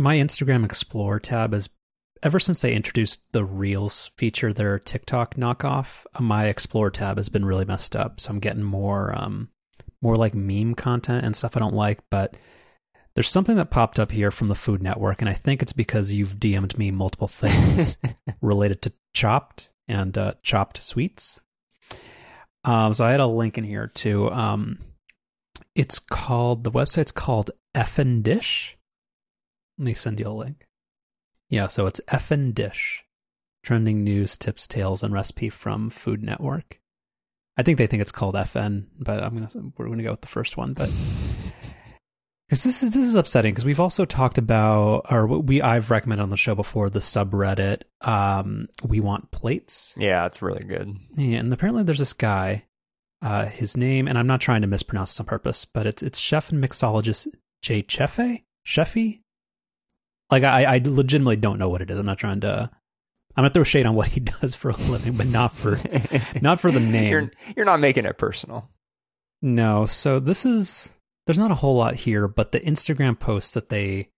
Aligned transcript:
my 0.00 0.16
Instagram 0.16 0.64
Explore 0.64 1.20
tab 1.20 1.54
is 1.54 1.68
ever 2.22 2.40
since 2.40 2.60
they 2.60 2.72
introduced 2.72 3.32
the 3.32 3.44
Reels 3.44 4.10
feature, 4.16 4.52
their 4.52 4.78
TikTok 4.78 5.36
knockoff. 5.36 6.04
My 6.18 6.46
Explore 6.46 6.90
tab 6.90 7.18
has 7.18 7.28
been 7.28 7.44
really 7.44 7.64
messed 7.64 7.94
up, 7.94 8.18
so 8.18 8.30
I'm 8.30 8.40
getting 8.40 8.62
more 8.62 9.14
um 9.16 9.50
more 10.02 10.16
like 10.16 10.34
meme 10.34 10.74
content 10.74 11.24
and 11.24 11.36
stuff 11.36 11.56
I 11.56 11.60
don't 11.60 11.74
like. 11.74 12.00
But 12.10 12.36
there's 13.14 13.28
something 13.28 13.56
that 13.56 13.70
popped 13.70 14.00
up 14.00 14.10
here 14.10 14.30
from 14.30 14.48
the 14.48 14.54
Food 14.54 14.82
Network, 14.82 15.20
and 15.20 15.28
I 15.28 15.34
think 15.34 15.62
it's 15.62 15.72
because 15.72 16.12
you've 16.12 16.36
DM'd 16.36 16.78
me 16.78 16.90
multiple 16.90 17.28
things 17.28 17.98
related 18.40 18.82
to 18.82 18.92
Chopped 19.14 19.72
and 19.86 20.16
uh, 20.16 20.34
Chopped 20.42 20.78
Sweets. 20.78 21.40
Um, 22.64 22.92
so 22.92 23.04
I 23.04 23.10
had 23.10 23.20
a 23.20 23.26
link 23.26 23.58
in 23.58 23.64
here 23.64 23.86
too. 23.86 24.30
Um, 24.30 24.78
it's 25.74 25.98
called 25.98 26.64
the 26.64 26.70
website's 26.70 27.12
called 27.12 27.50
Effin 27.74 28.22
Dish. 28.22 28.76
Let 29.80 29.86
me 29.86 29.94
send 29.94 30.20
you 30.20 30.26
a 30.26 30.28
link. 30.28 30.66
Yeah, 31.48 31.68
so 31.68 31.86
it's 31.86 32.02
Effin 32.06 32.52
Dish. 32.52 33.02
Trending 33.62 34.04
news, 34.04 34.36
tips, 34.36 34.66
tales, 34.66 35.02
and 35.02 35.14
recipe 35.14 35.48
from 35.48 35.88
Food 35.88 36.22
Network. 36.22 36.82
I 37.56 37.62
think 37.62 37.78
they 37.78 37.86
think 37.86 38.02
it's 38.02 38.12
called 38.12 38.34
FN, 38.34 38.88
but 38.98 39.24
I'm 39.24 39.32
gonna 39.32 39.48
we're 39.78 39.88
gonna 39.88 40.02
go 40.02 40.10
with 40.10 40.20
the 40.20 40.28
first 40.28 40.58
one. 40.58 40.74
But 40.74 40.90
because 42.46 42.62
this 42.62 42.82
is 42.82 42.90
this 42.90 43.06
is 43.06 43.14
upsetting 43.14 43.54
because 43.54 43.64
we've 43.64 43.80
also 43.80 44.04
talked 44.04 44.36
about 44.36 45.06
or 45.10 45.26
we 45.26 45.62
I've 45.62 45.90
recommended 45.90 46.24
on 46.24 46.30
the 46.30 46.36
show 46.36 46.54
before 46.54 46.90
the 46.90 46.98
subreddit. 46.98 47.84
Um, 48.02 48.68
we 48.84 49.00
want 49.00 49.30
plates. 49.30 49.94
Yeah, 49.96 50.26
it's 50.26 50.42
really 50.42 50.64
good. 50.64 50.94
Yeah, 51.16 51.38
and 51.38 51.50
apparently 51.54 51.84
there's 51.84 51.98
this 51.98 52.12
guy. 52.12 52.66
Uh, 53.22 53.46
his 53.46 53.78
name, 53.78 54.08
and 54.08 54.18
I'm 54.18 54.26
not 54.26 54.42
trying 54.42 54.60
to 54.60 54.66
mispronounce 54.66 55.12
this 55.12 55.20
on 55.20 55.26
purpose, 55.26 55.64
but 55.64 55.86
it's 55.86 56.02
it's 56.02 56.18
chef 56.18 56.52
and 56.52 56.62
mixologist 56.62 57.28
Jay 57.62 57.82
Chefe, 57.82 58.44
Sheffy. 58.66 59.20
Like 60.30 60.44
I, 60.44 60.64
I 60.64 60.80
legitimately 60.84 61.36
don't 61.36 61.58
know 61.58 61.68
what 61.68 61.82
it 61.82 61.90
is. 61.90 61.98
I'm 61.98 62.06
not 62.06 62.18
trying 62.18 62.40
to. 62.40 62.70
I'm 63.36 63.42
gonna 63.42 63.50
throw 63.50 63.64
shade 63.64 63.86
on 63.86 63.94
what 63.94 64.08
he 64.08 64.20
does 64.40 64.54
for 64.54 64.70
a 64.70 64.76
living, 64.76 65.14
but 65.14 65.26
not 65.26 65.52
for 65.52 65.78
not 66.40 66.60
for 66.60 66.70
the 66.70 66.80
name. 66.80 67.10
You're, 67.10 67.30
you're 67.56 67.66
not 67.66 67.80
making 67.80 68.04
it 68.04 68.18
personal. 68.18 68.68
No. 69.42 69.86
So 69.86 70.20
this 70.20 70.44
is 70.44 70.92
there's 71.26 71.38
not 71.38 71.50
a 71.50 71.56
whole 71.56 71.76
lot 71.76 71.94
here, 71.94 72.28
but 72.28 72.52
the 72.52 72.60
Instagram 72.60 73.18
posts 73.18 73.54
that 73.54 73.68
they 73.68 74.10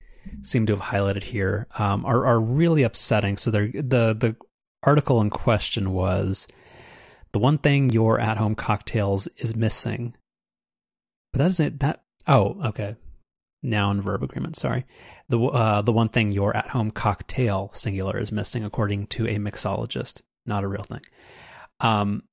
seem 0.43 0.67
to 0.67 0.75
have 0.75 0.83
highlighted 0.83 1.25
here 1.25 1.67
um, 1.79 2.05
are 2.05 2.25
are 2.27 2.41
really 2.41 2.83
upsetting. 2.83 3.37
So 3.37 3.51
they're 3.51 3.69
the 3.69 4.15
the 4.15 4.37
article 4.83 5.21
in 5.21 5.31
question 5.31 5.93
was 5.93 6.49
the 7.33 7.39
one 7.39 7.59
thing 7.59 7.91
your 7.91 8.21
at 8.21 8.37
home 8.39 8.55
cocktails 8.55 9.27
is 9.39 9.57
missing. 9.57 10.15
But 11.33 11.39
that 11.39 11.51
isn't 11.51 11.81
that. 11.81 12.03
Oh, 12.27 12.61
okay. 12.67 12.97
Noun 13.63 14.01
verb 14.01 14.23
agreement. 14.23 14.57
Sorry. 14.57 14.85
The 15.29 15.41
uh, 15.41 15.83
the 15.83 15.93
one 15.93 16.09
thing 16.09 16.33
your 16.33 16.57
at 16.57 16.69
home 16.69 16.91
cocktail 16.91 17.71
singular 17.75 18.19
is 18.19 18.33
missing, 18.33 18.65
according 18.65 19.07
to 19.09 19.27
a 19.27 19.37
mixologist. 19.37 20.23
Not 20.47 20.65
a 20.65 20.69
real 20.69 20.83
thing. 20.83 21.03
Um. 21.81 22.25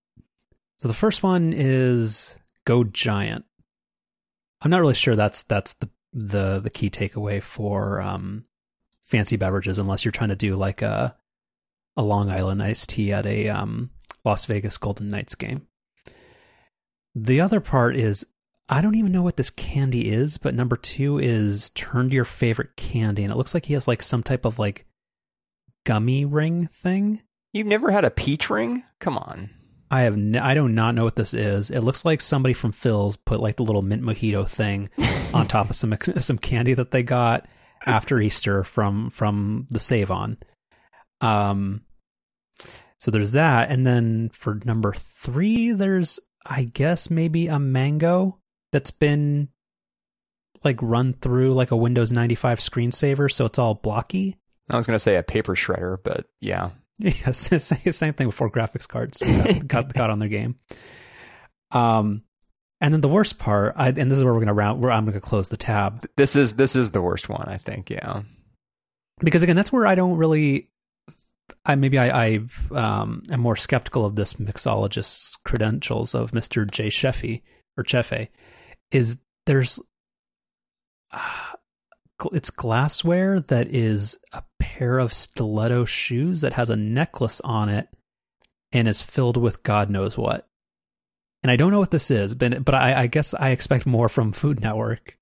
So 0.78 0.88
the 0.88 0.94
first 0.94 1.24
one 1.24 1.54
is 1.54 2.38
go 2.66 2.84
giant. 2.84 3.46
I'm 4.62 4.72
not 4.72 4.82
really 4.82 4.94
sure 4.94 5.16
that's 5.16 5.44
that's 5.44 5.74
the 5.74 5.90
the 6.12 6.60
the 6.60 6.70
key 6.70 6.90
takeaway 6.90 7.42
for 7.42 8.02
um 8.02 8.46
fancy 9.02 9.38
beverages, 9.38 9.78
unless 9.78 10.04
you're 10.04 10.12
trying 10.12 10.30
to 10.30 10.36
do 10.36 10.56
like 10.56 10.82
a 10.82 11.16
a 11.96 12.04
Long 12.04 12.30
Island 12.30 12.64
iced 12.64 12.90
tea 12.90 13.14
at 13.14 13.26
a 13.26 13.50
um 13.50 13.92
Las 14.26 14.46
Vegas 14.46 14.78
Golden 14.78 15.10
Knights 15.10 15.36
game. 15.36 15.68
The 17.16 17.42
other 17.42 17.60
part 17.60 17.96
is 17.96 18.26
I 18.72 18.82
don't 18.82 18.96
even 18.96 19.12
know 19.12 19.24
what 19.24 19.36
this 19.36 19.50
candy 19.50 20.10
is, 20.10 20.38
but 20.38 20.54
number 20.54 20.78
two 20.78 21.18
is 21.18 21.72
turn 21.72 22.10
to 22.10 22.16
your 22.16 22.24
favorite 22.24 22.76
candy, 22.76 23.24
and 23.24 23.32
it 23.32 23.36
looks 23.36 23.56
like 23.56 23.66
he 23.66 23.74
has 23.74 23.88
like 23.88 24.04
some 24.04 24.22
type 24.22 24.46
of 24.46 24.60
like 24.60 24.86
gummy 25.86 26.24
ring 26.24 26.68
thing. 26.68 27.22
You've 27.52 27.66
never 27.66 27.90
had 27.90 28.06
a 28.06 28.12
peach 28.12 28.48
ring? 28.48 28.84
Come 29.00 29.18
on. 29.18 29.50
I 29.90 30.02
have 30.02 30.14
n- 30.14 30.36
I 30.36 30.54
do 30.54 30.68
not 30.68 30.94
know 30.94 31.04
what 31.04 31.16
this 31.16 31.34
is. 31.34 31.72
It 31.72 31.80
looks 31.80 32.06
like 32.06 32.22
somebody 32.22 32.54
from 32.54 32.72
Philz 32.72 33.18
put 33.26 33.40
like 33.40 33.56
the 33.56 33.64
little 33.64 33.82
mint 33.82 34.04
mojito 34.04 34.48
thing 34.48 34.90
on 35.34 35.48
top 35.48 35.72
of 35.72 35.76
some 35.76 35.98
some 36.18 36.38
candy 36.38 36.76
that 36.76 36.92
they 36.92 37.02
got 37.02 37.48
after 37.88 38.20
Easter 38.20 38.64
from 38.64 39.10
from 39.10 39.66
the 39.72 39.80
Save 39.80 40.12
On. 40.12 40.38
Um, 41.22 41.82
so 43.00 43.10
there's 43.10 43.32
that, 43.32 43.72
and 43.72 43.84
then 43.84 44.30
for 44.30 44.60
number 44.64 44.94
three, 44.94 45.72
there's 45.72 46.20
I 46.46 46.66
guess 46.66 47.10
maybe 47.10 47.48
a 47.48 47.58
mango 47.58 48.38
that's 48.72 48.92
been 48.92 49.50
like 50.64 50.78
run 50.82 51.14
through 51.14 51.54
like 51.54 51.72
a 51.72 51.78
Windows 51.78 52.12
95 52.12 52.60
screensaver, 52.60 53.32
so 53.32 53.46
it's 53.46 53.60
all 53.60 53.76
blocky. 53.76 54.38
I 54.70 54.76
was 54.76 54.86
gonna 54.86 55.00
say 55.00 55.16
a 55.16 55.24
paper 55.24 55.56
shredder, 55.56 55.98
but 56.04 56.28
yeah. 56.42 56.72
Yes, 57.02 57.38
same 57.96 58.14
thing 58.14 58.28
before 58.28 58.52
graphics 58.52 58.86
cards 58.86 59.20
got, 59.20 59.68
got, 59.68 59.94
got 59.94 60.10
on 60.10 60.20
their 60.20 60.28
game. 60.28 60.58
Um, 61.72 62.24
and 62.82 62.94
then 62.94 63.00
the 63.00 63.08
worst 63.08 63.40
part, 63.40 63.76
I, 63.78 63.88
and 63.88 64.12
this 64.12 64.18
is 64.18 64.24
where 64.24 64.34
we're 64.34 64.42
gonna 64.42 64.54
round. 64.54 64.82
Where 64.82 64.92
I'm 64.92 65.06
gonna 65.06 65.22
close 65.22 65.48
the 65.48 65.58
tab. 65.58 66.08
This 66.18 66.36
is 66.36 66.56
this 66.56 66.76
is 66.76 66.92
the 66.92 67.02
worst 67.02 67.30
one, 67.30 67.48
I 67.48 67.58
think. 67.58 67.90
Yeah, 67.90 68.24
because 69.20 69.44
again, 69.44 69.56
that's 69.56 69.72
where 69.72 69.88
I 69.88 69.96
don't 69.96 70.18
really. 70.18 70.70
I 71.66 71.76
maybe 71.76 71.98
I 71.98 72.26
I 72.26 72.40
um, 72.72 73.24
am 73.32 73.40
more 73.40 73.56
skeptical 73.56 74.06
of 74.06 74.16
this 74.16 74.36
mixologist's 74.36 75.38
credentials 75.46 76.14
of 76.14 76.34
Mister 76.34 76.66
J 76.66 76.88
Sheffy 76.88 77.42
or 77.78 77.84
Chefe. 77.84 78.28
Is 78.92 79.18
there's 79.46 79.80
uh, 81.12 81.56
it's 82.34 82.50
glassware 82.50 83.40
that 83.40 83.68
is 83.68 84.18
a 84.34 84.44
pair 84.60 85.00
of 85.00 85.14
stiletto 85.14 85.86
shoes 85.86 86.42
that 86.42 86.54
has 86.54 86.70
a 86.70 86.76
necklace 86.76 87.40
on 87.42 87.70
it 87.70 87.88
and 88.72 88.88
is 88.88 89.02
filled 89.02 89.38
with 89.38 89.64
God 89.64 89.90
knows 89.90 90.18
what. 90.18 90.48
And 91.42 91.52
I 91.52 91.56
don't 91.56 91.72
know 91.72 91.80
what 91.80 91.92
this 91.92 92.12
is, 92.12 92.36
but 92.36 92.66
but 92.66 92.76
I, 92.76 93.04
I 93.04 93.08
guess 93.08 93.34
I 93.34 93.50
expect 93.50 93.86
more 93.86 94.10
from 94.10 94.34
Food 94.34 94.60
Network, 94.60 95.18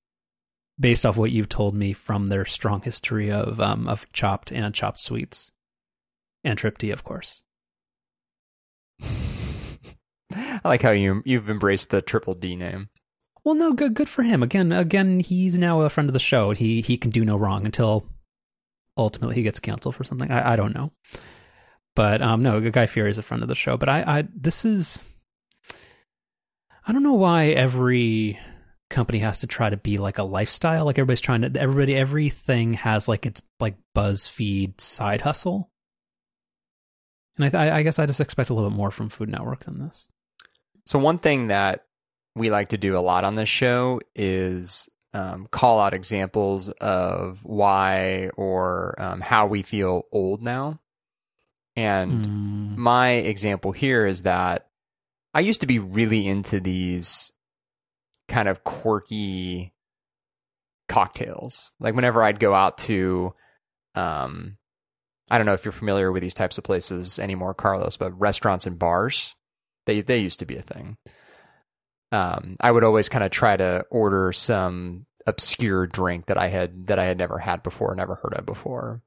based 0.80 1.06
off 1.06 1.18
what 1.18 1.32
you've 1.32 1.50
told 1.50 1.76
me 1.76 1.94
from 1.94 2.28
their 2.28 2.46
strong 2.46 2.82
history 2.82 3.32
of 3.32 3.62
um 3.62 3.88
of 3.88 4.12
chopped 4.14 4.52
and 4.52 4.74
chopped 4.74 5.00
sweets, 5.00 5.52
and 6.44 6.58
Triple 6.58 6.80
D, 6.80 6.92
of 6.92 7.04
course. 7.04 7.44
I 10.34 10.62
like 10.66 10.82
how 10.82 10.92
you 10.92 11.22
you've 11.24 11.52
embraced 11.52 11.92
the 11.92 12.02
triple 12.02 12.34
D 12.34 12.56
name. 12.56 12.90
Well, 13.48 13.56
no, 13.56 13.72
good 13.72 13.94
good 13.94 14.10
for 14.10 14.24
him. 14.24 14.44
Again, 14.44 14.74
again, 14.74 15.22
he's 15.22 15.58
now 15.58 15.80
a 15.80 15.90
friend 15.90 16.10
of 16.10 16.14
the 16.14 16.20
show. 16.20 16.52
He 16.52 16.82
he 16.82 16.98
can 16.98 17.12
do 17.12 17.24
no 17.24 17.38
wrong 17.38 17.66
until 17.66 18.06
ultimately 18.98 19.36
he 19.36 19.44
gets 19.44 19.62
canceled 19.62 19.96
for 19.96 20.04
something. 20.04 20.30
I, 20.30 20.52
I 20.52 20.56
don't 20.58 20.76
know, 20.76 20.92
but 21.96 22.22
um, 22.22 22.42
no, 22.42 22.60
Guy 22.70 22.88
Fieri 22.88 23.10
is 23.10 23.18
a 23.18 23.22
friend 23.22 23.44
of 23.44 23.48
the 23.48 23.56
show. 23.56 23.78
But 23.78 23.88
I, 23.88 24.02
I 24.02 24.28
this 24.36 24.66
is 24.66 25.00
I 26.86 26.92
don't 26.92 27.04
know 27.04 27.14
why 27.14 27.46
every 27.46 28.38
company 28.90 29.20
has 29.20 29.40
to 29.40 29.48
try 29.48 29.70
to 29.70 29.78
be 29.78 29.98
like 29.98 30.18
a 30.18 30.24
lifestyle. 30.24 30.84
Like 30.84 31.00
everybody's 31.00 31.22
trying 31.22 31.44
to 31.44 31.58
everybody 31.58 31.96
everything 31.96 32.74
has 32.74 33.08
like 33.08 33.26
its 33.26 33.42
like 33.62 33.78
BuzzFeed 33.96 34.82
side 34.82 35.22
hustle. 35.22 35.72
And 37.38 37.56
I, 37.56 37.78
I 37.78 37.84
guess 37.84 37.98
I 37.98 38.08
just 38.08 38.20
expect 38.20 38.50
a 38.50 38.54
little 38.54 38.70
bit 38.70 38.76
more 38.76 38.92
from 38.92 39.08
Food 39.08 39.30
Network 39.30 39.64
than 39.64 39.80
this. 39.80 40.10
So 40.86 41.00
one 41.00 41.18
thing 41.18 41.48
that 41.48 41.87
we 42.38 42.50
like 42.50 42.70
to 42.70 42.78
do 42.78 42.98
a 42.98 43.02
lot 43.02 43.24
on 43.24 43.36
this 43.36 43.50
show 43.50 44.00
is 44.16 44.90
um, 45.14 45.48
call 45.52 45.80
out 45.80 45.94
examples 45.94 46.70
of 46.70 47.44
why 47.44 48.30
or 48.38 48.96
um, 49.02 49.22
how 49.22 49.48
we 49.48 49.64
feel 49.64 50.04
old 50.12 50.42
now. 50.42 50.80
And 51.76 52.24
Mm. 52.24 52.78
my 52.78 53.10
example 53.12 53.72
here 53.72 54.06
is 54.06 54.22
that 54.22 54.68
I 55.34 55.42
used 55.42 55.62
to 55.62 55.68
be 55.68 55.80
really 55.80 56.28
into 56.28 56.60
these 56.60 57.32
kind 58.28 58.48
of 58.48 58.64
quirky 58.64 59.74
cocktails. 60.90 61.72
Like 61.80 61.96
whenever 61.96 62.24
I'd 62.24 62.40
go 62.40 62.54
out 62.54 62.78
to, 62.80 63.34
um, 63.96 64.58
I 65.30 65.38
don't 65.38 65.46
know 65.46 65.54
if 65.54 65.66
you're 65.66 65.72
familiar 65.72 66.12
with 66.12 66.22
these 66.24 66.34
types 66.34 66.58
of 66.58 66.64
places 66.64 67.20
anymore, 67.20 67.54
Carlos, 67.54 67.98
but 67.98 68.18
restaurants 68.20 68.66
and 68.66 68.80
bars, 68.80 69.36
they 69.86 70.02
they 70.02 70.18
used 70.20 70.40
to 70.40 70.46
be 70.46 70.56
a 70.56 70.62
thing. 70.62 70.98
Um, 72.12 72.56
I 72.60 72.72
would 72.72 72.84
always 72.84 73.10
kind 73.10 73.24
of 73.24 73.32
try 73.32 73.58
to 73.58 73.86
order 73.90 74.32
some 74.32 75.06
obscure 75.26 75.86
drink 75.86 76.28
that 76.28 76.38
I 76.38 76.48
had 76.48 76.88
that 76.88 77.00
I 77.00 77.06
had 77.06 77.18
never 77.18 77.40
had 77.40 77.64
before, 77.64 77.94
never 77.96 78.16
heard 78.16 78.34
of 78.34 78.46
before. 78.46 79.02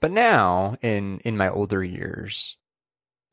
But 0.00 0.10
now, 0.10 0.76
in 0.80 1.20
in 1.20 1.36
my 1.36 1.50
older 1.50 1.84
years, 1.84 2.56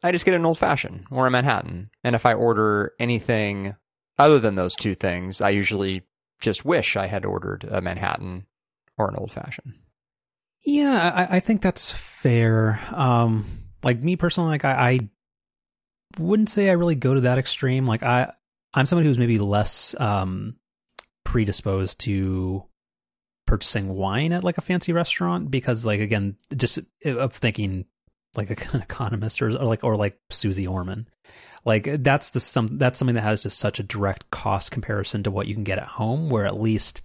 I 0.04 0.12
just 0.12 0.26
get 0.26 0.34
an 0.34 0.46
old 0.46 0.58
fashioned 0.58 1.06
or 1.10 1.26
a 1.26 1.32
Manhattan. 1.32 1.90
And 2.04 2.16
if 2.16 2.26
I 2.26 2.34
order 2.34 2.94
anything 3.00 3.76
other 4.18 4.40
than 4.40 4.56
those 4.56 4.76
two 4.76 4.94
things, 4.94 5.42
I 5.42 5.50
usually 5.50 6.04
just 6.40 6.66
wish 6.66 6.96
I 6.96 7.08
had 7.08 7.26
ordered 7.26 7.64
a 7.70 7.82
Manhattan 7.82 8.46
or 8.98 9.10
an 9.10 9.16
old 9.16 9.32
fashioned. 9.32 9.74
Yeah, 10.66 11.28
I, 11.30 11.38
I 11.38 11.40
think 11.40 11.62
that's 11.62 11.92
fair. 11.92 12.82
Um, 12.92 13.46
like 13.84 14.02
me 14.02 14.16
personally, 14.16 14.50
like 14.50 14.66
I, 14.66 14.72
I 14.90 15.10
wouldn't 16.20 16.50
say 16.50 16.70
I 16.70 16.74
really 16.74 16.96
go 16.96 17.14
to 17.14 17.22
that 17.22 17.38
extreme. 17.38 17.86
Like 17.86 18.04
I, 18.04 18.34
I'm 18.74 18.86
somebody 18.86 19.08
who's 19.08 19.18
maybe 19.18 19.40
less 19.40 19.96
um 20.00 20.56
predisposed 21.24 22.00
to 22.02 22.64
purchasing 23.46 23.90
wine 23.90 24.34
at 24.34 24.44
like 24.44 24.58
a 24.58 24.62
fancy 24.62 24.94
restaurant 24.94 25.50
because 25.50 25.86
like 25.86 26.00
again 26.00 26.36
just 26.56 26.80
of 27.06 27.34
thinking 27.34 27.86
like 28.36 28.50
an 28.74 28.82
economist 28.82 29.42
or, 29.42 29.48
or 29.48 29.66
like 29.66 29.84
or 29.84 29.96
like 29.96 30.20
Suze 30.30 30.66
Orman. 30.68 31.08
Like 31.66 32.04
that's 32.04 32.30
the 32.30 32.40
some 32.40 32.68
that's 32.68 33.00
something 33.00 33.16
that 33.16 33.22
has 33.22 33.44
just 33.44 33.60
such 33.60 33.80
a 33.80 33.84
direct 33.84 34.30
cost 34.32 34.72
comparison 34.72 35.24
to 35.24 35.32
what 35.32 35.48
you 35.48 35.54
can 35.54 35.64
get 35.64 35.80
at 35.80 35.88
home 35.88 36.30
where 36.30 36.46
at 36.46 36.60
least 36.60 37.02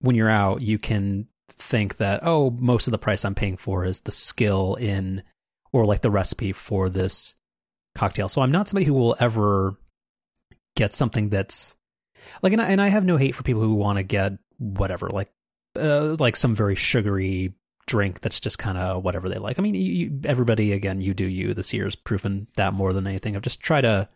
when 0.00 0.14
you're 0.14 0.30
out 0.30 0.62
you 0.62 0.78
can 0.78 1.26
think 1.50 1.96
that 1.96 2.20
oh 2.22 2.50
most 2.50 2.86
of 2.86 2.92
the 2.92 2.98
price 2.98 3.24
I'm 3.24 3.34
paying 3.34 3.56
for 3.56 3.84
is 3.84 4.02
the 4.02 4.12
skill 4.12 4.76
in 4.76 5.22
or 5.72 5.84
like 5.84 6.02
the 6.02 6.10
recipe 6.10 6.52
for 6.52 6.88
this 6.88 7.34
cocktail. 7.94 8.28
So 8.28 8.40
I'm 8.40 8.52
not 8.52 8.68
somebody 8.68 8.86
who 8.86 8.94
will 8.94 9.16
ever 9.20 9.76
get 10.78 10.94
something 10.94 11.28
that's 11.28 11.74
like 12.40 12.52
and 12.52 12.62
I, 12.62 12.68
and 12.68 12.80
I 12.80 12.88
have 12.88 13.04
no 13.04 13.16
hate 13.16 13.34
for 13.34 13.42
people 13.42 13.62
who 13.62 13.74
want 13.74 13.98
to 13.98 14.04
get 14.04 14.34
whatever 14.58 15.08
like 15.08 15.28
uh, 15.76 16.14
like 16.20 16.36
some 16.36 16.54
very 16.54 16.76
sugary 16.76 17.54
drink 17.86 18.20
that's 18.20 18.38
just 18.38 18.58
kind 18.58 18.78
of 18.78 19.02
whatever 19.02 19.28
they 19.28 19.38
like. 19.38 19.58
I 19.58 19.62
mean, 19.62 19.74
you, 19.74 20.20
everybody 20.24 20.72
again, 20.72 21.00
you 21.00 21.14
do 21.14 21.26
you. 21.26 21.52
This 21.52 21.74
year's 21.74 21.96
proven 21.96 22.46
that 22.56 22.74
more 22.74 22.92
than 22.92 23.06
anything. 23.06 23.34
I've 23.34 23.42
just 23.42 23.60
try 23.60 23.80
to 23.80 24.08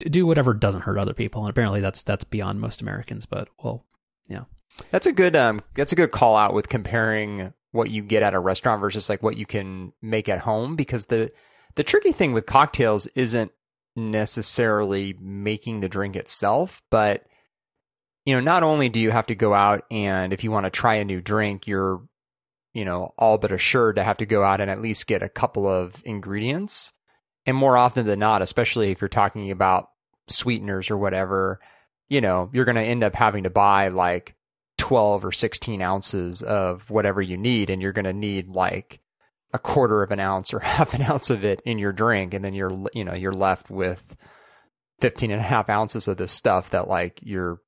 do 0.00 0.26
whatever 0.26 0.52
doesn't 0.52 0.82
hurt 0.82 0.98
other 0.98 1.14
people, 1.14 1.42
and 1.42 1.50
apparently 1.50 1.80
that's 1.80 2.02
that's 2.02 2.24
beyond 2.24 2.60
most 2.60 2.82
Americans. 2.82 3.24
But 3.24 3.48
well, 3.62 3.86
yeah, 4.28 4.44
that's 4.90 5.06
a 5.06 5.12
good 5.12 5.36
um 5.36 5.60
that's 5.74 5.92
a 5.92 5.96
good 5.96 6.10
call 6.10 6.36
out 6.36 6.54
with 6.54 6.68
comparing 6.68 7.52
what 7.70 7.90
you 7.90 8.02
get 8.02 8.24
at 8.24 8.34
a 8.34 8.40
restaurant 8.40 8.80
versus 8.80 9.08
like 9.08 9.22
what 9.22 9.36
you 9.36 9.46
can 9.46 9.92
make 10.02 10.28
at 10.28 10.40
home 10.40 10.74
because 10.74 11.06
the 11.06 11.30
the 11.76 11.84
tricky 11.84 12.12
thing 12.12 12.32
with 12.32 12.46
cocktails 12.46 13.06
isn't 13.14 13.52
necessarily 13.96 15.14
making 15.20 15.80
the 15.80 15.88
drink 15.88 16.16
itself, 16.16 16.82
but 16.90 17.24
you 18.24 18.34
know, 18.34 18.40
not 18.40 18.62
only 18.62 18.88
do 18.88 19.00
you 19.00 19.10
have 19.10 19.26
to 19.26 19.34
go 19.34 19.52
out 19.52 19.84
and 19.90 20.32
if 20.32 20.44
you 20.44 20.52
want 20.52 20.64
to 20.64 20.70
try 20.70 20.94
a 20.94 21.04
new 21.04 21.20
drink, 21.20 21.66
you're 21.66 22.02
you 22.74 22.84
know, 22.84 23.12
all 23.18 23.38
but 23.38 23.52
assured 23.52 23.96
to 23.96 24.02
have 24.02 24.16
to 24.18 24.26
go 24.26 24.42
out 24.42 24.60
and 24.60 24.70
at 24.70 24.80
least 24.80 25.06
get 25.06 25.22
a 25.22 25.28
couple 25.28 25.66
of 25.66 26.02
ingredients. 26.04 26.92
And 27.44 27.56
more 27.56 27.76
often 27.76 28.06
than 28.06 28.18
not, 28.18 28.42
especially 28.42 28.90
if 28.90 29.00
you're 29.00 29.08
talking 29.08 29.50
about 29.50 29.90
sweeteners 30.28 30.90
or 30.90 30.96
whatever, 30.96 31.60
you 32.08 32.20
know, 32.20 32.50
you're 32.52 32.64
going 32.64 32.76
to 32.76 32.82
end 32.82 33.04
up 33.04 33.14
having 33.14 33.44
to 33.44 33.50
buy 33.50 33.88
like 33.88 34.34
12 34.78 35.24
or 35.24 35.32
16 35.32 35.82
ounces 35.82 36.42
of 36.42 36.88
whatever 36.88 37.20
you 37.20 37.36
need. 37.36 37.68
And 37.68 37.82
you're 37.82 37.92
going 37.92 38.04
to 38.04 38.12
need 38.12 38.48
like 38.48 39.00
a 39.52 39.58
quarter 39.58 40.02
of 40.02 40.10
an 40.10 40.20
ounce 40.20 40.52
or 40.54 40.60
half 40.60 40.94
an 40.94 41.02
ounce 41.02 41.30
of 41.30 41.44
it 41.44 41.60
in 41.64 41.78
your 41.78 41.92
drink. 41.92 42.34
And 42.34 42.44
then 42.44 42.54
you're, 42.54 42.86
you 42.94 43.04
know, 43.04 43.14
you're 43.14 43.32
left 43.32 43.70
with 43.70 44.16
15 45.00 45.30
and 45.30 45.40
a 45.40 45.44
half 45.44 45.68
ounces 45.68 46.08
of 46.08 46.16
this 46.16 46.32
stuff 46.32 46.70
that 46.70 46.88
like 46.88 47.20
you're 47.22 47.60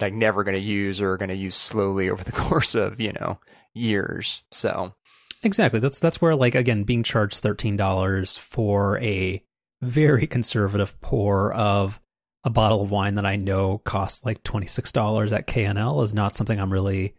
like 0.00 0.12
never 0.12 0.44
going 0.44 0.56
to 0.56 0.60
use 0.60 1.00
or 1.00 1.16
going 1.16 1.30
to 1.30 1.34
use 1.34 1.56
slowly 1.56 2.10
over 2.10 2.22
the 2.22 2.32
course 2.32 2.74
of, 2.74 3.00
you 3.00 3.12
know, 3.12 3.38
years. 3.74 4.42
So 4.50 4.94
exactly. 5.42 5.80
That's 5.80 6.00
that's 6.00 6.20
where 6.20 6.36
like 6.36 6.54
again 6.54 6.84
being 6.84 7.02
charged 7.02 7.40
thirteen 7.40 7.76
dollars 7.76 8.36
for 8.36 8.98
a 8.98 9.42
very 9.80 10.26
conservative 10.26 11.00
pour 11.00 11.52
of 11.54 12.00
a 12.44 12.50
bottle 12.50 12.82
of 12.82 12.90
wine 12.90 13.14
that 13.16 13.26
I 13.26 13.36
know 13.36 13.78
costs 13.78 14.24
like 14.24 14.42
twenty 14.42 14.66
six 14.66 14.92
dollars 14.92 15.32
at 15.32 15.46
K&L 15.46 16.02
is 16.02 16.14
not 16.14 16.36
something 16.36 16.58
I'm 16.58 16.72
really 16.72 17.14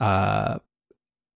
uh 0.00 0.58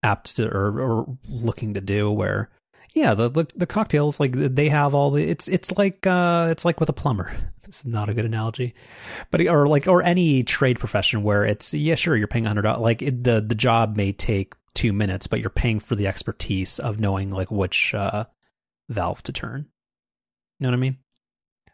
apt 0.03 0.35
to 0.37 0.47
or, 0.47 0.79
or 0.79 1.17
looking 1.29 1.73
to 1.73 1.81
do. 1.81 2.11
Where 2.11 2.49
yeah, 2.95 3.13
the, 3.13 3.29
the 3.29 3.47
the 3.55 3.67
cocktails 3.67 4.19
like 4.19 4.33
they 4.33 4.69
have 4.69 4.93
all 4.93 5.11
the 5.11 5.27
it's 5.27 5.47
it's 5.47 5.71
like 5.77 6.05
uh 6.07 6.47
it's 6.51 6.65
like 6.65 6.79
with 6.79 6.89
a 6.89 6.93
plumber. 6.93 7.35
This 7.67 7.79
is 7.79 7.85
not 7.85 8.07
a 8.07 8.13
good 8.13 8.23
analogy, 8.23 8.75
but 9.29 9.41
or 9.41 9.67
like 9.67 9.87
or 9.87 10.01
any 10.01 10.41
trade 10.43 10.79
profession 10.79 11.21
where 11.21 11.43
it's 11.43 11.73
yeah 11.73 11.95
sure 11.95 12.15
you're 12.15 12.25
paying 12.25 12.45
a 12.45 12.47
hundred 12.47 12.63
like 12.77 13.01
it, 13.01 13.25
the 13.25 13.41
the 13.41 13.55
job 13.55 13.97
may 13.97 14.13
take 14.13 14.53
two 14.73 14.93
minutes, 14.93 15.27
but 15.27 15.41
you're 15.41 15.49
paying 15.49 15.81
for 15.81 15.95
the 15.95 16.07
expertise 16.07 16.79
of 16.79 17.01
knowing 17.01 17.29
like 17.29 17.51
which 17.51 17.93
uh, 17.93 18.23
valve 18.87 19.21
to 19.23 19.33
turn. 19.33 19.65
You 20.59 20.63
know 20.63 20.69
what 20.69 20.77
I 20.77 20.79
mean? 20.79 20.97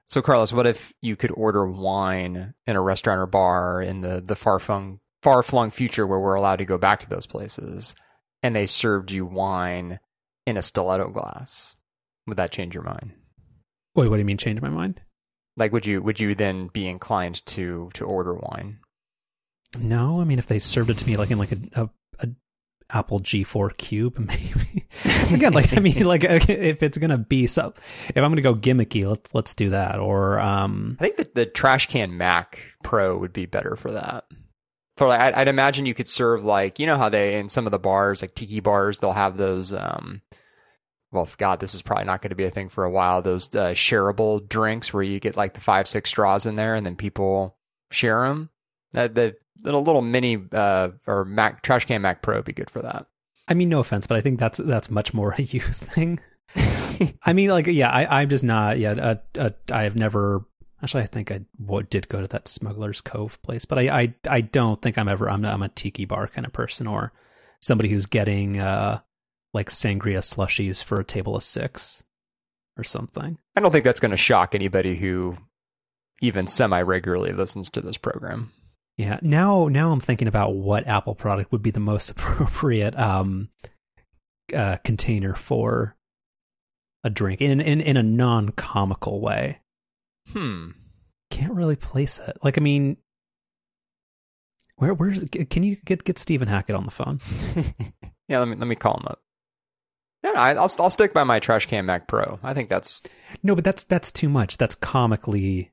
So 0.08 0.22
Carlos, 0.22 0.54
what 0.54 0.66
if 0.66 0.94
you 1.02 1.16
could 1.16 1.32
order 1.32 1.68
wine 1.68 2.54
in 2.66 2.76
a 2.76 2.82
restaurant 2.82 3.20
or 3.20 3.28
bar 3.28 3.82
in 3.82 4.02
the 4.02 4.22
the 4.22 4.36
far 4.36 4.58
flung 4.58 5.00
far 5.22 5.44
flung 5.44 5.70
future 5.70 6.08
where 6.08 6.20
we're 6.20 6.36
allowed 6.36 6.58
to 6.58 6.66
go 6.66 6.78
back 6.78 7.02
to 7.02 7.10
those 7.10 7.26
places, 7.26 7.94
and 8.44 8.56
they 8.56 8.66
served 8.66 9.12
you 9.12 9.26
wine 9.26 10.00
in 10.46 10.58
a 10.58 10.62
stiletto 10.62 11.10
glass. 11.10 11.76
Would 12.28 12.38
that 12.38 12.52
change 12.52 12.76
your 12.76 12.84
mind? 12.84 13.14
Wait, 13.96 14.10
what 14.10 14.18
do 14.18 14.20
you 14.20 14.26
mean 14.26 14.38
change 14.38 14.62
my 14.62 14.70
mind? 14.70 15.02
Like 15.56 15.72
would 15.72 15.86
you 15.86 16.02
would 16.02 16.20
you 16.20 16.36
then 16.36 16.68
be 16.68 16.88
inclined 16.88 17.46
to 17.48 17.90
to 17.94 18.06
order 18.06 18.34
wine? 18.34 18.80
No, 19.80 20.20
I 20.20 20.24
mean 20.26 20.40
if 20.40 20.48
they 20.48 20.60
served 20.60 20.90
it 20.90 20.98
to 21.00 21.08
me 21.08 21.16
like 21.16 21.32
in 21.32 21.38
like 21.38 21.52
a, 21.52 21.58
a, 21.76 21.90
a 22.20 22.30
Apple 22.90 23.20
G4 23.20 23.78
Cube, 23.78 24.18
maybe. 24.20 24.88
Again, 25.34 25.54
like 25.54 25.76
I 25.76 25.80
mean, 25.80 26.04
like 26.06 26.24
if 26.50 26.84
it's 26.84 26.98
gonna 26.98 27.18
be 27.18 27.48
so, 27.48 27.74
if 28.10 28.18
I'm 28.18 28.32
gonna 28.32 28.42
go 28.42 28.56
gimmicky, 28.56 29.06
let's 29.06 29.34
let's 29.34 29.54
do 29.54 29.70
that. 29.70 30.00
Or 30.00 30.40
um, 30.40 30.98
I 31.00 31.04
think 31.04 31.18
that 31.18 31.36
the 31.36 31.46
trash 31.46 31.88
can 31.88 32.18
Mac 32.18 32.60
Pro 32.84 33.18
would 33.18 33.34
be 33.34 33.46
better 33.46 33.76
for 33.76 33.92
that. 33.92 34.26
For 34.98 35.08
like, 35.08 35.20
I'd, 35.22 35.34
I'd 35.34 35.48
imagine 35.48 35.86
you 35.86 35.94
could 35.94 36.08
serve 36.08 36.44
like 36.44 36.80
you 36.80 36.86
know 36.86 36.98
how 36.98 37.10
they 37.10 37.40
in 37.40 37.50
some 37.50 37.66
of 37.66 37.72
the 37.72 37.80
bars 37.80 38.22
like 38.22 38.36
tiki 38.36 38.60
bars 38.60 39.00
they'll 39.00 39.14
have 39.14 39.38
those 39.38 39.74
um 39.74 40.22
well, 41.14 41.30
God, 41.38 41.60
this 41.60 41.76
is 41.76 41.84
probably 41.84 42.06
not 42.06 42.22
going 42.22 42.32
to 42.32 42.36
be 42.36 42.44
a 42.44 42.50
thing 42.50 42.70
for 42.70 42.84
a 42.84 42.90
while. 42.90 43.22
Those 43.22 43.54
uh, 43.56 43.70
shareable 43.70 44.50
drinks 44.50 44.92
where 44.92 45.04
you 45.04 45.20
get 45.20 45.38
like 45.38 45.54
the 45.54 45.62
five, 45.62 45.88
six 45.88 46.10
straws 46.10 46.48
in 46.48 46.56
there 46.56 46.74
and 46.74 46.84
then 46.84 46.96
people 46.96 47.56
share 47.92 48.28
them. 48.28 48.50
That 48.94 49.14
the 49.16 49.36
little 49.64 49.84
little 49.84 50.02
mini 50.02 50.44
uh, 50.52 50.90
or 51.06 51.24
Mac 51.24 51.62
trash 51.62 51.86
can 51.86 52.02
Mac 52.02 52.22
Pro 52.22 52.38
would 52.38 52.46
be 52.46 52.54
good 52.54 52.70
for 52.70 52.82
that. 52.82 53.06
I 53.48 53.54
mean, 53.54 53.70
no 53.70 53.80
offense, 53.80 54.08
but 54.08 54.18
I 54.18 54.22
think 54.22 54.40
that's 54.40 54.58
that's 54.58 54.90
much 54.90 55.14
more 55.14 55.34
a 55.38 55.42
youth 55.42 55.94
thing. 55.94 56.20
I 57.24 57.34
mean, 57.34 57.50
like, 57.50 57.68
yeah, 57.68 57.90
I, 57.90 58.22
I'm 58.22 58.30
just 58.30 58.44
not. 58.44 58.78
Yeah, 58.80 58.92
uh, 58.92 59.16
uh, 59.40 59.50
I 59.72 59.84
have 59.84 59.96
never. 59.96 60.46
Actually, 60.84 61.04
I 61.04 61.08
think 61.08 61.32
I 61.32 61.42
did 61.90 62.10
go 62.10 62.22
to 62.22 62.28
that 62.28 62.48
Smuggler's 62.50 63.00
Cove 63.00 63.42
place, 63.42 63.64
but 63.64 63.80
I, 63.80 64.02
I, 64.02 64.14
I 64.30 64.42
don't 64.42 64.82
think 64.82 64.98
I'm 64.98 65.08
ever. 65.08 65.30
I'm, 65.30 65.46
I'm 65.46 65.64
a 65.64 65.70
tiki 65.70 66.04
bar 66.04 66.28
kind 66.28 66.46
of 66.46 66.52
person, 66.52 66.88
or 66.88 67.14
somebody 67.62 67.90
who's 67.90 68.06
getting 68.06 68.60
uh, 68.60 69.00
like 69.54 69.70
sangria 69.70 70.20
slushies 70.20 70.84
for 70.84 71.00
a 71.00 71.06
table 71.06 71.38
of 71.38 71.44
six 71.44 72.04
or 72.78 72.84
something. 72.84 73.38
I 73.56 73.62
don't 73.62 73.72
think 73.72 73.86
that's 73.86 74.02
going 74.02 74.12
to 74.12 74.18
shock 74.18 74.54
anybody 74.54 74.98
who 74.98 75.38
even 76.22 76.48
semi 76.48 76.82
regularly 76.82 77.32
listens 77.32 77.70
to 77.72 77.82
this 77.82 77.98
program. 77.98 78.52
Yeah. 78.98 79.20
Now, 79.22 79.70
now 79.70 79.92
I'm 79.92 80.00
thinking 80.00 80.28
about 80.28 80.54
what 80.54 80.88
Apple 80.88 81.16
product 81.16 81.52
would 81.52 81.62
be 81.62 81.72
the 81.72 81.80
most 81.80 82.10
appropriate 82.12 82.98
um, 83.00 83.50
uh, 84.54 84.78
container 84.84 85.34
for 85.34 85.96
a 87.04 87.10
drink 87.10 87.42
in 87.42 87.60
in 87.60 87.82
in 87.82 87.98
a 87.98 88.04
non 88.04 88.50
comical 88.50 89.22
way. 89.22 89.60
Hmm. 90.32 90.70
Can't 91.30 91.54
really 91.54 91.76
place 91.76 92.20
it. 92.20 92.38
Like, 92.44 92.58
I 92.58 92.62
mean, 92.62 92.98
where 94.78 94.94
where's 94.94 95.24
can 95.50 95.64
you 95.64 95.76
get 95.86 96.04
get 96.04 96.18
Stephen 96.18 96.48
Hackett 96.48 96.76
on 96.76 96.86
the 96.86 96.92
phone? 96.92 97.20
yeah, 98.28 98.40
let 98.40 98.48
me 98.48 98.56
let 98.56 98.68
me 98.68 98.76
call 98.76 98.98
him 98.98 99.08
up. 99.08 99.20
Yeah, 100.24 100.34
I, 100.36 100.54
will 100.54 100.70
I'll 100.80 100.90
stick 100.90 101.14
by 101.14 101.24
my 101.24 101.40
trash 101.40 101.66
can 101.66 101.86
Mac 101.86 102.08
Pro. 102.08 102.40
I 102.44 102.54
think 102.54 102.70
that's 102.70 103.04
no, 103.44 103.56
but 103.56 103.64
that's 103.64 103.84
that's 103.84 104.12
too 104.12 104.30
much. 104.30 104.58
That's 104.58 104.76
comically 104.76 105.72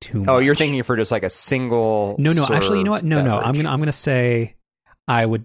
too. 0.00 0.20
much. 0.20 0.28
Oh, 0.28 0.38
you're 0.38 0.54
thinking 0.54 0.82
for 0.82 0.96
just 0.96 1.12
like 1.12 1.24
a 1.24 1.30
single? 1.30 2.16
No, 2.18 2.32
no. 2.32 2.46
Actually, 2.50 2.78
you 2.78 2.84
know 2.84 2.92
what? 2.92 3.04
No, 3.04 3.16
beverage. 3.16 3.32
no. 3.32 3.40
I'm 3.40 3.54
gonna 3.54 3.70
I'm 3.70 3.78
gonna 3.80 3.92
say 3.92 4.56
I 5.08 5.26
would. 5.26 5.44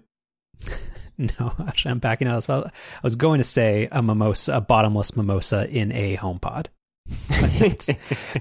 no, 1.18 1.52
actually, 1.66 1.90
I'm 1.90 1.98
backing 1.98 2.28
out. 2.28 2.48
I 2.48 2.70
was 3.02 3.16
going 3.16 3.38
to 3.38 3.44
say 3.44 3.88
a 3.90 4.02
mimosa, 4.02 4.54
a 4.56 4.60
bottomless 4.60 5.16
mimosa 5.16 5.68
in 5.68 5.92
a 5.92 6.16
HomePod. 6.16 6.66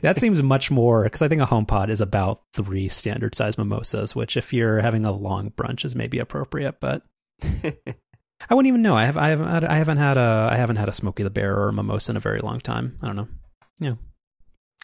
that 0.01 0.15
seems 0.17 0.43
much 0.43 0.69
more 0.69 1.03
because 1.03 1.21
I 1.21 1.27
think 1.27 1.41
a 1.41 1.45
HomePod 1.45 1.89
is 1.89 2.01
about 2.01 2.41
three 2.53 2.89
standard 2.89 3.33
size 3.35 3.57
mimosas, 3.57 4.15
which 4.15 4.35
if 4.35 4.53
you're 4.53 4.81
having 4.81 5.05
a 5.05 5.11
long 5.11 5.51
brunch 5.51 5.85
is 5.85 5.95
maybe 5.95 6.19
appropriate, 6.19 6.79
but 6.79 7.03
I 7.43 8.53
wouldn't 8.53 8.67
even 8.67 8.81
know. 8.81 8.95
I 8.95 9.05
have 9.05 9.17
I 9.17 9.29
haven't 9.29 9.47
had, 9.47 9.63
I 9.63 9.75
haven't 9.75 9.97
had 9.97 10.17
a 10.17 10.49
I 10.51 10.55
haven't 10.55 10.75
had 10.75 10.89
a 10.89 10.93
Smokey 10.93 11.23
the 11.23 11.29
Bear 11.29 11.55
or 11.55 11.69
a 11.69 11.73
mimosa 11.73 12.11
in 12.11 12.17
a 12.17 12.21
very 12.21 12.39
long 12.39 12.59
time. 12.59 12.97
I 13.01 13.07
don't 13.07 13.15
know. 13.15 13.27
Yeah. 13.79 13.95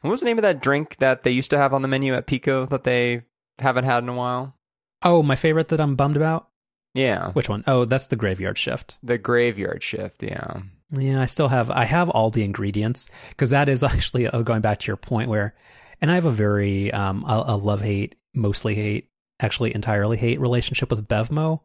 What 0.01 0.11
was 0.11 0.21
the 0.21 0.25
name 0.25 0.37
of 0.37 0.43
that 0.43 0.61
drink 0.61 0.97
that 0.97 1.23
they 1.23 1.31
used 1.31 1.49
to 1.51 1.57
have 1.57 1.73
on 1.73 1.81
the 1.81 1.87
menu 1.87 2.13
at 2.13 2.27
Pico 2.27 2.65
that 2.67 2.83
they 2.83 3.23
haven't 3.59 3.85
had 3.85 4.03
in 4.03 4.09
a 4.09 4.13
while? 4.13 4.55
Oh, 5.01 5.23
my 5.23 5.35
favorite 5.35 5.69
that 5.69 5.79
I'm 5.79 5.95
bummed 5.95 6.17
about. 6.17 6.49
Yeah. 6.93 7.31
Which 7.31 7.49
one? 7.49 7.63
Oh, 7.67 7.85
that's 7.85 8.07
the 8.07 8.15
Graveyard 8.15 8.57
Shift. 8.57 8.97
The 9.01 9.17
Graveyard 9.17 9.81
Shift. 9.81 10.21
Yeah. 10.23 10.61
Yeah, 10.91 11.21
I 11.21 11.25
still 11.25 11.47
have 11.47 11.69
I 11.71 11.85
have 11.85 12.09
all 12.09 12.29
the 12.29 12.43
ingredients 12.43 13.09
because 13.29 13.49
that 13.51 13.69
is 13.69 13.83
actually 13.83 14.27
uh, 14.27 14.41
going 14.41 14.61
back 14.61 14.79
to 14.79 14.87
your 14.87 14.97
point 14.97 15.29
where, 15.29 15.55
and 16.01 16.11
I 16.11 16.15
have 16.15 16.25
a 16.25 16.31
very 16.31 16.91
um 16.91 17.23
a, 17.25 17.43
a 17.47 17.57
love 17.57 17.81
hate, 17.81 18.15
mostly 18.33 18.75
hate, 18.75 19.09
actually 19.39 19.73
entirely 19.73 20.17
hate 20.17 20.39
relationship 20.39 20.89
with 20.89 21.07
Bevmo. 21.07 21.61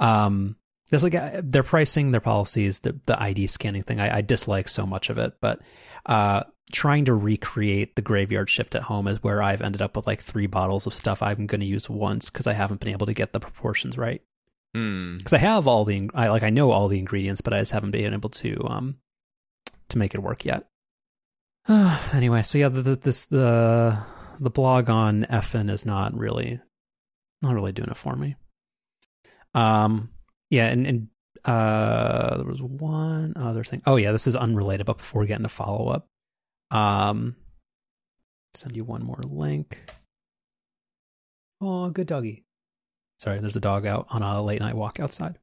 Um, 0.00 0.56
Just 0.90 1.04
like 1.04 1.14
uh, 1.14 1.40
their 1.42 1.62
pricing, 1.62 2.10
their 2.10 2.20
policies, 2.20 2.80
the 2.80 2.98
the 3.06 3.20
ID 3.20 3.46
scanning 3.46 3.82
thing, 3.82 4.00
I, 4.00 4.18
I 4.18 4.20
dislike 4.20 4.68
so 4.68 4.86
much 4.86 5.10
of 5.10 5.18
it. 5.18 5.34
But 5.40 5.60
uh, 6.06 6.44
trying 6.72 7.04
to 7.06 7.14
recreate 7.14 7.96
the 7.96 8.02
graveyard 8.02 8.48
shift 8.48 8.74
at 8.74 8.82
home 8.82 9.06
is 9.08 9.22
where 9.22 9.42
I've 9.42 9.62
ended 9.62 9.82
up 9.82 9.96
with 9.96 10.06
like 10.06 10.20
three 10.20 10.46
bottles 10.46 10.86
of 10.86 10.94
stuff 10.94 11.22
I'm 11.22 11.46
going 11.46 11.60
to 11.60 11.66
use 11.66 11.88
once 11.88 12.30
because 12.30 12.46
I 12.46 12.52
haven't 12.54 12.80
been 12.80 12.92
able 12.92 13.06
to 13.06 13.14
get 13.14 13.32
the 13.32 13.40
proportions 13.40 13.98
right. 13.98 14.22
Because 14.72 15.32
I 15.34 15.38
have 15.38 15.66
all 15.66 15.84
the, 15.84 16.10
I 16.14 16.28
like 16.28 16.42
I 16.42 16.50
know 16.50 16.70
all 16.70 16.88
the 16.88 16.98
ingredients, 16.98 17.40
but 17.40 17.52
I 17.52 17.58
just 17.58 17.72
haven't 17.72 17.90
been 17.90 18.14
able 18.14 18.30
to 18.30 18.56
um 18.66 18.96
to 19.88 19.98
make 19.98 20.14
it 20.14 20.22
work 20.22 20.44
yet. 20.44 20.66
anyway, 21.68 22.42
so 22.42 22.58
yeah, 22.58 22.68
the, 22.68 22.82
the, 22.82 22.96
this 22.96 23.26
the 23.26 23.98
the 24.40 24.50
blog 24.50 24.90
on 24.90 25.24
FN 25.24 25.70
is 25.70 25.86
not 25.86 26.16
really 26.16 26.60
not 27.42 27.54
really 27.54 27.72
doing 27.72 27.90
it 27.90 27.96
for 27.96 28.16
me. 28.16 28.36
Um, 29.54 30.10
yeah, 30.50 30.66
and 30.68 30.86
and 30.86 31.08
uh, 31.44 32.36
there 32.36 32.46
was 32.46 32.62
one 32.62 33.34
other 33.36 33.64
thing. 33.64 33.82
Oh 33.86 33.96
yeah, 33.96 34.12
this 34.12 34.26
is 34.26 34.36
unrelated, 34.36 34.86
but 34.86 34.98
before 34.98 35.20
we 35.20 35.26
get 35.26 35.38
into 35.38 35.48
follow 35.48 35.88
up, 35.88 36.06
um, 36.70 37.36
send 38.54 38.76
you 38.76 38.84
one 38.84 39.04
more 39.04 39.20
link. 39.24 39.78
Oh, 41.60 41.90
good 41.90 42.06
doggy. 42.06 42.44
Sorry, 43.22 43.38
there's 43.38 43.54
a 43.54 43.60
dog 43.60 43.86
out 43.86 44.06
on 44.10 44.20
a 44.20 44.42
late 44.42 44.58
night 44.58 44.74
walk 44.74 44.98
outside. 44.98 45.38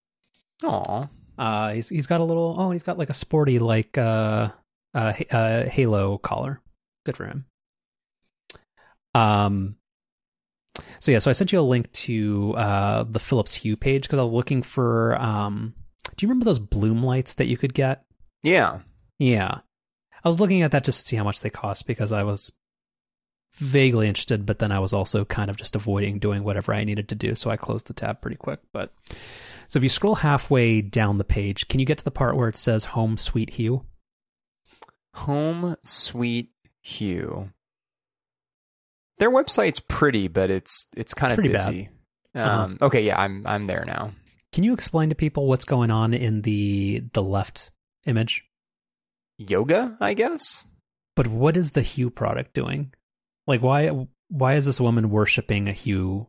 Aw. 0.65 1.07
Uh, 1.37 1.71
he's 1.71 1.87
he's 1.87 2.07
got 2.07 2.19
a 2.19 2.25
little. 2.25 2.53
Oh, 2.57 2.71
he's 2.71 2.83
got 2.83 2.97
like 2.97 3.09
a 3.09 3.13
sporty 3.13 3.57
like 3.57 3.97
uh, 3.97 4.49
uh, 4.93 5.13
uh 5.31 5.63
halo 5.63 6.17
collar. 6.17 6.59
Good 7.05 7.15
for 7.15 7.25
him. 7.25 7.45
Um. 9.15 9.77
So 10.99 11.13
yeah, 11.13 11.19
so 11.19 11.29
I 11.29 11.33
sent 11.33 11.53
you 11.53 11.59
a 11.59 11.61
link 11.61 11.89
to 11.93 12.53
uh 12.57 13.05
the 13.09 13.17
Philips 13.17 13.53
Hue 13.53 13.77
page 13.77 14.01
because 14.01 14.19
I 14.19 14.23
was 14.23 14.33
looking 14.33 14.61
for 14.61 15.15
um. 15.15 15.73
Do 16.17 16.25
you 16.25 16.27
remember 16.27 16.43
those 16.43 16.59
bloom 16.59 17.01
lights 17.01 17.35
that 17.35 17.47
you 17.47 17.55
could 17.55 17.73
get? 17.73 18.03
Yeah. 18.43 18.79
Yeah, 19.19 19.59
I 20.21 20.27
was 20.27 20.41
looking 20.41 20.63
at 20.63 20.71
that 20.71 20.83
just 20.83 20.99
to 20.99 21.07
see 21.07 21.15
how 21.15 21.23
much 21.23 21.39
they 21.39 21.49
cost 21.49 21.87
because 21.87 22.11
I 22.11 22.23
was 22.23 22.51
vaguely 23.53 24.07
interested, 24.07 24.45
but 24.45 24.59
then 24.59 24.71
I 24.71 24.79
was 24.79 24.93
also 24.93 25.25
kind 25.25 25.49
of 25.49 25.57
just 25.57 25.75
avoiding 25.75 26.19
doing 26.19 26.43
whatever 26.43 26.73
I 26.73 26.83
needed 26.83 27.09
to 27.09 27.15
do, 27.15 27.35
so 27.35 27.49
I 27.49 27.57
closed 27.57 27.87
the 27.87 27.93
tab 27.93 28.21
pretty 28.21 28.37
quick. 28.37 28.59
But 28.71 28.93
so 29.67 29.77
if 29.77 29.83
you 29.83 29.89
scroll 29.89 30.15
halfway 30.15 30.81
down 30.81 31.15
the 31.17 31.23
page, 31.23 31.67
can 31.67 31.79
you 31.79 31.85
get 31.85 31.97
to 31.99 32.03
the 32.03 32.11
part 32.11 32.35
where 32.35 32.49
it 32.49 32.55
says 32.55 32.85
Home 32.85 33.17
Sweet 33.17 33.51
Hue? 33.51 33.85
Home 35.15 35.75
Sweet 35.83 36.51
Hue. 36.81 37.51
Their 39.17 39.31
website's 39.31 39.79
pretty, 39.79 40.27
but 40.27 40.49
it's 40.49 40.87
it's 40.95 41.13
kind 41.13 41.31
of 41.31 41.35
pretty 41.35 41.51
bad. 41.53 41.67
busy. 41.67 41.89
Uh-huh. 42.35 42.63
Um, 42.63 42.77
Okay, 42.81 43.01
yeah, 43.01 43.19
I'm 43.19 43.45
I'm 43.45 43.65
there 43.67 43.83
now. 43.85 44.11
Can 44.53 44.63
you 44.63 44.73
explain 44.73 45.09
to 45.09 45.15
people 45.15 45.47
what's 45.47 45.65
going 45.65 45.91
on 45.91 46.13
in 46.13 46.41
the 46.41 47.03
the 47.13 47.23
left 47.23 47.71
image? 48.05 48.45
Yoga, 49.37 49.97
I 49.99 50.13
guess. 50.13 50.63
But 51.15 51.27
what 51.27 51.57
is 51.57 51.71
the 51.71 51.81
Hue 51.81 52.09
product 52.09 52.53
doing? 52.53 52.93
Like 53.49 53.61
why 53.61 54.07
why 54.29 54.53
is 54.53 54.65
this 54.65 54.79
woman 54.79 55.09
worshiping 55.09 55.67
a 55.67 55.73
Hue 55.73 56.27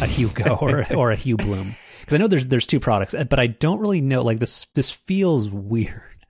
a 0.00 0.06
Hue 0.06 0.28
Go 0.28 0.56
or 0.60 0.86
or 0.96 1.10
a 1.12 1.16
Hue 1.16 1.36
Bloom? 1.36 1.76
Because 2.00 2.14
I 2.14 2.18
know 2.18 2.26
there's 2.26 2.48
there's 2.48 2.66
two 2.66 2.80
products, 2.80 3.14
but 3.14 3.38
I 3.38 3.46
don't 3.46 3.78
really 3.80 4.00
know. 4.00 4.22
Like 4.22 4.40
this 4.40 4.66
this 4.74 4.90
feels 4.90 5.48
weird. 5.50 6.26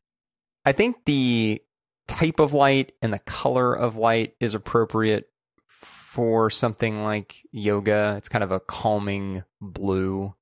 I 0.64 0.72
think 0.72 1.04
the 1.06 1.62
type 2.08 2.40
of 2.40 2.52
light 2.52 2.92
and 3.00 3.12
the 3.12 3.18
color 3.20 3.74
of 3.74 3.96
light 3.96 4.34
is 4.40 4.54
appropriate 4.54 5.28
for 5.68 6.50
something 6.50 7.02
like 7.02 7.36
yoga. 7.50 8.14
It's 8.18 8.28
kind 8.28 8.44
of 8.44 8.52
a 8.52 8.60
calming 8.60 9.44
blue, 9.60 10.34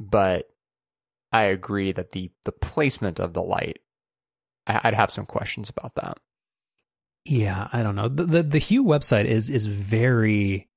but 0.00 0.48
I 1.32 1.44
agree 1.44 1.92
that 1.92 2.10
the 2.10 2.30
the 2.44 2.52
placement 2.52 3.18
of 3.20 3.32
the 3.34 3.42
light, 3.42 3.78
I- 4.66 4.80
I'd 4.84 4.94
have 4.94 5.10
some 5.10 5.26
questions 5.26 5.68
about 5.68 5.94
that. 5.94 6.18
Yeah, 7.24 7.68
I 7.72 7.82
don't 7.82 7.94
know. 7.94 8.08
The, 8.08 8.24
the 8.24 8.42
the 8.42 8.58
Hue 8.58 8.84
website 8.84 9.26
is 9.26 9.48
is 9.48 9.66
very 9.66 10.68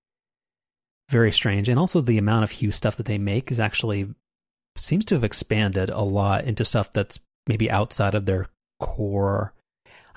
very 1.10 1.32
strange, 1.32 1.70
and 1.70 1.80
also 1.80 2.02
the 2.02 2.18
amount 2.18 2.44
of 2.44 2.52
Hue 2.52 2.72
stuff 2.72 2.98
that 2.98 3.06
they 3.06 3.18
make 3.18 3.52
is 3.52 3.60
actually 3.60 4.14
seems 4.78 5.06
to 5.06 5.16
have 5.16 5.24
expanded 5.24 5.90
a 5.90 6.02
lot 6.02 6.46
into 6.46 6.66
stuff 6.66 6.92
that's 6.92 7.20
maybe 7.48 7.72
outside 7.72 8.14
of 8.16 8.26
their 8.26 8.48
core. 8.80 9.54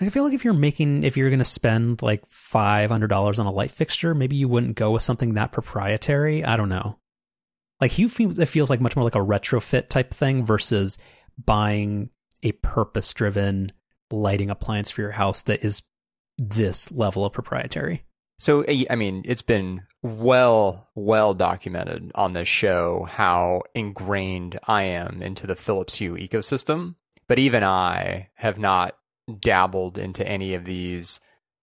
I 0.01 0.09
feel 0.11 0.23
like 0.23 0.33
if 0.33 0.45
you're 0.45 0.55
making 0.55 1.03
if 1.03 1.17
you're 1.17 1.31
going 1.31 1.39
to 1.41 1.45
spend 1.45 2.03
like 2.03 2.23
five 2.29 2.91
hundred 2.91 3.09
dollars 3.09 3.41
on 3.41 3.47
a 3.47 3.53
light 3.53 3.71
fixture, 3.71 4.15
maybe 4.15 4.37
you 4.37 4.49
wouldn't 4.49 4.77
go 4.77 4.93
with 4.93 5.03
something 5.03 5.35
that 5.35 5.53
proprietary. 5.53 6.45
I 6.45 6.57
don't 6.57 6.69
know. 6.69 6.99
Like 7.81 7.93
Hue 7.93 8.09
feels 8.09 8.39
it 8.39 8.47
feels 8.47 8.71
like 8.71 8.81
much 8.81 8.97
more 8.97 9.03
like 9.03 9.15
a 9.15 9.19
retrofit 9.19 9.89
type 9.89 10.13
thing 10.13 10.45
versus 10.45 10.99
buying 11.45 12.11
a 12.43 12.53
purpose 12.53 13.13
driven 13.13 13.71
lighting 14.11 14.51
appliance 14.51 14.91
for 14.91 15.01
your 15.01 15.11
house 15.11 15.43
that 15.43 15.65
is 15.65 15.83
this 16.39 16.91
level 16.93 17.25
of 17.25 17.33
proprietary. 17.33 18.05
So 18.39 18.65
I 18.69 18.87
I 18.91 18.95
mean, 18.95 19.23
it's 19.25 19.43
been 19.43 19.83
well 20.03 20.89
well 20.95 21.35
documented 21.35 22.13
on 22.15 22.33
this 22.33 22.49
show 22.49 23.07
how 23.11 23.63
ingrained 23.75 24.59
I 24.67 24.85
am 24.85 25.21
into 25.23 25.47
the 25.47 25.57
Philips 25.57 25.97
Hue 25.97 26.15
ecosystem, 26.15 26.95
but 27.27 27.39
even 27.39 27.65
I 27.65 28.29
have 28.37 28.59
not 28.59 28.97
dabbled 29.41 29.99
into 29.99 30.27
any 30.27 30.55
of 30.55 30.65
these 30.65 31.21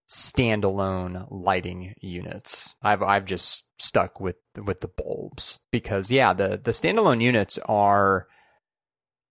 standalone 0.08 1.26
lighting 1.30 1.94
units. 2.00 2.74
I've 2.82 3.02
I've 3.02 3.24
just 3.24 3.64
stuck 3.82 4.20
with 4.20 4.36
with 4.62 4.80
the 4.80 4.88
bulbs 4.88 5.60
because 5.72 6.10
yeah, 6.10 6.32
the 6.32 6.60
the 6.62 6.70
standalone 6.70 7.22
units 7.22 7.58
are 7.66 8.28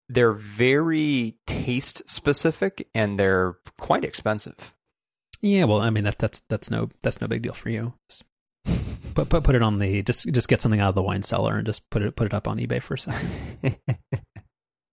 they're 0.08 0.32
very 0.32 1.36
taste 1.46 2.08
specific 2.08 2.88
and 2.94 3.18
they're 3.18 3.56
quite 3.78 4.04
expensive. 4.04 4.72
Yeah, 5.40 5.64
well, 5.64 5.80
I 5.80 5.90
mean 5.90 6.04
that 6.04 6.18
that's 6.18 6.40
that's 6.48 6.70
no 6.70 6.88
that's 7.02 7.20
no 7.20 7.26
big 7.26 7.42
deal 7.42 7.52
for 7.52 7.70
you. 7.70 7.94
Just 8.08 8.24
put 9.14 9.28
put 9.28 9.44
put 9.44 9.54
it 9.54 9.62
on 9.62 9.78
the 9.78 10.02
just 10.02 10.32
just 10.32 10.48
get 10.48 10.62
something 10.62 10.80
out 10.80 10.90
of 10.90 10.94
the 10.94 11.02
wine 11.02 11.22
cellar 11.22 11.56
and 11.56 11.66
just 11.66 11.88
put 11.90 12.02
it 12.02 12.16
put 12.16 12.26
it 12.26 12.34
up 12.34 12.48
on 12.48 12.58
eBay 12.58 12.82
for 12.82 12.94
a 12.94 12.98
second. 12.98 13.78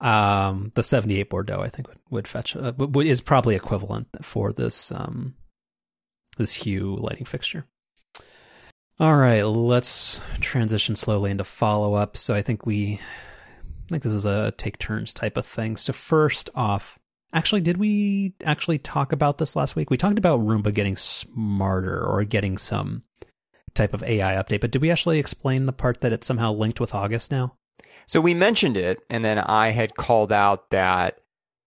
um, 0.00 0.72
the 0.74 0.82
seventy 0.82 1.18
eight 1.18 1.30
Bordeaux 1.30 1.60
I 1.60 1.68
think 1.68 1.88
would 1.88 1.98
would 2.10 2.28
fetch 2.28 2.56
uh, 2.56 2.72
is 2.98 3.20
probably 3.20 3.54
equivalent 3.54 4.08
for 4.22 4.52
this 4.52 4.92
um 4.92 5.34
this 6.36 6.54
Hue 6.54 6.96
lighting 6.96 7.26
fixture. 7.26 7.66
All 9.00 9.16
right, 9.16 9.42
let's 9.42 10.20
transition 10.40 10.94
slowly 10.94 11.30
into 11.30 11.44
follow 11.44 11.94
up. 11.94 12.16
So 12.16 12.34
I 12.34 12.42
think 12.42 12.64
we 12.64 13.00
I 13.64 13.86
think 13.90 14.02
this 14.02 14.12
is 14.12 14.24
a 14.24 14.52
take 14.56 14.78
turns 14.78 15.12
type 15.12 15.36
of 15.36 15.44
thing. 15.44 15.76
So 15.76 15.92
first 15.92 16.50
off, 16.54 16.98
actually, 17.34 17.60
did 17.60 17.76
we 17.76 18.34
actually 18.44 18.78
talk 18.78 19.12
about 19.12 19.38
this 19.38 19.56
last 19.56 19.76
week? 19.76 19.90
We 19.90 19.96
talked 19.96 20.18
about 20.18 20.40
Roomba 20.40 20.72
getting 20.72 20.96
smarter 20.96 22.02
or 22.02 22.24
getting 22.24 22.56
some 22.56 23.02
type 23.74 23.92
of 23.92 24.02
AI 24.04 24.34
update, 24.34 24.60
but 24.60 24.70
did 24.70 24.80
we 24.80 24.90
actually 24.90 25.18
explain 25.18 25.66
the 25.66 25.72
part 25.72 26.00
that 26.00 26.12
it's 26.12 26.26
somehow 26.26 26.52
linked 26.52 26.80
with 26.80 26.94
August 26.94 27.30
now? 27.30 27.56
So 28.06 28.20
we 28.20 28.34
mentioned 28.34 28.76
it, 28.76 29.02
and 29.10 29.24
then 29.24 29.38
I 29.38 29.70
had 29.70 29.96
called 29.96 30.32
out 30.32 30.70
that 30.70 31.18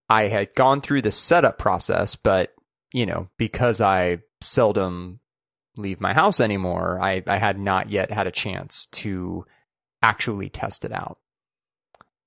I 0.08 0.24
had 0.24 0.54
gone 0.54 0.80
through 0.80 1.02
the 1.02 1.12
setup 1.12 1.58
process, 1.58 2.16
but 2.16 2.54
you 2.92 3.04
know, 3.04 3.28
because 3.36 3.80
I 3.80 4.18
seldom 4.40 5.20
leave 5.76 6.00
my 6.00 6.14
house 6.14 6.40
anymore, 6.40 6.98
I, 7.00 7.22
I 7.26 7.36
had 7.36 7.58
not 7.58 7.90
yet 7.90 8.10
had 8.10 8.26
a 8.26 8.32
chance 8.32 8.86
to 8.86 9.44
actually 10.02 10.48
test 10.48 10.84
it 10.84 10.92
out. 10.92 11.18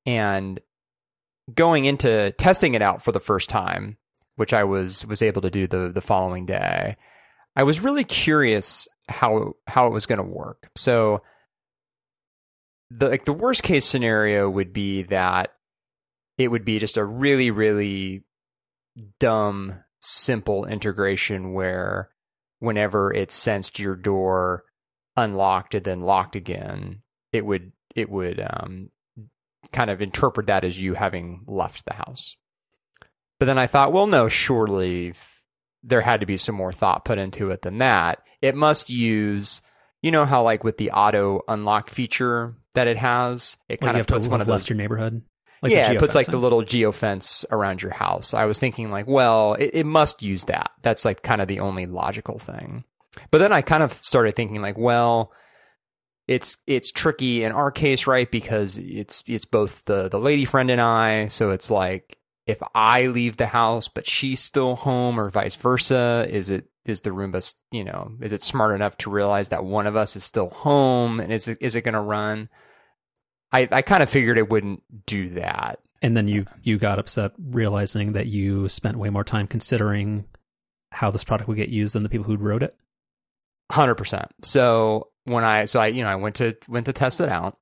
And 0.05 0.59
going 1.55 1.85
into 1.85 2.31
testing 2.31 2.73
it 2.73 2.81
out 2.81 3.01
for 3.01 3.11
the 3.11 3.19
first 3.19 3.49
time, 3.49 3.97
which 4.35 4.53
I 4.53 4.63
was 4.63 5.05
was 5.05 5.21
able 5.21 5.41
to 5.41 5.49
do 5.49 5.67
the 5.67 5.89
the 5.89 6.01
following 6.01 6.45
day, 6.45 6.97
I 7.55 7.63
was 7.63 7.81
really 7.81 8.03
curious 8.03 8.87
how 9.09 9.53
how 9.67 9.87
it 9.87 9.93
was 9.93 10.05
going 10.05 10.17
to 10.17 10.23
work. 10.23 10.69
So 10.75 11.21
the 12.89 13.09
like 13.09 13.25
the 13.25 13.33
worst 13.33 13.63
case 13.63 13.85
scenario 13.85 14.49
would 14.49 14.73
be 14.73 15.03
that 15.03 15.53
it 16.37 16.49
would 16.49 16.65
be 16.65 16.79
just 16.79 16.97
a 16.97 17.05
really 17.05 17.51
really 17.51 18.23
dumb 19.19 19.75
simple 20.01 20.65
integration 20.65 21.53
where 21.53 22.09
whenever 22.59 23.13
it 23.13 23.31
sensed 23.31 23.79
your 23.79 23.95
door 23.95 24.63
unlocked 25.15 25.73
and 25.73 25.85
then 25.85 26.01
locked 26.01 26.35
again 26.35 27.01
it 27.31 27.45
would 27.45 27.71
it 27.95 28.09
would 28.09 28.39
um, 28.39 28.89
kind 29.71 29.89
of 29.89 30.01
interpret 30.01 30.47
that 30.47 30.63
as 30.63 30.81
you 30.81 30.93
having 30.93 31.43
left 31.47 31.85
the 31.85 31.93
house 31.93 32.35
but 33.39 33.45
then 33.45 33.57
i 33.57 33.67
thought 33.67 33.93
well 33.93 34.07
no 34.07 34.27
surely 34.27 35.13
there 35.83 36.01
had 36.01 36.19
to 36.19 36.25
be 36.25 36.37
some 36.37 36.55
more 36.55 36.73
thought 36.73 37.05
put 37.05 37.17
into 37.17 37.49
it 37.49 37.61
than 37.61 37.77
that 37.77 38.19
it 38.41 38.55
must 38.55 38.89
use 38.89 39.61
you 40.01 40.11
know 40.11 40.25
how 40.25 40.43
like 40.43 40.63
with 40.63 40.77
the 40.77 40.91
auto 40.91 41.41
unlock 41.47 41.89
feature 41.89 42.55
that 42.73 42.87
it 42.87 42.97
has 42.97 43.57
it 43.69 43.81
kind 43.81 43.97
of 43.97 44.07
puts 44.07 44.27
one 44.27 44.41
of 44.41 44.47
left 44.47 44.63
those 44.63 44.69
your 44.69 44.77
neighborhood. 44.77 45.21
Like 45.61 45.71
yeah, 45.71 45.91
it 45.91 45.99
puts 45.99 46.15
like 46.15 46.25
the 46.25 46.37
little 46.37 46.63
geofence 46.63 47.45
around 47.51 47.83
your 47.83 47.93
house. 47.93 48.33
I 48.33 48.45
was 48.45 48.57
thinking 48.57 48.89
like, 48.89 49.05
well, 49.05 49.53
it, 49.53 49.71
it 49.73 49.85
must 49.85 50.23
use 50.23 50.45
that. 50.45 50.71
That's 50.81 51.05
like 51.05 51.21
kind 51.21 51.39
of 51.39 51.47
the 51.47 51.59
only 51.59 51.85
logical 51.85 52.39
thing. 52.39 52.83
But 53.29 53.37
then 53.37 53.53
I 53.53 53.61
kind 53.61 53.83
of 53.83 53.93
started 53.93 54.35
thinking 54.35 54.59
like, 54.61 54.75
well, 54.75 55.31
it's 56.31 56.57
it's 56.65 56.91
tricky 56.91 57.43
in 57.43 57.51
our 57.51 57.71
case, 57.71 58.07
right? 58.07 58.31
Because 58.31 58.77
it's 58.77 59.21
it's 59.27 59.43
both 59.43 59.83
the 59.83 60.07
the 60.07 60.19
lady 60.19 60.45
friend 60.45 60.71
and 60.71 60.79
I. 60.79 61.27
So 61.27 61.51
it's 61.51 61.69
like 61.69 62.17
if 62.47 62.57
I 62.73 63.07
leave 63.07 63.35
the 63.35 63.47
house 63.47 63.89
but 63.89 64.07
she's 64.07 64.39
still 64.39 64.75
home, 64.75 65.19
or 65.19 65.29
vice 65.29 65.55
versa. 65.55 66.25
Is 66.29 66.49
it 66.49 66.69
is 66.85 67.01
the 67.01 67.09
Roomba 67.09 67.53
you 67.71 67.83
know 67.83 68.13
is 68.21 68.31
it 68.31 68.43
smart 68.43 68.73
enough 68.73 68.97
to 68.99 69.09
realize 69.09 69.49
that 69.49 69.65
one 69.65 69.87
of 69.87 69.97
us 69.97 70.15
is 70.15 70.23
still 70.23 70.49
home, 70.49 71.19
and 71.19 71.33
is 71.33 71.49
it 71.49 71.57
is 71.59 71.75
it 71.75 71.81
going 71.81 71.95
to 71.95 71.99
run? 71.99 72.47
I 73.51 73.67
I 73.69 73.81
kind 73.81 74.01
of 74.01 74.09
figured 74.09 74.37
it 74.37 74.49
wouldn't 74.49 74.83
do 75.05 75.29
that. 75.31 75.79
And 76.01 76.15
then 76.15 76.29
you 76.29 76.45
you 76.63 76.77
got 76.77 76.97
upset 76.97 77.33
realizing 77.37 78.13
that 78.13 78.27
you 78.27 78.69
spent 78.69 78.97
way 78.97 79.09
more 79.09 79.25
time 79.25 79.47
considering 79.47 80.25
how 80.93 81.11
this 81.11 81.25
product 81.25 81.49
would 81.49 81.57
get 81.57 81.69
used 81.69 81.93
than 81.93 82.03
the 82.03 82.09
people 82.09 82.25
who 82.25 82.37
wrote 82.37 82.63
it. 82.63 82.75
Hundred 83.69 83.95
percent. 83.95 84.31
So 84.43 85.10
when 85.25 85.43
I 85.43 85.65
so 85.65 85.79
I 85.79 85.87
you 85.87 86.03
know 86.03 86.09
I 86.09 86.15
went 86.15 86.35
to 86.35 86.55
went 86.67 86.85
to 86.87 86.93
test 86.93 87.21
it 87.21 87.29
out, 87.29 87.57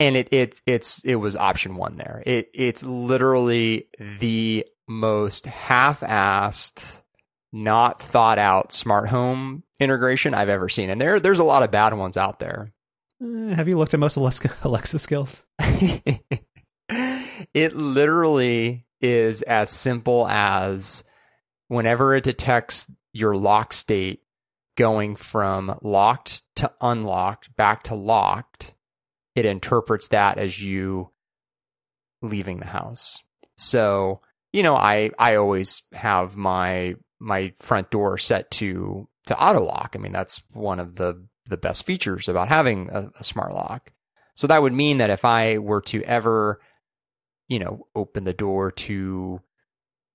and 0.00 0.16
it 0.16 0.28
it 0.32 0.60
it's 0.66 1.00
it 1.04 1.16
was 1.16 1.36
option 1.36 1.76
one 1.76 1.96
there. 1.96 2.22
It 2.26 2.50
it's 2.54 2.82
literally 2.82 3.88
the 4.20 4.66
most 4.88 5.46
half-assed, 5.46 7.02
not 7.52 8.00
thought 8.00 8.38
out 8.38 8.72
smart 8.72 9.08
home 9.08 9.64
integration 9.80 10.34
I've 10.34 10.48
ever 10.48 10.68
seen, 10.68 10.90
and 10.90 11.00
there 11.00 11.20
there's 11.20 11.38
a 11.38 11.44
lot 11.44 11.62
of 11.62 11.70
bad 11.70 11.94
ones 11.94 12.16
out 12.16 12.38
there. 12.38 12.72
Uh, 13.22 13.54
have 13.54 13.68
you 13.68 13.78
looked 13.78 13.94
at 13.94 14.00
most 14.00 14.16
Alexa, 14.16 14.50
Alexa 14.62 14.98
skills? 14.98 15.46
it 17.54 17.74
literally 17.74 18.84
is 19.00 19.42
as 19.42 19.70
simple 19.70 20.26
as 20.28 21.04
whenever 21.68 22.14
it 22.14 22.24
detects 22.24 22.90
your 23.12 23.36
lock 23.36 23.72
state 23.72 24.22
going 24.76 25.16
from 25.16 25.78
locked 25.82 26.42
to 26.56 26.70
unlocked 26.80 27.56
back 27.56 27.82
to 27.84 27.94
locked, 27.94 28.74
it 29.34 29.44
interprets 29.44 30.08
that 30.08 30.38
as 30.38 30.62
you 30.62 31.10
leaving 32.22 32.58
the 32.58 32.66
house. 32.66 33.22
So, 33.56 34.20
you 34.52 34.62
know, 34.62 34.76
I 34.76 35.10
I 35.18 35.36
always 35.36 35.82
have 35.92 36.36
my 36.36 36.96
my 37.18 37.52
front 37.58 37.90
door 37.90 38.18
set 38.18 38.50
to 38.52 39.08
to 39.26 39.42
auto 39.42 39.62
lock. 39.62 39.94
I 39.94 39.98
mean, 39.98 40.12
that's 40.12 40.42
one 40.52 40.78
of 40.78 40.96
the 40.96 41.26
the 41.46 41.56
best 41.56 41.86
features 41.86 42.28
about 42.28 42.48
having 42.48 42.90
a, 42.90 43.10
a 43.18 43.24
smart 43.24 43.52
lock. 43.52 43.92
So 44.34 44.46
that 44.46 44.60
would 44.60 44.72
mean 44.72 44.98
that 44.98 45.10
if 45.10 45.24
I 45.24 45.58
were 45.58 45.80
to 45.82 46.02
ever, 46.02 46.60
you 47.48 47.58
know, 47.58 47.86
open 47.94 48.24
the 48.24 48.34
door 48.34 48.70
to 48.72 49.40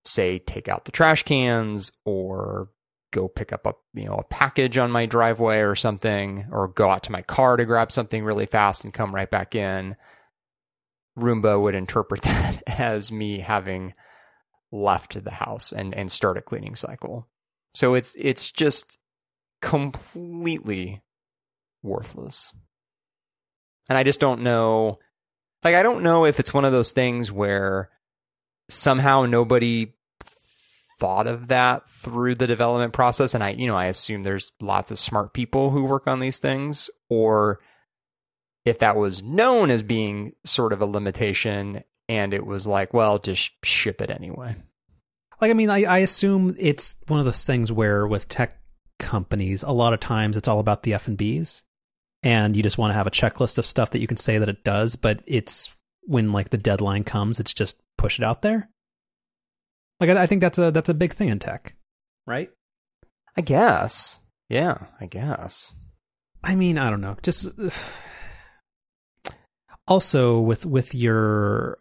say 0.05 0.39
take 0.39 0.67
out 0.67 0.85
the 0.85 0.91
trash 0.91 1.23
cans 1.23 1.91
or 2.05 2.69
go 3.11 3.27
pick 3.27 3.51
up 3.53 3.65
a 3.67 3.73
you 3.93 4.05
know 4.05 4.15
a 4.15 4.23
package 4.23 4.77
on 4.77 4.89
my 4.91 5.05
driveway 5.05 5.59
or 5.59 5.75
something 5.75 6.47
or 6.51 6.67
go 6.67 6.89
out 6.89 7.03
to 7.03 7.11
my 7.11 7.21
car 7.21 7.57
to 7.57 7.65
grab 7.65 7.91
something 7.91 8.23
really 8.23 8.45
fast 8.45 8.83
and 8.83 8.93
come 8.93 9.13
right 9.13 9.29
back 9.29 9.53
in 9.53 9.95
Roomba 11.19 11.61
would 11.61 11.75
interpret 11.75 12.21
that 12.23 12.63
as 12.67 13.11
me 13.11 13.39
having 13.39 13.93
left 14.71 15.21
the 15.23 15.31
house 15.31 15.71
and 15.71 15.93
and 15.93 16.11
start 16.11 16.37
a 16.37 16.41
cleaning 16.41 16.75
cycle. 16.75 17.27
So 17.73 17.93
it's 17.93 18.15
it's 18.17 18.51
just 18.51 18.97
completely 19.61 21.01
worthless. 21.83 22.53
And 23.89 23.97
I 23.97 24.03
just 24.03 24.19
don't 24.19 24.41
know 24.41 24.99
like 25.63 25.75
I 25.75 25.83
don't 25.83 26.03
know 26.03 26.25
if 26.25 26.39
it's 26.39 26.53
one 26.53 26.65
of 26.65 26.71
those 26.71 26.91
things 26.91 27.31
where 27.31 27.89
somehow 28.69 29.25
nobody 29.25 29.93
thought 31.01 31.25
of 31.25 31.47
that 31.47 31.89
through 31.89 32.35
the 32.35 32.45
development 32.45 32.93
process. 32.93 33.33
And 33.33 33.43
I 33.43 33.49
you 33.49 33.65
know 33.65 33.75
I 33.75 33.87
assume 33.87 34.21
there's 34.21 34.51
lots 34.61 34.91
of 34.91 34.99
smart 34.99 35.33
people 35.33 35.71
who 35.71 35.83
work 35.83 36.07
on 36.07 36.19
these 36.19 36.37
things 36.37 36.89
or 37.09 37.59
if 38.63 38.77
that 38.79 38.95
was 38.95 39.23
known 39.23 39.71
as 39.71 39.81
being 39.81 40.33
sort 40.45 40.71
of 40.71 40.79
a 40.79 40.85
limitation 40.85 41.83
and 42.07 42.33
it 42.35 42.45
was 42.45 42.67
like 42.67 42.93
well 42.93 43.17
just 43.17 43.51
ship 43.65 43.99
it 43.99 44.11
anyway. 44.11 44.55
Like 45.41 45.49
I 45.49 45.55
mean 45.55 45.71
I, 45.71 45.85
I 45.85 45.97
assume 45.97 46.55
it's 46.59 46.97
one 47.07 47.19
of 47.19 47.25
those 47.25 47.45
things 47.45 47.71
where 47.71 48.07
with 48.07 48.29
tech 48.29 48.59
companies 48.99 49.63
a 49.63 49.71
lot 49.71 49.93
of 49.93 49.99
times 49.99 50.37
it's 50.37 50.47
all 50.47 50.59
about 50.59 50.83
the 50.83 50.93
F 50.93 51.07
and 51.07 51.17
B's 51.17 51.63
and 52.21 52.55
you 52.55 52.61
just 52.61 52.77
want 52.77 52.91
to 52.91 52.95
have 52.95 53.07
a 53.07 53.11
checklist 53.11 53.57
of 53.57 53.65
stuff 53.65 53.89
that 53.89 53.99
you 54.01 54.05
can 54.05 54.17
say 54.17 54.37
that 54.37 54.49
it 54.49 54.63
does 54.63 54.95
but 54.95 55.23
it's 55.25 55.75
when 56.03 56.31
like 56.31 56.51
the 56.51 56.59
deadline 56.59 57.03
comes 57.03 57.39
it's 57.39 57.55
just 57.55 57.81
push 57.97 58.19
it 58.19 58.23
out 58.23 58.43
there 58.43 58.69
like 60.01 60.09
I, 60.09 60.23
I 60.23 60.25
think 60.25 60.41
that's 60.41 60.57
a 60.57 60.71
that's 60.71 60.89
a 60.89 60.93
big 60.93 61.13
thing 61.13 61.29
in 61.29 61.39
tech, 61.39 61.75
right? 62.27 62.49
I 63.37 63.41
guess. 63.41 64.19
Yeah, 64.49 64.87
I 64.99 65.05
guess. 65.05 65.73
I 66.43 66.55
mean, 66.55 66.77
I 66.77 66.89
don't 66.89 66.99
know. 66.99 67.15
Just 67.21 67.51
also 69.87 70.41
with 70.41 70.65
with 70.65 70.93
your 70.93 71.77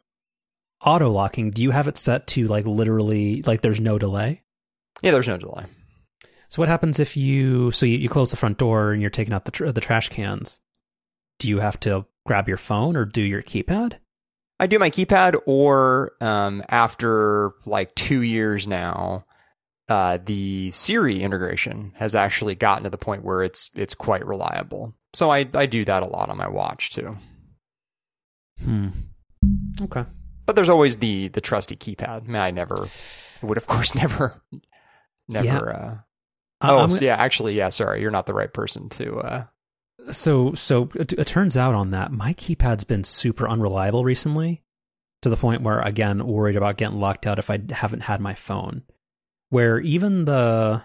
auto 0.84 1.10
locking, 1.10 1.50
do 1.50 1.62
you 1.62 1.72
have 1.72 1.88
it 1.88 1.96
set 1.96 2.28
to 2.28 2.46
like 2.46 2.66
literally 2.66 3.42
like 3.42 3.62
there's 3.62 3.80
no 3.80 3.98
delay? 3.98 4.42
Yeah, 5.02 5.10
there's 5.10 5.28
no 5.28 5.38
delay. 5.38 5.64
So 6.48 6.60
what 6.60 6.68
happens 6.68 7.00
if 7.00 7.16
you 7.16 7.70
so 7.70 7.86
you, 7.86 7.98
you 7.98 8.08
close 8.08 8.30
the 8.30 8.36
front 8.36 8.58
door 8.58 8.92
and 8.92 9.00
you're 9.00 9.10
taking 9.10 9.32
out 9.32 9.46
the 9.46 9.50
tr- 9.50 9.70
the 9.70 9.80
trash 9.80 10.10
cans? 10.10 10.60
Do 11.38 11.48
you 11.48 11.60
have 11.60 11.80
to 11.80 12.04
grab 12.26 12.48
your 12.48 12.58
phone 12.58 12.96
or 12.96 13.06
do 13.06 13.22
your 13.22 13.42
keypad? 13.42 13.94
I 14.60 14.66
do 14.66 14.78
my 14.78 14.90
keypad, 14.90 15.40
or 15.46 16.12
um, 16.20 16.62
after 16.68 17.52
like 17.64 17.94
two 17.94 18.20
years 18.20 18.68
now, 18.68 19.24
uh, 19.88 20.18
the 20.22 20.70
Siri 20.70 21.22
integration 21.22 21.92
has 21.96 22.14
actually 22.14 22.54
gotten 22.56 22.84
to 22.84 22.90
the 22.90 22.98
point 22.98 23.24
where 23.24 23.42
it's 23.42 23.70
it's 23.74 23.94
quite 23.94 24.24
reliable. 24.26 24.94
So 25.14 25.30
I 25.32 25.48
I 25.54 25.64
do 25.64 25.86
that 25.86 26.02
a 26.02 26.06
lot 26.06 26.28
on 26.28 26.36
my 26.36 26.48
watch 26.48 26.90
too. 26.90 27.16
Hmm. 28.62 28.88
Okay. 29.80 30.04
But 30.44 30.56
there's 30.56 30.68
always 30.68 30.98
the 30.98 31.28
the 31.28 31.40
trusty 31.40 31.76
keypad. 31.76 32.08
I, 32.08 32.20
mean, 32.20 32.36
I 32.36 32.50
never 32.50 32.84
would, 33.42 33.56
of 33.56 33.66
course, 33.66 33.94
never, 33.96 34.42
never. 35.26 36.04
Yeah. 36.62 36.68
Uh, 36.68 36.82
oh, 36.82 36.88
so 36.88 37.02
yeah. 37.02 37.16
Actually, 37.16 37.54
yeah. 37.54 37.70
Sorry, 37.70 38.02
you're 38.02 38.10
not 38.10 38.26
the 38.26 38.34
right 38.34 38.52
person 38.52 38.90
to 38.90 39.20
uh, 39.20 39.44
so 40.10 40.54
so 40.54 40.88
it, 40.94 41.12
it, 41.12 41.26
turns 41.26 41.56
out 41.56 41.74
on 41.74 41.90
that 41.90 42.12
my 42.12 42.34
keypad's 42.34 42.84
been 42.84 43.04
super 43.04 43.48
unreliable 43.48 44.04
recently 44.04 44.62
to 45.22 45.28
the 45.28 45.36
point 45.36 45.62
where 45.62 45.80
again 45.80 46.26
worried 46.26 46.56
about 46.56 46.76
getting 46.76 46.98
locked 46.98 47.26
out 47.26 47.38
if 47.38 47.50
I 47.50 47.60
haven't 47.70 48.02
had 48.02 48.20
my 48.20 48.34
phone. 48.34 48.82
Where 49.50 49.80
even 49.80 50.24
the 50.24 50.82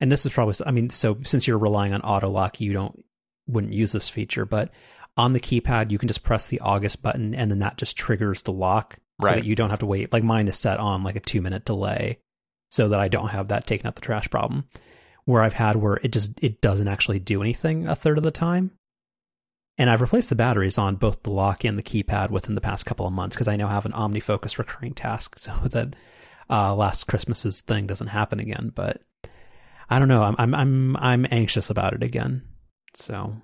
and 0.00 0.10
this 0.10 0.26
is 0.26 0.32
probably 0.32 0.54
I 0.66 0.70
mean 0.70 0.90
so 0.90 1.18
since 1.22 1.46
you're 1.46 1.58
relying 1.58 1.92
on 1.92 2.02
auto 2.02 2.28
lock 2.28 2.60
you 2.60 2.72
don't 2.72 3.04
wouldn't 3.46 3.72
use 3.72 3.92
this 3.92 4.08
feature 4.08 4.46
but 4.46 4.70
on 5.16 5.32
the 5.32 5.40
keypad 5.40 5.90
you 5.90 5.98
can 5.98 6.08
just 6.08 6.22
press 6.22 6.46
the 6.46 6.60
August 6.60 7.02
button 7.02 7.34
and 7.34 7.50
then 7.50 7.58
that 7.60 7.76
just 7.76 7.96
triggers 7.96 8.42
the 8.42 8.52
lock 8.52 8.96
right. 9.20 9.28
so 9.28 9.34
that 9.36 9.44
you 9.44 9.54
don't 9.54 9.70
have 9.70 9.80
to 9.80 9.86
wait 9.86 10.12
like 10.12 10.24
mine 10.24 10.48
is 10.48 10.58
set 10.58 10.78
on 10.78 11.02
like 11.02 11.16
a 11.16 11.20
2 11.20 11.42
minute 11.42 11.64
delay 11.64 12.18
so 12.70 12.88
that 12.88 13.00
I 13.00 13.08
don't 13.08 13.28
have 13.28 13.48
that 13.48 13.66
taking 13.66 13.86
out 13.86 13.94
the 13.94 14.00
trash 14.00 14.30
problem 14.30 14.64
where 15.24 15.42
I've 15.42 15.54
had 15.54 15.76
where 15.76 15.98
it 16.02 16.12
just 16.12 16.42
it 16.42 16.60
doesn't 16.60 16.88
actually 16.88 17.18
do 17.18 17.40
anything 17.42 17.86
a 17.86 17.94
third 17.94 18.18
of 18.18 18.24
the 18.24 18.30
time. 18.30 18.72
And 19.78 19.88
I've 19.88 20.02
replaced 20.02 20.28
the 20.28 20.34
batteries 20.36 20.76
on 20.76 20.96
both 20.96 21.22
the 21.22 21.30
lock 21.30 21.64
and 21.64 21.78
the 21.78 21.82
keypad 21.82 22.30
within 22.30 22.54
the 22.54 22.60
past 22.60 22.84
couple 22.84 23.06
of 23.06 23.12
months 23.12 23.34
because 23.34 23.48
I 23.48 23.56
now 23.56 23.68
have 23.68 23.86
an 23.86 23.92
OmniFocus 23.92 24.58
recurring 24.58 24.92
task 24.92 25.38
so 25.38 25.54
that 25.64 25.94
uh, 26.50 26.74
last 26.74 27.06
Christmas's 27.06 27.60
thing 27.62 27.86
doesn't 27.86 28.08
happen 28.08 28.38
again. 28.38 28.70
But 28.74 29.02
I 29.88 29.98
don't 29.98 30.08
know. 30.08 30.22
I'm 30.22 30.36
I'm 30.38 30.54
I'm 30.54 30.96
I'm 30.96 31.26
anxious 31.30 31.70
about 31.70 31.94
it 31.94 32.02
again. 32.02 32.42
So 32.94 33.36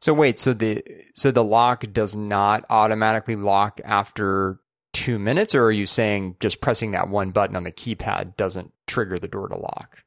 so 0.00 0.14
wait, 0.14 0.38
so 0.38 0.52
the 0.52 0.82
so 1.14 1.30
the 1.30 1.44
lock 1.44 1.84
does 1.92 2.16
not 2.16 2.64
automatically 2.70 3.36
lock 3.36 3.80
after 3.84 4.60
two 4.92 5.18
minutes, 5.18 5.54
or 5.54 5.64
are 5.64 5.72
you 5.72 5.86
saying 5.86 6.36
just 6.40 6.60
pressing 6.60 6.92
that 6.92 7.08
one 7.08 7.30
button 7.30 7.56
on 7.56 7.64
the 7.64 7.72
keypad 7.72 8.36
doesn't 8.36 8.72
trigger 8.86 9.18
the 9.18 9.28
door 9.28 9.48
to 9.48 9.56
lock? 9.56 10.04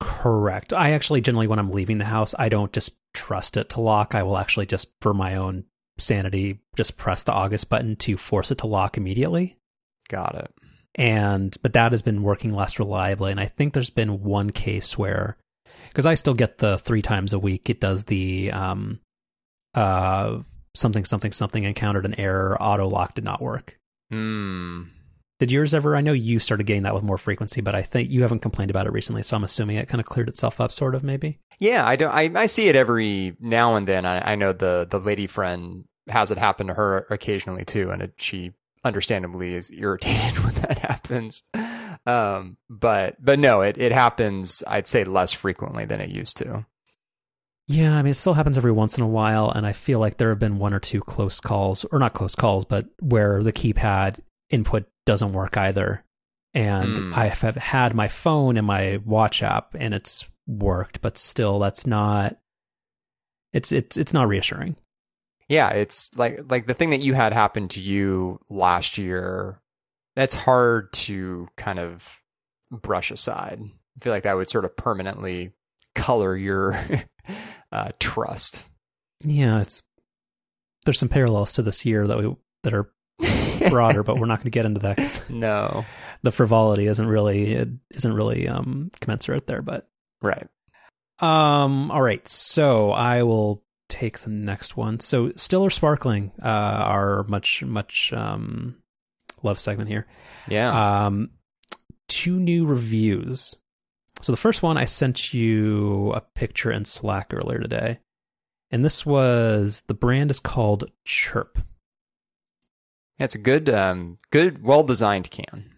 Correct. 0.00 0.72
I 0.72 0.92
actually 0.92 1.20
generally 1.20 1.46
when 1.46 1.58
I'm 1.58 1.70
leaving 1.70 1.98
the 1.98 2.04
house, 2.04 2.34
I 2.38 2.48
don't 2.48 2.72
just 2.72 2.96
trust 3.14 3.56
it 3.56 3.70
to 3.70 3.80
lock. 3.80 4.14
I 4.14 4.22
will 4.22 4.36
actually 4.36 4.66
just 4.66 4.88
for 5.00 5.14
my 5.14 5.36
own 5.36 5.64
sanity 5.98 6.60
just 6.76 6.96
press 6.96 7.22
the 7.22 7.32
August 7.32 7.68
button 7.68 7.96
to 7.96 8.16
force 8.16 8.50
it 8.50 8.58
to 8.58 8.66
lock 8.66 8.96
immediately. 8.96 9.56
Got 10.08 10.34
it. 10.34 10.54
And 10.96 11.56
but 11.62 11.72
that 11.72 11.92
has 11.92 12.02
been 12.02 12.22
working 12.22 12.52
less 12.52 12.78
reliably 12.78 13.30
and 13.30 13.40
I 13.40 13.46
think 13.46 13.72
there's 13.72 13.90
been 13.90 14.22
one 14.22 14.50
case 14.50 14.98
where 14.98 15.36
cuz 15.94 16.06
I 16.06 16.14
still 16.14 16.34
get 16.34 16.58
the 16.58 16.78
3 16.78 17.02
times 17.02 17.32
a 17.32 17.38
week 17.38 17.70
it 17.70 17.80
does 17.80 18.04
the 18.04 18.50
um 18.52 19.00
uh 19.74 20.40
something 20.74 21.04
something 21.04 21.32
something 21.32 21.64
encountered 21.64 22.04
an 22.04 22.18
error 22.18 22.60
auto 22.60 22.88
lock 22.88 23.14
did 23.14 23.24
not 23.24 23.40
work. 23.40 23.78
Hmm. 24.10 24.82
Did 25.40 25.50
yours 25.50 25.74
ever? 25.74 25.96
I 25.96 26.00
know 26.00 26.12
you 26.12 26.38
started 26.38 26.64
getting 26.64 26.84
that 26.84 26.94
with 26.94 27.02
more 27.02 27.18
frequency, 27.18 27.60
but 27.60 27.74
I 27.74 27.82
think 27.82 28.08
you 28.08 28.22
haven't 28.22 28.38
complained 28.38 28.70
about 28.70 28.86
it 28.86 28.92
recently, 28.92 29.24
so 29.24 29.36
I'm 29.36 29.42
assuming 29.42 29.76
it 29.76 29.88
kind 29.88 30.00
of 30.00 30.06
cleared 30.06 30.28
itself 30.28 30.60
up, 30.60 30.70
sort 30.70 30.94
of, 30.94 31.02
maybe. 31.02 31.40
Yeah, 31.58 31.86
I 31.86 31.96
don't. 31.96 32.12
I, 32.12 32.30
I 32.34 32.46
see 32.46 32.68
it 32.68 32.76
every 32.76 33.36
now 33.40 33.74
and 33.74 33.86
then. 33.88 34.06
I, 34.06 34.32
I 34.32 34.34
know 34.36 34.52
the 34.52 34.86
the 34.88 35.00
lady 35.00 35.26
friend 35.26 35.84
has 36.08 36.30
it 36.30 36.38
happen 36.38 36.68
to 36.68 36.74
her 36.74 37.06
occasionally 37.10 37.64
too, 37.64 37.90
and 37.90 38.02
it, 38.02 38.14
she 38.16 38.52
understandably 38.84 39.54
is 39.54 39.72
irritated 39.72 40.38
when 40.44 40.54
that 40.54 40.78
happens. 40.78 41.42
Um, 42.06 42.56
but 42.70 43.16
but 43.22 43.38
no, 43.40 43.62
it 43.62 43.76
it 43.76 43.90
happens. 43.90 44.62
I'd 44.66 44.86
say 44.86 45.04
less 45.04 45.32
frequently 45.32 45.84
than 45.84 46.00
it 46.00 46.10
used 46.10 46.36
to. 46.38 46.64
Yeah, 47.66 47.96
I 47.96 48.02
mean, 48.02 48.10
it 48.10 48.16
still 48.16 48.34
happens 48.34 48.58
every 48.58 48.72
once 48.72 48.98
in 48.98 49.04
a 49.04 49.08
while, 49.08 49.50
and 49.50 49.66
I 49.66 49.72
feel 49.72 49.98
like 49.98 50.18
there 50.18 50.28
have 50.28 50.38
been 50.38 50.58
one 50.58 50.74
or 50.74 50.80
two 50.80 51.00
close 51.00 51.40
calls, 51.40 51.84
or 51.90 51.98
not 51.98 52.12
close 52.12 52.34
calls, 52.34 52.66
but 52.66 52.86
where 53.00 53.42
the 53.42 53.54
keypad 53.54 54.20
input 54.50 54.84
doesn't 55.06 55.32
work 55.32 55.56
either. 55.56 56.04
And 56.52 56.96
Hmm. 56.96 57.14
I 57.14 57.26
have 57.26 57.56
had 57.56 57.94
my 57.94 58.08
phone 58.08 58.56
and 58.56 58.66
my 58.66 59.00
watch 59.04 59.42
app, 59.42 59.74
and 59.78 59.92
it's 59.92 60.30
worked, 60.46 61.00
but 61.00 61.16
still, 61.18 61.58
that's 61.58 61.86
not. 61.86 62.36
It's 63.52 63.72
it's 63.72 63.96
it's 63.96 64.12
not 64.12 64.28
reassuring. 64.28 64.76
Yeah, 65.48 65.70
it's 65.70 66.16
like 66.16 66.40
like 66.50 66.66
the 66.66 66.74
thing 66.74 66.90
that 66.90 67.02
you 67.02 67.14
had 67.14 67.32
happen 67.32 67.68
to 67.68 67.80
you 67.80 68.40
last 68.48 68.98
year. 68.98 69.60
That's 70.16 70.34
hard 70.34 70.92
to 70.92 71.48
kind 71.56 71.78
of 71.80 72.20
brush 72.70 73.10
aside. 73.10 73.60
I 73.60 74.04
feel 74.04 74.12
like 74.12 74.22
that 74.22 74.36
would 74.36 74.48
sort 74.48 74.64
of 74.64 74.76
permanently 74.76 75.52
color 75.96 76.36
your 76.36 76.78
uh, 77.72 77.90
trust. 77.98 78.68
Yeah, 79.24 79.60
it's 79.60 79.82
there's 80.84 80.98
some 81.00 81.08
parallels 81.08 81.52
to 81.54 81.62
this 81.62 81.84
year 81.84 82.06
that 82.06 82.18
we 82.18 82.36
that 82.62 82.74
are 82.74 82.92
broader, 83.70 84.02
but 84.02 84.18
we're 84.18 84.26
not 84.26 84.38
going 84.38 84.44
to 84.44 84.50
get 84.50 84.66
into 84.66 84.80
that 84.80 84.96
'cause 84.96 85.30
no, 85.30 85.84
the 86.22 86.32
frivolity 86.32 86.86
isn't 86.86 87.06
really 87.06 87.52
it 87.54 87.68
isn't 87.90 88.12
really 88.12 88.48
um 88.48 88.90
commensurate 89.00 89.46
there. 89.46 89.62
But 89.62 89.88
right. 90.22 90.46
um, 91.20 91.90
all 91.90 92.02
right, 92.02 92.26
so 92.28 92.90
I 92.90 93.22
will 93.22 93.62
take 93.88 94.20
the 94.20 94.30
next 94.30 94.76
one. 94.76 94.98
So 95.00 95.32
still 95.36 95.62
or 95.62 95.70
sparkling, 95.70 96.32
uh, 96.42 96.48
our 96.48 97.24
much 97.24 97.62
much 97.62 98.12
um 98.12 98.76
love 99.42 99.58
segment 99.58 99.88
here. 99.88 100.06
Yeah. 100.48 101.04
Um, 101.06 101.30
two 102.08 102.40
new 102.40 102.66
reviews. 102.66 103.56
So 104.22 104.32
the 104.32 104.36
first 104.38 104.62
one 104.62 104.78
I 104.78 104.86
sent 104.86 105.34
you 105.34 106.12
a 106.12 106.20
picture 106.20 106.70
in 106.70 106.84
Slack 106.84 107.32
earlier 107.34 107.58
today, 107.58 107.98
and 108.70 108.84
this 108.84 109.04
was 109.04 109.82
the 109.86 109.94
brand 109.94 110.30
is 110.30 110.40
called 110.40 110.90
Chirp. 111.04 111.58
It's 113.18 113.34
a 113.34 113.38
good, 113.38 113.68
um, 113.68 114.18
good, 114.30 114.62
well 114.62 114.82
designed 114.82 115.30
can. 115.30 115.70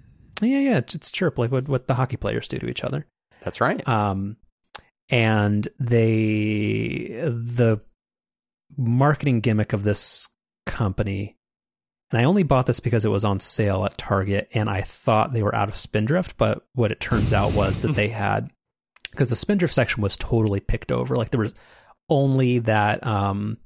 Yeah, 0.42 0.58
yeah, 0.58 0.78
it's, 0.78 0.94
it's 0.94 1.10
Chirp, 1.10 1.38
like 1.38 1.50
what 1.50 1.68
what 1.68 1.86
the 1.86 1.94
hockey 1.94 2.16
players 2.16 2.48
do 2.48 2.58
to 2.58 2.68
each 2.68 2.84
other. 2.84 3.06
That's 3.42 3.60
right. 3.60 3.86
Um, 3.88 4.36
and 5.08 5.66
they 5.78 7.08
the 7.22 7.80
marketing 8.76 9.40
gimmick 9.40 9.72
of 9.72 9.82
this 9.82 10.28
company, 10.66 11.36
and 12.10 12.20
I 12.20 12.24
only 12.24 12.42
bought 12.42 12.66
this 12.66 12.80
because 12.80 13.04
it 13.04 13.10
was 13.10 13.24
on 13.24 13.40
sale 13.40 13.84
at 13.84 13.96
Target, 13.96 14.48
and 14.52 14.68
I 14.68 14.82
thought 14.82 15.32
they 15.32 15.42
were 15.42 15.54
out 15.54 15.68
of 15.68 15.76
Spindrift, 15.76 16.36
but 16.36 16.66
what 16.74 16.92
it 16.92 17.00
turns 17.00 17.32
out 17.32 17.52
was 17.52 17.80
that 17.80 17.94
they 17.94 18.08
had 18.08 18.50
because 19.10 19.30
the 19.30 19.36
Spindrift 19.36 19.72
section 19.72 20.02
was 20.02 20.16
totally 20.16 20.60
picked 20.60 20.92
over. 20.92 21.16
Like 21.16 21.30
there 21.30 21.40
was 21.40 21.54
only 22.08 22.58
that. 22.60 23.06
Um, 23.06 23.58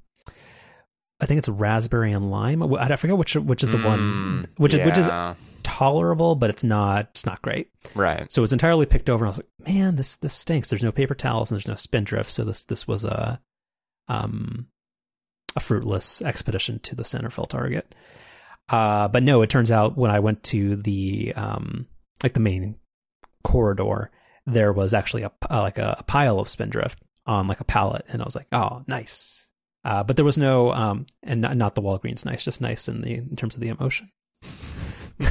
I 1.21 1.27
think 1.27 1.39
it's 1.39 1.49
raspberry 1.49 2.13
and 2.13 2.31
lime. 2.31 2.63
I 2.75 2.97
forget 2.97 3.17
which 3.17 3.37
which 3.37 3.63
is 3.63 3.71
the 3.71 3.79
one 3.79 3.99
Mm, 4.47 4.47
which 4.59 4.75
is 4.75 4.81
which 4.87 4.99
is 4.99 5.09
tolerable, 5.63 6.35
but 6.35 6.51
it's 6.51 6.65
not 6.65 7.09
it's 7.11 7.27
not 7.27 7.43
great. 7.43 7.71
right. 7.95 8.31
So 8.33 8.41
it 8.41 8.43
was 8.43 8.53
entirely 8.53 8.87
picked 8.87 9.11
over, 9.11 9.25
and 9.25 9.29
I 9.29 9.37
was 9.37 9.39
like, 9.39 9.69
"Man, 9.69 9.97
this 9.97 10.17
this 10.17 10.33
stinks." 10.33 10.71
There's 10.71 10.83
no 10.83 10.93
paper 10.93 11.15
towels 11.15 11.51
and 11.51 11.57
there's 11.57 11.69
no 11.69 11.75
spindrift, 11.75 12.31
so 12.31 12.45
this 12.45 12.65
this 12.65 12.89
was 12.89 13.05
a 13.05 13.41
um 14.09 14.69
a 15.57 15.61
fruitless 15.61 16.23
expedition 16.23 16.79
to 16.81 16.95
the 16.95 17.05
Centerville 17.05 17.47
Target. 17.47 17.95
Uh, 18.69 19.09
but 19.09 19.23
no, 19.23 19.43
it 19.43 19.51
turns 19.51 19.71
out 19.73 19.99
when 19.99 20.11
I 20.11 20.21
went 20.21 20.43
to 20.45 20.77
the 20.77 21.35
um 21.37 21.87
like 22.23 22.33
the 22.33 22.41
main 22.41 22.77
corridor, 23.45 24.11
there 24.47 24.73
was 24.73 24.95
actually 24.95 25.23
a 25.23 25.33
uh, 25.51 25.61
like 25.61 25.79
a, 25.79 25.97
a 25.99 26.03
pile 26.05 26.39
of 26.39 26.49
spindrift 26.49 26.99
on 27.27 27.47
like 27.47 27.61
a 27.61 27.65
pallet, 27.65 28.05
and 28.09 28.23
I 28.23 28.25
was 28.25 28.37
like, 28.37 28.47
"Oh, 28.53 28.85
nice." 28.87 29.50
Uh, 29.85 30.05
but 30.05 30.17
there 30.17 30.25
was 30.25 30.39
no 30.39 30.73
um 30.73 31.07
and 31.23 31.41
not, 31.41 31.57
not 31.57 31.75
the 31.75 31.83
Walgreens 31.83 32.25
nice, 32.25 32.45
just 32.45 32.61
nice 32.61 32.89
in 32.89 33.01
the 33.01 33.15
in 33.15 33.37
terms 33.37 33.55
of 33.55 33.61
the 33.61 33.69
emotion. 33.69 34.11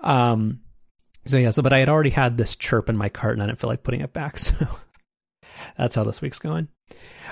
um 0.00 0.60
so 1.24 1.38
yeah, 1.38 1.50
so 1.50 1.62
but 1.62 1.72
I 1.72 1.78
had 1.78 1.88
already 1.88 2.10
had 2.10 2.36
this 2.36 2.56
chirp 2.56 2.88
in 2.88 2.96
my 2.96 3.08
cart 3.08 3.34
and 3.34 3.42
I 3.42 3.46
didn't 3.46 3.58
feel 3.58 3.70
like 3.70 3.82
putting 3.82 4.00
it 4.00 4.12
back, 4.12 4.38
so 4.40 4.66
that's 5.76 5.94
how 5.94 6.04
this 6.04 6.20
week's 6.20 6.38
going. 6.38 6.68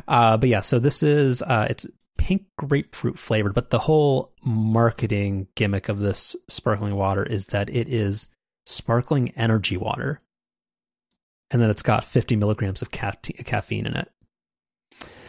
Uh 0.07 0.37
but 0.37 0.49
yeah, 0.49 0.61
so 0.61 0.79
this 0.79 1.03
is 1.03 1.43
uh 1.43 1.67
it's 1.69 1.87
pink 2.19 2.45
grapefruit 2.57 3.19
flavored, 3.19 3.55
but 3.55 3.71
the 3.71 3.81
whole 3.81 4.33
marketing 4.45 5.49
gimmick 5.55 5.89
of 5.89 5.99
this 5.99 6.37
sparkling 6.49 6.95
water 6.95 7.23
is 7.25 7.47
that 7.47 7.69
it 7.71 7.89
is 7.89 8.29
sparkling 8.67 9.31
energy 9.31 9.77
water. 9.77 10.19
And 11.51 11.61
then 11.61 11.71
it's 11.71 11.83
got 11.83 12.05
50 12.05 12.37
milligrams 12.37 12.83
of 12.83 12.91
ca- 12.91 13.13
caffeine 13.45 13.87
in 13.87 13.95
it. 13.95 14.11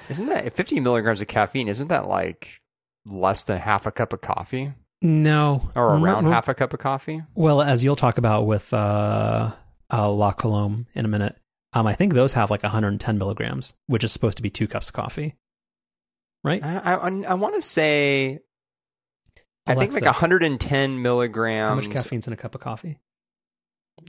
Isn't 0.09 0.27
that 0.27 0.53
50 0.55 0.79
milligrams 0.79 1.21
of 1.21 1.27
caffeine? 1.27 1.67
Isn't 1.67 1.87
that 1.89 2.07
like 2.07 2.61
less 3.07 3.43
than 3.43 3.57
half 3.59 3.85
a 3.85 3.91
cup 3.91 4.13
of 4.13 4.21
coffee 4.21 4.73
No. 5.01 5.69
or 5.75 5.83
around 5.83 6.01
Remember- 6.03 6.31
half 6.31 6.47
a 6.47 6.53
cup 6.53 6.73
of 6.73 6.79
coffee? 6.79 7.23
Well, 7.35 7.61
as 7.61 7.83
you'll 7.83 7.95
talk 7.95 8.17
about 8.17 8.45
with 8.47 8.73
uh, 8.73 9.51
uh, 9.91 10.11
La 10.11 10.31
Colombe 10.33 10.87
in 10.93 11.05
a 11.05 11.07
minute, 11.07 11.35
um, 11.73 11.85
I 11.87 11.93
think 11.93 12.13
those 12.13 12.33
have 12.33 12.49
like 12.51 12.63
110 12.63 13.17
milligrams, 13.17 13.73
which 13.87 14.03
is 14.03 14.11
supposed 14.11 14.37
to 14.37 14.43
be 14.43 14.49
two 14.49 14.67
cups 14.67 14.87
of 14.89 14.93
coffee, 14.93 15.35
right? 16.43 16.63
I, 16.63 16.93
I, 16.95 17.09
I 17.27 17.33
want 17.33 17.55
to 17.55 17.61
say, 17.61 18.39
I 19.67 19.75
think 19.75 19.93
like 19.93 20.03
110 20.05 21.01
milligrams. 21.01 21.69
how 21.85 21.89
much 21.89 21.95
caffeine's 22.03 22.27
in 22.27 22.33
a 22.33 22.37
cup 22.37 22.55
of 22.55 22.61
coffee? 22.61 22.99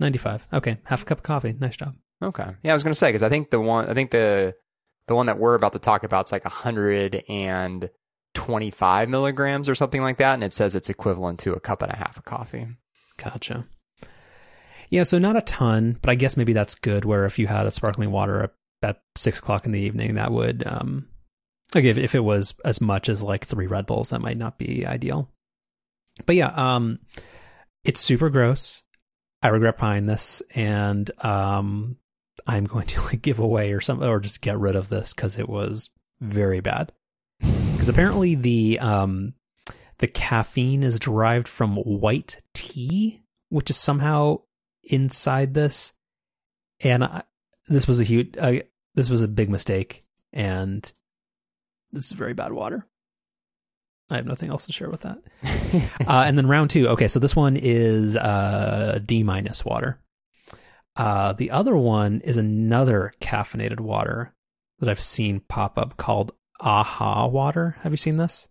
95. 0.01 0.47
Okay, 0.53 0.79
half 0.85 1.03
a 1.03 1.05
cup 1.05 1.19
of 1.19 1.23
coffee. 1.25 1.55
Nice 1.59 1.77
job. 1.77 1.95
Okay. 2.23 2.45
Yeah, 2.63 2.73
I 2.73 2.75
was 2.75 2.83
going 2.83 2.93
to 2.93 2.99
say 2.99 3.09
because 3.09 3.23
I 3.23 3.29
think 3.29 3.51
the 3.51 3.61
one 3.61 3.89
I 3.89 3.95
think 3.95 4.11
the 4.11 4.55
the 5.07 5.15
one 5.15 5.27
that 5.27 5.39
we're 5.39 5.55
about 5.55 5.73
to 5.73 5.79
talk 5.79 6.05
about 6.05 6.27
is 6.27 6.33
like 6.33 6.45
125 6.45 9.09
milligrams 9.09 9.69
or 9.69 9.75
something 9.75 10.03
like 10.03 10.19
that, 10.19 10.35
and 10.35 10.45
it 10.45 10.53
says 10.53 10.75
it's 10.75 10.91
equivalent 10.91 11.39
to 11.41 11.53
a 11.53 11.61
cup 11.61 11.83
and 11.83 11.93
a 11.93 11.97
half 11.97 12.17
of 12.17 12.25
coffee. 12.25 12.67
Gotcha. 13.19 13.67
Yeah, 14.91 15.03
so 15.03 15.19
not 15.19 15.37
a 15.37 15.43
ton, 15.43 15.99
but 16.01 16.11
I 16.11 16.15
guess 16.15 16.37
maybe 16.37 16.53
that's 16.53 16.75
good. 16.75 17.05
Where 17.05 17.25
if 17.25 17.39
you 17.39 17.47
had 17.47 17.67
a 17.67 17.73
sparkling 17.73 18.11
water 18.11 18.43
at, 18.43 18.53
six 19.17 19.41
o'clock 19.41 19.67
in 19.67 19.73
the 19.73 19.81
evening, 19.81 20.15
that 20.15 20.31
would, 20.31 20.65
um, 20.65 21.09
like 21.75 21.85
if, 21.85 21.97
if 21.97 22.15
it 22.15 22.21
was 22.21 22.55
as 22.65 22.81
much 22.81 23.09
as 23.09 23.21
like 23.21 23.45
three 23.45 23.67
Red 23.67 23.87
Bulls, 23.87 24.11
that 24.11 24.21
might 24.21 24.37
not 24.37 24.59
be 24.59 24.87
ideal. 24.87 25.29
But 26.25 26.37
yeah, 26.37 26.53
um, 26.55 27.01
it's 27.85 27.99
super 27.99 28.31
gross. 28.31 28.85
I 29.43 29.49
regret 29.49 29.79
buying 29.79 30.07
this, 30.07 30.41
and 30.55 31.11
um, 31.25 31.97
I'm 32.47 32.65
going 32.65 32.87
to 32.87 33.01
like 33.03 33.23
give 33.23 33.39
away 33.39 33.73
or 33.73 33.81
something, 33.81 34.09
or 34.09 34.21
just 34.21 34.41
get 34.41 34.59
rid 34.59 34.77
of 34.77 34.89
this 34.89 35.15
because 35.15 35.39
it 35.39 35.49
was 35.49 35.91
very 36.21 36.61
bad. 36.61 36.93
Because 37.41 37.89
apparently 37.89 38.35
the 38.35 38.79
um, 38.81 39.35
the 39.99 40.07
caffeine 40.07 40.83
is 40.83 40.99
derived 40.99 41.49
from 41.49 41.77
white 41.77 42.39
tea, 42.55 43.23
which 43.49 43.71
is 43.71 43.77
somehow 43.77 44.41
inside 44.85 45.55
this, 45.55 45.93
and 46.81 47.05
I, 47.05 47.23
this 47.69 47.87
was 47.87 48.01
a 48.01 48.05
huge, 48.05 48.37
uh, 48.39 48.61
this 48.95 49.11
was 49.11 49.23
a 49.23 49.29
big 49.29 49.51
mistake, 49.51 50.05
and 50.33 50.91
this 51.93 52.07
is 52.07 52.13
very 52.13 52.35
bad 52.35 52.53
water. 52.53 52.87
I 54.09 54.17
have 54.17 54.27
nothing 54.27 54.51
else 54.51 54.67
to 54.67 54.73
share 54.73 54.91
with 54.91 55.03
that. 55.03 55.19
Uh, 56.07 56.25
and 56.27 56.39
then 56.39 56.47
round 56.47 56.71
two. 56.71 56.89
Okay, 56.89 57.09
so 57.09 57.19
this 57.19 57.35
one 57.35 57.57
is 57.57 58.17
uh, 58.17 59.01
D 59.05 59.25
minus 59.25 59.65
water. 59.65 59.99
Uh, 60.97 61.33
the 61.35 61.51
other 61.51 61.77
one 61.77 62.21
is 62.23 62.37
another 62.37 63.13
caffeinated 63.21 63.81
water 63.81 64.35
that 64.79 64.89
I've 64.89 65.01
seen 65.01 65.41
pop 65.41 65.79
up 65.79 65.97
called 65.97 66.33
Aha 66.61 67.27
water. 67.27 67.77
Have 67.81 67.93
you 67.93 67.97
seen 67.97 68.17
this? 68.17 68.49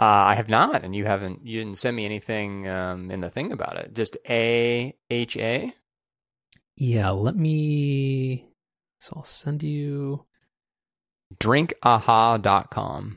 Uh, 0.00 0.04
I 0.04 0.34
have 0.34 0.48
not, 0.48 0.84
and 0.84 0.96
you 0.96 1.04
haven't. 1.04 1.46
You 1.46 1.60
didn't 1.60 1.78
send 1.78 1.96
me 1.96 2.04
anything 2.04 2.68
um, 2.68 3.10
in 3.10 3.20
the 3.20 3.30
thing 3.30 3.52
about 3.52 3.76
it. 3.76 3.94
Just 3.94 4.16
A 4.28 4.96
H 5.10 5.36
A. 5.36 5.72
Yeah, 6.76 7.10
let 7.10 7.36
me. 7.36 8.48
So 9.00 9.14
I'll 9.16 9.24
send 9.24 9.62
you. 9.62 10.24
Drinkaha.com. 11.38 13.16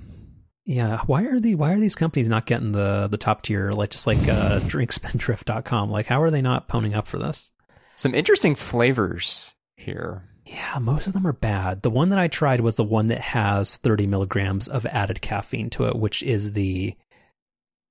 Yeah, 0.66 1.02
why 1.06 1.26
are 1.26 1.40
the 1.40 1.56
why 1.56 1.74
are 1.74 1.80
these 1.80 1.96
companies 1.96 2.28
not 2.28 2.46
getting 2.48 2.72
the 2.72 3.08
the 3.08 3.18
top 3.18 3.44
tier 3.44 3.72
like 3.72 3.92
just 3.92 4.08
like 4.08 4.18
uh, 4.28 4.60
drinkspindrift.com? 4.62 5.92
Like, 5.92 6.08
how 6.08 6.22
are 6.22 6.32
they 6.32 6.42
not 6.42 6.68
poning 6.68 6.94
up 6.94 7.08
for 7.08 7.20
this? 7.20 7.52
Some 7.96 8.14
interesting 8.16 8.56
flavors 8.56 9.54
here. 9.78 10.24
Yeah, 10.46 10.78
most 10.80 11.08
of 11.08 11.14
them 11.14 11.26
are 11.26 11.34
bad. 11.34 11.82
The 11.82 11.90
one 11.90 12.10
that 12.10 12.20
I 12.20 12.28
tried 12.28 12.60
was 12.60 12.76
the 12.76 12.84
one 12.84 13.08
that 13.08 13.22
has 13.22 13.78
30 13.78 14.06
milligrams 14.08 14.68
of 14.68 14.86
added 14.86 15.22
caffeine 15.22 15.70
to 15.72 15.86
it, 15.86 15.96
which 15.96 16.22
is 16.22 16.52
the 16.52 16.96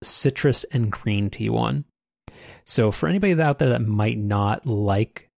citrus 0.02 0.64
and 0.64 0.90
green 0.92 1.30
tea 1.30 1.48
one. 1.50 1.84
So 2.64 2.90
for 2.92 3.08
anybody 3.08 3.40
out 3.40 3.58
there 3.58 3.70
that 3.70 3.82
might 3.86 4.18
not 4.18 4.66
like 4.66 5.28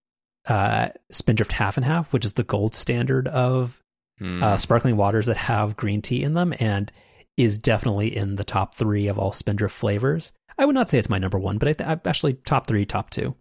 uh, 0.49 0.89
Spindrift 1.11 1.53
Half 1.53 1.77
and 1.77 1.87
Half, 1.87 2.13
which 2.13 2.25
is 2.25 2.35
the 2.35 2.45
gold 2.45 2.75
standard 2.75 3.29
of 3.29 3.81
Hmm. 4.19 4.43
uh, 4.43 4.57
sparkling 4.57 4.97
waters 4.97 5.27
that 5.27 5.37
have 5.37 5.77
green 5.77 6.01
tea 6.01 6.23
in 6.23 6.33
them 6.33 6.55
and 6.59 6.91
is 7.37 7.59
definitely 7.59 8.17
in 8.17 8.37
the 8.37 8.45
top 8.45 8.75
three 8.75 9.09
of 9.09 9.19
all 9.19 9.31
Spindrift 9.31 9.75
flavors. 9.75 10.33
I 10.59 10.65
would 10.65 10.75
not 10.75 10.89
say 10.89 10.99
it's 10.99 11.11
my 11.11 11.19
number 11.19 11.39
one, 11.39 11.59
but 11.59 11.69
I 11.69 11.73
th- 11.75 12.01
actually 12.07 12.33
top 12.33 12.67
three, 12.67 12.87
top 12.87 13.11
two. 13.11 13.37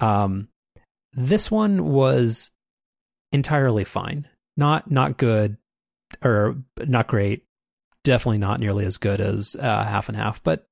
Um, 0.00 0.48
this 1.12 1.50
one 1.50 1.84
was 1.84 2.50
entirely 3.32 3.84
fine. 3.84 4.28
not 4.56 4.90
not 4.90 5.16
good 5.16 5.56
or 6.22 6.56
not 6.78 7.06
great. 7.06 7.44
Definitely 8.04 8.38
not 8.38 8.60
nearly 8.60 8.84
as 8.84 8.98
good 8.98 9.20
as 9.20 9.56
uh, 9.56 9.84
half 9.84 10.08
and 10.08 10.16
half, 10.16 10.42
but 10.42 10.66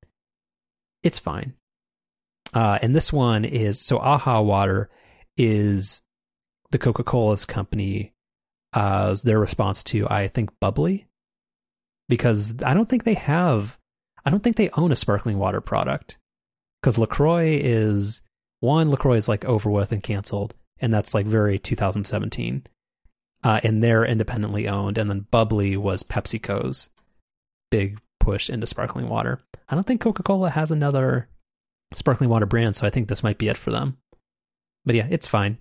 it's 1.03 1.19
fine. 1.19 1.55
Uh, 2.53 2.79
and 2.81 2.95
this 2.95 3.13
one 3.13 3.45
is 3.45 3.81
so 3.81 3.99
Aha 3.99 4.41
Water 4.41 4.91
is 5.37 6.01
the 6.71 6.79
Coca 6.79 7.03
Cola's 7.03 7.45
company, 7.45 8.13
uh, 8.73 9.17
their 9.25 9.41
response 9.41 9.83
to 9.85 10.09
I 10.09 10.29
think 10.29 10.51
bubly, 10.61 11.07
because 12.09 12.55
I 12.65 12.75
don't 12.75 12.89
think 12.89 13.05
they 13.05 13.15
have, 13.15 13.79
I 14.25 14.31
don't 14.31 14.43
think 14.43 14.57
they 14.57 14.71
own 14.71 14.93
a 14.93 14.97
sparkling 14.97 15.39
water 15.39 15.61
product, 15.61 16.19
because 16.81 16.99
Lacroix 16.99 17.59
is 17.61 18.23
one 18.61 18.91
Lacroix 18.91 19.17
is 19.17 19.29
like 19.29 19.45
over 19.45 19.71
with 19.71 19.93
and 19.93 20.03
canceled, 20.03 20.55
and 20.79 20.93
that's 20.93 21.15
like 21.15 21.27
very 21.27 21.59
2017, 21.59 22.65
uh, 23.43 23.61
and 23.63 23.83
they're 23.83 24.05
independently 24.05 24.69
owned, 24.69 24.99
and 24.99 25.11
then 25.11 25.27
bubly 25.31 25.77
was 25.77 26.03
PepsiCo's 26.03 26.91
big 27.71 27.99
push 28.21 28.49
into 28.49 28.67
sparkling 28.67 29.09
water. 29.09 29.41
I 29.69 29.75
don't 29.75 29.85
think 29.85 30.01
Coca 30.01 30.23
Cola 30.23 30.51
has 30.51 30.71
another 30.71 31.29
sparkling 31.93 32.31
water 32.31 32.47
brand, 32.47 32.77
so 32.77 32.87
I 32.87 32.91
think 32.91 33.09
this 33.09 33.23
might 33.23 33.39
be 33.39 33.49
it 33.49 33.57
for 33.57 33.71
them. 33.71 33.99
But 34.85 34.95
yeah, 34.95 35.07
it's 35.11 35.27
fine. 35.27 35.59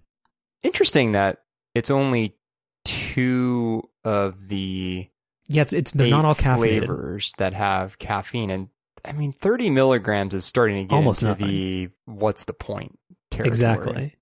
Interesting 0.63 1.13
that 1.13 1.43
it's 1.75 1.91
only 1.91 2.38
two 2.86 3.89
of 4.03 4.47
the 4.47 5.08
Yeah, 5.47 5.62
it's 5.62 5.73
it's 5.73 5.91
they're 5.91 6.10
not 6.10 6.25
all 6.25 6.36
caffeinated. 6.36 6.86
flavors 6.86 7.34
that 7.38 7.53
have 7.53 7.97
caffeine, 7.99 8.49
and 8.49 8.69
I 9.05 9.11
mean, 9.11 9.31
thirty 9.31 9.69
milligrams 9.69 10.33
is 10.33 10.45
starting 10.45 10.77
to 10.77 10.83
get 10.89 10.95
Almost 10.95 11.21
into 11.23 11.31
nothing. 11.31 11.47
the 11.47 11.89
what's 12.05 12.45
the 12.45 12.53
point 12.53 12.97
territory. 13.31 13.47
Exactly. 13.49 14.15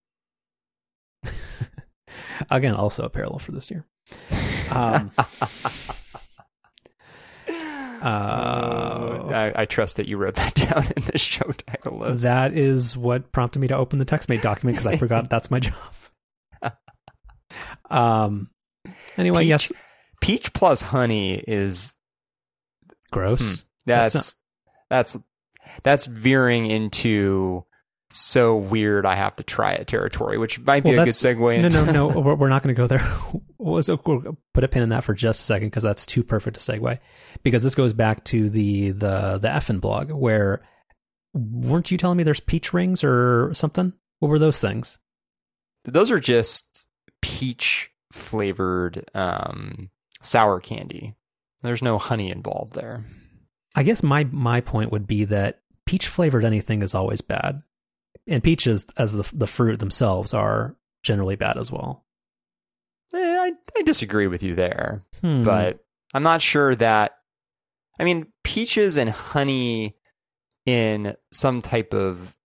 Again, 2.50 2.74
also 2.76 3.04
a 3.04 3.10
parallel 3.10 3.40
for 3.40 3.52
this 3.52 3.70
year. 3.70 3.86
Um, 4.72 5.12
uh, 7.48 7.52
I, 9.32 9.52
I 9.56 9.66
trust 9.66 9.98
that 9.98 10.08
you 10.08 10.18
wrote 10.18 10.36
that 10.36 10.56
down 10.70 10.88
in 10.98 11.04
the 11.04 11.18
show 11.18 11.52
title 11.52 12.00
list. 12.00 12.24
that 12.24 12.54
is 12.54 12.98
what 12.98 13.32
prompted 13.32 13.60
me 13.60 13.68
to 13.68 13.76
open 13.76 14.00
the 14.00 14.06
TextMate 14.06 14.42
document 14.42 14.76
because 14.78 14.88
I 14.88 14.98
forgot 14.98 15.30
that's 15.30 15.52
my 15.52 15.60
job. 15.60 15.76
Um. 17.90 18.50
Anyway, 19.18 19.42
Peach- 19.42 19.50
yes, 19.50 19.72
Peach 20.22 20.54
plus 20.54 20.82
honey 20.82 21.36
is 21.48 21.94
gross. 23.12 23.42
Hmm. 23.42 23.54
That's 23.86 24.14
that's 24.14 24.36
that's 24.92 25.18
that's 25.84 26.06
veering 26.06 26.66
into 26.68 27.64
so 28.10 28.58
weird 28.58 29.06
I 29.06 29.16
have 29.16 29.38
to 29.38 29.44
try 29.44 29.72
it 29.72 29.88
territory, 29.88 30.38
which 30.38 30.60
might 30.60 30.84
be 30.84 30.92
a 30.92 30.96
good 30.96 31.08
segue 31.08 31.40
No, 31.40 31.66
into 31.66 31.86
no, 31.86 32.10
no. 32.10 32.20
We're, 32.22 32.36
we're 32.36 32.50
not 32.50 32.62
going 32.62 32.76
to 32.76 32.80
go 32.80 32.88
there. 32.88 33.02
Well, 33.58 33.84
so 33.84 34.02
we'll 34.08 34.40
put 34.56 34.64
a 34.64 34.68
pin 34.68 34.82
in 34.82 34.90
that 34.90 35.04
for 35.04 35.14
just 35.14 35.42
a 35.42 35.44
second 35.44 35.68
because 35.68 35.84
that's 35.84 36.08
too 36.08 36.24
perfect 36.24 36.58
a 36.58 36.60
segue. 36.60 36.98
Because 37.44 37.64
this 37.64 37.76
goes 37.76 37.94
back 37.94 38.24
to 38.26 38.50
the 38.50 38.90
the 38.90 39.38
the 39.38 39.50
Effin 39.50 39.80
blog 39.80 40.10
where 40.10 40.64
weren't 41.36 41.92
you 41.92 41.98
telling 41.98 42.18
me 42.18 42.24
there's 42.24 42.40
peach 42.40 42.74
rings 42.74 43.04
or 43.04 43.54
something? 43.54 43.94
What 44.18 44.30
were 44.30 44.40
those 44.40 44.60
things? 44.60 44.98
Those 45.86 46.10
are 46.10 46.18
just 46.18 46.88
peach 47.22 47.92
flavored 48.12 49.08
um, 49.14 49.92
sour 50.24 50.60
candy. 50.60 51.14
There's 51.62 51.84
no 51.84 52.00
honey 52.00 52.32
involved 52.32 52.74
there. 52.74 53.06
I 53.76 53.84
guess 53.84 54.04
my 54.04 54.26
my 54.32 54.62
point 54.62 54.92
would 54.92 55.08
be 55.08 55.26
that 55.26 55.60
peach 55.86 56.08
flavored 56.08 56.44
anything 56.46 56.82
is 56.82 56.94
always 56.96 57.22
bad, 57.22 57.62
and 58.28 58.44
peaches 58.44 58.86
as 58.98 59.14
the 59.14 59.30
the 59.34 59.48
fruit 59.48 59.80
themselves 59.80 60.34
are 60.34 60.76
generally 61.04 61.36
bad 61.36 61.58
as 61.58 61.72
well. 61.72 62.06
Eh, 63.14 63.18
I, 63.18 63.52
I 63.78 63.82
disagree 63.84 64.28
with 64.28 64.44
you 64.44 64.56
there, 64.56 65.04
Hmm. 65.22 65.44
but 65.44 65.80
I'm 66.14 66.24
not 66.24 66.42
sure 66.42 66.76
that. 66.76 67.14
I 68.00 68.04
mean, 68.04 68.28
peaches 68.44 68.98
and 68.98 69.10
honey 69.10 69.96
in 70.66 71.16
some 71.32 71.62
type 71.62 71.94
of 71.94 72.36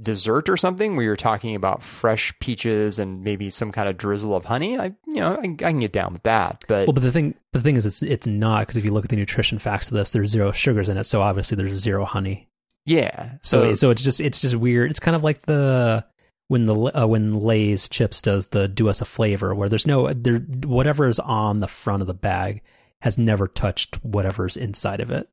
dessert 0.00 0.48
or 0.48 0.56
something 0.56 0.94
where 0.94 1.04
you're 1.04 1.16
talking 1.16 1.54
about 1.54 1.82
fresh 1.82 2.32
peaches 2.40 2.98
and 2.98 3.22
maybe 3.24 3.48
some 3.48 3.72
kind 3.72 3.88
of 3.88 3.96
drizzle 3.96 4.34
of 4.36 4.44
honey. 4.44 4.78
I, 4.78 4.92
you 5.06 5.14
know, 5.16 5.34
I, 5.36 5.44
I 5.44 5.70
can 5.70 5.78
get 5.78 5.92
down 5.92 6.12
with 6.12 6.22
that. 6.24 6.64
But 6.68 6.86
Well, 6.86 6.92
but 6.92 7.02
the 7.02 7.12
thing 7.12 7.34
the 7.52 7.60
thing 7.60 7.76
is, 7.76 7.86
it's 7.86 8.02
it's 8.02 8.26
not 8.26 8.60
because 8.60 8.76
if 8.76 8.84
you 8.84 8.92
look 8.92 9.04
at 9.04 9.10
the 9.10 9.16
nutrition 9.16 9.58
facts 9.58 9.90
of 9.90 9.96
this, 9.96 10.10
there's 10.10 10.30
zero 10.30 10.52
sugars 10.52 10.88
in 10.88 10.98
it, 10.98 11.04
so 11.04 11.22
obviously 11.22 11.56
there's 11.56 11.72
zero 11.72 12.04
honey. 12.04 12.48
yeah, 12.84 13.36
So 13.40 13.70
so 13.70 13.74
so 13.74 13.90
it's 13.90 14.02
just 14.02 14.20
it's 14.20 14.40
just 14.42 14.56
weird. 14.56 14.90
It's 14.90 15.00
kind 15.00 15.16
of 15.16 15.24
like 15.24 15.40
the 15.42 16.04
when 16.48 16.66
the 16.66 16.74
uh, 16.74 17.06
when 17.06 17.40
Lay's 17.40 17.88
chips 17.88 18.20
does 18.22 18.48
the 18.48 18.68
do 18.68 18.88
us 18.88 19.00
a 19.00 19.04
flavor 19.06 19.54
where 19.54 19.68
there's 19.68 19.86
no 19.86 20.12
there 20.12 20.38
whatever 20.38 21.08
is 21.08 21.18
on 21.18 21.60
the 21.60 21.68
front 21.68 22.02
of 22.02 22.06
the 22.06 22.14
bag 22.14 22.62
has 23.00 23.18
never 23.18 23.48
touched 23.48 23.96
whatever's 24.04 24.56
inside 24.56 25.00
of 25.00 25.10
it. 25.10 25.26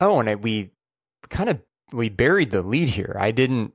Oh, 0.00 0.20
and 0.20 0.30
I, 0.30 0.34
we 0.34 0.70
kind 1.28 1.50
of 1.50 1.60
we 1.92 2.08
buried 2.08 2.50
the 2.50 2.62
lead 2.62 2.90
here. 2.90 3.16
I 3.18 3.30
didn't 3.30 3.72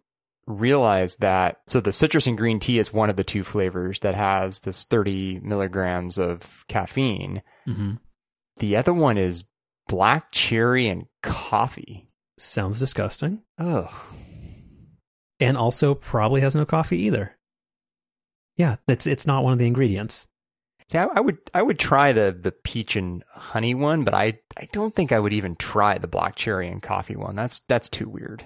realize 0.47 1.15
that. 1.17 1.61
So 1.67 1.79
the 1.79 1.93
citrus 1.93 2.27
and 2.27 2.37
green 2.37 2.59
tea 2.59 2.79
is 2.79 2.93
one 2.93 3.09
of 3.09 3.15
the 3.15 3.23
two 3.23 3.43
flavors 3.43 3.99
that 4.01 4.15
has 4.15 4.61
this 4.61 4.85
30 4.85 5.39
milligrams 5.41 6.17
of 6.17 6.65
caffeine. 6.67 7.41
Mm-hmm. 7.67 7.93
The 8.57 8.75
other 8.75 8.93
one 8.93 9.17
is 9.17 9.43
black 9.87 10.31
cherry 10.31 10.87
and 10.87 11.05
coffee. 11.23 12.07
Sounds 12.37 12.79
disgusting, 12.79 13.41
Ugh. 13.57 13.89
and 15.39 15.57
also 15.57 15.95
probably 15.95 16.41
has 16.41 16.55
no 16.55 16.65
coffee 16.65 16.97
either. 16.99 17.37
Yeah, 18.57 18.75
it's 18.87 19.07
it's 19.07 19.25
not 19.25 19.43
one 19.43 19.53
of 19.53 19.59
the 19.59 19.67
ingredients. 19.67 20.27
Yeah, 20.89 21.07
I 21.13 21.19
would 21.19 21.37
I 21.53 21.61
would 21.61 21.79
try 21.79 22.11
the 22.11 22.35
the 22.39 22.51
peach 22.51 22.95
and 22.95 23.23
honey 23.31 23.73
one, 23.73 24.03
but 24.03 24.13
I 24.13 24.39
I 24.57 24.67
don't 24.71 24.93
think 24.93 25.11
I 25.11 25.19
would 25.19 25.33
even 25.33 25.55
try 25.55 25.97
the 25.97 26.07
black 26.07 26.35
cherry 26.35 26.67
and 26.67 26.81
coffee 26.81 27.15
one. 27.15 27.35
That's 27.35 27.59
that's 27.61 27.89
too 27.89 28.07
weird. 28.07 28.45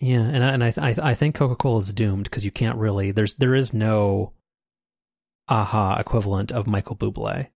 Yeah, 0.00 0.22
and 0.22 0.42
I, 0.42 0.52
and 0.52 0.64
I 0.64 0.74
I, 0.76 1.10
I 1.10 1.14
think 1.14 1.34
Coca 1.34 1.56
Cola 1.56 1.78
is 1.78 1.92
doomed 1.92 2.24
because 2.24 2.44
you 2.44 2.50
can't 2.50 2.78
really 2.78 3.10
there's 3.10 3.34
there 3.34 3.54
is 3.54 3.74
no 3.74 4.32
aha 5.48 5.98
equivalent 5.98 6.50
of 6.50 6.66
Michael 6.66 6.96
Bublé 6.96 7.48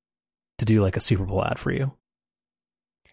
to 0.58 0.64
do 0.64 0.82
like 0.82 0.96
a 0.96 1.00
Super 1.00 1.24
Bowl 1.24 1.44
ad 1.44 1.58
for 1.58 1.72
you. 1.72 1.92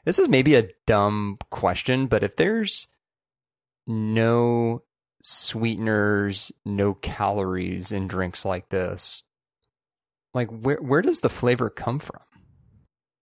This 0.03 0.19
is 0.19 0.29
maybe 0.29 0.55
a 0.55 0.69
dumb 0.85 1.37
question, 1.49 2.07
but 2.07 2.23
if 2.23 2.35
there's 2.35 2.87
no 3.87 4.83
sweeteners, 5.23 6.51
no 6.65 6.93
calories 6.93 7.91
in 7.91 8.07
drinks 8.07 8.45
like 8.45 8.69
this, 8.69 9.23
like 10.35 10.49
where 10.49 10.77
where 10.77 11.01
does 11.01 11.21
the 11.21 11.29
flavor 11.29 11.69
come 11.69 11.97
from? 11.97 12.19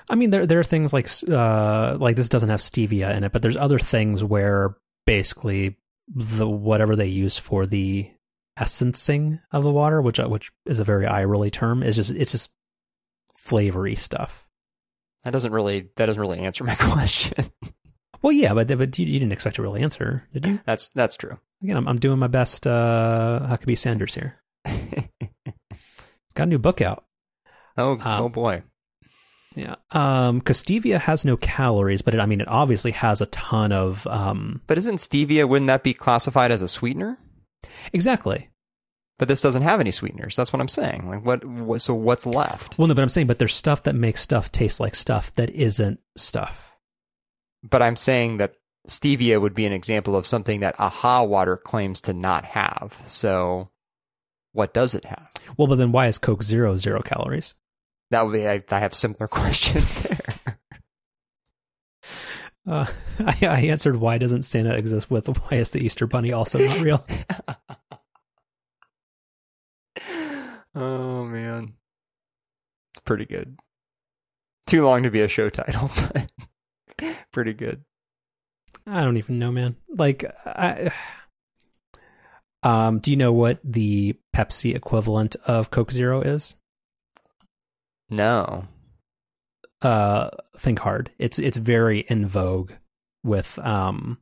I 0.09 0.17
mean, 0.17 0.31
there 0.31 0.47
there 0.47 0.59
are 0.59 0.65
things 0.65 0.93
like 0.93 1.09
uh 1.29 1.97
like 2.01 2.17
this 2.17 2.29
doesn't 2.29 2.49
have 2.49 2.61
stevia 2.61 3.15
in 3.15 3.23
it, 3.23 3.31
but 3.33 3.43
there's 3.43 3.57
other 3.57 3.79
things 3.79 4.25
where 4.25 4.77
basically 5.07 5.77
the 6.09 6.49
whatever 6.49 6.97
they 6.97 7.07
use 7.07 7.39
for 7.39 7.67
the 7.67 8.11
essencing 8.59 9.41
of 9.53 9.63
the 9.63 9.71
water, 9.71 10.03
which 10.03 10.19
uh, 10.19 10.27
which 10.29 10.51
is 10.67 10.81
a 10.81 10.85
very 10.85 11.07
eye 11.07 11.25
rolly 11.25 11.51
term, 11.51 11.83
is 11.83 11.97
just 11.97 12.11
it's 12.11 12.33
just 12.33 12.51
flavory 13.37 13.95
stuff. 13.95 14.49
That 15.25 15.33
doesn't 15.33 15.53
really 15.53 15.91
that 15.97 16.07
doesn't 16.07 16.21
really 16.21 16.41
answer 16.41 16.65
my 16.65 16.75
question. 16.79 17.45
Well, 18.23 18.33
yeah, 18.33 18.55
but 18.55 18.69
but 18.77 18.99
you, 18.99 19.07
you 19.07 19.19
didn't 19.19 19.33
expect 19.33 19.59
a 19.59 19.63
real 19.63 19.77
answer, 19.77 20.29
did 20.33 20.47
you? 20.47 20.61
that's 20.65 20.89
that's 20.89 21.17
true. 21.17 21.39
Again, 21.63 21.77
I'm 21.77 21.89
I'm 21.89 21.99
doing 21.99 22.19
my 22.19 22.27
best. 22.27 22.67
uh 22.67 23.47
Huckabee 23.49 23.79
Sanders 23.79 24.15
here. 24.15 24.43
Got 26.33 26.45
a 26.45 26.47
new 26.47 26.59
book 26.59 26.81
out. 26.81 27.05
oh 27.77 27.93
Um, 27.93 28.01
oh 28.05 28.29
boy. 28.29 28.63
Yeah. 29.55 29.77
Um, 29.91 30.39
because 30.39 30.63
stevia 30.63 30.99
has 30.99 31.25
no 31.25 31.37
calories, 31.37 32.03
but 32.03 32.15
it, 32.15 32.21
I 32.21 32.27
mean, 32.27 32.41
it 32.41 32.49
obviously 32.49 32.93
has 32.93 33.21
a 33.21 33.27
ton 33.27 33.73
of 33.73 34.07
um. 34.07 34.63
But 34.67 34.79
isn't 34.79 34.97
stevia 34.97 35.49
wouldn't 35.49 35.69
that 35.69 35.83
be 35.83 35.95
classified 35.95 36.51
as 36.51 36.63
a 36.63 36.69
sweetener? 36.69 37.19
Exactly. 37.93 38.49
But 39.19 39.29
this 39.29 39.43
doesn't 39.43 39.63
have 39.63 39.79
any 39.79 39.91
sweeteners. 39.91 40.35
That's 40.37 40.53
what 40.53 40.61
I'm 40.61 40.69
saying. 40.69 41.09
Like 41.09 41.25
what, 41.25 41.45
what 41.45 41.81
so 41.81 41.95
what's 41.95 42.27
left? 42.27 42.79
Well, 42.79 42.89
no, 42.89 42.95
but 42.95 43.03
I'm 43.03 43.09
saying, 43.09 43.27
but 43.27 43.39
there's 43.39 43.55
stuff 43.55 43.83
that 43.83 43.95
makes 43.95 44.21
stuff 44.21 44.51
taste 44.51 44.81
like 44.81 44.95
stuff 44.95 45.33
that 45.35 45.51
isn't 45.51 46.01
stuff. 46.17 46.77
But 47.63 47.83
I'm 47.83 47.97
saying 47.97 48.39
that 48.39 48.55
stevia 48.89 49.41
would 49.41 49.55
be 49.55 49.67
an 49.67 49.73
example 49.73 50.17
of 50.17 50.27
something 50.27 50.61
that 50.61 50.81
aha 50.81 51.23
water 51.23 51.57
claims 51.57 52.01
to 52.03 52.13
not 52.13 52.45
have. 52.45 53.01
So 53.07 53.69
what 54.53 54.75
does 54.75 54.95
it 54.95 55.05
have? 55.05 55.31
Well, 55.57 55.69
but 55.69 55.77
then 55.77 55.93
why 55.93 56.07
is 56.07 56.19
Coke 56.19 56.43
Zero 56.43 56.77
zero 56.77 57.01
calories? 57.03 57.55
That 58.11 58.27
would 58.27 58.33
be 58.33 58.47
I, 58.47 58.63
I 58.71 58.79
have 58.79 58.95
similar 58.95 59.29
questions 59.29 60.03
there. 60.03 60.59
Uh, 62.67 62.87
I, 63.21 63.37
I 63.43 63.61
answered 63.63 63.97
why 63.97 64.19
doesn't 64.19 64.43
Santa 64.43 64.77
exist 64.77 65.11
with 65.11 65.27
why 65.27 65.57
is 65.59 65.71
the 65.71 65.81
Easter 65.81 66.07
Bunny 66.07 66.33
also 66.33 66.59
not 66.59 66.81
real? 66.81 67.05
oh 70.75 71.25
man. 71.25 71.75
It's 72.93 73.03
pretty 73.05 73.25
good. 73.25 73.59
Too 74.67 74.85
long 74.85 75.03
to 75.03 75.11
be 75.11 75.21
a 75.23 75.29
show 75.29 75.51
title, 75.51 75.91
but 75.97 76.31
pretty 77.33 77.53
good. 77.55 77.85
I 78.87 79.05
don't 79.05 79.17
even 79.17 79.39
know, 79.39 79.51
man. 79.51 79.77
Like, 79.89 80.25
I, 80.45 80.93
um, 82.63 82.99
do 82.99 83.11
you 83.11 83.17
know 83.17 83.33
what 83.33 83.59
the 83.65 84.17
Pepsi 84.35 84.75
equivalent 84.75 85.37
of 85.47 85.71
Coke 85.71 85.91
Zero 85.91 86.21
is? 86.21 86.55
No. 88.09 88.67
Uh, 89.81 90.31
think 90.57 90.79
hard. 90.79 91.11
It's 91.19 91.39
it's 91.39 91.57
very 91.57 92.01
in 92.01 92.27
vogue 92.27 92.73
with 93.25 93.59
um 93.61 94.19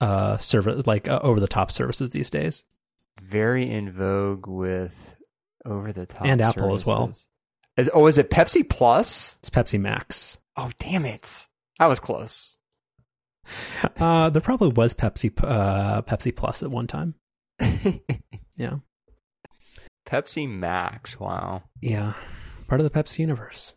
uh 0.00 0.36
service 0.38 0.86
like 0.86 1.08
uh, 1.08 1.20
over 1.22 1.38
the 1.38 1.46
top 1.46 1.70
services 1.70 2.10
these 2.10 2.30
days. 2.30 2.64
Very 3.22 3.70
in 3.70 3.92
vogue 3.92 4.46
with 4.46 5.16
over 5.64 5.92
the 5.92 6.06
top 6.06 6.26
And 6.26 6.40
Apple 6.40 6.74
as 6.74 6.84
well. 6.84 7.14
Is, 7.76 7.90
oh, 7.92 8.06
is 8.06 8.16
it 8.16 8.30
Pepsi 8.30 8.68
Plus? 8.68 9.36
It's 9.40 9.50
Pepsi 9.50 9.78
Max. 9.78 10.38
Oh, 10.56 10.70
damn 10.78 11.04
it! 11.04 11.46
I 11.78 11.86
was 11.88 12.00
close. 12.00 12.56
Uh, 13.98 14.28
there 14.30 14.42
probably 14.42 14.68
was 14.68 14.92
Pepsi 14.94 15.32
uh 15.42 16.02
Pepsi 16.02 16.34
Plus 16.34 16.62
at 16.62 16.70
one 16.70 16.86
time. 16.86 17.14
Yeah, 18.56 18.76
Pepsi 20.08 20.48
Max. 20.48 21.20
Wow. 21.20 21.62
yeah, 21.80 22.14
part 22.68 22.80
of 22.80 22.90
the 22.90 22.98
Pepsi 22.98 23.18
universe. 23.20 23.74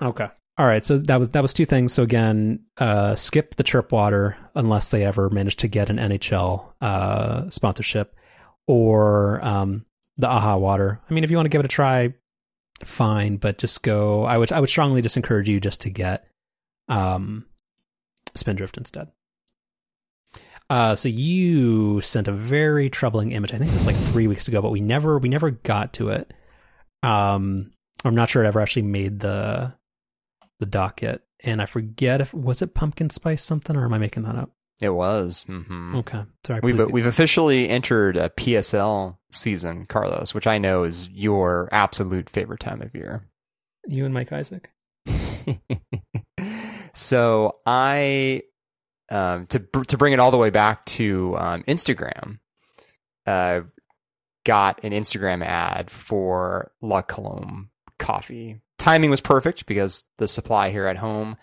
Okay. 0.00 0.28
All 0.58 0.66
right, 0.66 0.84
so 0.84 0.98
that 0.98 1.18
was 1.18 1.30
that 1.30 1.40
was 1.42 1.54
two 1.54 1.64
things. 1.64 1.94
So 1.94 2.02
again, 2.02 2.60
uh, 2.76 3.14
skip 3.14 3.54
the 3.56 3.62
chirp 3.62 3.90
water 3.90 4.36
unless 4.54 4.90
they 4.90 5.02
ever 5.04 5.30
manage 5.30 5.56
to 5.56 5.68
get 5.68 5.88
an 5.88 5.96
NHL 5.96 6.66
uh, 6.82 7.48
sponsorship, 7.48 8.14
or 8.66 9.42
um, 9.42 9.86
the 10.18 10.28
AHA 10.28 10.58
water. 10.58 11.00
I 11.08 11.14
mean, 11.14 11.24
if 11.24 11.30
you 11.30 11.36
want 11.38 11.46
to 11.46 11.50
give 11.50 11.60
it 11.60 11.64
a 11.64 11.68
try, 11.68 12.12
fine, 12.84 13.38
but 13.38 13.56
just 13.56 13.82
go. 13.82 14.24
I 14.24 14.36
would 14.36 14.52
I 14.52 14.60
would 14.60 14.68
strongly 14.68 15.00
just 15.00 15.16
encourage 15.16 15.48
you 15.48 15.58
just 15.58 15.80
to 15.82 15.90
get 15.90 16.26
um, 16.88 17.46
Spindrift 18.34 18.76
instead. 18.76 19.08
Uh, 20.70 20.94
so 20.94 21.08
you 21.08 22.00
sent 22.00 22.28
a 22.28 22.32
very 22.32 22.88
troubling 22.88 23.32
image. 23.32 23.52
I 23.52 23.58
think 23.58 23.70
it 23.70 23.76
was 23.76 23.86
like 23.86 23.96
three 23.96 24.26
weeks 24.26 24.48
ago, 24.48 24.62
but 24.62 24.70
we 24.70 24.80
never 24.80 25.18
we 25.18 25.28
never 25.28 25.50
got 25.50 25.92
to 25.94 26.08
it. 26.10 26.32
Um, 27.02 27.72
I'm 28.04 28.14
not 28.14 28.28
sure 28.30 28.42
it 28.42 28.46
ever 28.48 28.60
actually 28.60 28.82
made 28.82 29.20
the 29.20 29.74
the 30.60 30.66
docket, 30.66 31.22
and 31.44 31.60
I 31.60 31.66
forget 31.66 32.20
if 32.20 32.32
was 32.32 32.62
it 32.62 32.74
pumpkin 32.74 33.10
spice 33.10 33.42
something, 33.42 33.76
or 33.76 33.84
am 33.84 33.92
I 33.92 33.98
making 33.98 34.22
that 34.22 34.36
up? 34.36 34.50
It 34.80 34.90
was. 34.94 35.44
hmm 35.46 35.96
Okay, 35.96 36.22
sorry. 36.46 36.60
We've 36.62 36.90
we've 36.90 37.06
officially 37.06 37.68
entered 37.68 38.16
a 38.16 38.30
PSL 38.30 39.18
season, 39.30 39.84
Carlos, 39.86 40.32
which 40.34 40.46
I 40.46 40.56
know 40.58 40.84
is 40.84 41.08
your 41.10 41.68
absolute 41.70 42.30
favorite 42.30 42.60
time 42.60 42.80
of 42.80 42.94
year. 42.94 43.28
you 43.86 44.04
and 44.06 44.14
Mike 44.14 44.32
Isaac. 44.32 44.70
so 46.94 47.58
I 47.66 48.42
um, 49.10 49.46
to 49.46 49.58
to 49.58 49.98
bring 49.98 50.12
it 50.12 50.18
all 50.18 50.30
the 50.30 50.38
way 50.38 50.50
back 50.50 50.84
to 50.86 51.36
um, 51.38 51.62
Instagram, 51.64 52.38
uh, 53.26 53.60
got 54.44 54.82
an 54.82 54.92
Instagram 54.92 55.44
ad 55.44 55.90
for 55.90 56.70
La 56.80 57.02
Colombe 57.02 57.70
coffee. 57.98 58.60
Timing 58.78 59.10
was 59.10 59.20
perfect 59.20 59.66
because 59.66 60.02
the 60.18 60.26
supply 60.26 60.70
here 60.70 60.86
at 60.86 60.96
home 60.96 61.36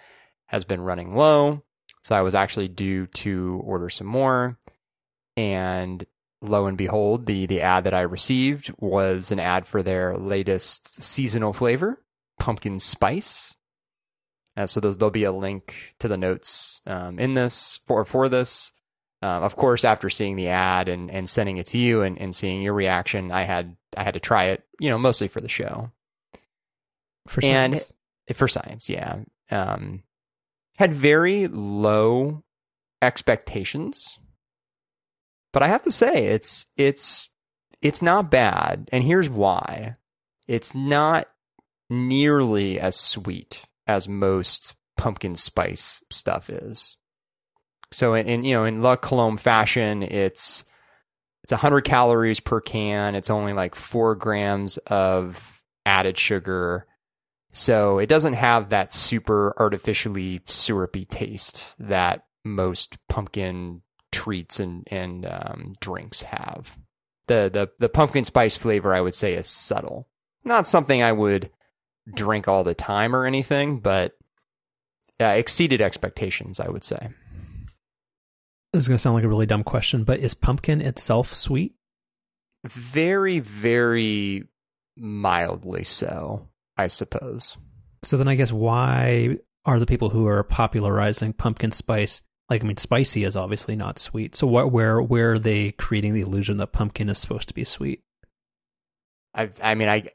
has 0.47 0.65
been 0.65 0.81
running 0.81 1.15
low, 1.15 1.63
so 2.01 2.15
I 2.15 2.21
was 2.21 2.35
actually 2.35 2.67
due 2.67 3.05
to 3.07 3.61
order 3.63 3.89
some 3.89 4.07
more. 4.07 4.57
And 5.37 6.05
lo 6.41 6.65
and 6.65 6.77
behold, 6.77 7.25
the 7.25 7.45
the 7.45 7.61
ad 7.61 7.83
that 7.83 7.93
I 7.93 8.01
received 8.01 8.73
was 8.79 9.31
an 9.31 9.39
ad 9.39 9.67
for 9.67 9.83
their 9.83 10.17
latest 10.17 11.01
seasonal 11.01 11.53
flavor, 11.53 12.03
pumpkin 12.39 12.79
spice. 12.79 13.53
Uh, 14.59 14.67
so 14.67 14.81
there'll 14.81 15.09
be 15.09 15.23
a 15.23 15.31
link 15.31 15.95
to 15.99 16.09
the 16.09 16.17
notes 16.17 16.81
um, 16.85 17.17
in 17.17 17.33
this 17.33 17.79
for 17.87 18.03
for 18.03 18.27
this. 18.27 18.73
Um, 19.21 19.43
of 19.43 19.55
course, 19.55 19.85
after 19.85 20.09
seeing 20.09 20.35
the 20.35 20.49
ad 20.49 20.89
and, 20.89 21.09
and 21.09 21.29
sending 21.29 21.57
it 21.57 21.65
to 21.67 21.77
you 21.77 22.01
and, 22.01 22.19
and 22.19 22.35
seeing 22.35 22.61
your 22.61 22.73
reaction, 22.73 23.31
I 23.31 23.43
had 23.43 23.77
I 23.95 24.03
had 24.03 24.15
to 24.15 24.19
try 24.19 24.45
it. 24.47 24.63
You 24.79 24.89
know, 24.89 24.97
mostly 24.97 25.29
for 25.29 25.39
the 25.39 25.47
show 25.47 25.91
For 27.27 27.39
And- 27.43 27.75
science. 27.77 27.93
for 28.33 28.47
science. 28.49 28.89
Yeah, 28.89 29.19
um, 29.49 30.03
had 30.77 30.93
very 30.93 31.47
low 31.47 32.43
expectations, 33.01 34.19
but 35.53 35.63
I 35.63 35.69
have 35.69 35.83
to 35.83 35.91
say 35.91 36.27
it's 36.27 36.65
it's 36.75 37.29
it's 37.81 38.01
not 38.01 38.29
bad. 38.29 38.89
And 38.91 39.05
here's 39.05 39.29
why: 39.29 39.95
it's 40.49 40.75
not 40.75 41.27
nearly 41.89 42.77
as 42.77 42.97
sweet 42.97 43.65
as 43.89 44.07
most 44.07 44.75
pumpkin 44.97 45.33
spice 45.33 46.03
stuff 46.11 46.49
is. 46.49 46.95
So 47.91 48.13
in, 48.13 48.27
in 48.27 48.43
you 48.43 48.53
know 48.53 48.65
in 48.65 48.83
La 48.83 48.95
Colombe 48.95 49.37
fashion, 49.37 50.03
it's 50.03 50.63
it's 51.43 51.51
100 51.51 51.81
calories 51.81 52.39
per 52.39 52.61
can. 52.61 53.15
It's 53.15 53.31
only 53.31 53.53
like 53.53 53.73
four 53.73 54.13
grams 54.13 54.77
of 54.77 55.63
added 55.85 56.17
sugar. 56.17 56.85
So 57.51 57.97
it 57.97 58.05
doesn't 58.05 58.33
have 58.33 58.69
that 58.69 58.93
super 58.93 59.55
artificially 59.57 60.41
syrupy 60.45 61.05
taste 61.05 61.73
that 61.79 62.25
most 62.45 62.97
pumpkin 63.07 63.81
treats 64.11 64.59
and 64.59 64.87
and 64.91 65.25
um, 65.25 65.73
drinks 65.79 66.21
have. 66.21 66.77
The 67.25 67.49
the 67.51 67.71
the 67.79 67.89
pumpkin 67.89 68.23
spice 68.23 68.55
flavor 68.55 68.93
I 68.93 69.01
would 69.01 69.15
say 69.15 69.33
is 69.33 69.47
subtle. 69.47 70.07
Not 70.43 70.67
something 70.67 71.01
I 71.01 71.11
would 71.11 71.49
drink 72.13 72.47
all 72.47 72.63
the 72.63 72.73
time 72.73 73.15
or 73.15 73.25
anything, 73.25 73.79
but 73.79 74.17
uh, 75.19 75.25
exceeded 75.25 75.81
expectations, 75.81 76.59
I 76.59 76.69
would 76.69 76.83
say. 76.83 77.09
This 78.73 78.83
is 78.83 78.87
going 78.87 78.97
to 78.97 79.01
sound 79.01 79.15
like 79.15 79.23
a 79.23 79.29
really 79.29 79.45
dumb 79.45 79.63
question, 79.63 80.03
but 80.03 80.19
is 80.19 80.33
pumpkin 80.33 80.81
itself 80.81 81.27
sweet? 81.27 81.73
Very 82.65 83.39
very 83.39 84.43
mildly 84.97 85.83
so, 85.83 86.47
I 86.77 86.87
suppose. 86.87 87.57
So 88.03 88.17
then 88.17 88.27
I 88.27 88.35
guess 88.35 88.51
why 88.51 89.37
are 89.65 89.79
the 89.79 89.85
people 89.85 90.09
who 90.09 90.27
are 90.27 90.43
popularizing 90.43 91.33
pumpkin 91.33 91.71
spice 91.71 92.21
like 92.49 92.63
I 92.63 92.67
mean 92.67 92.77
spicy 92.77 93.23
is 93.23 93.35
obviously 93.35 93.75
not 93.75 93.99
sweet. 93.99 94.35
So 94.35 94.47
what 94.47 94.71
where 94.71 95.01
where 95.01 95.33
are 95.33 95.39
they 95.39 95.71
creating 95.71 96.13
the 96.13 96.21
illusion 96.21 96.57
that 96.57 96.71
pumpkin 96.71 97.09
is 97.09 97.17
supposed 97.17 97.47
to 97.49 97.53
be 97.53 97.63
sweet? 97.63 98.01
I 99.33 99.49
I 99.61 99.75
mean 99.75 99.87
I 99.87 100.09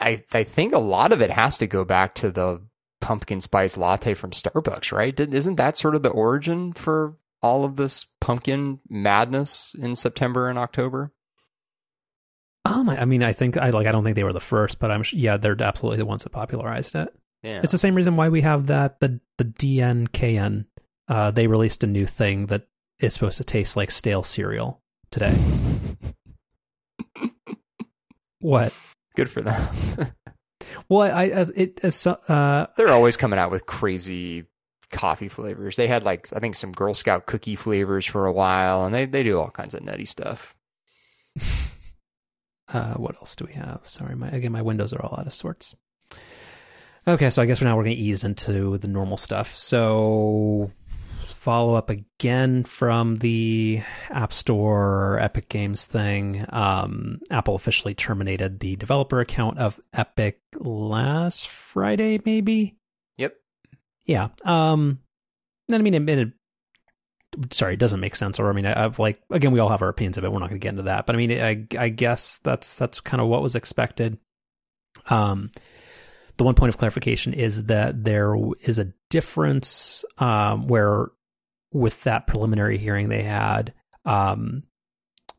I 0.00 0.24
I 0.32 0.44
think 0.44 0.72
a 0.72 0.78
lot 0.78 1.12
of 1.12 1.20
it 1.20 1.30
has 1.30 1.58
to 1.58 1.66
go 1.66 1.84
back 1.84 2.14
to 2.16 2.30
the 2.30 2.62
pumpkin 3.00 3.40
spice 3.40 3.76
latte 3.76 4.14
from 4.14 4.30
Starbucks, 4.30 4.92
right? 4.92 5.18
Isn't 5.18 5.56
that 5.56 5.76
sort 5.76 5.94
of 5.94 6.02
the 6.02 6.10
origin 6.10 6.72
for 6.72 7.16
all 7.42 7.64
of 7.64 7.76
this 7.76 8.04
pumpkin 8.20 8.80
madness 8.88 9.74
in 9.78 9.94
September 9.96 10.48
and 10.48 10.58
October? 10.58 11.12
Um, 12.64 12.88
I 12.88 13.04
mean, 13.04 13.22
I 13.22 13.32
think 13.32 13.56
I 13.56 13.70
like. 13.70 13.86
I 13.86 13.92
don't 13.92 14.02
think 14.02 14.16
they 14.16 14.24
were 14.24 14.32
the 14.32 14.40
first, 14.40 14.80
but 14.80 14.90
I'm 14.90 15.04
yeah, 15.12 15.36
they're 15.36 15.56
absolutely 15.60 15.98
the 15.98 16.06
ones 16.06 16.24
that 16.24 16.30
popularized 16.30 16.96
it. 16.96 17.14
Yeah. 17.42 17.60
It's 17.62 17.72
the 17.72 17.78
same 17.78 17.94
reason 17.94 18.16
why 18.16 18.28
we 18.28 18.40
have 18.40 18.66
that 18.66 18.98
the 19.00 19.20
the 19.38 19.44
DNKN. 19.44 20.66
Uh, 21.08 21.30
they 21.30 21.46
released 21.46 21.84
a 21.84 21.86
new 21.86 22.04
thing 22.04 22.46
that 22.46 22.66
is 22.98 23.14
supposed 23.14 23.36
to 23.38 23.44
taste 23.44 23.76
like 23.76 23.92
stale 23.92 24.24
cereal 24.24 24.82
today. 25.12 25.36
what? 28.40 28.72
Good 29.16 29.30
for 29.30 29.42
them. 29.42 30.12
Well, 30.88 31.00
I 31.00 31.26
as 31.28 31.50
it 31.50 31.80
as 31.82 32.06
uh 32.06 32.66
They're 32.76 32.88
always 32.88 33.16
coming 33.16 33.38
out 33.38 33.50
with 33.50 33.66
crazy 33.66 34.44
coffee 34.90 35.28
flavors. 35.28 35.76
They 35.76 35.88
had 35.88 36.04
like 36.04 36.28
I 36.32 36.38
think 36.38 36.54
some 36.54 36.72
Girl 36.72 36.94
Scout 36.94 37.26
cookie 37.26 37.56
flavors 37.56 38.06
for 38.06 38.26
a 38.26 38.32
while, 38.32 38.84
and 38.84 38.94
they 38.94 39.04
they 39.06 39.22
do 39.22 39.38
all 39.38 39.50
kinds 39.50 39.74
of 39.74 39.82
nutty 39.82 40.04
stuff. 40.04 40.54
uh 42.68 42.94
what 42.94 43.16
else 43.16 43.36
do 43.36 43.44
we 43.44 43.54
have? 43.54 43.80
Sorry, 43.84 44.14
my 44.14 44.28
again 44.28 44.52
my 44.52 44.62
windows 44.62 44.92
are 44.92 45.02
all 45.02 45.18
out 45.18 45.26
of 45.26 45.32
sorts. 45.32 45.74
Okay, 47.08 47.30
so 47.30 47.40
I 47.40 47.46
guess 47.46 47.60
for 47.60 47.64
now 47.64 47.76
we're 47.76 47.84
going 47.84 47.94
to 47.94 48.02
ease 48.02 48.24
into 48.24 48.78
the 48.78 48.88
normal 48.88 49.16
stuff. 49.16 49.56
So 49.56 50.72
follow 51.46 51.74
up 51.74 51.90
again 51.90 52.64
from 52.64 53.18
the 53.18 53.80
App 54.10 54.32
Store 54.32 55.20
Epic 55.20 55.48
Games 55.48 55.86
thing. 55.86 56.44
Um, 56.48 57.20
Apple 57.30 57.54
officially 57.54 57.94
terminated 57.94 58.58
the 58.58 58.74
developer 58.74 59.20
account 59.20 59.58
of 59.58 59.78
Epic 59.92 60.40
last 60.58 61.48
Friday, 61.48 62.20
maybe. 62.24 62.78
Yep. 63.18 63.36
Yeah. 64.06 64.28
Um, 64.44 64.98
I 65.70 65.78
mean, 65.78 65.94
it, 65.94 66.18
it 66.18 67.52
sorry, 67.52 67.74
it 67.74 67.78
doesn't 67.78 68.00
make 68.00 68.16
sense. 68.16 68.40
Or 68.40 68.50
I 68.50 68.52
mean, 68.52 68.66
I, 68.66 68.84
I've 68.84 68.98
like 68.98 69.22
again, 69.30 69.52
we 69.52 69.60
all 69.60 69.68
have 69.68 69.82
our 69.82 69.88
opinions 69.88 70.18
of 70.18 70.24
it. 70.24 70.32
We're 70.32 70.40
not 70.40 70.48
going 70.48 70.60
to 70.60 70.64
get 70.64 70.70
into 70.70 70.82
that, 70.82 71.06
but 71.06 71.14
I 71.14 71.18
mean, 71.18 71.30
I, 71.30 71.64
I 71.78 71.90
guess 71.90 72.38
that's 72.38 72.74
that's 72.74 73.00
kind 73.00 73.20
of 73.20 73.28
what 73.28 73.42
was 73.42 73.54
expected. 73.54 74.18
Um, 75.08 75.52
the 76.38 76.44
one 76.44 76.56
point 76.56 76.70
of 76.70 76.76
clarification 76.76 77.34
is 77.34 77.64
that 77.66 78.02
there 78.02 78.34
is 78.62 78.80
a 78.80 78.92
difference 79.10 80.04
um, 80.18 80.66
where, 80.66 81.06
with 81.72 82.04
that 82.04 82.26
preliminary 82.26 82.78
hearing 82.78 83.08
they 83.08 83.22
had, 83.22 83.74
um, 84.04 84.62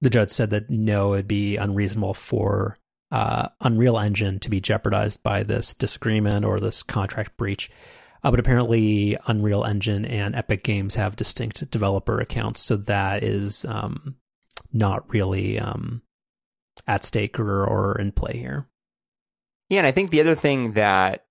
the 0.02 0.10
judge 0.10 0.30
said 0.30 0.52
that 0.52 0.70
no, 0.70 1.14
it'd 1.14 1.28
be 1.28 1.58
unreasonable 1.58 2.14
for 2.14 2.78
uh, 3.12 3.48
Unreal 3.62 3.98
Engine 3.98 4.40
to 4.40 4.50
be 4.50 4.60
jeopardized 4.60 5.24
by 5.24 5.44
this 5.44 5.74
disagreement 5.74 6.46
or 6.46 6.60
this 6.60 6.84
contract 6.84 7.38
breach. 7.38 7.72
Uh, 8.24 8.32
but 8.32 8.40
apparently, 8.40 9.18
Unreal 9.28 9.64
Engine 9.64 10.06
and 10.06 10.36
Epic 10.36 10.64
Games 10.64 10.96
have 10.96 11.16
distinct 11.16 11.70
developer 11.72 12.20
accounts, 12.20 12.62
so 12.62 12.76
that 12.78 13.24
is 13.24 13.64
um, 13.66 14.16
not 14.74 15.12
really 15.14 15.60
um, 15.60 16.02
at 16.88 17.04
stake 17.04 17.40
or, 17.40 17.64
or 17.64 18.00
in 18.00 18.12
play 18.12 18.38
here. 18.38 18.68
Yeah, 19.70 19.80
and 19.80 19.88
I 19.88 19.92
think 19.92 20.12
the 20.12 20.22
other 20.22 20.36
thing 20.36 20.74
that 20.74 21.26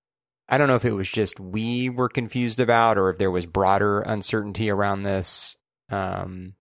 I 0.48 0.58
don't 0.58 0.68
know 0.68 0.76
if 0.76 0.84
it 0.84 0.92
was 0.92 1.10
just 1.10 1.40
we 1.40 1.90
were 1.90 2.08
confused 2.08 2.60
about 2.60 2.98
or 2.98 3.10
if 3.10 3.18
there 3.18 3.30
was 3.30 3.46
broader 3.46 4.00
uncertainty 4.00 4.70
around 4.70 5.02
this, 5.02 5.56
um, 5.90 6.54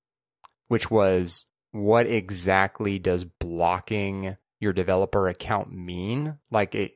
which 0.67 0.89
was 0.89 1.45
what 1.71 2.07
exactly 2.07 2.97
does 2.97 3.25
blocking 3.25 4.37
your 4.59 4.73
developer 4.73 5.27
account 5.27 5.71
mean? 5.71 6.37
Like, 6.49 6.73
it, 6.73 6.93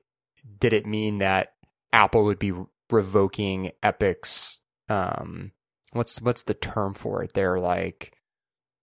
did 0.60 0.74
it 0.74 0.86
mean 0.86 1.20
that 1.20 1.54
Apple 1.94 2.24
would 2.24 2.40
be 2.40 2.54
revoking 2.90 3.72
Epic's 3.84 4.62
um, 4.88 5.52
what's 5.92 6.22
what's 6.22 6.44
the 6.44 6.54
term 6.54 6.94
for 6.96 7.24
it? 7.24 7.34
They're 7.34 7.60
like, 7.60 8.16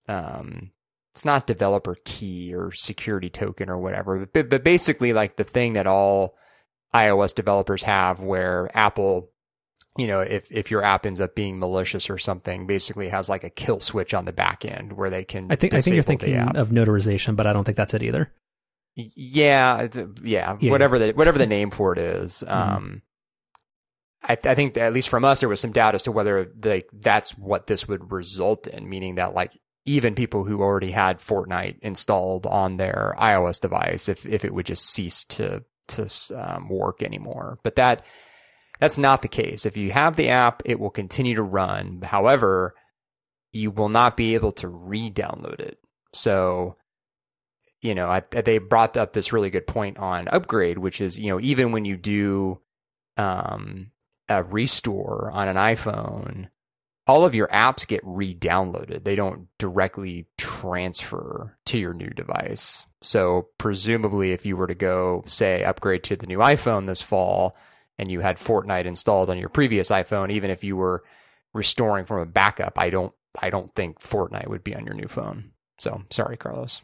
um, 0.08 0.70
it's 1.14 1.24
not 1.24 1.46
developer 1.46 1.96
key 2.04 2.54
or 2.54 2.72
security 2.72 3.30
token 3.30 3.68
or 3.68 3.78
whatever, 3.78 4.26
but, 4.26 4.48
but 4.48 4.62
basically 4.62 5.12
like 5.12 5.36
the 5.36 5.44
thing 5.44 5.72
that 5.72 5.86
all 5.86 6.36
iOS 6.94 7.34
developers 7.34 7.82
have 7.82 8.20
where 8.20 8.70
Apple, 8.74 9.30
you 9.98 10.06
know, 10.06 10.20
if, 10.20 10.50
if 10.50 10.70
your 10.70 10.82
app 10.82 11.06
ends 11.06 11.20
up 11.20 11.34
being 11.34 11.58
malicious 11.58 12.08
or 12.10 12.18
something, 12.18 12.66
basically 12.66 13.08
has 13.08 13.28
like 13.28 13.44
a 13.44 13.50
kill 13.50 13.80
switch 13.80 14.14
on 14.14 14.24
the 14.24 14.32
back 14.32 14.64
end 14.64 14.92
where 14.92 15.10
they 15.10 15.24
can. 15.24 15.50
I 15.50 15.56
think 15.56 15.74
I 15.74 15.80
think 15.80 15.94
you're 15.94 16.02
thinking 16.02 16.36
of 16.36 16.70
notarization, 16.70 17.36
but 17.36 17.46
I 17.46 17.52
don't 17.52 17.64
think 17.64 17.76
that's 17.76 17.94
it 17.94 18.02
either. 18.02 18.32
Yeah, 18.94 19.88
yeah, 20.22 20.56
yeah 20.58 20.70
whatever 20.70 20.98
the 20.98 21.12
whatever 21.12 21.38
the 21.38 21.46
name 21.46 21.70
for 21.70 21.92
it 21.92 21.98
is. 21.98 22.42
Mm-hmm. 22.56 22.76
Um, 22.76 23.02
I, 24.22 24.36
I, 24.44 24.54
think 24.54 24.76
at 24.76 24.92
least 24.92 25.08
from 25.08 25.24
us 25.24 25.40
there 25.40 25.48
was 25.48 25.60
some 25.60 25.72
doubt 25.72 25.94
as 25.94 26.02
to 26.04 26.12
whether 26.12 26.50
like 26.64 26.88
that's 26.92 27.36
what 27.38 27.66
this 27.66 27.86
would 27.86 28.10
result 28.10 28.66
in, 28.66 28.88
meaning 28.88 29.16
that 29.16 29.34
like 29.34 29.52
even 29.84 30.14
people 30.14 30.44
who 30.44 30.62
already 30.62 30.90
had 30.90 31.18
Fortnite 31.18 31.78
installed 31.80 32.44
on 32.46 32.76
their 32.76 33.14
iOS 33.18 33.60
device, 33.60 34.08
if 34.08 34.26
if 34.26 34.44
it 34.44 34.52
would 34.52 34.66
just 34.66 34.84
cease 34.84 35.24
to 35.24 35.64
to 35.88 36.08
um, 36.34 36.68
work 36.68 37.02
anymore. 37.02 37.58
But 37.62 37.76
that 37.76 38.04
that's 38.78 38.98
not 38.98 39.22
the 39.22 39.28
case. 39.28 39.64
If 39.64 39.76
you 39.76 39.92
have 39.92 40.16
the 40.16 40.28
app, 40.28 40.62
it 40.64 40.78
will 40.78 40.90
continue 40.90 41.34
to 41.36 41.42
run. 41.42 42.02
However, 42.02 42.74
you 43.52 43.70
will 43.70 43.88
not 43.88 44.16
be 44.16 44.34
able 44.34 44.52
to 44.52 44.68
re-download 44.68 45.60
it. 45.60 45.78
So, 46.12 46.76
you 47.80 47.94
know, 47.94 48.08
I, 48.08 48.20
they 48.20 48.58
brought 48.58 48.96
up 48.96 49.12
this 49.12 49.32
really 49.32 49.50
good 49.50 49.66
point 49.66 49.98
on 49.98 50.28
upgrade, 50.28 50.78
which 50.78 51.00
is 51.00 51.18
you 51.18 51.30
know 51.30 51.40
even 51.40 51.72
when 51.72 51.84
you 51.84 51.96
do 51.96 52.60
um, 53.16 53.92
a 54.28 54.42
restore 54.42 55.30
on 55.32 55.48
an 55.48 55.56
iPhone, 55.56 56.48
all 57.06 57.24
of 57.24 57.34
your 57.34 57.48
apps 57.48 57.86
get 57.86 58.00
re-downloaded. 58.02 59.04
They 59.04 59.14
don't 59.14 59.48
directly 59.58 60.26
transfer 60.36 61.56
to 61.66 61.78
your 61.78 61.94
new 61.94 62.10
device. 62.10 62.86
So 63.00 63.48
presumably 63.58 64.32
if 64.32 64.44
you 64.44 64.56
were 64.56 64.66
to 64.66 64.74
go 64.74 65.22
say 65.26 65.62
upgrade 65.62 66.02
to 66.04 66.16
the 66.16 66.26
new 66.26 66.38
iPhone 66.38 66.86
this 66.86 67.02
fall 67.02 67.56
and 67.98 68.10
you 68.10 68.20
had 68.20 68.36
Fortnite 68.36 68.86
installed 68.86 69.30
on 69.30 69.38
your 69.38 69.48
previous 69.48 69.90
iPhone, 69.90 70.30
even 70.30 70.50
if 70.50 70.64
you 70.64 70.76
were 70.76 71.04
restoring 71.54 72.04
from 72.04 72.20
a 72.20 72.26
backup, 72.26 72.78
I 72.78 72.90
don't 72.90 73.14
I 73.38 73.50
don't 73.50 73.72
think 73.74 74.00
Fortnite 74.00 74.48
would 74.48 74.64
be 74.64 74.74
on 74.74 74.84
your 74.84 74.94
new 74.94 75.08
phone. 75.08 75.52
So 75.78 76.02
sorry, 76.10 76.36
Carlos. 76.36 76.82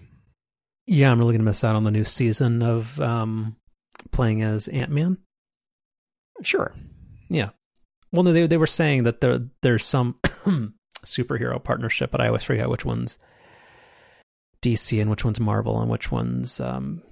Yeah, 0.87 1.11
I'm 1.11 1.18
really 1.18 1.33
gonna 1.33 1.45
miss 1.45 1.64
out 1.64 1.77
on 1.77 1.85
the 1.85 1.91
new 1.91 2.05
season 2.05 2.62
of 2.62 3.01
um, 3.01 3.57
playing 4.11 4.43
as 4.43 4.68
Ant 4.68 4.91
Man. 4.91 5.18
Sure. 6.43 6.75
Yeah. 7.29 7.51
Well, 8.13 8.23
no, 8.23 8.33
they 8.33 8.47
they 8.47 8.59
were 8.59 8.67
saying 8.67 9.05
that 9.05 9.21
there 9.21 9.41
there's 9.63 9.85
some 9.85 10.17
superhero 11.05 11.63
partnership, 11.63 12.11
but 12.11 12.21
I 12.21 12.27
always 12.27 12.45
forget 12.45 12.69
which 12.69 12.85
one's 12.85 13.19
DC 14.61 15.01
and 15.01 15.11
which 15.11 15.25
one's 15.25 15.41
Marvel 15.41 15.81
and 15.81 15.91
which 15.91 16.13
one's 16.13 16.61
um, 16.61 17.03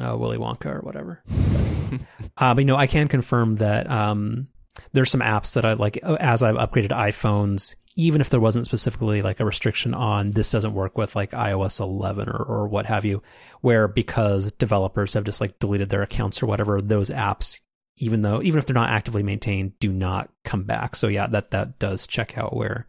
uh, 0.00 0.16
Willy 0.16 0.38
Wonka 0.38 0.66
or 0.66 0.80
whatever. 0.80 1.22
uh, 2.36 2.54
but 2.54 2.58
you 2.58 2.64
know, 2.64 2.76
I 2.76 2.86
can 2.86 3.08
confirm 3.08 3.56
that 3.56 3.90
um, 3.90 4.48
there's 4.92 5.10
some 5.10 5.20
apps 5.20 5.54
that 5.54 5.64
I 5.64 5.74
like 5.74 5.96
as 5.98 6.42
I've 6.42 6.56
upgraded 6.56 6.90
iPhones. 6.90 7.74
Even 7.96 8.20
if 8.20 8.30
there 8.30 8.40
wasn't 8.40 8.66
specifically 8.66 9.20
like 9.20 9.40
a 9.40 9.44
restriction 9.44 9.92
on 9.92 10.30
this 10.30 10.52
doesn't 10.52 10.72
work 10.72 10.96
with 10.96 11.16
like 11.16 11.32
iOS 11.32 11.80
11 11.80 12.28
or, 12.28 12.36
or 12.36 12.68
what 12.68 12.86
have 12.86 13.04
you, 13.04 13.22
where 13.60 13.88
because 13.88 14.52
developers 14.52 15.14
have 15.14 15.24
just 15.24 15.40
like 15.40 15.58
deleted 15.58 15.90
their 15.90 16.02
accounts 16.02 16.40
or 16.40 16.46
whatever, 16.46 16.78
those 16.80 17.10
apps 17.10 17.58
even 18.00 18.22
though 18.22 18.42
even 18.42 18.58
if 18.58 18.66
they're 18.66 18.74
not 18.74 18.90
actively 18.90 19.22
maintained, 19.22 19.78
do 19.78 19.92
not 19.92 20.30
come 20.44 20.64
back. 20.64 20.96
So 20.96 21.06
yeah, 21.06 21.26
that 21.28 21.50
that 21.52 21.78
does 21.78 22.06
check 22.06 22.36
out 22.36 22.56
where 22.56 22.86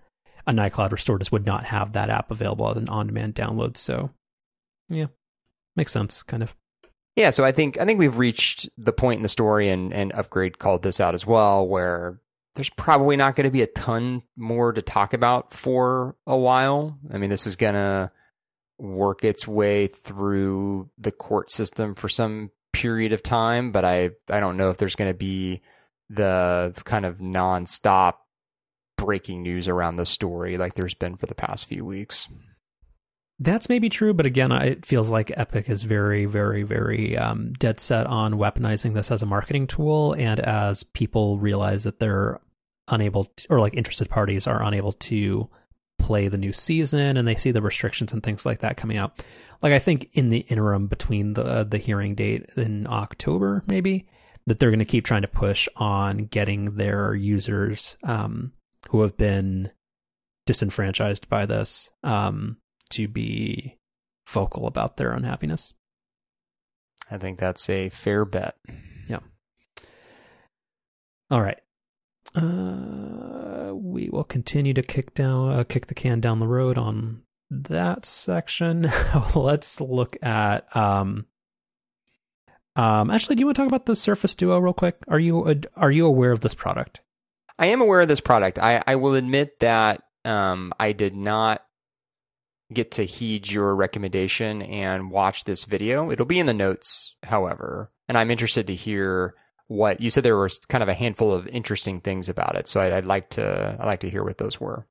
an 0.48 0.56
iCloud 0.56 0.92
Restore 0.92 1.20
just 1.20 1.32
would 1.32 1.46
not 1.46 1.66
have 1.66 1.94
that 1.94 2.10
app 2.10 2.32
available 2.32 2.70
as 2.70 2.78
an 2.78 2.90
on-demand 2.90 3.36
download. 3.36 3.78
So 3.78 4.10
yeah, 4.90 5.08
makes 5.76 5.92
sense, 5.92 6.24
kind 6.24 6.42
of. 6.42 6.56
Yeah, 7.16 7.30
so 7.30 7.44
I 7.44 7.52
think 7.52 7.78
I 7.78 7.86
think 7.86 8.00
we've 8.00 8.18
reached 8.18 8.70
the 8.78 8.94
point 8.94 9.18
in 9.18 9.24
the 9.24 9.30
story, 9.30 9.70
and 9.70 9.94
and 9.94 10.14
upgrade 10.14 10.60
called 10.60 10.82
this 10.82 11.02
out 11.02 11.14
as 11.14 11.28
well, 11.28 11.68
where 11.68 12.20
there's 12.56 12.70
probably 12.70 13.18
not 13.18 13.36
going 13.36 13.46
to 13.46 13.52
be 13.52 13.62
a 13.62 13.68
ton 13.68 14.22
more 14.38 14.72
to 14.72 14.82
talk 14.82 15.14
about 15.14 15.54
for 15.54 16.16
a 16.26 16.38
while. 16.38 16.98
I 17.14 17.18
mean, 17.18 17.30
this 17.30 17.46
is 17.46 17.58
gonna 17.58 18.12
work 18.80 19.24
its 19.24 19.48
way 19.48 19.88
through 19.88 20.90
the 20.98 21.12
court 21.12 21.52
system 21.52 21.96
for 21.96 22.10
some 22.10 22.50
period 22.74 23.14
of 23.14 23.24
time, 23.24 23.72
but 23.72 23.86
I 23.86 24.12
I 24.30 24.40
don't 24.40 24.58
know 24.58 24.70
if 24.70 24.78
there's 24.78 24.96
going 24.96 25.12
to 25.12 25.18
be 25.18 25.62
the 26.10 26.74
kind 26.84 27.06
of 27.06 27.20
nonstop 27.20 28.16
breaking 28.98 29.42
news 29.42 29.68
around 29.68 29.96
the 29.96 30.06
story 30.06 30.58
like 30.58 30.76
there's 30.76 30.94
been 30.94 31.16
for 31.18 31.26
the 31.26 31.36
past 31.36 31.66
few 31.66 31.84
weeks. 31.84 32.28
That's 33.40 33.70
maybe 33.70 33.90
true, 33.90 34.14
but 34.14 34.28
again, 34.28 34.52
it 34.52 34.86
feels 34.86 35.10
like 35.10 35.32
Epic 35.36 35.68
is 35.68 35.82
very, 35.82 36.26
very, 36.26 36.62
very 36.62 37.18
um, 37.18 37.54
dead 37.54 37.80
set 37.80 38.06
on 38.06 38.36
weaponizing 38.36 38.94
this 38.94 39.10
as 39.10 39.24
a 39.24 39.26
marketing 39.26 39.66
tool, 39.66 40.14
and 40.14 40.40
as 40.40 40.84
people 40.84 41.38
realize 41.38 41.84
that 41.86 42.00
they're 42.00 42.40
unable 42.88 43.26
to, 43.26 43.48
or 43.50 43.60
like 43.60 43.74
interested 43.74 44.12
parties 44.12 44.46
are 44.46 44.62
unable 44.62 44.94
to 44.94 45.50
play 45.98 46.28
the 46.28 46.38
new 46.38 46.52
season, 46.52 47.18
and 47.18 47.28
they 47.28 47.34
see 47.34 47.50
the 47.50 47.64
restrictions 47.64 48.14
and 48.14 48.22
things 48.22 48.46
like 48.46 48.60
that 48.60 48.78
coming 48.78 48.98
out 48.98 49.26
like 49.62 49.74
I 49.74 49.80
think 49.80 50.10
in 50.14 50.30
the 50.30 50.40
interim 50.40 50.88
between 50.88 51.34
the 51.34 51.44
uh, 51.44 51.64
the 51.64 51.78
hearing 51.78 52.16
date 52.16 52.50
in 52.56 52.88
October, 52.88 53.64
maybe 53.68 54.08
that 54.48 54.60
they're 54.60 54.72
going 54.72 54.80
to 54.80 54.86
keep 54.86 55.06
trying 55.06 55.22
to 55.22 55.28
push 55.28 55.68
on 55.76 56.26
getting 56.26 56.78
their 56.78 57.14
users 57.14 57.98
um, 58.04 58.54
who 58.90 59.02
have 59.02 59.16
been 59.18 59.72
disenfranchised 60.46 61.30
by 61.30 61.46
this 61.46 61.92
um, 62.04 62.58
to 62.90 63.08
be 63.08 63.78
vocal 64.28 64.66
about 64.66 64.98
their 64.98 65.12
unhappiness. 65.12 65.76
I 67.10 67.18
think 67.18 67.40
that's 67.40 67.70
a 67.70 67.90
fair 67.90 68.26
bet. 68.26 68.58
Yeah. 69.08 69.20
All 71.30 71.42
right. 71.42 71.60
Uh, 72.34 73.74
we 73.76 74.10
will 74.10 74.24
continue 74.24 74.74
to 74.74 74.82
kick 74.82 75.14
down, 75.14 75.52
uh, 75.52 75.64
kick 75.64 75.88
the 75.88 75.94
can 75.94 76.20
down 76.20 76.40
the 76.40 76.48
road 76.48 76.78
on 76.78 77.24
that 77.52 78.06
section, 78.06 78.90
let's 79.36 79.82
look 79.82 80.18
at. 80.24 80.74
Um, 80.76 81.26
um, 82.76 83.12
actually, 83.12 83.36
do 83.36 83.42
you 83.42 83.46
want 83.48 83.58
to 83.58 83.62
talk 83.62 83.68
about 83.68 83.86
the 83.86 83.96
Surface 83.96 84.34
Duo 84.34 84.58
real 84.58 84.74
quick? 84.74 84.96
Are 85.08 85.20
you 85.20 85.62
are 85.76 85.92
you 85.92 86.08
aware 86.08 86.32
of 86.32 86.40
this 86.40 86.56
product? 86.56 87.02
I 87.60 87.68
am 87.68 87.82
aware 87.82 88.02
of 88.02 88.08
this 88.08 88.22
product. 88.22 88.58
I, 88.58 88.82
I 88.88 88.96
will 88.96 89.14
admit 89.14 89.60
that 89.60 90.02
um, 90.26 90.74
I 90.80 90.94
did 90.94 91.14
not 91.14 91.64
get 92.74 92.92
to 92.92 93.04
heed 93.04 93.52
your 93.52 93.76
recommendation 93.76 94.62
and 94.62 95.12
watch 95.12 95.44
this 95.44 95.66
video. 95.66 96.10
It'll 96.10 96.26
be 96.26 96.40
in 96.40 96.46
the 96.46 96.54
notes, 96.54 97.16
however, 97.24 97.92
and 98.08 98.18
I'm 98.18 98.32
interested 98.32 98.68
to 98.68 98.76
hear 98.76 99.36
what 99.68 100.00
you 100.00 100.10
said. 100.10 100.24
There 100.24 100.38
was 100.38 100.60
kind 100.60 100.82
of 100.82 100.90
a 100.90 100.94
handful 100.94 101.34
of 101.34 101.48
interesting 101.48 102.00
things 102.00 102.30
about 102.30 102.56
it, 102.56 102.70
so 102.70 102.80
I'd, 102.80 102.94
I'd 102.94 103.06
like 103.06 103.30
to 103.32 103.78
I'd 103.78 103.86
like 103.86 104.00
to 104.00 104.10
hear 104.10 104.24
what 104.24 104.38
those 104.38 104.60
were. 104.60 104.88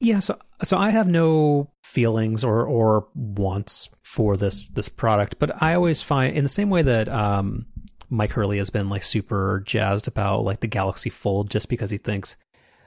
Yeah, 0.00 0.20
so 0.20 0.38
so 0.62 0.78
I 0.78 0.90
have 0.90 1.08
no 1.08 1.70
feelings 1.82 2.44
or 2.44 2.64
or 2.64 3.08
wants 3.14 3.90
for 4.02 4.36
this 4.36 4.62
this 4.68 4.88
product, 4.88 5.38
but 5.38 5.60
I 5.62 5.74
always 5.74 6.02
find 6.02 6.36
in 6.36 6.44
the 6.44 6.48
same 6.48 6.70
way 6.70 6.82
that 6.82 7.08
um, 7.08 7.66
Mike 8.08 8.32
Hurley 8.32 8.58
has 8.58 8.70
been 8.70 8.88
like 8.88 9.02
super 9.02 9.62
jazzed 9.66 10.06
about 10.06 10.44
like 10.44 10.60
the 10.60 10.66
Galaxy 10.66 11.10
Fold 11.10 11.50
just 11.50 11.68
because 11.68 11.90
he 11.90 11.98
thinks 11.98 12.36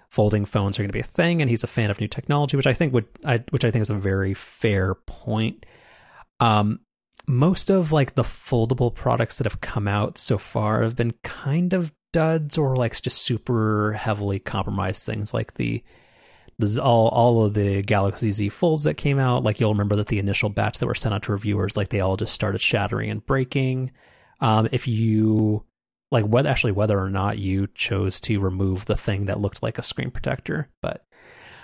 folding 0.09 0.45
phones 0.45 0.77
are 0.77 0.83
going 0.83 0.89
to 0.89 0.93
be 0.93 0.99
a 0.99 1.03
thing 1.03 1.41
and 1.41 1.49
he's 1.49 1.63
a 1.63 1.67
fan 1.67 1.89
of 1.89 1.99
new 1.99 2.07
technology, 2.07 2.57
which 2.57 2.67
I 2.67 2.73
think 2.73 2.93
would 2.93 3.07
I 3.25 3.43
which 3.49 3.65
I 3.65 3.71
think 3.71 3.81
is 3.81 3.89
a 3.89 3.95
very 3.95 4.33
fair 4.33 4.95
point. 4.95 5.65
Um, 6.39 6.79
most 7.27 7.69
of 7.69 7.91
like 7.91 8.15
the 8.15 8.23
foldable 8.23 8.93
products 8.93 9.37
that 9.37 9.45
have 9.45 9.61
come 9.61 9.87
out 9.87 10.17
so 10.17 10.37
far 10.37 10.81
have 10.81 10.95
been 10.95 11.13
kind 11.23 11.73
of 11.73 11.91
duds 12.13 12.57
or 12.57 12.75
like 12.75 12.99
just 13.01 13.21
super 13.21 13.93
heavily 13.93 14.39
compromised 14.39 15.05
things 15.05 15.33
like 15.33 15.53
the 15.53 15.83
all 16.79 17.09
all 17.09 17.45
of 17.45 17.53
the 17.53 17.81
Galaxy 17.81 18.31
Z 18.31 18.49
Folds 18.49 18.83
that 18.83 18.95
came 18.95 19.19
out, 19.19 19.43
like 19.43 19.59
you'll 19.59 19.73
remember 19.73 19.95
that 19.97 20.07
the 20.07 20.19
initial 20.19 20.49
batch 20.49 20.79
that 20.79 20.87
were 20.87 20.95
sent 20.95 21.13
out 21.13 21.23
to 21.23 21.31
reviewers, 21.31 21.77
like 21.77 21.89
they 21.89 22.01
all 22.01 22.17
just 22.17 22.33
started 22.33 22.61
shattering 22.61 23.09
and 23.09 23.25
breaking. 23.25 23.91
Um, 24.39 24.67
if 24.71 24.87
you 24.87 25.65
like 26.11 26.25
whether 26.25 26.49
actually 26.49 26.73
whether 26.73 26.99
or 26.99 27.09
not 27.09 27.37
you 27.37 27.67
chose 27.73 28.19
to 28.21 28.39
remove 28.39 28.85
the 28.85 28.95
thing 28.95 29.25
that 29.25 29.39
looked 29.39 29.63
like 29.63 29.77
a 29.77 29.83
screen 29.83 30.11
protector, 30.11 30.69
but 30.81 31.05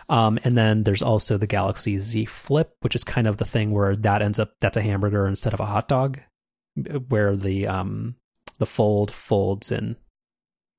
um, 0.09 0.39
and 0.43 0.57
then 0.57 0.83
there's 0.83 1.03
also 1.03 1.37
the 1.37 1.47
Galaxy 1.47 1.97
Z 1.97 2.25
Flip, 2.25 2.73
which 2.81 2.95
is 2.95 3.03
kind 3.03 3.27
of 3.27 3.37
the 3.37 3.45
thing 3.45 3.71
where 3.71 3.95
that 3.95 4.21
ends 4.21 4.39
up 4.39 4.51
that's 4.59 4.77
a 4.77 4.81
hamburger 4.81 5.27
instead 5.27 5.53
of 5.53 5.59
a 5.59 5.65
hot 5.65 5.87
dog. 5.87 6.19
where 7.07 7.35
the 7.35 7.67
um 7.67 8.15
the 8.59 8.65
fold 8.65 9.11
folds 9.11 9.71
in 9.71 9.95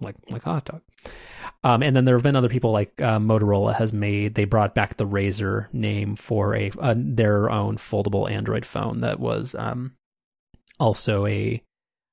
like 0.01 0.17
like 0.31 0.47
a 0.47 0.51
hot 0.51 0.65
dog. 0.65 0.83
Um, 1.65 1.83
and 1.83 1.95
then 1.95 2.05
there 2.05 2.17
have 2.17 2.23
been 2.23 2.37
other 2.37 2.49
people 2.49 2.71
like 2.71 3.01
uh, 3.01 3.19
Motorola 3.19 3.75
has 3.75 3.93
made. 3.93 4.35
They 4.35 4.45
brought 4.45 4.75
back 4.75 4.97
the 4.97 5.07
Razr 5.07 5.73
name 5.73 6.17
for 6.17 6.55
a 6.55 6.71
uh, 6.79 6.95
their 6.97 7.51
own 7.51 7.77
foldable 7.77 8.31
Android 8.31 8.65
phone 8.65 9.01
that 9.01 9.19
was 9.19 9.55
um, 9.55 9.95
also 10.79 11.27
a 11.27 11.63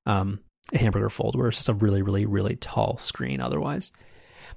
um, 0.06 0.40
a 0.74 0.78
hamburger 0.80 1.10
fold, 1.10 1.36
where 1.36 1.48
it's 1.48 1.58
just 1.58 1.70
a 1.70 1.74
really 1.74 2.02
really 2.02 2.26
really 2.26 2.56
tall 2.56 2.98
screen. 2.98 3.40
Otherwise, 3.40 3.92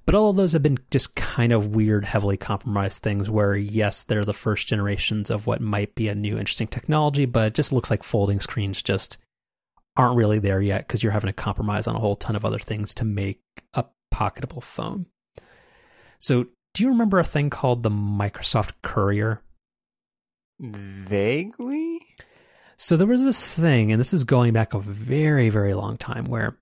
but 0.09 0.15
all 0.15 0.31
of 0.31 0.37
those 0.37 0.53
have 0.53 0.63
been 0.63 0.79
just 0.91 1.15
kind 1.17 1.53
of 1.53 1.77
weird, 1.77 2.07
heavily 2.07 2.39
compromised 2.39 3.03
things 3.03 3.29
where, 3.29 3.55
yes, 3.55 4.05
they're 4.05 4.25
the 4.25 4.33
first 4.33 4.67
generations 4.67 5.29
of 5.29 5.47
what 5.47 5.61
might 5.61 5.95
be 5.95 6.09
a 6.09 6.15
new, 6.15 6.39
interesting 6.39 6.67
technology, 6.67 7.27
but 7.27 7.49
it 7.49 7.55
just 7.55 7.75
looks 7.75 7.91
like 7.91 8.03
folding 8.03 8.41
screens 8.41 8.83
just 8.83 9.19
aren't 9.99 10.17
really 10.17 10.39
there 10.39 10.63
yet 10.63 10.87
because 10.87 11.03
you're 11.03 11.13
having 11.13 11.29
to 11.29 11.35
compromise 11.35 11.87
on 11.87 11.97
a 11.97 11.99
whole 11.99 12.15
ton 12.15 12.37
of 12.37 12.45
other 12.45 12.59
things 12.59 12.95
to 12.95 13.05
make 13.05 13.41
a 13.75 13.85
pocketable 14.15 14.63
phone. 14.63 15.07
So, 16.19 16.47
do 16.75 16.85
you 16.85 16.91
remember 16.91 17.19
a 17.19 17.25
thing 17.25 17.51
called 17.51 17.83
the 17.83 17.91
Microsoft 17.91 18.73
Courier? 18.83 19.43
Vaguely. 20.61 22.01
So 22.77 22.97
there 22.97 23.07
was 23.07 23.25
this 23.25 23.55
thing, 23.55 23.91
and 23.91 23.99
this 23.99 24.15
is 24.15 24.23
going 24.23 24.53
back 24.53 24.73
a 24.73 24.79
very, 24.79 25.51
very 25.51 25.75
long 25.75 25.97
time, 25.97 26.27
where 26.27 26.57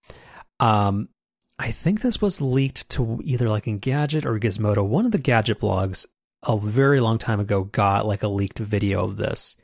um, 0.61 1.11
I 1.59 1.71
think 1.71 2.01
this 2.01 2.23
was 2.23 2.41
leaked 2.41 2.89
to 2.91 3.21
either 3.23 3.51
like 3.51 3.65
Engadget 3.65 4.25
or 4.25 4.39
Gizmodo. 4.39 4.87
One 4.87 5.05
of 5.05 5.13
the 5.13 5.19
gadget 5.19 5.61
blogs 5.61 6.07
a 6.43 6.57
very 6.57 7.01
long 7.01 7.19
time 7.19 7.41
ago 7.41 7.65
got 7.65 8.07
like 8.07 8.23
a 8.23 8.29
leaked 8.29 8.59
video 8.59 9.05
of 9.05 9.17
this 9.17 9.57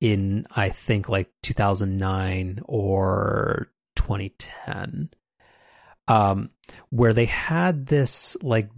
in 0.00 0.46
I 0.54 0.68
think 0.68 1.08
like 1.08 1.30
2009 1.42 2.60
or 2.64 3.68
2010. 3.96 5.10
Um, 6.06 6.50
where 6.88 7.12
they 7.12 7.26
had 7.26 7.86
this 7.86 8.36
like 8.42 8.70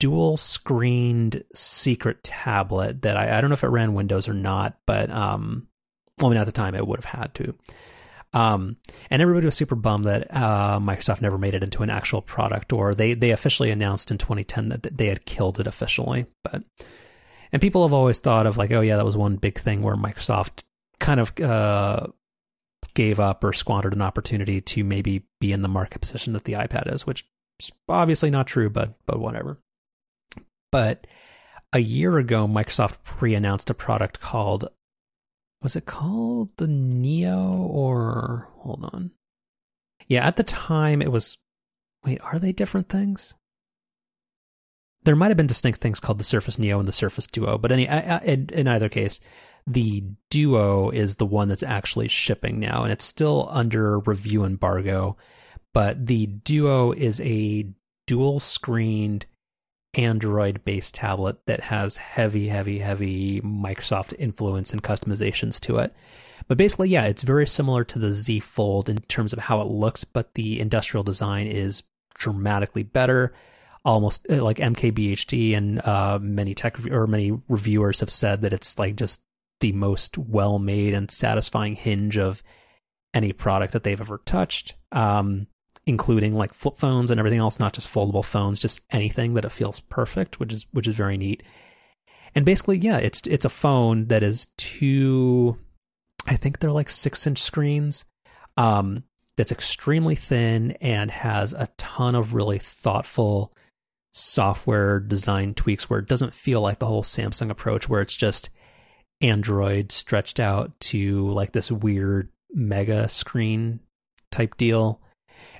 dual 0.00 0.36
screened 0.36 1.44
secret 1.54 2.22
tablet 2.22 3.02
that 3.02 3.16
I, 3.16 3.36
I 3.36 3.40
don't 3.40 3.50
know 3.50 3.54
if 3.54 3.64
it 3.64 3.68
ran 3.68 3.94
Windows 3.94 4.28
or 4.28 4.34
not, 4.34 4.78
but 4.86 5.10
um, 5.10 5.68
well, 6.18 6.28
I 6.28 6.30
mean, 6.30 6.40
at 6.40 6.46
the 6.46 6.52
time 6.52 6.74
it 6.74 6.86
would 6.86 7.02
have 7.02 7.20
had 7.20 7.34
to. 7.34 7.54
Um, 8.32 8.76
and 9.10 9.22
everybody 9.22 9.46
was 9.46 9.56
super 9.56 9.74
bummed 9.74 10.04
that 10.04 10.34
uh, 10.34 10.78
Microsoft 10.80 11.22
never 11.22 11.38
made 11.38 11.54
it 11.54 11.64
into 11.64 11.82
an 11.82 11.90
actual 11.90 12.20
product, 12.20 12.72
or 12.72 12.94
they 12.94 13.14
they 13.14 13.30
officially 13.30 13.70
announced 13.70 14.10
in 14.10 14.18
2010 14.18 14.68
that 14.68 14.96
they 14.96 15.06
had 15.06 15.24
killed 15.24 15.60
it 15.60 15.66
officially. 15.66 16.26
But 16.44 16.62
and 17.52 17.62
people 17.62 17.86
have 17.86 17.94
always 17.94 18.20
thought 18.20 18.46
of 18.46 18.58
like, 18.58 18.70
oh 18.70 18.82
yeah, 18.82 18.96
that 18.96 19.04
was 19.04 19.16
one 19.16 19.36
big 19.36 19.58
thing 19.58 19.82
where 19.82 19.96
Microsoft 19.96 20.62
kind 21.00 21.20
of 21.20 21.38
uh, 21.40 22.06
gave 22.94 23.20
up 23.20 23.44
or 23.44 23.52
squandered 23.52 23.92
an 23.92 24.02
opportunity 24.02 24.60
to 24.60 24.84
maybe 24.84 25.24
be 25.40 25.52
in 25.52 25.62
the 25.62 25.68
market 25.68 26.00
position 26.00 26.32
that 26.32 26.44
the 26.44 26.54
iPad 26.54 26.92
is, 26.92 27.06
which 27.06 27.26
is 27.60 27.72
obviously 27.88 28.30
not 28.30 28.46
true, 28.46 28.70
but 28.70 28.94
but 29.06 29.18
whatever. 29.18 29.58
But 30.70 31.06
a 31.72 31.78
year 31.78 32.18
ago, 32.18 32.46
Microsoft 32.46 33.02
pre-announced 33.04 33.70
a 33.70 33.74
product 33.74 34.20
called 34.20 34.68
was 35.62 35.74
it 35.74 35.86
called 35.86 36.50
the 36.56 36.68
Neo 36.68 37.38
or 37.38 38.48
hold 38.58 38.84
on? 38.92 39.10
Yeah, 40.06 40.26
at 40.26 40.36
the 40.36 40.44
time 40.44 41.02
it 41.02 41.12
was 41.12 41.38
wait, 42.04 42.20
are 42.22 42.38
they 42.38 42.52
different 42.52 42.88
things? 42.88 43.34
There 45.04 45.16
might 45.16 45.28
have 45.28 45.36
been 45.36 45.46
distinct 45.46 45.80
things 45.80 46.00
called 46.00 46.18
the 46.18 46.24
Surface 46.24 46.58
Neo 46.58 46.78
and 46.78 46.88
the 46.88 46.92
Surface 46.92 47.26
Duo, 47.26 47.58
but 47.58 47.72
any 47.72 47.86
in, 47.86 48.48
in 48.52 48.68
either 48.68 48.88
case, 48.88 49.20
the 49.72 50.04
Duo 50.30 50.90
is 50.90 51.16
the 51.16 51.26
one 51.26 51.48
that's 51.48 51.62
actually 51.62 52.08
shipping 52.08 52.58
now, 52.60 52.82
and 52.82 52.92
it's 52.92 53.04
still 53.04 53.48
under 53.50 54.00
review 54.00 54.44
embargo. 54.44 55.16
But 55.72 56.06
the 56.06 56.26
Duo 56.26 56.92
is 56.92 57.20
a 57.20 57.70
dual 58.06 58.40
screened 58.40 59.26
Android 59.94 60.64
based 60.64 60.94
tablet 60.94 61.38
that 61.46 61.60
has 61.60 61.96
heavy, 61.96 62.48
heavy, 62.48 62.78
heavy 62.78 63.40
Microsoft 63.40 64.14
influence 64.18 64.72
and 64.72 64.82
customizations 64.82 65.60
to 65.60 65.78
it. 65.78 65.94
But 66.46 66.58
basically, 66.58 66.88
yeah, 66.88 67.04
it's 67.04 67.22
very 67.22 67.46
similar 67.46 67.84
to 67.84 67.98
the 67.98 68.12
Z 68.12 68.40
Fold 68.40 68.88
in 68.88 68.98
terms 69.02 69.32
of 69.32 69.38
how 69.38 69.60
it 69.60 69.68
looks, 69.68 70.04
but 70.04 70.34
the 70.34 70.60
industrial 70.60 71.04
design 71.04 71.46
is 71.46 71.82
dramatically 72.14 72.82
better. 72.82 73.34
Almost 73.84 74.26
uh, 74.30 74.42
like 74.42 74.58
MKBHD 74.58 75.56
and 75.56 75.80
uh, 75.86 76.18
many 76.20 76.54
tech 76.54 76.84
or 76.90 77.06
many 77.06 77.38
reviewers 77.48 78.00
have 78.00 78.10
said 78.10 78.42
that 78.42 78.52
it's 78.52 78.78
like 78.78 78.96
just 78.96 79.22
the 79.60 79.72
most 79.72 80.18
well 80.18 80.58
made 80.58 80.94
and 80.94 81.10
satisfying 81.10 81.74
hinge 81.74 82.16
of 82.18 82.42
any 83.14 83.32
product 83.32 83.72
that 83.72 83.82
they've 83.82 84.00
ever 84.00 84.18
touched. 84.24 84.76
Um, 84.92 85.46
including 85.88 86.34
like 86.34 86.52
flip 86.52 86.76
phones 86.76 87.10
and 87.10 87.18
everything 87.18 87.38
else, 87.38 87.58
not 87.58 87.72
just 87.72 87.92
foldable 87.92 88.24
phones, 88.24 88.60
just 88.60 88.82
anything 88.90 89.32
that 89.32 89.46
it 89.46 89.50
feels 89.50 89.80
perfect, 89.80 90.38
which 90.38 90.52
is 90.52 90.66
which 90.72 90.86
is 90.86 90.94
very 90.94 91.16
neat. 91.16 91.42
And 92.34 92.44
basically, 92.44 92.78
yeah, 92.78 92.98
it's 92.98 93.22
it's 93.26 93.46
a 93.46 93.50
phone 93.50 94.06
that 94.08 94.22
is 94.22 94.48
two, 94.58 95.58
I 96.26 96.36
think 96.36 96.58
they're 96.58 96.70
like 96.70 96.90
six 96.90 97.26
inch 97.26 97.40
screens, 97.40 98.04
um, 98.58 99.04
that's 99.36 99.50
extremely 99.50 100.14
thin 100.14 100.72
and 100.80 101.10
has 101.10 101.54
a 101.54 101.68
ton 101.78 102.14
of 102.14 102.34
really 102.34 102.58
thoughtful 102.58 103.54
software 104.12 105.00
design 105.00 105.54
tweaks 105.54 105.88
where 105.88 106.00
it 106.00 106.08
doesn't 106.08 106.34
feel 106.34 106.60
like 106.60 106.80
the 106.80 106.86
whole 106.86 107.02
Samsung 107.02 107.50
approach 107.50 107.88
where 107.88 108.02
it's 108.02 108.16
just 108.16 108.50
Android 109.20 109.92
stretched 109.92 110.40
out 110.40 110.78
to 110.80 111.28
like 111.30 111.52
this 111.52 111.70
weird 111.70 112.28
mega 112.52 113.08
screen 113.08 113.80
type 114.30 114.56
deal. 114.56 115.00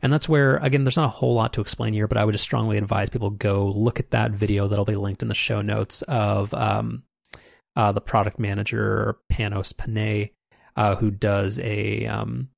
And 0.03 0.13
that's 0.13 0.29
where, 0.29 0.57
again, 0.57 0.85
there's 0.85 0.97
not 0.97 1.07
a 1.07 1.09
whole 1.09 1.35
lot 1.35 1.53
to 1.55 1.61
explain 1.61 1.93
here, 1.93 2.07
but 2.07 2.19
I 2.19 2.25
would 2.25 2.33
just 2.33 2.45
strongly 2.45 2.79
advise 2.79 3.11
people 3.11 3.31
go 3.31 3.67
look 3.67 3.99
at 3.99 4.13
that 4.13 4.31
video 4.31 4.69
that'll 4.69 4.85
be 4.85 4.95
linked 4.95 5.23
in 5.23 5.29
the 5.29 5.35
show 5.35 5.61
notes 5.61 6.03
of 6.03 6.55
um, 6.55 7.03
uh, 7.75 7.93
the 7.93 8.01
product 8.01 8.39
manager, 8.39 9.19
Panos 9.33 9.77
Panay, 9.77 10.31
uh, 10.77 10.97
who 10.97 11.11
does 11.11 11.59
a 11.59 12.07
um, 12.07 12.49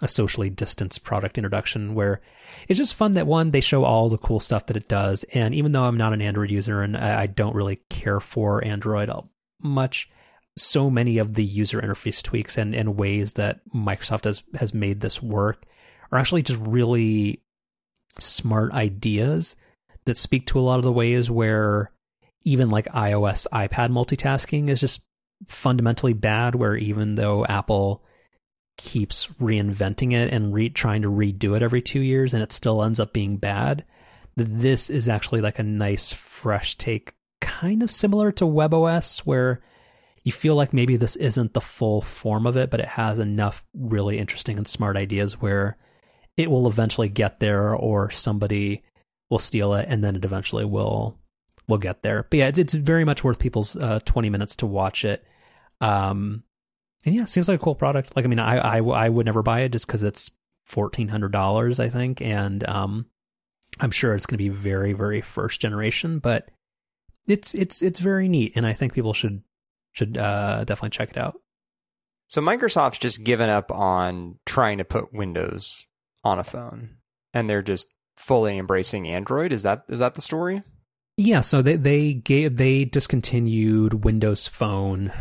a 0.00 0.08
socially 0.08 0.48
distanced 0.48 1.02
product 1.02 1.38
introduction 1.38 1.94
where 1.94 2.20
it's 2.68 2.78
just 2.78 2.94
fun 2.94 3.14
that 3.14 3.26
one, 3.26 3.50
they 3.50 3.60
show 3.60 3.84
all 3.84 4.08
the 4.08 4.18
cool 4.18 4.40
stuff 4.40 4.66
that 4.66 4.76
it 4.76 4.88
does. 4.88 5.24
And 5.34 5.54
even 5.54 5.72
though 5.72 5.84
I'm 5.84 5.96
not 5.96 6.12
an 6.12 6.22
Android 6.22 6.50
user 6.50 6.82
and 6.82 6.96
I 6.96 7.26
don't 7.26 7.54
really 7.54 7.80
care 7.90 8.20
for 8.20 8.64
Android 8.64 9.10
much, 9.60 10.08
so 10.60 10.90
many 10.90 11.18
of 11.18 11.34
the 11.34 11.44
user 11.44 11.80
interface 11.80 12.22
tweaks 12.22 12.58
and, 12.58 12.74
and 12.74 12.98
ways 12.98 13.34
that 13.34 13.60
Microsoft 13.74 14.24
has, 14.24 14.42
has 14.58 14.74
made 14.74 15.00
this 15.00 15.22
work 15.22 15.64
are 16.10 16.18
actually 16.18 16.42
just 16.42 16.60
really 16.66 17.42
smart 18.18 18.72
ideas 18.72 19.56
that 20.04 20.18
speak 20.18 20.46
to 20.46 20.58
a 20.58 20.62
lot 20.62 20.78
of 20.78 20.84
the 20.84 20.92
ways 20.92 21.30
where 21.30 21.92
even 22.42 22.70
like 22.70 22.86
iOS 22.86 23.46
iPad 23.52 23.90
multitasking 23.90 24.68
is 24.68 24.80
just 24.80 25.00
fundamentally 25.46 26.14
bad 26.14 26.54
where 26.54 26.76
even 26.76 27.14
though 27.14 27.44
Apple 27.46 28.02
keeps 28.76 29.26
reinventing 29.40 30.12
it 30.12 30.32
and 30.32 30.54
re- 30.54 30.70
trying 30.70 31.02
to 31.02 31.10
redo 31.10 31.54
it 31.54 31.62
every 31.62 31.82
2 31.82 32.00
years 32.00 32.32
and 32.32 32.42
it 32.42 32.52
still 32.52 32.82
ends 32.82 33.00
up 33.00 33.12
being 33.12 33.36
bad 33.36 33.84
this 34.36 34.88
is 34.88 35.08
actually 35.08 35.40
like 35.40 35.58
a 35.58 35.64
nice 35.64 36.12
fresh 36.12 36.76
take 36.76 37.14
kind 37.40 37.82
of 37.82 37.90
similar 37.90 38.30
to 38.30 38.44
WebOS 38.44 39.20
where 39.20 39.60
you 40.24 40.32
feel 40.32 40.54
like 40.54 40.72
maybe 40.72 40.96
this 40.96 41.16
isn't 41.16 41.54
the 41.54 41.60
full 41.60 42.00
form 42.00 42.46
of 42.46 42.56
it 42.56 42.70
but 42.70 42.80
it 42.80 42.88
has 42.88 43.18
enough 43.18 43.64
really 43.74 44.18
interesting 44.18 44.56
and 44.56 44.66
smart 44.66 44.96
ideas 44.96 45.40
where 45.40 45.76
it 46.36 46.50
will 46.50 46.68
eventually 46.68 47.08
get 47.08 47.40
there 47.40 47.74
or 47.74 48.10
somebody 48.10 48.82
will 49.30 49.38
steal 49.38 49.74
it 49.74 49.86
and 49.88 50.02
then 50.02 50.16
it 50.16 50.24
eventually 50.24 50.64
will 50.64 51.18
will 51.68 51.78
get 51.78 52.02
there. 52.02 52.26
But 52.28 52.38
yeah, 52.38 52.48
it's, 52.48 52.58
it's 52.58 52.74
very 52.74 53.04
much 53.04 53.22
worth 53.22 53.38
people's 53.38 53.76
uh, 53.76 54.00
20 54.04 54.30
minutes 54.30 54.56
to 54.56 54.66
watch 54.66 55.04
it. 55.04 55.24
Um, 55.80 56.42
and 57.04 57.14
yeah, 57.14 57.26
seems 57.26 57.48
like 57.48 57.60
a 57.60 57.62
cool 57.62 57.74
product. 57.74 58.16
Like, 58.16 58.24
I 58.24 58.28
mean, 58.28 58.40
I, 58.40 58.56
I, 58.56 58.78
I 58.78 59.08
would 59.08 59.26
never 59.26 59.42
buy 59.42 59.60
it 59.60 59.72
just 59.72 59.86
because 59.86 60.02
it's 60.02 60.30
$1,400, 60.68 61.78
I 61.78 61.88
think. 61.88 62.20
And 62.20 62.66
um, 62.68 63.06
I'm 63.78 63.90
sure 63.90 64.14
it's 64.14 64.26
going 64.26 64.38
to 64.38 64.44
be 64.44 64.48
very, 64.48 64.94
very 64.94 65.20
first 65.20 65.60
generation, 65.60 66.18
but 66.18 66.50
it's, 67.28 67.54
it's, 67.54 67.82
it's 67.82 68.00
very 68.00 68.28
neat. 68.28 68.52
And 68.56 68.66
I 68.66 68.72
think 68.72 68.94
people 68.94 69.12
should, 69.12 69.42
should 69.92 70.16
uh, 70.16 70.64
definitely 70.64 70.90
check 70.96 71.10
it 71.10 71.16
out. 71.16 71.40
So 72.28 72.42
Microsoft's 72.42 72.98
just 72.98 73.24
given 73.24 73.48
up 73.48 73.72
on 73.72 74.38
trying 74.44 74.78
to 74.78 74.84
put 74.84 75.14
Windows 75.14 75.86
on 76.24 76.38
a 76.38 76.44
phone 76.44 76.98
and 77.32 77.48
they're 77.48 77.62
just 77.62 77.88
fully 78.16 78.58
embracing 78.58 79.08
Android. 79.08 79.52
Is 79.52 79.62
that 79.62 79.84
is 79.88 80.00
that 80.00 80.14
the 80.14 80.20
story? 80.20 80.62
Yeah, 81.16 81.40
so 81.40 81.62
they 81.62 81.76
they 81.76 82.14
gave 82.14 82.56
they 82.56 82.84
discontinued 82.84 84.04
Windows 84.04 84.46
Phone 84.46 85.12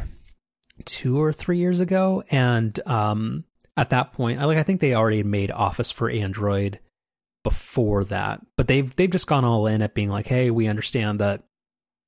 two 0.86 1.20
or 1.20 1.34
three 1.34 1.58
years 1.58 1.80
ago, 1.80 2.24
and 2.30 2.80
um, 2.88 3.46
at 3.76 3.90
that 3.92 4.14
point, 4.14 4.40
I 4.40 4.46
like 4.46 4.58
I 4.58 4.64
think 4.64 4.82
they 4.82 4.94
already 4.94 5.24
made 5.24 5.52
Office 5.52 5.92
for 5.92 6.10
Android 6.10 6.80
before 7.44 8.04
that, 8.06 8.42
but 8.58 8.68
they've 8.68 8.96
they've 8.96 9.10
just 9.10 9.28
gone 9.28 9.46
all 9.46 9.68
in 9.68 9.82
at 9.82 9.96
being 9.96 10.10
like, 10.10 10.28
hey, 10.28 10.52
we 10.52 10.68
understand 10.68 11.20
that. 11.20 11.44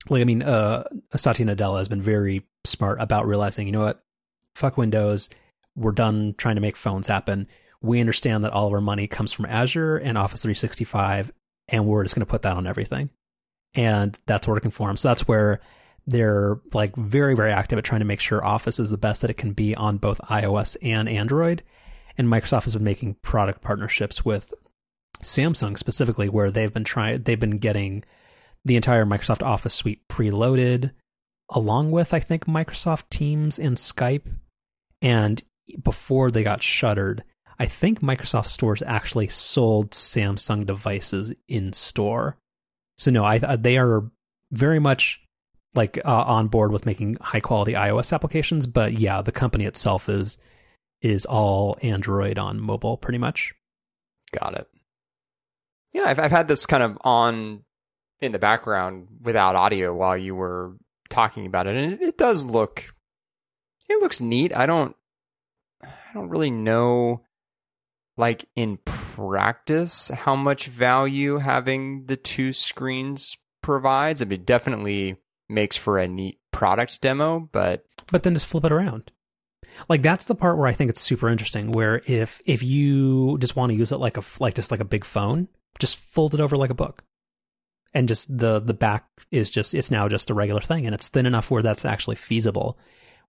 Like 0.07 0.21
I 0.21 0.25
mean, 0.25 0.41
uh, 0.41 0.83
Satya 1.15 1.45
Nadella 1.45 1.79
has 1.79 1.89
been 1.89 2.01
very 2.01 2.43
smart 2.63 3.01
about 3.01 3.27
realizing, 3.27 3.67
you 3.67 3.73
know 3.73 3.81
what, 3.81 4.03
fuck 4.55 4.77
Windows, 4.77 5.29
we're 5.75 5.91
done 5.91 6.35
trying 6.37 6.55
to 6.55 6.61
make 6.61 6.75
phones 6.75 7.07
happen. 7.07 7.47
We 7.81 7.99
understand 7.99 8.43
that 8.43 8.51
all 8.51 8.67
of 8.67 8.73
our 8.73 8.81
money 8.81 9.07
comes 9.07 9.31
from 9.31 9.45
Azure 9.45 9.97
and 9.97 10.17
Office 10.17 10.41
365, 10.41 11.31
and 11.69 11.85
we're 11.85 12.03
just 12.03 12.15
going 12.15 12.25
to 12.25 12.29
put 12.29 12.41
that 12.41 12.57
on 12.57 12.67
everything. 12.67 13.09
And 13.73 14.19
that's 14.25 14.47
working 14.47 14.71
for 14.71 14.87
them. 14.87 14.97
So 14.97 15.07
that's 15.07 15.27
where 15.27 15.61
they're 16.07 16.59
like 16.73 16.95
very, 16.95 17.35
very 17.35 17.51
active 17.51 17.77
at 17.77 17.85
trying 17.85 17.99
to 17.99 18.05
make 18.05 18.19
sure 18.19 18.43
Office 18.43 18.79
is 18.79 18.89
the 18.89 18.97
best 18.97 19.21
that 19.21 19.29
it 19.29 19.37
can 19.37 19.53
be 19.53 19.75
on 19.75 19.97
both 19.97 20.19
iOS 20.21 20.75
and 20.81 21.07
Android. 21.07 21.63
And 22.17 22.27
Microsoft 22.27 22.63
has 22.63 22.73
been 22.73 22.83
making 22.83 23.15
product 23.21 23.61
partnerships 23.61 24.25
with 24.25 24.53
Samsung 25.21 25.77
specifically, 25.77 26.27
where 26.27 26.51
they've 26.51 26.73
been 26.73 26.83
trying, 26.83 27.21
they've 27.21 27.39
been 27.39 27.59
getting 27.59 28.03
the 28.65 28.75
entire 28.75 29.05
Microsoft 29.05 29.43
Office 29.43 29.73
suite 29.73 30.07
preloaded, 30.07 30.91
along 31.49 31.91
with 31.91 32.13
I 32.13 32.19
think 32.19 32.45
Microsoft 32.45 33.09
Teams 33.09 33.59
and 33.59 33.77
Skype. 33.77 34.25
And 35.01 35.41
before 35.83 36.31
they 36.31 36.43
got 36.43 36.63
shuttered, 36.63 37.23
I 37.57 37.65
think 37.65 38.01
Microsoft 38.01 38.47
stores 38.47 38.81
actually 38.81 39.27
sold 39.27 39.91
Samsung 39.91 40.65
devices 40.65 41.33
in 41.47 41.73
store. 41.73 42.37
So 42.97 43.11
no, 43.11 43.23
I 43.23 43.37
they 43.37 43.77
are 43.77 44.09
very 44.51 44.79
much 44.79 45.21
like 45.75 45.99
uh, 46.03 46.23
on 46.23 46.47
board 46.47 46.71
with 46.71 46.85
making 46.85 47.17
high 47.21 47.39
quality 47.39 47.73
iOS 47.73 48.13
applications, 48.13 48.65
but 48.65 48.93
yeah, 48.93 49.21
the 49.21 49.31
company 49.31 49.65
itself 49.65 50.09
is 50.09 50.37
is 51.01 51.25
all 51.25 51.77
Android 51.81 52.37
on 52.37 52.59
mobile 52.59 52.97
pretty 52.97 53.19
much. 53.19 53.53
Got 54.31 54.55
it. 54.55 54.67
Yeah, 55.93 56.03
I've 56.05 56.19
I've 56.19 56.31
had 56.31 56.47
this 56.47 56.65
kind 56.65 56.83
of 56.83 56.97
on 57.01 57.63
in 58.21 58.31
the 58.31 58.39
background 58.39 59.07
without 59.21 59.55
audio 59.55 59.93
while 59.93 60.17
you 60.17 60.35
were 60.35 60.75
talking 61.09 61.45
about 61.45 61.67
it, 61.67 61.75
and 61.75 62.01
it, 62.01 62.17
does 62.17 62.45
look 62.45 62.95
it 63.87 64.01
looks 64.01 64.21
neat. 64.21 64.55
I 64.55 64.65
don't 64.65 64.95
I 65.83 66.13
don't 66.13 66.29
really 66.29 66.51
know 66.51 67.21
like 68.17 68.45
in 68.55 68.77
practice 68.85 70.09
how 70.09 70.35
much 70.35 70.67
value 70.67 71.37
having 71.37 72.05
the 72.05 72.17
two 72.17 72.53
screens 72.53 73.37
provides. 73.61 74.21
I 74.21 74.25
mean, 74.25 74.43
definitely 74.43 75.17
makes 75.47 75.77
for 75.77 75.97
a 75.97 76.07
neat 76.07 76.39
product 76.51 77.01
demo, 77.01 77.49
but 77.51 77.85
but 78.11 78.23
then 78.23 78.33
just 78.33 78.47
flip 78.47 78.65
it 78.65 78.71
around. 78.71 79.11
Like 79.87 80.01
that's 80.01 80.25
the 80.25 80.35
part 80.35 80.57
where 80.57 80.67
I 80.67 80.73
think 80.73 80.89
it's 80.89 81.01
super 81.01 81.29
interesting. 81.29 81.71
Where 81.71 82.01
if 82.05 82.41
if 82.45 82.63
you 82.63 83.37
just 83.39 83.55
want 83.55 83.71
to 83.71 83.77
use 83.77 83.91
it 83.91 83.97
like 83.97 84.17
a 84.17 84.23
like 84.39 84.55
just 84.55 84.71
like 84.71 84.79
a 84.79 84.85
big 84.85 85.05
phone, 85.05 85.47
just 85.79 85.97
fold 85.97 86.33
it 86.33 86.41
over 86.41 86.55
like 86.55 86.69
a 86.69 86.75
book, 86.75 87.03
and 87.93 88.07
just 88.07 88.35
the 88.35 88.59
the 88.59 88.73
back 88.73 89.07
is 89.31 89.49
just 89.49 89.73
it's 89.73 89.91
now 89.91 90.07
just 90.07 90.29
a 90.29 90.33
regular 90.33 90.61
thing, 90.61 90.85
and 90.85 90.95
it's 90.95 91.09
thin 91.09 91.25
enough 91.25 91.51
where 91.51 91.63
that's 91.63 91.85
actually 91.85 92.15
feasible. 92.15 92.77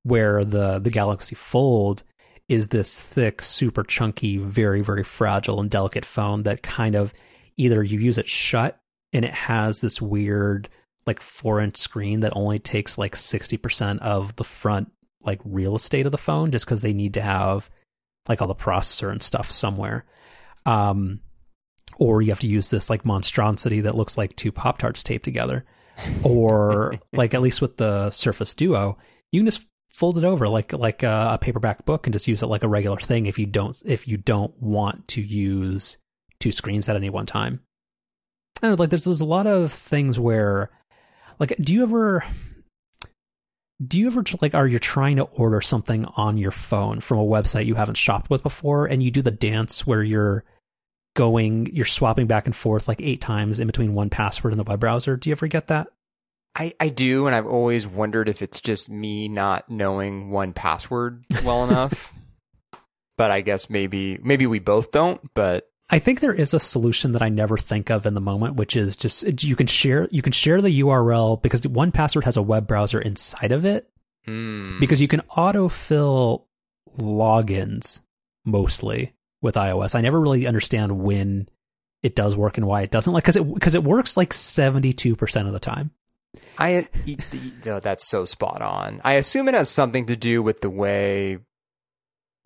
Where 0.02 0.44
the 0.44 0.78
the 0.78 0.90
Galaxy 0.90 1.34
Fold 1.34 2.02
is 2.48 2.68
this 2.68 3.02
thick, 3.02 3.42
super 3.42 3.82
chunky, 3.82 4.38
very 4.38 4.80
very 4.80 5.04
fragile 5.04 5.60
and 5.60 5.70
delicate 5.70 6.04
phone 6.04 6.44
that 6.44 6.62
kind 6.62 6.94
of 6.94 7.12
either 7.56 7.82
you 7.82 7.98
use 7.98 8.18
it 8.18 8.28
shut 8.28 8.80
and 9.12 9.24
it 9.24 9.34
has 9.34 9.80
this 9.80 10.00
weird 10.00 10.68
like 11.06 11.20
four 11.20 11.60
inch 11.60 11.76
screen 11.76 12.20
that 12.20 12.36
only 12.36 12.58
takes 12.58 12.98
like 12.98 13.14
60% 13.14 13.98
of 14.00 14.36
the 14.36 14.44
front 14.44 14.92
like 15.22 15.40
real 15.44 15.74
estate 15.74 16.06
of 16.06 16.12
the 16.12 16.18
phone 16.18 16.50
just 16.50 16.64
because 16.64 16.82
they 16.82 16.92
need 16.92 17.14
to 17.14 17.20
have 17.20 17.68
like 18.28 18.40
all 18.40 18.48
the 18.48 18.54
processor 18.54 19.10
and 19.10 19.22
stuff 19.22 19.50
somewhere. 19.50 20.04
Um, 20.66 21.20
or 22.00 22.22
you 22.22 22.30
have 22.30 22.40
to 22.40 22.48
use 22.48 22.70
this 22.70 22.90
like 22.90 23.04
monstrosity 23.04 23.82
that 23.82 23.94
looks 23.94 24.18
like 24.18 24.34
two 24.34 24.50
Pop 24.50 24.78
Tarts 24.78 25.04
taped 25.04 25.24
together. 25.24 25.64
Or 26.24 26.94
like 27.12 27.34
at 27.34 27.42
least 27.42 27.60
with 27.60 27.76
the 27.76 28.10
Surface 28.10 28.54
Duo, 28.54 28.98
you 29.30 29.40
can 29.40 29.46
just 29.46 29.68
fold 29.90 30.16
it 30.16 30.24
over 30.24 30.48
like 30.48 30.72
like 30.72 31.02
a, 31.02 31.30
a 31.32 31.38
paperback 31.38 31.84
book 31.84 32.06
and 32.06 32.14
just 32.14 32.26
use 32.26 32.42
it 32.42 32.46
like 32.46 32.62
a 32.62 32.68
regular 32.68 32.96
thing 32.96 33.26
if 33.26 33.38
you 33.38 33.46
don't 33.46 33.80
if 33.84 34.08
you 34.08 34.16
don't 34.16 34.56
want 34.60 35.06
to 35.08 35.20
use 35.20 35.98
two 36.40 36.50
screens 36.50 36.88
at 36.88 36.96
any 36.96 37.10
one 37.10 37.26
time. 37.26 37.60
And 38.62 38.76
like 38.78 38.90
there's 38.90 39.04
there's 39.04 39.20
a 39.20 39.26
lot 39.26 39.46
of 39.46 39.70
things 39.70 40.18
where 40.18 40.70
like, 41.38 41.54
do 41.60 41.74
you 41.74 41.82
ever 41.82 42.24
do 43.86 44.00
you 44.00 44.06
ever 44.06 44.24
like 44.40 44.54
are 44.54 44.66
you 44.66 44.78
trying 44.78 45.16
to 45.16 45.24
order 45.24 45.60
something 45.60 46.06
on 46.16 46.38
your 46.38 46.50
phone 46.50 47.00
from 47.00 47.18
a 47.18 47.24
website 47.24 47.66
you 47.66 47.74
haven't 47.74 47.96
shopped 47.96 48.30
with 48.30 48.42
before 48.42 48.86
and 48.86 49.02
you 49.02 49.10
do 49.10 49.20
the 49.20 49.30
dance 49.30 49.86
where 49.86 50.02
you're 50.02 50.44
going 51.14 51.66
you're 51.72 51.84
swapping 51.84 52.26
back 52.26 52.46
and 52.46 52.54
forth 52.54 52.88
like 52.88 53.00
eight 53.00 53.20
times 53.20 53.60
in 53.60 53.66
between 53.66 53.92
1Password 53.92 54.50
and 54.50 54.60
the 54.60 54.64
web 54.64 54.80
browser 54.80 55.16
do 55.16 55.28
you 55.28 55.32
ever 55.34 55.46
get 55.46 55.66
that 55.68 55.88
I, 56.54 56.74
I 56.78 56.88
do 56.88 57.26
and 57.26 57.34
i've 57.34 57.46
always 57.46 57.86
wondered 57.86 58.28
if 58.28 58.42
it's 58.42 58.60
just 58.60 58.88
me 58.88 59.28
not 59.28 59.68
knowing 59.68 60.30
1Password 60.30 61.24
well 61.44 61.64
enough 61.64 62.14
but 63.16 63.30
i 63.30 63.40
guess 63.40 63.68
maybe 63.68 64.18
maybe 64.22 64.46
we 64.46 64.58
both 64.58 64.92
don't 64.92 65.20
but 65.34 65.66
I 65.92 65.98
think 65.98 66.20
there 66.20 66.32
is 66.32 66.54
a 66.54 66.60
solution 66.60 67.12
that 67.12 67.22
I 67.22 67.28
never 67.28 67.56
think 67.56 67.90
of 67.90 68.06
in 68.06 68.14
the 68.14 68.20
moment, 68.20 68.54
which 68.54 68.76
is 68.76 68.96
just 68.96 69.42
you 69.42 69.56
can 69.56 69.66
share 69.66 70.06
you 70.12 70.22
can 70.22 70.32
share 70.32 70.62
the 70.62 70.80
URL 70.82 71.42
because 71.42 71.62
1Password 71.62 72.22
has 72.24 72.36
a 72.36 72.42
web 72.42 72.68
browser 72.68 73.00
inside 73.00 73.50
of 73.50 73.64
it. 73.64 73.90
Mm. 74.26 74.78
Because 74.78 75.02
you 75.02 75.08
can 75.08 75.20
autofill 75.36 76.44
logins 76.96 78.00
mostly 78.44 79.14
with 79.42 79.54
iOS. 79.54 79.94
I 79.94 80.00
never 80.00 80.20
really 80.20 80.46
understand 80.46 81.00
when 81.00 81.48
it 82.02 82.14
does 82.14 82.36
work 82.36 82.56
and 82.56 82.66
why 82.66 82.82
it 82.82 82.90
doesn't. 82.90 83.12
Like 83.12 83.24
because 83.24 83.36
it 83.36 83.54
because 83.54 83.74
it 83.74 83.84
works 83.84 84.16
like 84.16 84.32
seventy 84.32 84.92
two 84.92 85.16
percent 85.16 85.46
of 85.46 85.52
the 85.52 85.60
time. 85.60 85.90
I 86.58 86.88
that's 87.64 88.06
so 88.06 88.24
spot 88.24 88.62
on. 88.62 89.00
I 89.04 89.14
assume 89.14 89.48
it 89.48 89.54
has 89.54 89.68
something 89.68 90.06
to 90.06 90.16
do 90.16 90.42
with 90.42 90.60
the 90.60 90.70
way 90.70 91.38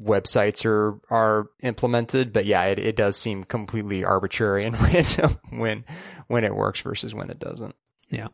websites 0.02 0.64
are 0.64 0.98
are 1.08 1.46
implemented 1.62 2.32
but 2.32 2.44
yeah 2.44 2.64
it, 2.64 2.78
it 2.78 2.96
does 2.96 3.16
seem 3.16 3.44
completely 3.44 4.04
arbitrary 4.04 4.64
and 4.64 4.80
random 4.92 5.38
when 5.50 5.84
when 6.26 6.42
it 6.44 6.54
works 6.54 6.80
versus 6.80 7.14
when 7.14 7.30
it 7.30 7.38
doesn't 7.38 7.74
yeah 8.10 8.26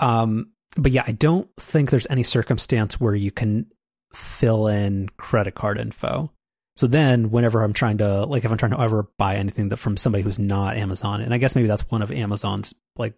um 0.00 0.50
but 0.76 0.92
yeah 0.92 1.02
i 1.06 1.12
don't 1.12 1.48
think 1.58 1.90
there's 1.90 2.06
any 2.10 2.22
circumstance 2.22 3.00
where 3.00 3.14
you 3.14 3.30
can 3.30 3.64
fill 4.12 4.66
in 4.66 5.08
credit 5.16 5.54
card 5.54 5.78
info 5.78 6.30
so 6.76 6.86
then 6.86 7.30
whenever 7.30 7.62
i'm 7.62 7.72
trying 7.72 7.98
to 7.98 8.24
like 8.26 8.44
if 8.44 8.50
i'm 8.50 8.58
trying 8.58 8.72
to 8.72 8.80
ever 8.80 9.08
buy 9.18 9.36
anything 9.36 9.68
that 9.68 9.76
from 9.76 9.96
somebody 9.96 10.22
who's 10.22 10.38
not 10.38 10.76
amazon 10.76 11.20
and 11.20 11.32
i 11.32 11.38
guess 11.38 11.54
maybe 11.54 11.68
that's 11.68 11.90
one 11.90 12.02
of 12.02 12.10
amazon's 12.10 12.74
like 12.96 13.14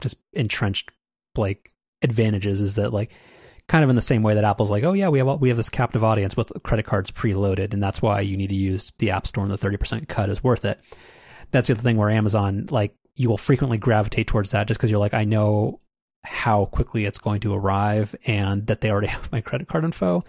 just 0.00 0.18
entrenched 0.32 0.90
like 1.36 1.72
advantages 2.02 2.60
is 2.60 2.74
that 2.76 2.92
like 2.92 3.12
kind 3.68 3.84
of 3.84 3.90
in 3.90 3.96
the 3.96 4.02
same 4.02 4.22
way 4.22 4.34
that 4.34 4.44
Apple's 4.44 4.70
like, 4.70 4.82
oh 4.82 4.94
yeah, 4.94 5.08
we 5.08 5.18
have 5.18 5.40
we 5.40 5.48
have 5.48 5.56
this 5.56 5.70
captive 5.70 6.02
audience 6.02 6.36
with 6.36 6.52
credit 6.62 6.86
cards 6.86 7.10
preloaded, 7.10 7.72
and 7.72 7.82
that's 7.82 8.02
why 8.02 8.20
you 8.20 8.36
need 8.36 8.48
to 8.48 8.54
use 8.54 8.92
the 8.98 9.10
App 9.10 9.26
Store, 9.26 9.44
and 9.44 9.52
the 9.52 9.58
thirty 9.58 9.76
percent 9.76 10.08
cut 10.08 10.30
is 10.30 10.42
worth 10.42 10.64
it. 10.64 10.80
That's 11.50 11.68
the 11.68 11.74
other 11.74 11.82
thing 11.82 11.96
where 11.96 12.10
Amazon, 12.10 12.66
like, 12.70 12.94
you 13.14 13.28
will 13.28 13.38
frequently 13.38 13.78
gravitate 13.78 14.26
towards 14.26 14.50
that 14.50 14.66
just 14.66 14.78
because 14.78 14.90
you're 14.90 15.00
like, 15.00 15.14
I 15.14 15.24
know 15.24 15.78
how 16.24 16.66
quickly 16.66 17.04
it's 17.04 17.18
going 17.18 17.40
to 17.40 17.54
arrive, 17.54 18.14
and 18.26 18.66
that 18.66 18.80
they 18.80 18.90
already 18.90 19.06
have 19.08 19.30
my 19.30 19.40
credit 19.40 19.68
card 19.68 19.84
info. 19.84 20.22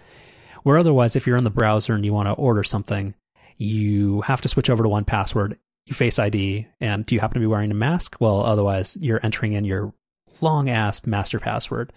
Where 0.62 0.78
otherwise, 0.78 1.16
if 1.16 1.26
you're 1.26 1.36
in 1.36 1.44
the 1.44 1.50
browser 1.50 1.94
and 1.94 2.04
you 2.04 2.12
want 2.12 2.28
to 2.28 2.32
order 2.32 2.62
something, 2.62 3.14
you 3.56 4.22
have 4.22 4.40
to 4.42 4.48
switch 4.48 4.70
over 4.70 4.82
to 4.82 4.88
1Password, 4.88 5.56
you 5.86 5.94
Face 5.94 6.18
ID, 6.18 6.66
and 6.80 7.04
do 7.04 7.14
you 7.14 7.20
happen 7.20 7.34
to 7.34 7.40
be 7.40 7.46
wearing 7.46 7.70
a 7.70 7.74
mask? 7.74 8.16
Well, 8.20 8.42
otherwise, 8.42 8.96
you're 9.00 9.20
entering 9.22 9.52
in 9.52 9.64
your 9.64 9.94
long 10.40 10.68
ass 10.68 11.06
master 11.06 11.40
password 11.40 11.92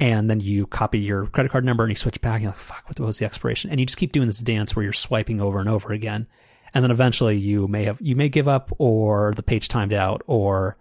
and 0.00 0.28
then 0.28 0.40
you 0.40 0.66
copy 0.66 0.98
your 0.98 1.26
credit 1.26 1.52
card 1.52 1.64
number 1.64 1.84
and 1.84 1.90
you 1.90 1.96
switch 1.96 2.20
back 2.20 2.34
and 2.34 2.42
you're 2.42 2.52
like, 2.52 2.58
fuck, 2.58 2.84
what 2.86 3.00
was 3.00 3.18
the 3.18 3.24
expiration? 3.24 3.70
And 3.70 3.78
you 3.78 3.86
just 3.86 3.98
keep 3.98 4.12
doing 4.12 4.26
this 4.26 4.40
dance 4.40 4.74
where 4.74 4.82
you're 4.82 4.92
swiping 4.92 5.40
over 5.40 5.60
and 5.60 5.68
over 5.68 5.92
again. 5.92 6.26
And 6.72 6.82
then 6.82 6.90
eventually 6.90 7.36
you 7.36 7.68
may 7.68 7.84
have, 7.84 8.00
you 8.00 8.16
may 8.16 8.28
give 8.28 8.48
up 8.48 8.70
or 8.78 9.32
the 9.36 9.42
page 9.42 9.68
timed 9.68 9.92
out 9.92 10.22
or 10.26 10.76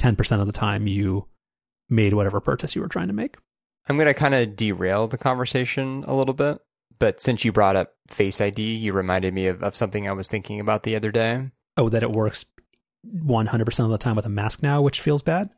10% 0.00 0.40
of 0.40 0.46
the 0.46 0.52
time 0.52 0.86
you 0.86 1.26
made 1.88 2.14
whatever 2.14 2.40
purchase 2.40 2.76
you 2.76 2.82
were 2.82 2.88
trying 2.88 3.08
to 3.08 3.12
make. 3.12 3.36
I'm 3.88 3.96
going 3.96 4.06
to 4.06 4.14
kind 4.14 4.34
of 4.34 4.56
derail 4.56 5.08
the 5.08 5.18
conversation 5.18 6.04
a 6.06 6.14
little 6.14 6.34
bit. 6.34 6.58
But 6.98 7.20
since 7.20 7.44
you 7.44 7.52
brought 7.52 7.76
up 7.76 7.92
Face 8.08 8.40
ID, 8.40 8.62
you 8.62 8.92
reminded 8.92 9.34
me 9.34 9.48
of, 9.48 9.62
of 9.62 9.76
something 9.76 10.08
I 10.08 10.12
was 10.12 10.28
thinking 10.28 10.60
about 10.60 10.82
the 10.82 10.96
other 10.96 11.12
day. 11.12 11.50
Oh, 11.76 11.88
that 11.90 12.02
it 12.02 12.12
works 12.12 12.46
100% 13.06 13.84
of 13.84 13.90
the 13.90 13.98
time 13.98 14.16
with 14.16 14.26
a 14.26 14.30
mask 14.30 14.62
now, 14.62 14.80
which 14.80 15.00
feels 15.00 15.22
bad? 15.22 15.50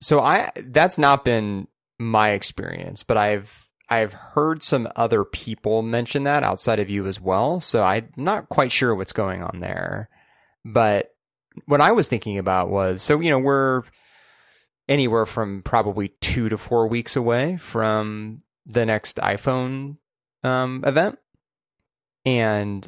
So 0.00 0.20
I 0.20 0.50
that's 0.56 0.98
not 0.98 1.24
been 1.24 1.66
my 1.98 2.30
experience, 2.30 3.02
but 3.02 3.16
I've 3.16 3.68
I've 3.88 4.12
heard 4.12 4.62
some 4.62 4.88
other 4.96 5.24
people 5.24 5.82
mention 5.82 6.24
that 6.24 6.42
outside 6.42 6.78
of 6.78 6.90
you 6.90 7.06
as 7.06 7.20
well. 7.20 7.60
So 7.60 7.82
I'm 7.82 8.10
not 8.16 8.48
quite 8.48 8.72
sure 8.72 8.94
what's 8.94 9.12
going 9.12 9.42
on 9.42 9.60
there. 9.60 10.08
But 10.64 11.10
what 11.66 11.80
I 11.80 11.92
was 11.92 12.08
thinking 12.08 12.38
about 12.38 12.70
was 12.70 13.02
so, 13.02 13.20
you 13.20 13.30
know, 13.30 13.38
we're 13.38 13.82
anywhere 14.88 15.26
from 15.26 15.62
probably 15.62 16.08
two 16.20 16.48
to 16.48 16.58
four 16.58 16.86
weeks 16.86 17.16
away 17.16 17.56
from 17.56 18.38
the 18.66 18.86
next 18.86 19.16
iPhone 19.18 19.96
um, 20.42 20.82
event. 20.86 21.18
And, 22.24 22.86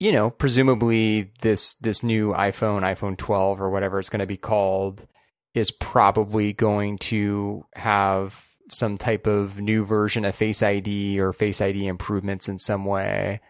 you 0.00 0.12
know, 0.12 0.30
presumably 0.30 1.32
this 1.40 1.74
this 1.74 2.02
new 2.02 2.32
iPhone, 2.32 2.82
iPhone 2.82 3.16
12 3.16 3.60
or 3.60 3.70
whatever 3.70 3.98
it's 3.98 4.10
going 4.10 4.20
to 4.20 4.26
be 4.26 4.36
called, 4.36 5.06
is 5.54 5.70
probably 5.70 6.52
going 6.52 6.98
to 6.98 7.64
have 7.74 8.46
some 8.70 8.98
type 8.98 9.26
of 9.26 9.60
new 9.60 9.84
version 9.84 10.24
of 10.24 10.34
Face 10.34 10.62
ID 10.62 11.18
or 11.20 11.32
Face 11.32 11.60
ID 11.60 11.86
improvements 11.86 12.48
in 12.48 12.58
some 12.58 12.84
way. 12.84 13.40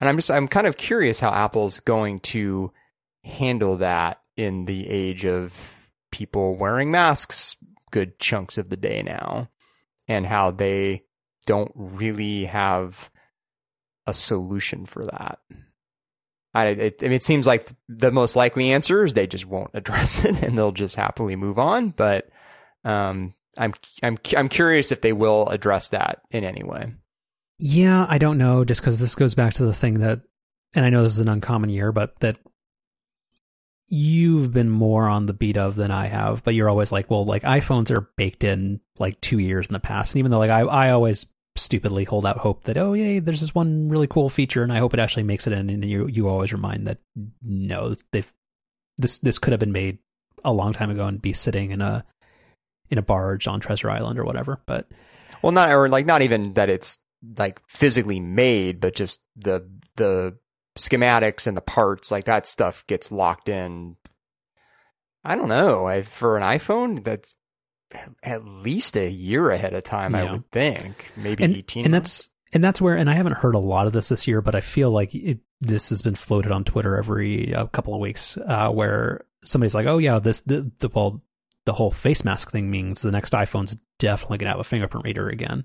And 0.00 0.08
I'm 0.08 0.16
just 0.16 0.30
I'm 0.30 0.48
kind 0.48 0.66
of 0.66 0.76
curious 0.76 1.20
how 1.20 1.30
Apple's 1.30 1.80
going 1.80 2.20
to 2.20 2.72
handle 3.24 3.76
that 3.78 4.20
in 4.36 4.66
the 4.66 4.88
age 4.88 5.24
of 5.24 5.83
people 6.14 6.54
wearing 6.54 6.92
masks 6.92 7.56
good 7.90 8.20
chunks 8.20 8.56
of 8.56 8.70
the 8.70 8.76
day 8.76 9.02
now 9.02 9.48
and 10.06 10.24
how 10.24 10.52
they 10.52 11.02
don't 11.44 11.72
really 11.74 12.44
have 12.44 13.10
a 14.06 14.14
solution 14.14 14.86
for 14.86 15.04
that. 15.06 15.40
I, 16.54 16.66
it, 16.68 16.96
I 17.02 17.06
mean, 17.06 17.14
it 17.14 17.24
seems 17.24 17.48
like 17.48 17.68
the 17.88 18.12
most 18.12 18.36
likely 18.36 18.70
answer 18.70 19.04
is 19.04 19.14
they 19.14 19.26
just 19.26 19.44
won't 19.44 19.70
address 19.74 20.24
it 20.24 20.40
and 20.40 20.56
they'll 20.56 20.70
just 20.70 20.94
happily 20.94 21.34
move 21.34 21.58
on. 21.58 21.90
But 21.90 22.28
um, 22.84 23.34
I'm 23.58 23.74
I'm 24.04 24.16
I'm 24.36 24.48
curious 24.48 24.92
if 24.92 25.00
they 25.00 25.12
will 25.12 25.48
address 25.48 25.88
that 25.88 26.20
in 26.30 26.44
any 26.44 26.62
way. 26.62 26.92
Yeah, 27.58 28.06
I 28.08 28.18
don't 28.18 28.38
know. 28.38 28.64
Just 28.64 28.82
because 28.82 29.00
this 29.00 29.16
goes 29.16 29.34
back 29.34 29.54
to 29.54 29.64
the 29.64 29.74
thing 29.74 29.94
that, 29.94 30.20
and 30.76 30.84
I 30.84 30.90
know 30.90 31.02
this 31.02 31.14
is 31.14 31.20
an 31.20 31.28
uncommon 31.28 31.70
year, 31.70 31.90
but 31.90 32.20
that 32.20 32.38
you've 33.88 34.52
been 34.52 34.70
more 34.70 35.08
on 35.08 35.26
the 35.26 35.34
beat 35.34 35.56
of 35.56 35.76
than 35.76 35.90
I 35.90 36.06
have. 36.06 36.42
But 36.42 36.54
you're 36.54 36.70
always 36.70 36.92
like, 36.92 37.10
well, 37.10 37.24
like 37.24 37.42
iPhones 37.42 37.90
are 37.90 38.10
baked 38.16 38.44
in 38.44 38.80
like 38.98 39.20
two 39.20 39.38
years 39.38 39.66
in 39.66 39.72
the 39.72 39.80
past, 39.80 40.14
and 40.14 40.18
even 40.18 40.30
though 40.30 40.38
like 40.38 40.50
I 40.50 40.60
I 40.60 40.90
always 40.90 41.26
stupidly 41.56 42.04
hold 42.04 42.26
out 42.26 42.38
hope 42.38 42.64
that 42.64 42.76
oh 42.76 42.94
yeah 42.94 43.20
there's 43.20 43.40
this 43.40 43.54
one 43.54 43.88
really 43.88 44.08
cool 44.08 44.28
feature 44.28 44.64
and 44.64 44.72
I 44.72 44.78
hope 44.78 44.92
it 44.92 44.98
actually 44.98 45.22
makes 45.22 45.46
it 45.46 45.52
in 45.52 45.70
and 45.70 45.84
you 45.84 46.08
you 46.08 46.28
always 46.28 46.52
remind 46.52 46.88
that 46.88 46.98
no 47.42 47.94
they've 48.10 48.32
this 48.98 49.20
this 49.20 49.38
could 49.38 49.52
have 49.52 49.60
been 49.60 49.70
made 49.70 49.98
a 50.44 50.52
long 50.52 50.72
time 50.72 50.90
ago 50.90 51.06
and 51.06 51.22
be 51.22 51.32
sitting 51.32 51.70
in 51.70 51.80
a 51.80 52.04
in 52.90 52.98
a 52.98 53.02
barge 53.02 53.46
on 53.46 53.60
Treasure 53.60 53.88
Island 53.88 54.18
or 54.18 54.24
whatever 54.24 54.60
but 54.66 54.90
well 55.42 55.52
not 55.52 55.70
or 55.70 55.88
like 55.88 56.06
not 56.06 56.22
even 56.22 56.54
that 56.54 56.68
it's 56.68 56.98
like 57.38 57.60
physically 57.68 58.18
made 58.18 58.80
but 58.80 58.96
just 58.96 59.20
the 59.36 59.68
the 59.94 60.36
schematics 60.76 61.46
and 61.46 61.56
the 61.56 61.62
parts 61.62 62.10
like 62.10 62.24
that 62.24 62.46
stuff 62.46 62.84
gets 62.86 63.12
locked 63.12 63.48
in 63.48 63.96
I 65.24 65.36
don't 65.36 65.48
know 65.48 65.86
I, 65.86 66.02
for 66.02 66.36
an 66.36 66.42
iPhone 66.42 67.04
that's 67.04 67.34
at 68.22 68.44
least 68.44 68.96
a 68.96 69.08
year 69.08 69.50
ahead 69.50 69.74
of 69.74 69.84
time, 69.84 70.14
yeah. 70.14 70.24
I 70.24 70.32
would 70.32 70.50
think, 70.50 71.12
maybe 71.16 71.44
and, 71.44 71.56
18. 71.56 71.84
And 71.84 71.92
months. 71.92 72.18
that's 72.18 72.28
and 72.54 72.62
that's 72.62 72.80
where, 72.80 72.96
and 72.96 73.10
I 73.10 73.14
haven't 73.14 73.34
heard 73.34 73.54
a 73.54 73.60
lot 73.60 73.86
of 73.86 73.92
this 73.92 74.08
this 74.08 74.28
year, 74.28 74.40
but 74.40 74.54
I 74.54 74.60
feel 74.60 74.90
like 74.90 75.14
it, 75.14 75.40
this 75.60 75.88
has 75.88 76.02
been 76.02 76.14
floated 76.14 76.52
on 76.52 76.62
Twitter 76.64 76.96
every 76.96 77.52
uh, 77.54 77.66
couple 77.66 77.94
of 77.94 78.00
weeks, 78.00 78.38
uh, 78.46 78.68
where 78.68 79.24
somebody's 79.44 79.74
like, 79.74 79.86
"Oh 79.86 79.98
yeah, 79.98 80.18
this 80.18 80.42
the, 80.42 80.70
the 80.78 80.88
well, 80.88 81.22
the 81.64 81.72
whole 81.72 81.90
face 81.90 82.24
mask 82.24 82.52
thing 82.52 82.70
means 82.70 83.02
the 83.02 83.10
next 83.10 83.32
iPhone's 83.32 83.76
definitely 83.98 84.38
gonna 84.38 84.52
have 84.52 84.60
a 84.60 84.64
fingerprint 84.64 85.04
reader 85.04 85.28
again." 85.28 85.64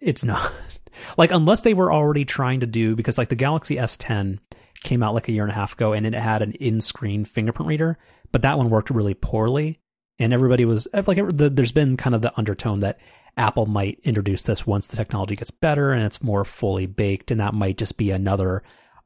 It's 0.00 0.24
not. 0.24 0.52
Like 1.18 1.32
unless 1.32 1.62
they 1.62 1.74
were 1.74 1.92
already 1.92 2.24
trying 2.24 2.60
to 2.60 2.68
do 2.68 2.94
because 2.94 3.18
like 3.18 3.28
the 3.28 3.34
Galaxy 3.34 3.74
S10 3.74 4.38
came 4.84 5.02
out 5.02 5.12
like 5.12 5.26
a 5.26 5.32
year 5.32 5.42
and 5.42 5.50
a 5.50 5.54
half 5.54 5.72
ago 5.72 5.92
and 5.92 6.06
it 6.06 6.14
had 6.14 6.40
an 6.40 6.52
in-screen 6.52 7.24
fingerprint 7.24 7.68
reader, 7.68 7.98
but 8.30 8.42
that 8.42 8.56
one 8.56 8.70
worked 8.70 8.90
really 8.90 9.14
poorly 9.14 9.80
and 10.18 10.32
everybody 10.32 10.64
was 10.64 10.88
eh, 10.92 11.02
like 11.06 11.18
there's 11.32 11.72
been 11.72 11.96
kind 11.96 12.14
of 12.14 12.22
the 12.22 12.36
undertone 12.38 12.80
that 12.80 12.98
apple 13.36 13.66
might 13.66 13.98
introduce 14.04 14.42
this 14.44 14.66
once 14.66 14.86
the 14.86 14.96
technology 14.96 15.34
gets 15.34 15.50
better 15.50 15.92
and 15.92 16.04
it's 16.04 16.22
more 16.22 16.44
fully 16.44 16.86
baked 16.86 17.30
and 17.30 17.40
that 17.40 17.54
might 17.54 17.76
just 17.76 17.96
be 17.96 18.10
another 18.10 18.62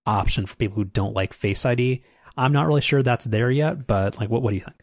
option 0.06 0.46
for 0.46 0.56
people 0.56 0.76
who 0.76 0.84
don't 0.84 1.14
like 1.14 1.32
face 1.32 1.64
id 1.64 2.02
i'm 2.36 2.52
not 2.52 2.66
really 2.66 2.80
sure 2.80 3.02
that's 3.02 3.24
there 3.24 3.50
yet 3.50 3.86
but 3.86 4.18
like 4.18 4.28
what, 4.28 4.42
what 4.42 4.50
do 4.50 4.56
you 4.56 4.62
think? 4.62 4.82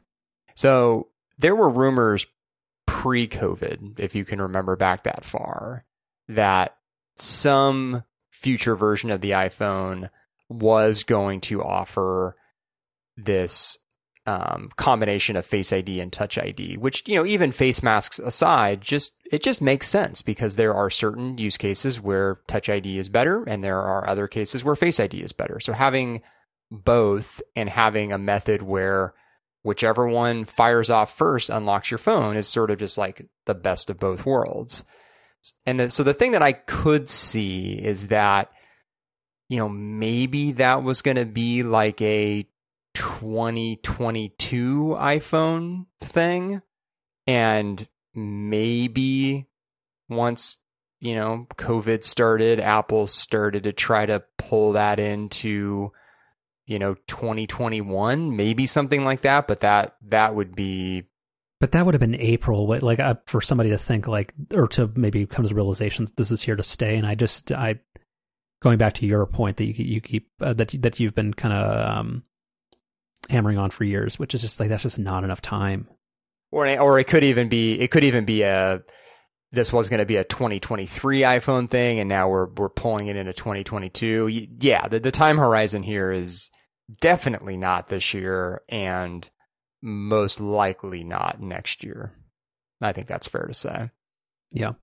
So 0.56 1.10
there 1.38 1.56
were 1.56 1.70
rumors 1.70 2.26
pre-covid 2.88 4.00
if 4.00 4.16
you 4.16 4.26
can 4.26 4.42
remember 4.42 4.76
back 4.76 5.04
that 5.04 5.24
far 5.24 5.86
that 6.28 6.76
some 7.16 8.04
future 8.32 8.76
version 8.76 9.10
of 9.10 9.22
the 9.22 9.32
iphone 9.32 10.10
was 10.50 11.04
going 11.04 11.42
to 11.42 11.64
offer 11.64 12.36
this 13.18 13.78
um, 14.28 14.70
combination 14.76 15.36
of 15.36 15.46
Face 15.46 15.72
ID 15.72 16.00
and 16.00 16.12
Touch 16.12 16.38
ID, 16.38 16.78
which 16.78 17.08
you 17.08 17.16
know 17.16 17.26
even 17.26 17.52
face 17.52 17.84
masks 17.84 18.18
aside, 18.20 18.82
just 18.82 19.14
it 19.32 19.44
just 19.44 19.62
makes 19.62 19.88
sense 19.88 20.22
because 20.22 20.56
there 20.56 20.74
are 20.74 20.90
certain 20.90 21.38
use 21.38 21.58
cases 21.58 22.02
where 22.02 22.40
Touch 22.48 22.68
ID 22.68 22.98
is 22.98 23.10
better, 23.10 23.44
and 23.44 23.64
there 23.64 23.82
are 23.82 24.08
other 24.10 24.28
cases 24.28 24.64
where 24.64 24.76
Face 24.76 25.00
ID 25.00 25.22
is 25.22 25.32
better. 25.32 25.60
So 25.60 25.74
having 25.74 26.22
both 26.72 27.42
and 27.56 27.70
having 27.70 28.12
a 28.12 28.18
method 28.18 28.64
where 28.64 29.14
whichever 29.62 30.08
one 30.08 30.46
fires 30.46 30.90
off 30.90 31.16
first 31.16 31.50
unlocks 31.50 31.92
your 31.92 31.98
phone 32.00 32.36
is 32.36 32.48
sort 32.48 32.72
of 32.72 32.80
just 32.80 32.98
like 32.98 33.28
the 33.46 33.56
best 33.56 33.90
of 33.92 34.00
both 34.00 34.26
worlds. 34.26 34.84
And 35.66 35.92
so 35.92 36.04
the 36.04 36.14
thing 36.14 36.32
that 36.32 36.44
I 36.44 36.54
could 36.54 37.10
see 37.10 37.74
is 37.74 38.08
that, 38.08 38.52
you 39.50 39.58
know, 39.58 39.70
maybe 39.70 40.54
that 40.54 40.84
was 40.84 41.02
going 41.02 41.18
to 41.18 41.26
be 41.26 41.64
like 41.64 42.02
a 42.02 42.48
2022 42.94 44.96
iPhone 44.98 45.86
thing. 46.02 46.62
And 47.28 47.88
maybe 48.14 49.48
once, 50.10 50.58
you 51.00 51.16
know, 51.16 51.48
COVID 51.56 52.04
started, 52.04 52.60
Apple 52.60 53.08
started 53.08 53.64
to 53.64 53.74
try 53.74 54.06
to 54.06 54.24
pull 54.38 54.74
that 54.74 55.00
into, 55.00 55.92
you 56.66 56.80
know, 56.80 56.96
2021, 57.08 58.36
maybe 58.36 58.66
something 58.66 59.04
like 59.04 59.22
that. 59.22 59.48
But 59.48 59.62
that, 59.62 59.96
that 60.08 60.36
would 60.36 60.56
be. 60.56 61.04
But 61.66 61.72
that 61.72 61.84
would 61.84 61.96
have 61.96 62.00
been 62.00 62.14
April, 62.14 62.68
like 62.68 63.00
uh, 63.00 63.16
for 63.26 63.42
somebody 63.42 63.72
to 63.72 63.78
think 63.80 64.08
like, 64.08 64.36
or 64.54 64.68
to 64.68 64.88
maybe 64.94 65.26
come 65.26 65.44
to 65.46 65.50
the 65.50 65.56
realization 65.56 66.06
that 66.06 66.16
this 66.16 66.30
is 66.30 66.44
here 66.44 66.56
to 66.56 66.62
stay. 66.62 66.96
And 66.96 67.08
I 67.08 67.16
just, 67.16 67.52
I, 67.52 67.80
going 68.62 68.78
back 68.78 68.94
to 68.94 69.08
your 69.08 69.26
point 69.26 69.58
that 69.58 69.66
you, 69.66 69.74
you 69.84 70.00
keep 70.00 70.30
uh, 70.40 70.54
that 70.54 70.80
that 70.84 71.00
you've 71.00 71.16
been 71.16 71.34
kind 71.34 71.56
of 71.56 71.98
um, 71.98 72.24
hammering 73.32 73.58
on 73.58 73.72
for 73.72 73.84
years, 73.84 74.20
which 74.20 74.36
is 74.36 74.44
just 74.44 74.60
like 74.60 74.70
that's 74.70 74.84
just 74.84 75.00
not 75.00 75.24
enough 75.24 75.42
time. 75.42 75.88
Or 76.52 76.70
or 76.78 77.00
it 77.00 77.08
could 77.08 77.24
even 77.24 77.50
be 77.50 77.80
it 77.80 77.90
could 77.90 78.04
even 78.04 78.26
be 78.26 78.44
a 78.44 78.84
this 79.52 79.74
was 79.74 79.90
going 79.90 80.02
to 80.02 80.06
be 80.06 80.18
a 80.18 80.24
2023 80.24 81.22
iPhone 81.22 81.68
thing, 81.68 82.00
and 82.00 82.08
now 82.08 82.30
we're 82.30 82.46
we're 82.46 82.70
pulling 82.70 83.08
it 83.08 83.16
into 83.16 83.34
2022. 83.34 84.50
Yeah, 84.60 84.88
the 84.88 85.00
the 85.00 85.10
time 85.10 85.40
horizon 85.40 85.82
here 85.82 86.12
is 86.12 86.52
definitely 87.02 87.58
not 87.58 87.90
this 87.90 88.14
year, 88.14 88.62
and 88.70 89.28
most 89.86 90.42
likely 90.42 91.04
not 91.04 91.40
next 91.40 91.84
year. 91.84 92.12
I 92.82 92.92
think 92.92 93.08
that's 93.08 93.28
fair 93.28 93.46
to 93.46 93.54
say. 93.54 93.92
Yeah. 94.52 94.74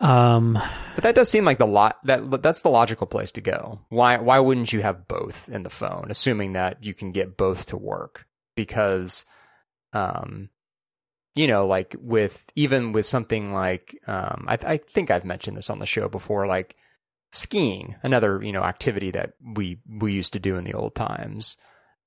Um, 0.00 0.58
but 0.94 1.04
that 1.04 1.14
does 1.14 1.30
seem 1.30 1.44
like 1.44 1.58
the 1.58 1.66
lot 1.66 1.98
that 2.04 2.42
that's 2.42 2.62
the 2.62 2.70
logical 2.70 3.06
place 3.06 3.32
to 3.32 3.40
go. 3.40 3.80
Why 3.90 4.16
why 4.18 4.38
wouldn't 4.38 4.72
you 4.72 4.82
have 4.82 5.06
both 5.06 5.48
in 5.48 5.62
the 5.62 5.70
phone, 5.70 6.06
assuming 6.08 6.54
that 6.54 6.82
you 6.82 6.94
can 6.94 7.12
get 7.12 7.36
both 7.36 7.66
to 7.66 7.76
work? 7.76 8.26
Because, 8.56 9.24
um, 9.92 10.48
you 11.34 11.46
know, 11.46 11.66
like 11.66 11.94
with 12.00 12.44
even 12.56 12.92
with 12.92 13.04
something 13.04 13.52
like 13.52 13.98
um, 14.06 14.46
I, 14.48 14.58
I 14.62 14.76
think 14.78 15.10
I've 15.10 15.24
mentioned 15.24 15.56
this 15.56 15.70
on 15.70 15.80
the 15.80 15.86
show 15.86 16.08
before, 16.08 16.46
like 16.46 16.76
skiing, 17.30 17.96
another 18.02 18.42
you 18.42 18.52
know 18.52 18.62
activity 18.62 19.10
that 19.10 19.34
we 19.54 19.80
we 19.86 20.12
used 20.12 20.32
to 20.32 20.40
do 20.40 20.56
in 20.56 20.64
the 20.64 20.74
old 20.74 20.94
times. 20.94 21.58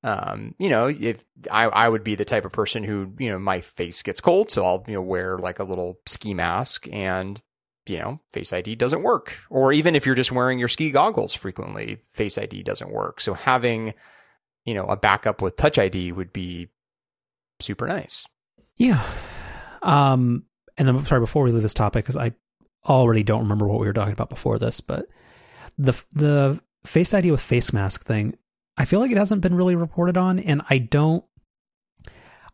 Um, 0.04 0.54
you 0.60 0.68
know, 0.70 0.88
if 0.88 1.24
I, 1.50 1.66
I 1.66 1.88
would 1.88 2.04
be 2.04 2.16
the 2.16 2.26
type 2.26 2.44
of 2.46 2.52
person 2.52 2.84
who, 2.84 3.14
you 3.18 3.30
know, 3.30 3.40
my 3.40 3.62
face 3.62 4.04
gets 4.04 4.20
cold, 4.20 4.52
so 4.52 4.66
I'll, 4.66 4.84
you 4.88 4.96
know, 4.96 5.02
wear 5.02 5.38
like 5.38 5.60
a 5.60 5.64
little 5.64 6.00
ski 6.06 6.34
mask 6.34 6.88
and 6.92 7.42
you 7.88 8.00
know, 8.00 8.20
Face 8.32 8.54
ID 8.54 8.76
doesn't 8.76 9.04
work. 9.04 9.38
Or 9.50 9.74
even 9.74 9.96
if 9.96 10.06
you're 10.06 10.16
just 10.16 10.32
wearing 10.32 10.60
your 10.60 10.68
ski 10.68 10.92
goggles 10.92 11.34
frequently, 11.34 11.98
Face 12.14 12.38
ID 12.38 12.64
doesn't 12.64 12.92
work. 12.92 13.20
So 13.20 13.34
having, 13.34 13.94
you 14.66 14.74
know, 14.74 14.86
a 14.86 14.96
backup 14.96 15.42
with 15.42 15.56
Touch 15.56 15.78
ID 15.78 16.12
would 16.12 16.32
be 16.32 16.70
super 17.60 17.88
nice. 17.88 18.26
Yeah. 18.78 19.04
Um, 19.82 20.46
and 20.78 20.88
then, 20.88 21.04
sorry, 21.06 21.22
before 21.22 21.44
we 21.44 21.52
leave 21.52 21.62
this 21.62 21.74
topic, 21.74 22.06
because 22.06 22.18
I 22.18 22.34
already 22.86 23.24
don't 23.24 23.44
remember 23.44 23.68
what 23.68 23.80
we 23.80 23.88
were 23.88 23.94
talking 23.94 24.14
about 24.14 24.30
before 24.30 24.58
this, 24.58 24.82
but 24.82 25.08
the 25.78 26.02
the 26.12 26.62
Face 26.86 27.14
ID 27.14 27.32
with 27.32 27.40
face 27.40 27.72
mask 27.72 28.04
thing, 28.04 28.36
I 28.78 28.86
feel 28.86 29.00
like 29.00 29.12
it 29.12 29.18
hasn't 29.18 29.42
been 29.42 29.56
really 29.56 29.76
reported 29.76 30.18
on, 30.18 30.40
and 30.40 30.62
I 30.70 30.78
don't. 30.80 31.24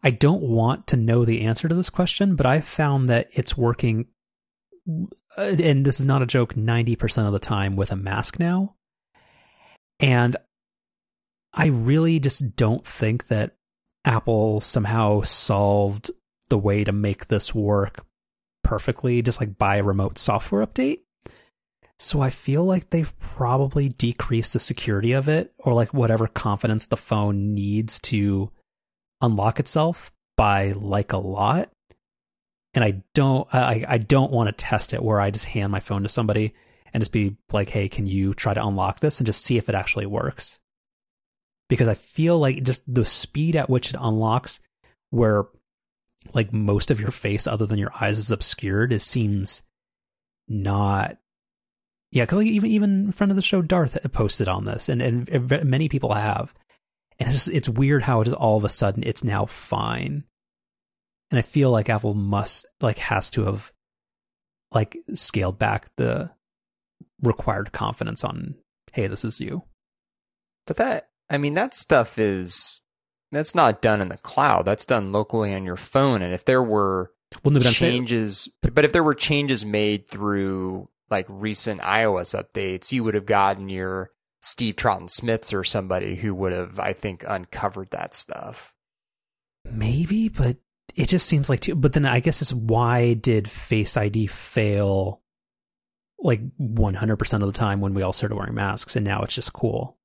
I 0.02 0.12
don't 0.12 0.42
want 0.42 0.88
to 0.88 0.98
know 0.98 1.26
the 1.26 1.42
answer 1.42 1.68
to 1.68 1.76
this 1.76 1.90
question, 1.90 2.38
but 2.38 2.46
I've 2.46 2.64
found 2.64 3.10
that 3.10 3.28
it's 3.34 3.58
working 3.58 4.06
uh, 5.38 5.56
and 5.62 5.86
this 5.86 6.00
is 6.00 6.06
not 6.06 6.22
a 6.22 6.28
joke, 6.28 6.56
90% 6.56 7.26
of 7.26 7.34
the 7.34 7.40
time 7.40 7.76
with 7.76 7.92
a 7.92 7.96
mask 7.96 8.40
now. 8.40 8.76
And 10.00 10.36
I 11.54 11.68
really 11.68 12.20
just 12.20 12.56
don't 12.56 12.86
think 12.86 13.28
that 13.28 13.56
Apple 14.06 14.60
somehow 14.60 15.22
solved 15.22 16.12
the 16.50 16.58
way 16.58 16.84
to 16.84 16.92
make 16.92 17.28
this 17.28 17.54
work 17.54 18.06
perfectly, 18.64 19.22
just 19.22 19.40
like 19.40 19.58
by 19.58 19.78
a 19.78 19.84
remote 19.84 20.18
software 20.18 20.66
update. 20.66 21.00
So 22.00 22.22
I 22.22 22.30
feel 22.30 22.64
like 22.64 22.90
they've 22.90 23.20
probably 23.20 23.90
decreased 23.90 24.54
the 24.54 24.60
security 24.60 25.12
of 25.12 25.28
it 25.28 25.54
or 25.60 25.74
like 25.74 25.94
whatever 25.94 26.28
confidence 26.28 26.88
the 26.88 26.96
phone 26.98 27.54
needs 27.54 28.00
to 28.00 28.52
unlock 29.22 29.60
itself 29.60 30.12
by 30.38 30.72
like 30.72 31.12
a 31.12 31.18
lot. 31.18 31.70
and 32.74 32.84
I 32.84 33.04
don't 33.14 33.48
I 33.54 33.84
I 33.88 33.98
don't 33.98 34.32
want 34.32 34.48
to 34.48 34.54
test 34.54 34.94
it 34.94 35.04
where 35.04 35.20
I 35.20 35.32
just 35.32 35.46
hand 35.46 35.72
my 35.72 35.80
phone 35.80 36.04
to 36.04 36.10
somebody 36.10 36.54
and 36.94 37.02
just 37.02 37.12
be 37.12 37.36
like, 37.52 37.70
"Hey, 37.70 37.90
can 37.90 38.06
you 38.06 38.34
try 38.34 38.54
to 38.54 38.66
unlock 38.66 39.00
this 39.00 39.20
and 39.20 39.26
just 39.26 39.44
see 39.44 39.58
if 39.58 39.70
it 39.70 39.76
actually 39.76 40.06
works?" 40.06 40.60
Because 41.68 41.88
I 41.88 41.94
feel 41.96 42.40
like 42.40 42.64
just 42.64 42.84
the 42.92 43.06
speed 43.06 43.56
at 43.56 43.70
which 43.70 43.90
it 43.90 43.98
unlocks 44.00 44.60
where 45.10 45.46
like 46.34 46.54
most 46.54 46.92
of 46.92 47.00
your 47.00 47.12
face 47.12 47.48
other 47.48 47.66
than 47.66 47.80
your 47.80 47.92
eyes 48.00 48.18
is 48.20 48.32
obscured, 48.32 48.94
it 48.94 49.02
seems 49.02 49.64
not 50.48 51.18
yeah, 52.12 52.24
because 52.24 52.40
like 52.40 52.48
even 52.48 52.72
even 52.72 53.12
friend 53.12 53.32
of 53.32 53.36
the 53.36 53.42
show 53.42 53.62
Darth 53.62 53.98
posted 54.12 54.48
on 54.48 54.66
this, 54.66 54.90
and 54.90 55.02
and 55.02 55.64
many 55.64 55.90
people 55.90 56.14
have, 56.14 56.54
and 57.20 57.28
it's 57.28 57.46
just, 57.46 57.56
it's 57.56 57.70
weird 57.70 58.04
how 58.04 58.22
it 58.22 58.28
is 58.28 58.34
all 58.34 58.58
of 58.58 58.66
a 58.66 58.70
sudden 58.70 59.04
it's 59.06 59.24
now 59.24 59.46
fine, 59.46 60.24
and 61.30 61.38
I 61.38 61.44
feel 61.44 61.70
like 61.70 61.90
Apple 61.90 62.16
must 62.16 62.66
like 62.82 62.98
has 62.98 63.30
to 63.32 63.46
have 63.46 63.72
like 64.72 64.98
scaled 65.14 65.60
back 65.60 65.90
the 65.98 66.32
required 67.22 67.72
confidence 67.72 68.24
on 68.24 68.56
hey 68.94 69.08
this 69.08 69.24
is 69.24 69.40
you. 69.40 69.64
But 70.66 70.78
that 70.78 71.10
I 71.30 71.38
mean 71.38 71.54
that 71.54 71.76
stuff 71.76 72.18
is 72.18 72.82
that's 73.32 73.54
not 73.54 73.84
done 73.84 74.02
in 74.02 74.10
the 74.10 74.18
cloud. 74.18 74.66
That's 74.66 74.86
done 74.88 75.12
locally 75.12 75.54
on 75.54 75.64
your 75.64 75.76
phone, 75.76 76.24
and 76.24 76.34
if 76.34 76.44
there 76.44 76.64
were 76.64 77.12
well, 77.44 77.54
no, 77.54 77.60
changes, 77.60 78.50
saying, 78.64 78.74
but 78.74 78.84
if 78.84 78.94
there 78.94 79.04
were 79.04 79.14
changes 79.14 79.64
made 79.64 80.08
through 80.08 80.90
like 81.10 81.26
recent 81.30 81.82
iOS 81.82 82.36
updates, 82.36 82.92
you 82.92 83.04
would 83.04 83.14
have 83.14 83.26
gotten 83.26 83.70
your 83.70 84.12
Steve 84.42 84.76
Troughton-Smiths 84.76 85.54
or 85.54 85.64
somebody 85.64 86.16
who 86.16 86.34
would 86.36 86.54
have, 86.54 86.80
I 86.80 86.94
think, 86.94 87.24
uncovered 87.28 87.90
that 87.92 88.16
stuff. 88.16 88.74
Maybe, 89.70 90.30
but 90.30 90.58
it 90.96 91.08
just 91.08 91.28
seems 91.28 91.50
like 91.50 91.60
too. 91.60 91.76
But 91.76 91.94
then 91.94 92.06
I 92.06 92.20
guess 92.20 92.42
it's 92.42 92.54
why 92.54 93.14
did 93.14 93.50
Face 93.50 93.98
ID 93.98 94.28
fail 94.28 95.22
like 96.20 96.42
100% 96.58 97.34
of 97.34 97.40
the 97.42 97.52
time 97.52 97.82
when 97.82 97.94
we 97.94 98.02
all 98.02 98.14
started 98.14 98.36
wearing 98.36 98.56
masks 98.56 98.96
and 98.96 99.06
now 99.06 99.22
it's 99.22 99.36
just 99.36 99.54
cool? 99.54 99.98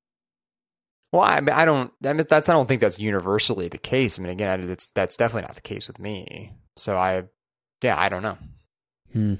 Well, 1.11 1.23
I 1.23 1.39
mean, 1.39 1.55
I 1.55 1.63
don't. 1.63 1.93
I 2.03 2.11
mean, 2.11 2.25
that's. 2.29 2.49
I 2.49 2.53
don't 2.53 2.67
think 2.67 2.81
that's 2.81 2.99
universally 2.99 3.69
the 3.69 3.77
case. 3.77 4.19
I 4.19 4.21
mean, 4.21 4.31
again, 4.31 4.69
it's 4.69 4.87
that's 4.87 5.15
definitely 5.15 5.47
not 5.47 5.55
the 5.55 5.61
case 5.61 5.87
with 5.87 5.97
me. 5.97 6.51
So 6.75 6.97
I, 6.97 7.23
yeah, 7.81 7.97
I 7.97 8.09
don't 8.09 8.23
know. 8.23 8.37
Hmm. 9.13 9.35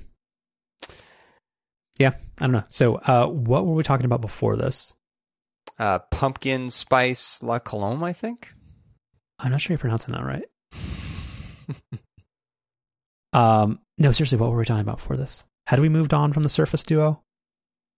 Yeah, 1.99 2.11
I 2.39 2.45
don't 2.45 2.51
know. 2.51 2.63
So, 2.69 2.95
uh, 2.95 3.27
what 3.27 3.65
were 3.65 3.73
we 3.73 3.83
talking 3.83 4.05
about 4.05 4.21
before 4.21 4.55
this? 4.55 4.93
Uh, 5.77 5.99
pumpkin 5.99 6.69
spice 6.69 7.41
la 7.43 7.59
colombe, 7.59 8.03
I 8.03 8.13
think. 8.13 8.53
I'm 9.39 9.51
not 9.51 9.61
sure 9.61 9.73
you're 9.73 9.79
pronouncing 9.79 10.13
that 10.13 10.23
right. 10.23 10.45
um, 13.33 13.79
no, 13.97 14.11
seriously, 14.11 14.37
what 14.37 14.51
were 14.51 14.57
we 14.57 14.65
talking 14.65 14.81
about 14.81 14.97
before 14.97 15.15
this? 15.15 15.43
Had 15.67 15.79
we 15.79 15.89
moved 15.89 16.13
on 16.13 16.31
from 16.31 16.43
the 16.43 16.49
Surface 16.49 16.83
Duo? 16.83 17.21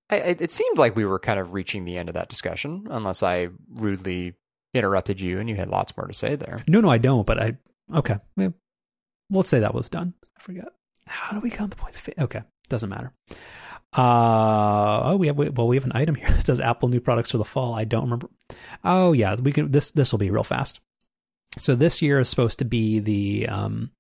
I, 0.10 0.38
it 0.40 0.52
seemed 0.52 0.78
like 0.78 0.96
we 0.96 1.06
were 1.06 1.20
kind 1.20 1.40
of 1.40 1.54
reaching 1.54 1.84
the 1.84 1.98
end 1.98 2.10
of 2.10 2.14
that 2.14 2.30
discussion, 2.30 2.88
unless 2.90 3.24
I 3.24 3.50
rudely 3.70 4.36
interrupted 4.74 5.20
you 5.20 5.40
and 5.40 5.50
you 5.50 5.56
had 5.56 5.70
lots 5.70 5.96
more 5.98 6.08
to 6.08 6.14
say 6.14 6.36
there. 6.36 6.64
No, 6.68 6.82
no, 6.82 6.90
I 6.90 6.98
don't. 6.98 7.26
But 7.26 7.42
I 7.42 7.58
okay. 7.94 8.18
Let's 9.30 9.50
say 9.50 9.60
that 9.60 9.74
was 9.74 9.90
done. 9.90 10.14
I 10.38 10.42
forget. 10.42 10.68
How 11.06 11.34
do 11.34 11.42
we 11.42 11.50
count 11.50 11.72
the 11.72 11.78
point? 11.78 11.96
Okay, 12.18 12.42
doesn't 12.70 12.90
matter. 12.90 13.14
Uh 13.96 15.02
oh, 15.04 15.16
we 15.18 15.28
have 15.28 15.38
well, 15.38 15.68
we 15.68 15.76
have 15.76 15.86
an 15.86 15.94
item 15.96 16.16
here 16.16 16.28
that 16.30 16.46
says 16.46 16.60
Apple 16.60 16.90
new 16.90 17.00
products 17.00 17.32
for 17.32 17.38
the 17.38 17.46
fall. 17.46 17.74
I 17.74 17.84
don't 17.84 18.04
remember. 18.04 18.30
Oh 18.84 19.14
yeah, 19.14 19.36
we 19.42 19.52
can. 19.52 19.72
This 19.72 19.92
this 19.92 20.12
will 20.12 20.20
be 20.20 20.32
real 20.32 20.44
fast. 20.44 20.82
So 21.58 21.76
this 21.76 22.02
year 22.02 22.20
is 22.20 22.30
supposed 22.30 22.60
to 22.60 22.66
be 22.66 23.00
the 23.00 23.48
um, 23.48 23.92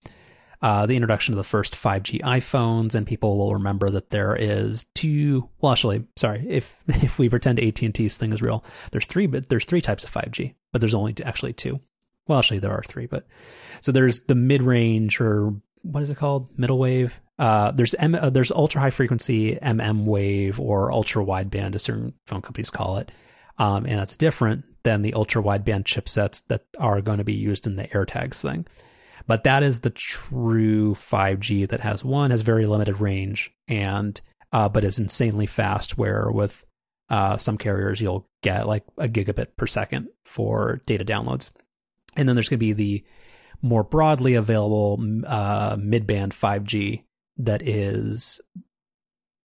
uh, 0.61 0.85
the 0.85 0.95
introduction 0.95 1.33
of 1.33 1.37
the 1.37 1.43
first 1.43 1.73
5G 1.73 2.21
iPhones, 2.21 2.95
and 2.95 3.05
people 3.05 3.37
will 3.37 3.53
remember 3.53 3.89
that 3.91 4.09
there 4.09 4.35
is 4.35 4.85
two. 4.95 5.49
Well, 5.59 5.71
actually, 5.71 6.05
sorry, 6.15 6.45
if 6.47 6.83
if 6.87 7.19
we 7.19 7.29
pretend 7.29 7.59
AT 7.59 7.81
and 7.81 7.93
T's 7.93 8.17
thing 8.17 8.33
is 8.33 8.41
real, 8.41 8.63
there's 8.91 9.07
three, 9.07 9.27
but 9.27 9.49
there's 9.49 9.65
three 9.65 9.81
types 9.81 10.03
of 10.03 10.11
5G, 10.11 10.55
but 10.71 10.81
there's 10.81 10.95
only 10.95 11.15
actually 11.23 11.53
two. 11.53 11.79
Well, 12.27 12.39
actually, 12.39 12.59
there 12.59 12.71
are 12.71 12.83
three, 12.83 13.05
but 13.05 13.25
so 13.81 13.91
there's 13.91 14.21
the 14.21 14.35
mid 14.35 14.61
range 14.61 15.21
or 15.21 15.53
what 15.83 16.03
is 16.03 16.09
it 16.09 16.17
called? 16.17 16.49
Middle 16.57 16.77
wave. 16.77 17.19
Uh, 17.39 17.71
there's 17.71 17.93
M, 17.95 18.15
uh, 18.15 18.29
there's 18.29 18.51
ultra 18.51 18.81
high 18.81 18.89
frequency 18.89 19.55
MM 19.55 20.05
wave 20.05 20.59
or 20.59 20.91
ultra 20.91 21.23
wideband, 21.23 21.75
as 21.75 21.83
certain 21.83 22.13
phone 22.25 22.41
companies 22.41 22.71
call 22.71 22.97
it, 22.97 23.11
um, 23.57 23.85
and 23.85 23.99
that's 23.99 24.17
different 24.17 24.65
than 24.83 25.01
the 25.01 25.13
ultra 25.13 25.43
wideband 25.43 25.83
chipsets 25.83 26.45
that 26.47 26.65
are 26.79 27.01
going 27.01 27.19
to 27.19 27.23
be 27.23 27.35
used 27.35 27.67
in 27.67 27.75
the 27.75 27.87
AirTags 27.89 28.41
thing. 28.41 28.65
But 29.27 29.43
that 29.43 29.61
is 29.61 29.81
the 29.81 29.89
true 29.89 30.95
5G 30.95 31.67
that 31.69 31.81
has 31.81 32.03
one 32.03 32.31
has 32.31 32.41
very 32.41 32.65
limited 32.65 32.99
range 32.99 33.51
and 33.67 34.19
uh, 34.51 34.69
but 34.69 34.85
is 34.85 34.99
insanely 34.99 35.45
fast. 35.45 35.97
Where 35.97 36.31
with 36.31 36.65
uh, 37.09 37.37
some 37.37 37.57
carriers 37.57 38.01
you'll 38.01 38.27
get 38.41 38.67
like 38.67 38.83
a 38.97 39.07
gigabit 39.07 39.57
per 39.57 39.67
second 39.67 40.07
for 40.25 40.81
data 40.85 41.05
downloads, 41.05 41.51
and 42.15 42.27
then 42.27 42.35
there's 42.35 42.49
going 42.49 42.59
to 42.59 42.65
be 42.65 42.73
the 42.73 43.05
more 43.61 43.83
broadly 43.83 44.35
available 44.35 45.03
uh, 45.25 45.75
mid-band 45.79 46.31
5G 46.31 47.03
that 47.37 47.61
is 47.61 48.41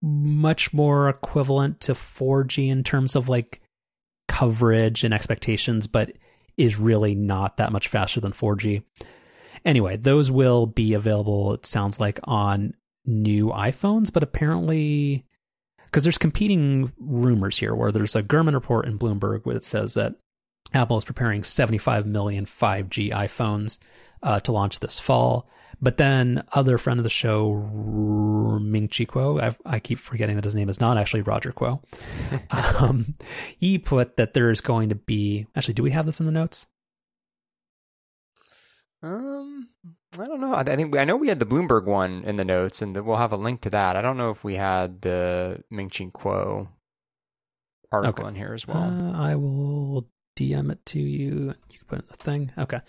much 0.00 0.74
more 0.74 1.08
equivalent 1.08 1.80
to 1.80 1.92
4G 1.92 2.68
in 2.68 2.82
terms 2.82 3.14
of 3.14 3.28
like 3.28 3.60
coverage 4.28 5.04
and 5.04 5.14
expectations, 5.14 5.86
but 5.86 6.12
is 6.56 6.78
really 6.78 7.14
not 7.14 7.56
that 7.56 7.72
much 7.72 7.88
faster 7.88 8.20
than 8.20 8.32
4G. 8.32 8.82
Anyway, 9.64 9.96
those 9.96 10.30
will 10.30 10.66
be 10.66 10.94
available, 10.94 11.54
it 11.54 11.64
sounds 11.64 12.00
like, 12.00 12.18
on 12.24 12.74
new 13.04 13.48
iPhones, 13.48 14.12
but 14.12 14.22
apparently, 14.22 15.24
because 15.84 16.02
there's 16.02 16.18
competing 16.18 16.92
rumors 16.98 17.58
here 17.58 17.74
where 17.74 17.92
there's 17.92 18.16
a 18.16 18.22
Gurman 18.22 18.54
report 18.54 18.86
in 18.86 18.98
Bloomberg 18.98 19.44
where 19.44 19.56
it 19.56 19.64
says 19.64 19.94
that 19.94 20.14
Apple 20.74 20.96
is 20.96 21.04
preparing 21.04 21.42
75 21.42 22.06
million 22.06 22.44
5G 22.46 23.12
iPhones 23.12 23.78
uh, 24.22 24.40
to 24.40 24.52
launch 24.52 24.80
this 24.80 24.98
fall. 24.98 25.48
But 25.82 25.96
then 25.96 26.44
other 26.52 26.78
friend 26.78 27.00
of 27.00 27.04
the 27.04 27.10
show, 27.10 27.54
Ming 28.62 28.86
Chi 28.86 29.04
Kuo, 29.04 29.42
I've, 29.42 29.60
i 29.66 29.80
keep 29.80 29.98
forgetting 29.98 30.36
that 30.36 30.44
his 30.44 30.54
name 30.54 30.68
is 30.68 30.80
not 30.80 30.96
actually 30.96 31.22
Roger 31.22 31.50
Kuo. 31.50 31.82
um, 32.80 33.16
he 33.58 33.78
put 33.78 34.16
that 34.16 34.32
there 34.32 34.50
is 34.50 34.60
going 34.60 34.90
to 34.90 34.94
be, 34.94 35.48
actually, 35.56 35.74
do 35.74 35.82
we 35.82 35.90
have 35.90 36.06
this 36.06 36.20
in 36.20 36.26
the 36.26 36.32
notes? 36.32 36.68
Um, 39.02 39.70
I 40.16 40.24
don't 40.26 40.40
know. 40.40 40.54
I, 40.54 40.60
I 40.60 40.76
think 40.76 40.92
we, 40.92 41.00
I 41.00 41.04
know 41.04 41.16
we 41.16 41.26
had 41.26 41.40
the 41.40 41.46
Bloomberg 41.46 41.84
one 41.84 42.22
in 42.22 42.36
the 42.36 42.44
notes, 42.44 42.80
and 42.80 42.94
the, 42.94 43.02
we'll 43.02 43.16
have 43.16 43.32
a 43.32 43.36
link 43.36 43.62
to 43.62 43.70
that. 43.70 43.96
I 43.96 44.02
don't 44.02 44.16
know 44.16 44.30
if 44.30 44.44
we 44.44 44.54
had 44.54 45.00
the 45.02 45.64
Ming 45.68 45.90
Chi 45.90 46.04
Kuo 46.04 46.68
article 47.90 48.24
okay. 48.24 48.28
in 48.28 48.36
here 48.36 48.54
as 48.54 48.68
well. 48.68 48.84
Uh, 48.84 49.18
I 49.18 49.34
will 49.34 50.08
DM 50.36 50.70
it 50.70 50.86
to 50.86 51.00
you. 51.00 51.54
You 51.70 51.78
can 51.78 51.86
put 51.88 51.98
it 51.98 52.02
in 52.02 52.08
the 52.08 52.16
thing. 52.16 52.52
Okay. 52.56 52.80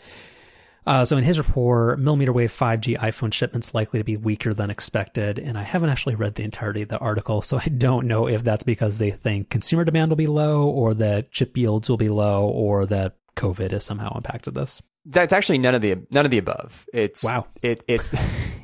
Uh, 0.85 1.05
so 1.05 1.17
in 1.17 1.23
his 1.23 1.37
report, 1.37 1.99
millimeter 1.99 2.33
wave 2.33 2.51
5G 2.51 2.97
iPhone 2.99 3.33
shipments 3.33 3.73
likely 3.73 3.99
to 3.99 4.03
be 4.03 4.17
weaker 4.17 4.53
than 4.53 4.69
expected. 4.69 5.39
And 5.39 5.57
I 5.57 5.63
haven't 5.63 5.89
actually 5.89 6.15
read 6.15 6.35
the 6.35 6.43
entirety 6.43 6.81
of 6.81 6.89
the 6.89 6.97
article, 6.97 7.41
so 7.41 7.57
I 7.57 7.69
don't 7.69 8.07
know 8.07 8.27
if 8.27 8.43
that's 8.43 8.63
because 8.63 8.97
they 8.97 9.11
think 9.11 9.49
consumer 9.49 9.85
demand 9.85 10.11
will 10.11 10.17
be 10.17 10.27
low, 10.27 10.67
or 10.67 10.93
that 10.95 11.31
chip 11.31 11.55
yields 11.57 11.89
will 11.89 11.97
be 11.97 12.09
low, 12.09 12.47
or 12.47 12.85
that 12.87 13.17
COVID 13.35 13.71
has 13.71 13.85
somehow 13.85 14.15
impacted 14.15 14.55
this. 14.55 14.81
That's 15.05 15.33
actually 15.33 15.57
none 15.57 15.75
of 15.75 15.81
the 15.81 15.97
none 16.11 16.25
of 16.25 16.31
the 16.31 16.37
above. 16.37 16.85
It's 16.93 17.23
wow. 17.23 17.47
It 17.61 17.83
it's 17.87 18.13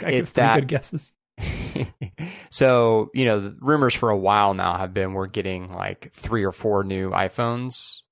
it's 0.00 0.32
that 0.32 0.54
good 0.56 0.68
guesses. 0.68 1.12
so 2.50 3.10
you 3.14 3.24
know, 3.24 3.54
rumors 3.60 3.94
for 3.94 4.10
a 4.10 4.16
while 4.16 4.54
now 4.54 4.78
have 4.78 4.94
been 4.94 5.12
we're 5.12 5.26
getting 5.26 5.72
like 5.72 6.12
three 6.12 6.44
or 6.44 6.52
four 6.52 6.84
new 6.84 7.10
iPhones 7.10 8.02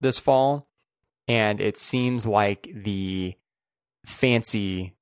this 0.00 0.18
fall, 0.18 0.68
and 1.28 1.60
it 1.60 1.76
seems 1.76 2.26
like 2.26 2.68
the 2.74 3.34
fancy 4.04 4.94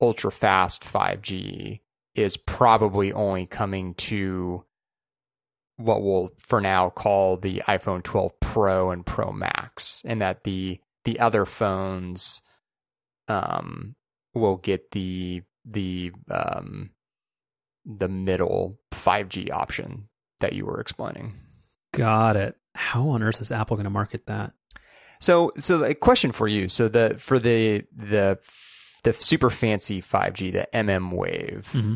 ultra 0.00 0.30
fast 0.30 0.82
5G 0.82 1.80
is 2.14 2.36
probably 2.36 3.12
only 3.12 3.46
coming 3.46 3.94
to 3.94 4.64
what 5.76 6.02
we'll 6.02 6.30
for 6.38 6.60
now 6.60 6.90
call 6.90 7.36
the 7.36 7.62
iPhone 7.66 8.02
12 8.02 8.38
Pro 8.40 8.90
and 8.90 9.04
Pro 9.04 9.32
Max, 9.32 10.02
and 10.04 10.20
that 10.20 10.44
the 10.44 10.80
the 11.04 11.18
other 11.18 11.44
phones 11.44 12.42
um, 13.28 13.96
will 14.34 14.56
get 14.56 14.92
the 14.92 15.42
the 15.64 16.12
um, 16.30 16.90
the 17.84 18.08
middle 18.08 18.78
5G 18.92 19.50
option 19.50 20.08
that 20.40 20.52
you 20.52 20.66
were 20.66 20.80
explaining. 20.80 21.34
Got 21.92 22.36
it. 22.36 22.56
How 22.74 23.08
on 23.08 23.22
earth 23.22 23.40
is 23.40 23.52
Apple 23.52 23.76
going 23.76 23.84
to 23.84 23.90
market 23.90 24.26
that? 24.26 24.52
So, 25.24 25.52
so 25.58 25.82
a 25.84 25.94
question 25.94 26.32
for 26.32 26.46
you. 26.46 26.68
So 26.68 26.88
the 26.88 27.16
for 27.18 27.38
the 27.38 27.84
the 27.96 28.38
the 29.04 29.12
super 29.14 29.48
fancy 29.48 30.02
5G, 30.02 30.52
the 30.52 30.68
MM 30.74 31.12
Wave. 31.12 31.70
Mm-hmm. 31.72 31.94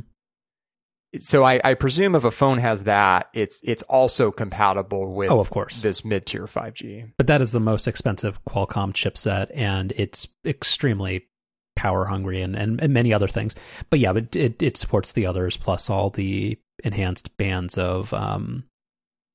So 1.18 1.45
I, 1.45 1.61
I 1.62 1.74
presume 1.74 2.14
if 2.14 2.24
a 2.24 2.31
phone 2.31 2.57
has 2.57 2.85
that, 2.85 3.29
it's 3.35 3.61
it's 3.62 3.83
also 3.83 4.31
compatible 4.31 5.14
with 5.14 5.31
oh, 5.31 5.41
of 5.41 5.51
course, 5.51 5.83
this 5.83 6.07
mid 6.07 6.24
tier 6.24 6.47
5G. 6.47 7.12
But 7.18 7.26
that 7.26 7.43
is 7.43 7.53
the 7.53 7.61
most 7.61 7.87
expensive 7.87 8.43
Qualcomm 8.47 8.95
chipset, 8.95 9.51
and 9.55 9.93
it's 9.97 10.26
extremely 10.47 11.29
power 11.76 12.07
hungry 12.07 12.41
and, 12.41 12.57
and, 12.57 12.83
and 12.83 12.95
many 12.95 13.12
other 13.12 13.29
things. 13.29 13.55
But 13.91 13.99
yeah, 13.99 14.14
but 14.14 14.35
it, 14.37 14.62
it 14.62 14.79
supports 14.79 15.12
the 15.12 15.26
others 15.26 15.59
plus 15.59 15.91
all 15.91 16.09
the 16.09 16.59
enhanced 16.83 17.37
bands 17.37 17.76
of 17.76 18.12
um, 18.14 18.64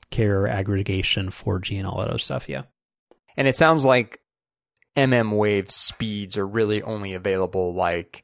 carrier 0.10 0.48
aggregation, 0.48 1.30
4G, 1.30 1.78
and 1.78 1.86
all 1.86 2.00
that 2.00 2.10
other 2.10 2.18
stuff. 2.18 2.50
Yeah. 2.50 2.64
And 3.38 3.48
it 3.48 3.58
sounds 3.58 3.84
like 3.84 4.20
MM 4.96 5.38
wave 5.38 5.72
speeds 5.72 6.38
are 6.38 6.48
really 6.48 6.82
only 6.82 7.14
available 7.14 7.74
like 7.74 8.24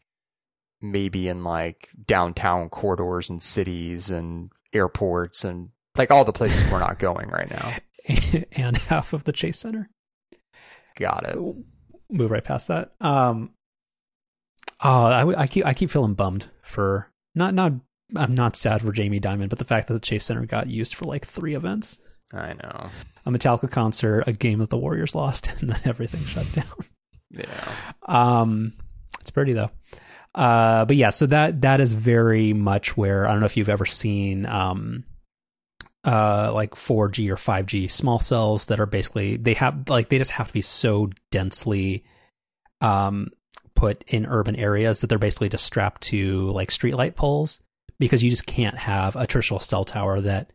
maybe 0.82 1.28
in 1.28 1.44
like 1.44 1.90
downtown 2.06 2.70
corridors 2.70 3.30
and 3.30 3.42
cities 3.42 4.10
and 4.10 4.52
airports 4.74 5.44
and 5.44 5.70
like 5.98 6.12
all 6.12 6.24
the 6.24 6.32
places 6.32 6.70
we're 6.72 6.80
not 6.80 7.00
going 7.00 7.30
right 7.30 7.50
now. 7.50 7.74
and 8.54 8.78
half 8.78 9.14
of 9.14 9.24
the 9.24 9.32
Chase 9.32 9.60
Center. 9.60 9.90
Got 10.96 11.26
it. 11.28 11.38
Move 12.10 12.32
right 12.32 12.44
past 12.44 12.68
that. 12.68 12.94
Um, 13.00 13.52
oh, 14.84 15.06
I, 15.06 15.42
I 15.42 15.48
keep 15.48 15.66
I 15.66 15.74
keep 15.74 15.92
feeling 15.92 16.14
bummed 16.14 16.50
for 16.64 17.12
not 17.36 17.54
not 17.54 17.74
I'm 18.16 18.34
not 18.34 18.56
sad 18.56 18.82
for 18.82 18.92
Jamie 18.92 19.20
Dimon, 19.20 19.50
but 19.50 19.60
the 19.60 19.66
fact 19.66 19.88
that 19.88 19.94
the 19.94 20.00
Chase 20.00 20.26
Center 20.26 20.46
got 20.46 20.68
used 20.68 20.96
for 20.96 21.06
like 21.06 21.26
three 21.26 21.54
events. 21.54 22.00
I 22.34 22.54
know. 22.54 22.90
A 23.26 23.32
Metallica 23.32 23.70
concert, 23.70 24.24
a 24.28 24.34
game 24.34 24.60
that 24.60 24.70
the 24.70 24.78
Warriors 24.78 25.16
lost, 25.16 25.50
and 25.62 25.70
then 25.70 25.82
everything 25.86 26.24
shut 26.26 26.52
down. 26.54 26.66
Yeah. 27.32 27.92
Um, 28.08 28.74
it's 29.20 29.32
pretty 29.32 29.54
though. 29.54 29.72
Uh, 30.36 30.86
but 30.86 30.96
yeah, 30.96 31.10
so 31.10 31.26
that 31.26 31.62
that 31.62 31.80
is 31.80 31.94
very 31.94 32.54
much 32.54 32.96
where 32.96 33.28
I 33.28 33.32
don't 33.32 33.40
know 33.40 33.46
if 33.46 33.58
you've 33.58 33.70
ever 33.70 33.86
seen 33.86 34.46
um, 34.46 35.04
uh, 36.04 36.52
like 36.54 36.76
4G 36.76 37.30
or 37.30 37.36
5G 37.36 37.90
small 37.90 38.20
cells 38.20 38.68
that 38.68 38.80
are 38.80 38.86
basically 38.86 39.38
they 39.38 39.56
have 39.56 39.90
like 39.90 40.10
they 40.10 40.18
just 40.18 40.32
have 40.32 40.48
to 40.48 40.54
be 40.54 40.62
so 40.62 41.10
densely 41.32 42.04
um 42.82 43.30
put 43.76 44.04
in 44.08 44.26
urban 44.26 44.56
areas 44.56 45.02
that 45.02 45.08
they're 45.08 45.20
basically 45.20 45.50
just 45.50 45.66
strapped 45.66 46.02
to 46.02 46.50
like 46.52 46.70
streetlight 46.70 47.16
poles 47.16 47.60
because 47.98 48.24
you 48.24 48.30
just 48.30 48.46
can't 48.46 48.78
have 48.78 49.16
a 49.16 49.28
traditional 49.28 49.60
cell 49.60 49.84
tower 49.84 50.22
that 50.22 50.52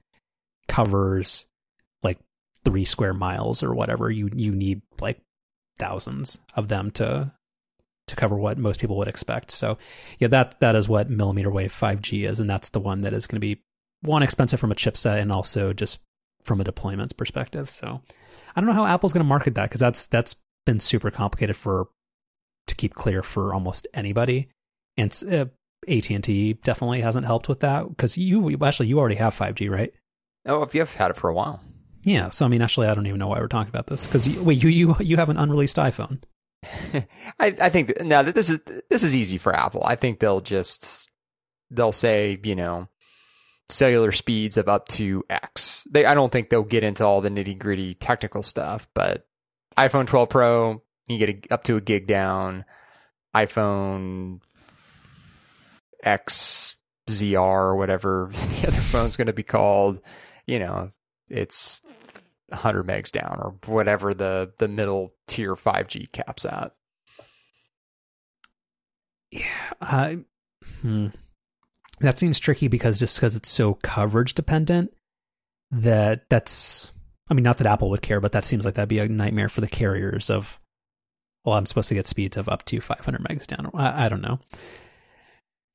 covers 0.68 1.46
three 2.64 2.84
square 2.84 3.14
miles 3.14 3.62
or 3.62 3.74
whatever. 3.74 4.10
You 4.10 4.30
you 4.34 4.54
need 4.54 4.82
like 5.00 5.20
thousands 5.78 6.40
of 6.56 6.68
them 6.68 6.90
to 6.92 7.32
to 8.06 8.16
cover 8.16 8.36
what 8.36 8.58
most 8.58 8.80
people 8.80 8.96
would 8.98 9.08
expect. 9.08 9.50
So 9.50 9.78
yeah, 10.18 10.28
that 10.28 10.60
that 10.60 10.76
is 10.76 10.88
what 10.88 11.10
millimeter 11.10 11.50
wave 11.50 11.72
5G 11.72 12.28
is, 12.28 12.40
and 12.40 12.48
that's 12.48 12.70
the 12.70 12.80
one 12.80 13.02
that 13.02 13.12
is 13.12 13.26
going 13.26 13.36
to 13.36 13.40
be 13.40 13.62
one 14.02 14.22
expensive 14.22 14.60
from 14.60 14.72
a 14.72 14.74
chipset 14.74 15.20
and 15.20 15.32
also 15.32 15.72
just 15.72 16.00
from 16.44 16.60
a 16.60 16.64
deployments 16.64 17.16
perspective. 17.16 17.70
So 17.70 18.02
I 18.54 18.60
don't 18.60 18.68
know 18.68 18.74
how 18.74 18.86
Apple's 18.86 19.12
going 19.12 19.24
to 19.24 19.28
market 19.28 19.54
that 19.54 19.68
because 19.68 19.80
that's 19.80 20.06
that's 20.06 20.36
been 20.66 20.80
super 20.80 21.10
complicated 21.10 21.56
for 21.56 21.88
to 22.66 22.74
keep 22.74 22.94
clear 22.94 23.22
for 23.22 23.52
almost 23.54 23.86
anybody, 23.94 24.48
and 24.96 25.22
uh, 25.30 25.46
AT 25.88 26.10
and 26.10 26.24
T 26.24 26.54
definitely 26.54 27.00
hasn't 27.00 27.26
helped 27.26 27.48
with 27.48 27.60
that 27.60 27.88
because 27.88 28.16
you 28.16 28.56
actually 28.62 28.88
you 28.88 28.98
already 28.98 29.16
have 29.16 29.36
5G, 29.36 29.70
right? 29.70 29.92
Oh, 30.46 30.62
if 30.62 30.74
you've 30.74 30.94
had 30.94 31.10
it 31.10 31.16
for 31.16 31.28
a 31.30 31.34
while. 31.34 31.62
Yeah, 32.04 32.30
so 32.30 32.44
I 32.44 32.48
mean, 32.48 32.62
actually, 32.62 32.86
I 32.86 32.94
don't 32.94 33.06
even 33.06 33.18
know 33.18 33.28
why 33.28 33.40
we're 33.40 33.48
talking 33.48 33.70
about 33.70 33.86
this 33.86 34.06
because 34.06 34.28
wait, 34.38 34.62
you 34.62 34.68
you 34.68 34.96
you 35.00 35.16
have 35.16 35.30
an 35.30 35.38
unreleased 35.38 35.76
iPhone. 35.76 36.22
I 36.94 37.06
I 37.40 37.68
think 37.70 38.00
now 38.02 38.22
that 38.22 38.34
this 38.34 38.50
is 38.50 38.60
this 38.90 39.02
is 39.02 39.16
easy 39.16 39.38
for 39.38 39.54
Apple. 39.54 39.82
I 39.84 39.96
think 39.96 40.20
they'll 40.20 40.40
just 40.40 41.08
they'll 41.70 41.92
say 41.92 42.38
you 42.42 42.54
know 42.54 42.88
cellular 43.70 44.12
speeds 44.12 44.56
of 44.58 44.68
up 44.68 44.86
to 44.88 45.24
X. 45.30 45.86
They 45.90 46.04
I 46.04 46.14
don't 46.14 46.30
think 46.30 46.50
they'll 46.50 46.62
get 46.62 46.84
into 46.84 47.04
all 47.04 47.20
the 47.20 47.30
nitty 47.30 47.58
gritty 47.58 47.94
technical 47.94 48.42
stuff, 48.42 48.86
but 48.94 49.26
iPhone 49.78 50.06
12 50.06 50.28
Pro 50.28 50.82
you 51.06 51.18
get 51.18 51.28
a, 51.28 51.54
up 51.54 51.64
to 51.64 51.76
a 51.76 51.80
gig 51.80 52.06
down. 52.06 52.64
iPhone 53.34 54.40
X 56.02 56.76
ZR 57.08 57.38
or 57.38 57.76
whatever 57.76 58.28
the 58.32 58.68
other 58.68 58.76
phone's 58.76 59.16
going 59.16 59.26
to 59.26 59.32
be 59.32 59.42
called, 59.42 60.00
you 60.46 60.58
know, 60.58 60.90
it's 61.28 61.82
100 62.48 62.86
megs 62.86 63.10
down 63.10 63.38
or 63.40 63.54
whatever 63.72 64.14
the 64.14 64.52
the 64.58 64.68
middle 64.68 65.14
tier 65.26 65.54
5G 65.54 66.12
caps 66.12 66.44
at. 66.44 66.72
Yeah, 69.30 69.70
I 69.80 70.18
hmm. 70.80 71.08
that 72.00 72.18
seems 72.18 72.38
tricky 72.38 72.68
because 72.68 72.98
just 72.98 73.16
because 73.16 73.36
it's 73.36 73.48
so 73.48 73.74
coverage 73.74 74.34
dependent 74.34 74.92
that 75.70 76.28
that's 76.28 76.92
I 77.28 77.34
mean 77.34 77.42
not 77.42 77.58
that 77.58 77.66
Apple 77.66 77.90
would 77.90 78.02
care, 78.02 78.20
but 78.20 78.32
that 78.32 78.44
seems 78.44 78.64
like 78.64 78.74
that'd 78.74 78.88
be 78.88 78.98
a 78.98 79.08
nightmare 79.08 79.48
for 79.48 79.60
the 79.60 79.66
carriers 79.66 80.30
of 80.30 80.60
well, 81.44 81.56
I'm 81.56 81.66
supposed 81.66 81.88
to 81.88 81.94
get 81.94 82.06
speeds 82.06 82.36
of 82.36 82.48
up 82.48 82.64
to 82.66 82.80
500 82.80 83.22
megs 83.22 83.46
down. 83.46 83.70
I, 83.74 84.06
I 84.06 84.08
don't 84.08 84.22
know. 84.22 84.38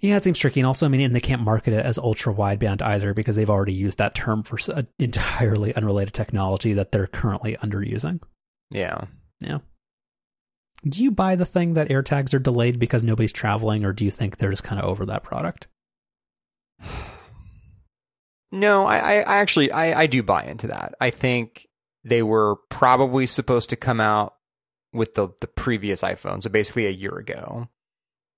Yeah, 0.01 0.15
it 0.15 0.23
seems 0.23 0.39
tricky. 0.39 0.61
And 0.61 0.67
also, 0.67 0.85
I 0.85 0.89
mean, 0.89 1.01
and 1.01 1.15
they 1.15 1.19
can't 1.19 1.41
market 1.41 1.73
it 1.73 1.85
as 1.85 1.97
ultra 1.97 2.33
wideband 2.33 2.81
either 2.81 3.13
because 3.13 3.35
they've 3.35 3.49
already 3.49 3.73
used 3.73 3.97
that 3.97 4.15
term 4.15 4.43
for 4.43 4.57
uh, 4.71 4.77
an 4.77 4.87
entirely 4.99 5.75
unrelated 5.75 6.13
technology 6.13 6.73
that 6.73 6.91
they're 6.91 7.07
currently 7.07 7.57
underusing. 7.57 8.21
Yeah. 8.71 9.05
Yeah. 9.41 9.59
Do 10.87 11.03
you 11.03 11.11
buy 11.11 11.35
the 11.35 11.45
thing 11.45 11.73
that 11.73 11.89
AirTags 11.89 12.33
are 12.33 12.39
delayed 12.39 12.79
because 12.79 13.03
nobody's 13.03 13.33
traveling, 13.33 13.83
or 13.83 13.91
do 13.91 14.05
you 14.05 14.11
think 14.11 14.37
they're 14.37 14.51
just 14.51 14.63
kind 14.63 14.81
of 14.81 14.87
over 14.87 15.05
that 15.05 15.23
product? 15.23 15.67
No, 18.51 18.87
I, 18.87 18.97
I 18.97 19.37
actually 19.37 19.71
I, 19.71 20.01
I 20.01 20.07
do 20.07 20.23
buy 20.23 20.43
into 20.43 20.65
that. 20.69 20.95
I 20.99 21.11
think 21.11 21.67
they 22.03 22.23
were 22.23 22.55
probably 22.69 23.27
supposed 23.27 23.69
to 23.69 23.75
come 23.75 24.01
out 24.01 24.33
with 24.91 25.13
the 25.13 25.29
the 25.39 25.45
previous 25.45 26.01
iPhone, 26.01 26.41
so 26.41 26.49
basically 26.49 26.87
a 26.87 26.89
year 26.89 27.15
ago 27.15 27.69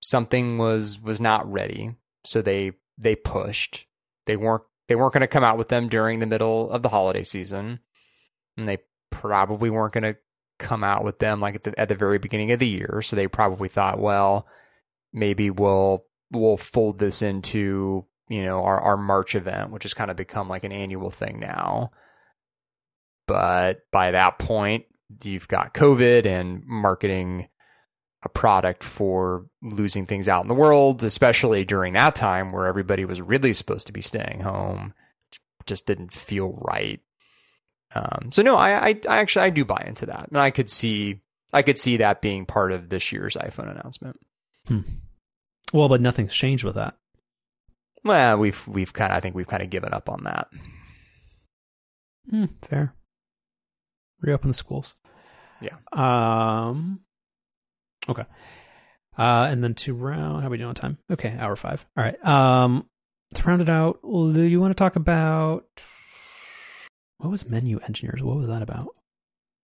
something 0.02 0.58
was 0.58 1.00
was 1.00 1.22
not 1.22 1.50
ready, 1.52 1.96
so 2.26 2.42
they 2.42 2.74
they 2.98 3.16
pushed. 3.16 3.88
They 4.26 4.36
weren't 4.36 4.64
they 4.88 4.96
weren't 4.96 5.14
going 5.14 5.22
to 5.22 5.28
come 5.28 5.44
out 5.44 5.58
with 5.58 5.70
them 5.70 5.88
during 5.88 6.20
the 6.20 6.26
middle 6.26 6.70
of 6.70 6.84
the 6.84 6.90
holiday 6.90 7.24
season, 7.24 7.80
and 8.58 8.68
they 8.68 8.80
probably 9.10 9.70
weren't 9.70 9.94
going 9.94 10.04
to 10.04 10.18
come 10.60 10.84
out 10.84 11.04
with 11.04 11.20
them 11.20 11.40
like 11.40 11.56
at 11.56 11.64
the, 11.64 11.80
at 11.80 11.88
the 11.88 11.96
very 11.96 12.20
beginning 12.20 12.52
of 12.52 12.60
the 12.60 12.68
year. 12.68 13.02
So 13.02 13.16
they 13.16 13.28
probably 13.28 13.70
thought, 13.70 14.00
well, 14.00 14.48
maybe 15.14 15.50
we'll 15.50 16.06
we'll 16.32 16.58
fold 16.58 17.00
this 17.00 17.22
into 17.22 18.06
you 18.28 18.44
know 18.44 18.64
our 18.64 18.80
our 18.80 18.98
March 18.98 19.36
event, 19.36 19.72
which 19.72 19.84
has 19.84 19.94
kind 19.94 20.12
of 20.12 20.18
become 20.18 20.50
like 20.50 20.64
an 20.64 20.72
annual 20.72 21.12
thing 21.12 21.40
now. 21.40 21.92
But 23.28 23.80
by 23.92 24.12
that 24.12 24.40
point, 24.40 24.86
you've 25.24 25.48
got 25.48 25.74
COVID 25.74 26.26
and 26.26 26.64
marketing 26.66 27.48
a 28.24 28.30
product 28.30 28.84
for 28.84 29.46
losing 29.62 30.06
things 30.06 30.30
out 30.30 30.44
in 30.44 30.48
the 30.48 30.54
world, 30.54 31.04
especially 31.04 31.66
during 31.66 31.94
that 31.94 32.16
time 32.16 32.52
where 32.52 32.68
everybody 32.68 33.06
was 33.06 33.22
really 33.22 33.54
supposed 33.54 33.88
to 33.88 33.94
be 33.94 34.02
staying 34.02 34.42
home. 34.42 34.94
Just 35.66 35.86
didn't 35.88 36.14
feel 36.14 36.58
right. 36.62 37.00
Um, 37.94 38.32
so 38.32 38.42
no, 38.42 38.56
I, 38.56 38.90
I, 38.90 39.00
I 39.10 39.18
actually 39.18 39.46
I 39.46 39.50
do 39.50 39.66
buy 39.66 39.84
into 39.86 40.06
that, 40.06 40.28
and 40.30 40.38
I 40.38 40.52
could 40.52 40.70
see 40.70 41.22
I 41.54 41.62
could 41.62 41.78
see 41.78 41.98
that 41.98 42.22
being 42.22 42.46
part 42.46 42.72
of 42.72 42.90
this 42.90 43.12
year's 43.12 43.36
iPhone 43.36 43.70
announcement. 43.70 44.20
Hmm. 44.68 44.82
Well, 45.74 45.90
but 45.90 46.02
nothing's 46.02 46.34
changed 46.34 46.64
with 46.64 46.76
that. 46.76 46.96
Well, 48.04 48.38
we've 48.38 48.68
we've 48.68 48.94
kind 48.94 49.12
of 49.12 49.18
I 49.18 49.20
think 49.20 49.36
we've 49.36 49.48
kind 49.48 49.64
of 49.64 49.70
given 49.70 49.94
up 49.94 50.10
on 50.10 50.24
that. 50.24 50.48
Hmm, 52.30 52.46
fair. 52.62 52.96
Reopen 54.22 54.50
the 54.50 54.54
schools. 54.56 54.96
Yeah. 55.60 55.76
Um. 55.92 57.02
Okay. 58.10 58.26
Uh, 59.18 59.48
and 59.50 59.64
then 59.64 59.74
to 59.76 59.94
round, 59.94 60.42
how 60.42 60.48
are 60.48 60.52
we 60.52 60.58
doing 60.58 60.70
on 60.70 60.76
time? 60.76 60.98
Okay, 61.10 61.36
hour 61.38 61.56
five. 61.56 61.86
All 61.98 62.04
right. 62.04 62.26
Um, 62.26 62.88
to 63.34 63.44
round 63.44 63.62
it 63.62 63.70
out, 63.70 64.00
do 64.02 64.42
you 64.42 64.60
want 64.60 64.72
to 64.72 64.76
talk 64.82 64.96
about 64.96 65.66
what 67.18 67.30
was 67.30 67.48
menu 67.48 67.80
engineers? 67.80 68.24
What 68.24 68.38
was 68.38 68.48
that 68.48 68.62
about? 68.62 68.88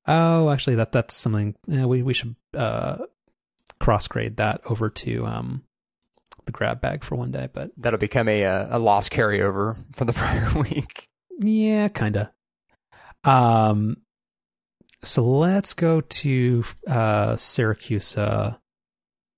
Oh, 0.05 0.49
actually, 0.49 0.75
that 0.75 0.91
that's 0.91 1.13
something 1.15 1.55
yeah, 1.67 1.85
we 1.85 2.01
we 2.01 2.13
should 2.13 2.35
uh, 2.55 2.97
cross 3.79 4.07
grade 4.07 4.37
that 4.37 4.61
over 4.65 4.89
to 4.89 5.25
um, 5.25 5.63
the 6.45 6.51
grab 6.51 6.79
bag 6.79 7.03
for 7.03 7.15
one 7.15 7.31
day. 7.31 7.49
But 7.51 7.71
that'll 7.77 7.99
become 7.99 8.29
a 8.29 8.43
a 8.43 8.79
lost 8.79 9.11
carryover 9.11 9.75
from 9.95 10.07
the 10.07 10.13
prior 10.13 10.51
week. 10.61 11.09
Yeah, 11.39 11.87
kinda. 11.89 12.31
Um, 13.23 13.97
so 15.03 15.23
let's 15.23 15.73
go 15.73 16.01
to 16.01 16.63
uh, 16.87 17.33
Siracusa. 17.33 18.17
Uh, 18.17 18.51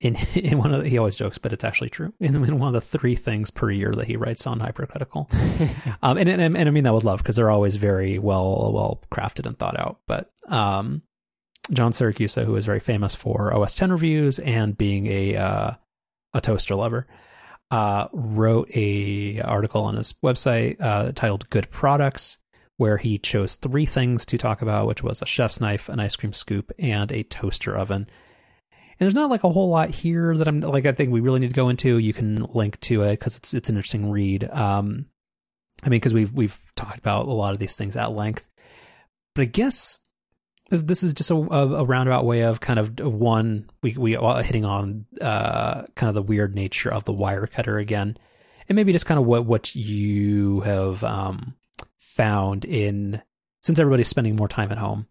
in 0.01 0.15
in 0.35 0.57
one 0.57 0.73
of 0.73 0.83
the, 0.83 0.89
he 0.89 0.97
always 0.97 1.15
jokes, 1.15 1.37
but 1.37 1.53
it's 1.53 1.63
actually 1.63 1.89
true. 1.89 2.13
In, 2.19 2.35
in 2.43 2.59
one 2.59 2.67
of 2.67 2.73
the 2.73 2.97
three 2.97 3.15
things 3.15 3.51
per 3.51 3.69
year 3.69 3.91
that 3.91 4.07
he 4.07 4.15
writes 4.15 4.47
on 4.47 4.59
hypercritical, 4.59 5.29
um, 6.01 6.17
and, 6.17 6.29
and 6.29 6.57
and 6.57 6.69
I 6.69 6.71
mean 6.71 6.85
that 6.85 6.93
with 6.93 7.03
love 7.03 7.19
because 7.19 7.35
they're 7.35 7.51
always 7.51 7.75
very 7.75 8.19
well 8.19 8.71
well 8.73 9.01
crafted 9.11 9.45
and 9.45 9.57
thought 9.57 9.79
out. 9.79 9.99
But 10.07 10.31
um, 10.47 11.01
John 11.71 11.91
Siracusa, 11.91 12.45
who 12.45 12.55
is 12.55 12.65
very 12.65 12.79
famous 12.79 13.15
for 13.15 13.53
OS 13.53 13.75
10 13.75 13.91
reviews 13.91 14.39
and 14.39 14.77
being 14.77 15.07
a 15.07 15.35
uh, 15.35 15.71
a 16.33 16.41
toaster 16.41 16.75
lover, 16.75 17.07
uh, 17.71 18.07
wrote 18.13 18.69
a 18.75 19.41
article 19.41 19.83
on 19.83 19.95
his 19.95 20.13
website 20.23 20.81
uh, 20.81 21.11
titled 21.11 21.49
"Good 21.49 21.69
Products." 21.71 22.38
Where 22.79 22.97
he 22.97 23.17
chose 23.17 23.57
three 23.57 23.85
things 23.85 24.25
to 24.25 24.37
talk 24.37 24.61
about, 24.61 24.87
which 24.87 25.03
was 25.03 25.21
a 25.21 25.25
chef's 25.25 25.59
knife, 25.59 25.89
an 25.89 25.99
ice 25.99 26.15
cream 26.15 26.31
scoop, 26.31 26.71
and 26.79 27.11
a 27.11 27.23
toaster 27.23 27.75
oven. 27.77 28.07
And 28.71 29.05
there's 29.05 29.13
not 29.13 29.29
like 29.29 29.43
a 29.43 29.49
whole 29.49 29.67
lot 29.67 29.89
here 29.89 30.35
that 30.37 30.47
I'm 30.47 30.61
like 30.61 30.85
I 30.85 30.93
think 30.93 31.11
we 31.11 31.19
really 31.19 31.41
need 31.41 31.49
to 31.49 31.55
go 31.55 31.67
into. 31.67 31.97
You 31.97 32.13
can 32.13 32.45
link 32.53 32.79
to 32.81 33.03
it 33.03 33.19
because 33.19 33.35
it's 33.35 33.53
it's 33.53 33.67
an 33.67 33.75
interesting 33.75 34.09
read. 34.09 34.45
Um, 34.49 35.07
I 35.83 35.89
mean, 35.89 35.99
because 35.99 36.13
we've 36.13 36.31
we've 36.31 36.57
talked 36.75 36.99
about 36.99 37.25
a 37.25 37.31
lot 37.31 37.51
of 37.51 37.59
these 37.59 37.75
things 37.75 37.97
at 37.97 38.13
length, 38.13 38.47
but 39.35 39.41
I 39.41 39.45
guess 39.45 39.97
this, 40.69 40.81
this 40.83 41.03
is 41.03 41.13
just 41.13 41.31
a, 41.31 41.35
a, 41.35 41.83
roundabout 41.83 42.23
way 42.23 42.43
of 42.43 42.61
kind 42.61 42.79
of 42.79 42.97
one 43.01 43.69
we 43.83 43.97
we 43.97 44.11
hitting 44.13 44.63
on 44.63 45.05
uh, 45.19 45.83
kind 45.95 46.07
of 46.07 46.15
the 46.15 46.21
weird 46.21 46.55
nature 46.55 46.93
of 46.93 47.03
the 47.03 47.13
wire 47.13 47.45
cutter 47.45 47.77
again, 47.77 48.17
and 48.69 48.75
maybe 48.77 48.93
just 48.93 49.05
kind 49.05 49.19
of 49.19 49.25
what 49.25 49.45
what 49.45 49.75
you 49.75 50.61
have 50.61 51.03
um, 51.03 51.55
found 52.19 52.65
in 52.65 53.21
since 53.61 53.79
everybody's 53.79 54.09
spending 54.09 54.35
more 54.35 54.49
time 54.49 54.73
at 54.73 54.77
home. 54.77 55.07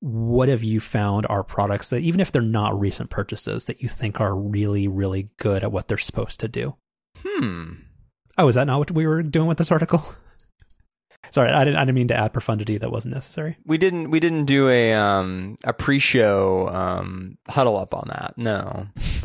What 0.00 0.48
have 0.48 0.62
you 0.62 0.80
found 0.80 1.26
are 1.28 1.44
products 1.44 1.90
that 1.90 2.00
even 2.00 2.18
if 2.20 2.32
they're 2.32 2.40
not 2.40 2.78
recent 2.78 3.10
purchases 3.10 3.66
that 3.66 3.82
you 3.82 3.88
think 3.90 4.20
are 4.20 4.34
really 4.34 4.88
really 4.88 5.28
good 5.36 5.62
at 5.62 5.70
what 5.70 5.86
they're 5.88 5.98
supposed 5.98 6.40
to 6.40 6.48
do? 6.48 6.74
Hmm. 7.18 7.72
Oh, 8.38 8.48
is 8.48 8.54
that 8.54 8.66
not 8.66 8.78
what 8.78 8.90
we 8.90 9.06
were 9.06 9.22
doing 9.22 9.48
with 9.48 9.58
this 9.58 9.70
article? 9.70 10.02
Sorry, 11.30 11.50
I 11.50 11.64
didn't. 11.64 11.76
I 11.76 11.84
didn't 11.84 11.96
mean 11.96 12.08
to 12.08 12.16
add 12.16 12.32
profundity 12.32 12.78
that 12.78 12.90
wasn't 12.90 13.14
necessary. 13.14 13.58
We 13.66 13.76
didn't. 13.76 14.10
We 14.10 14.20
didn't 14.20 14.46
do 14.46 14.70
a 14.70 14.94
um 14.94 15.56
a 15.64 15.74
pre-show 15.74 16.68
um 16.68 17.36
huddle 17.48 17.76
up 17.76 17.92
on 17.92 18.08
that. 18.08 18.34
No, 18.38 18.86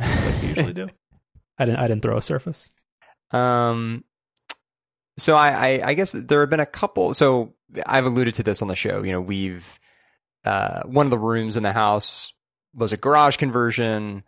like 0.00 0.42
we 0.42 0.48
usually 0.48 0.72
do. 0.72 0.88
I 1.58 1.66
didn't. 1.66 1.80
I 1.80 1.88
didn't 1.88 2.02
throw 2.02 2.16
a 2.16 2.22
surface. 2.22 2.70
Um. 3.30 4.04
So 5.18 5.34
I, 5.34 5.50
I 5.50 5.88
I 5.88 5.94
guess 5.94 6.12
there 6.12 6.40
have 6.40 6.50
been 6.50 6.60
a 6.60 6.66
couple. 6.66 7.14
So 7.14 7.54
I've 7.86 8.04
alluded 8.04 8.34
to 8.34 8.42
this 8.42 8.62
on 8.62 8.68
the 8.68 8.76
show. 8.76 9.02
You 9.02 9.12
know, 9.12 9.20
we've 9.20 9.78
uh 10.44 10.82
one 10.84 11.06
of 11.06 11.10
the 11.10 11.18
rooms 11.18 11.56
in 11.56 11.62
the 11.62 11.72
house 11.72 12.32
was 12.74 12.92
a 12.92 12.96
garage 12.96 13.36
conversion. 13.36 14.24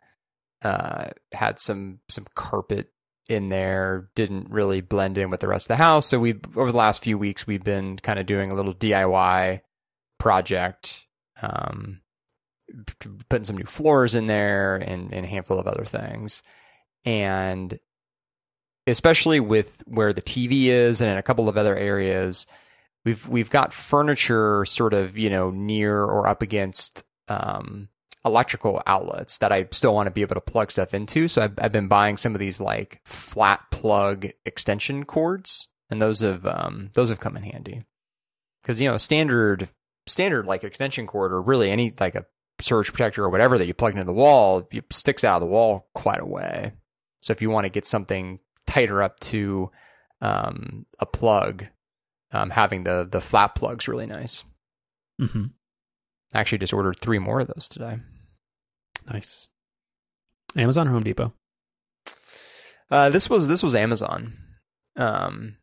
Uh, 0.60 1.08
had 1.32 1.58
some 1.60 2.00
some 2.08 2.26
carpet 2.34 2.90
in 3.28 3.50
there 3.50 4.10
didn't 4.14 4.50
really 4.50 4.80
blend 4.80 5.18
in 5.18 5.30
with 5.30 5.40
the 5.40 5.48
rest 5.48 5.66
of 5.66 5.76
the 5.76 5.82
house. 5.82 6.06
So 6.06 6.18
we 6.18 6.34
over 6.56 6.72
the 6.72 6.78
last 6.78 7.04
few 7.04 7.18
weeks 7.18 7.46
we've 7.46 7.62
been 7.62 7.98
kind 7.98 8.18
of 8.18 8.26
doing 8.26 8.50
a 8.50 8.54
little 8.54 8.74
DIY 8.74 9.60
project, 10.18 11.06
um, 11.42 12.00
putting 13.28 13.44
some 13.44 13.56
new 13.56 13.66
floors 13.66 14.14
in 14.14 14.26
there 14.26 14.76
and, 14.76 15.12
and 15.12 15.26
a 15.26 15.28
handful 15.28 15.58
of 15.58 15.66
other 15.66 15.84
things. 15.84 16.42
And 17.04 17.78
especially 18.90 19.40
with 19.40 19.82
where 19.86 20.12
the 20.12 20.22
TV 20.22 20.66
is 20.66 21.00
and 21.00 21.10
in 21.10 21.18
a 21.18 21.22
couple 21.22 21.48
of 21.48 21.56
other 21.56 21.76
areas, 21.76 22.46
we've 23.04 23.26
we've 23.28 23.50
got 23.50 23.72
furniture 23.72 24.64
sort 24.64 24.94
of 24.94 25.16
you 25.16 25.30
know 25.30 25.50
near 25.50 26.02
or 26.02 26.26
up 26.26 26.42
against 26.42 27.02
um, 27.28 27.88
electrical 28.24 28.82
outlets 28.86 29.38
that 29.38 29.52
I 29.52 29.66
still 29.72 29.94
want 29.94 30.06
to 30.06 30.10
be 30.10 30.22
able 30.22 30.34
to 30.34 30.40
plug 30.40 30.70
stuff 30.70 30.94
into. 30.94 31.28
So 31.28 31.42
I've, 31.42 31.58
I've 31.58 31.72
been 31.72 31.88
buying 31.88 32.16
some 32.16 32.34
of 32.34 32.40
these 32.40 32.60
like 32.60 33.00
flat 33.04 33.62
plug 33.70 34.28
extension 34.44 35.04
cords, 35.04 35.68
and 35.90 36.00
those 36.00 36.20
have 36.20 36.46
um, 36.46 36.90
those 36.94 37.08
have 37.08 37.20
come 37.20 37.36
in 37.36 37.42
handy 37.42 37.82
because 38.62 38.80
you 38.80 38.90
know 38.90 38.96
standard 38.96 39.68
standard 40.06 40.46
like 40.46 40.64
extension 40.64 41.06
cord 41.06 41.32
or 41.32 41.40
really 41.40 41.70
any 41.70 41.92
like 41.98 42.14
a 42.14 42.26
surge 42.60 42.92
protector 42.92 43.22
or 43.22 43.28
whatever 43.28 43.56
that 43.56 43.66
you 43.66 43.74
plug 43.74 43.92
into 43.92 44.04
the 44.04 44.12
wall 44.12 44.66
it 44.72 44.84
sticks 44.92 45.22
out 45.22 45.36
of 45.36 45.40
the 45.42 45.46
wall 45.46 45.88
quite 45.94 46.20
a 46.20 46.26
way. 46.26 46.72
So 47.20 47.32
if 47.32 47.42
you 47.42 47.50
want 47.50 47.66
to 47.66 47.70
get 47.70 47.86
something 47.86 48.38
tighter 48.68 49.02
up 49.02 49.18
to 49.20 49.70
um, 50.20 50.86
a 51.00 51.06
plug, 51.06 51.64
um, 52.32 52.50
having 52.50 52.84
the 52.84 53.08
the 53.10 53.20
flat 53.20 53.54
plugs 53.54 53.88
really 53.88 54.06
nice. 54.06 54.44
Mm-hmm. 55.20 55.46
I 56.32 56.40
actually 56.40 56.58
just 56.58 56.72
ordered 56.72 56.98
three 56.98 57.18
more 57.18 57.40
of 57.40 57.48
those 57.48 57.68
today. 57.68 57.98
Nice. 59.10 59.48
Amazon 60.56 60.86
Home 60.86 61.02
Depot? 61.02 61.32
Uh, 62.90 63.10
this 63.10 63.28
was 63.28 63.48
this 63.48 63.62
was 63.62 63.74
Amazon. 63.74 64.34
Um, 64.96 65.56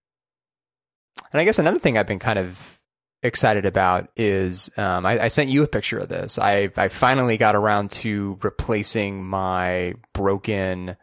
and 1.32 1.42
I 1.42 1.46
guess 1.46 1.60
another 1.60 1.80
thing 1.80 1.98
I've 1.98 2.08
been 2.08 2.20
kind 2.20 2.40
of 2.40 2.80
excited 3.24 3.66
about 3.66 4.10
is 4.16 4.70
um, 4.78 5.06
I, 5.06 5.24
I, 5.24 5.28
sent 5.28 5.50
you 5.50 5.64
a 5.64 5.68
picture 5.68 5.98
of 5.98 6.10
this. 6.10 6.38
I 6.38 6.70
I 6.78 6.88
finally 6.88 7.38
got 7.38 7.56
around 7.56 7.92
to 7.92 8.38
replacing 8.44 9.26
my 9.26 9.96
broken 10.14 10.96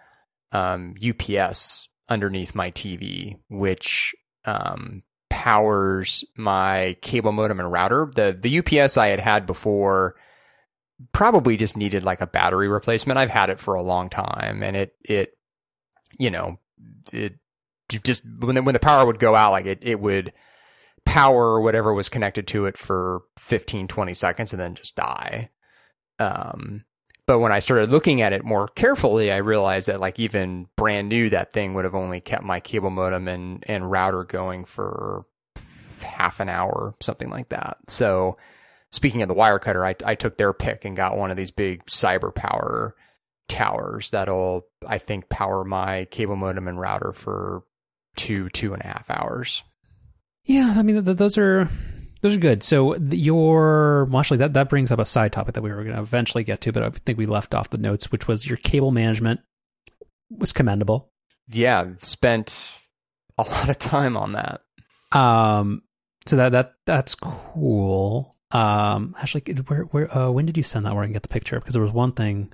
um, 0.52 0.94
UPS 0.96 1.88
underneath 2.12 2.54
my 2.54 2.70
TV, 2.70 3.38
which 3.48 4.14
um, 4.44 5.02
powers 5.28 6.24
my 6.36 6.96
cable 7.00 7.32
modem 7.32 7.58
and 7.58 7.72
router. 7.72 8.10
The 8.14 8.36
the 8.38 8.58
UPS 8.58 8.96
I 8.96 9.08
had 9.08 9.18
had 9.18 9.46
before 9.46 10.14
probably 11.12 11.56
just 11.56 11.76
needed 11.76 12.04
like 12.04 12.20
a 12.20 12.26
battery 12.26 12.68
replacement. 12.68 13.18
I've 13.18 13.30
had 13.30 13.50
it 13.50 13.58
for 13.58 13.74
a 13.74 13.82
long 13.82 14.08
time 14.08 14.62
and 14.62 14.76
it 14.76 14.94
it 15.04 15.36
you 16.18 16.30
know, 16.30 16.58
it 17.12 17.34
just 17.88 18.22
when 18.38 18.54
the, 18.54 18.62
when 18.62 18.74
the 18.74 18.78
power 18.78 19.04
would 19.04 19.18
go 19.18 19.34
out 19.34 19.52
like 19.52 19.66
it 19.66 19.80
it 19.82 19.98
would 19.98 20.32
power 21.04 21.60
whatever 21.60 21.92
was 21.92 22.08
connected 22.08 22.46
to 22.46 22.66
it 22.66 22.76
for 22.76 23.22
15 23.38 23.88
20 23.88 24.14
seconds 24.14 24.52
and 24.52 24.60
then 24.60 24.74
just 24.74 24.94
die. 24.94 25.50
Um 26.18 26.84
but 27.26 27.38
when 27.38 27.52
I 27.52 27.60
started 27.60 27.90
looking 27.90 28.20
at 28.20 28.32
it 28.32 28.44
more 28.44 28.66
carefully, 28.68 29.30
I 29.30 29.36
realized 29.36 29.88
that 29.88 30.00
like 30.00 30.18
even 30.18 30.66
brand 30.76 31.08
new, 31.08 31.30
that 31.30 31.52
thing 31.52 31.74
would 31.74 31.84
have 31.84 31.94
only 31.94 32.20
kept 32.20 32.44
my 32.44 32.60
cable 32.60 32.90
modem 32.90 33.28
and, 33.28 33.64
and 33.68 33.90
router 33.90 34.24
going 34.24 34.64
for 34.64 35.24
half 36.00 36.40
an 36.40 36.48
hour, 36.48 36.94
something 37.00 37.30
like 37.30 37.50
that. 37.50 37.78
So 37.88 38.36
speaking 38.90 39.22
of 39.22 39.28
the 39.28 39.34
Wirecutter, 39.34 39.86
I, 39.86 40.10
I 40.10 40.14
took 40.14 40.36
their 40.36 40.52
pick 40.52 40.84
and 40.84 40.96
got 40.96 41.16
one 41.16 41.30
of 41.30 41.36
these 41.36 41.50
big 41.52 41.84
cyber 41.86 42.34
power 42.34 42.96
towers 43.48 44.10
that'll, 44.10 44.66
I 44.86 44.98
think, 44.98 45.28
power 45.28 45.64
my 45.64 46.06
cable 46.06 46.36
modem 46.36 46.68
and 46.68 46.80
router 46.80 47.12
for 47.12 47.62
two, 48.16 48.48
two 48.48 48.72
and 48.72 48.82
a 48.82 48.86
half 48.86 49.10
hours. 49.10 49.62
Yeah, 50.44 50.74
I 50.76 50.82
mean, 50.82 51.04
th- 51.04 51.16
those 51.16 51.38
are 51.38 51.68
those 52.22 52.36
are 52.36 52.40
good. 52.40 52.62
So 52.62 52.96
your 52.96 54.06
well, 54.06 54.20
actually 54.20 54.38
that 54.38 54.54
that 54.54 54.68
brings 54.68 54.90
up 54.90 54.98
a 54.98 55.04
side 55.04 55.32
topic 55.32 55.54
that 55.54 55.62
we 55.62 55.70
were 55.70 55.84
going 55.84 55.96
to 55.96 56.02
eventually 56.02 56.44
get 56.44 56.60
to, 56.62 56.72
but 56.72 56.82
I 56.82 56.90
think 56.90 57.18
we 57.18 57.26
left 57.26 57.54
off 57.54 57.70
the 57.70 57.78
notes, 57.78 58.10
which 58.10 58.26
was 58.26 58.48
your 58.48 58.56
cable 58.56 58.92
management 58.92 59.40
was 60.30 60.52
commendable. 60.52 61.10
Yeah, 61.48 61.90
spent 62.00 62.72
a 63.36 63.42
lot 63.42 63.68
of 63.68 63.78
time 63.78 64.16
on 64.16 64.32
that. 64.32 64.62
Um, 65.10 65.82
so 66.26 66.36
that 66.36 66.52
that 66.52 66.74
that's 66.86 67.14
cool. 67.14 68.34
Um, 68.52 69.16
actually, 69.18 69.42
where 69.66 69.82
where 69.82 70.16
uh, 70.16 70.30
when 70.30 70.46
did 70.46 70.56
you 70.56 70.62
send 70.62 70.86
that? 70.86 70.94
Where 70.94 71.02
I 71.02 71.06
can 71.06 71.12
get 71.12 71.22
the 71.22 71.28
picture? 71.28 71.58
Because 71.58 71.74
there 71.74 71.82
was 71.82 71.92
one 71.92 72.12
thing, 72.12 72.52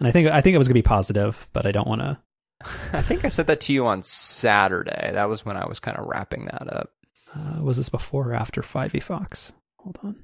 and 0.00 0.08
I 0.08 0.10
think 0.10 0.28
I 0.28 0.40
think 0.40 0.54
it 0.54 0.58
was 0.58 0.68
gonna 0.68 0.74
be 0.74 0.82
positive, 0.82 1.48
but 1.52 1.66
I 1.66 1.72
don't 1.72 1.88
want 1.88 2.00
to. 2.00 2.18
I 2.92 3.02
think 3.02 3.24
I 3.24 3.28
sent 3.28 3.48
that 3.48 3.60
to 3.62 3.72
you 3.72 3.86
on 3.86 4.02
Saturday. 4.02 5.10
That 5.12 5.28
was 5.28 5.44
when 5.44 5.56
I 5.56 5.66
was 5.66 5.78
kind 5.78 5.96
of 5.96 6.06
wrapping 6.06 6.46
that 6.46 6.72
up. 6.72 6.90
Uh, 7.38 7.62
was 7.62 7.76
this 7.76 7.88
before 7.88 8.30
or 8.30 8.34
after 8.34 8.62
Five 8.62 8.94
E 8.94 9.00
Fox? 9.00 9.52
Hold 9.78 9.98
on. 10.02 10.16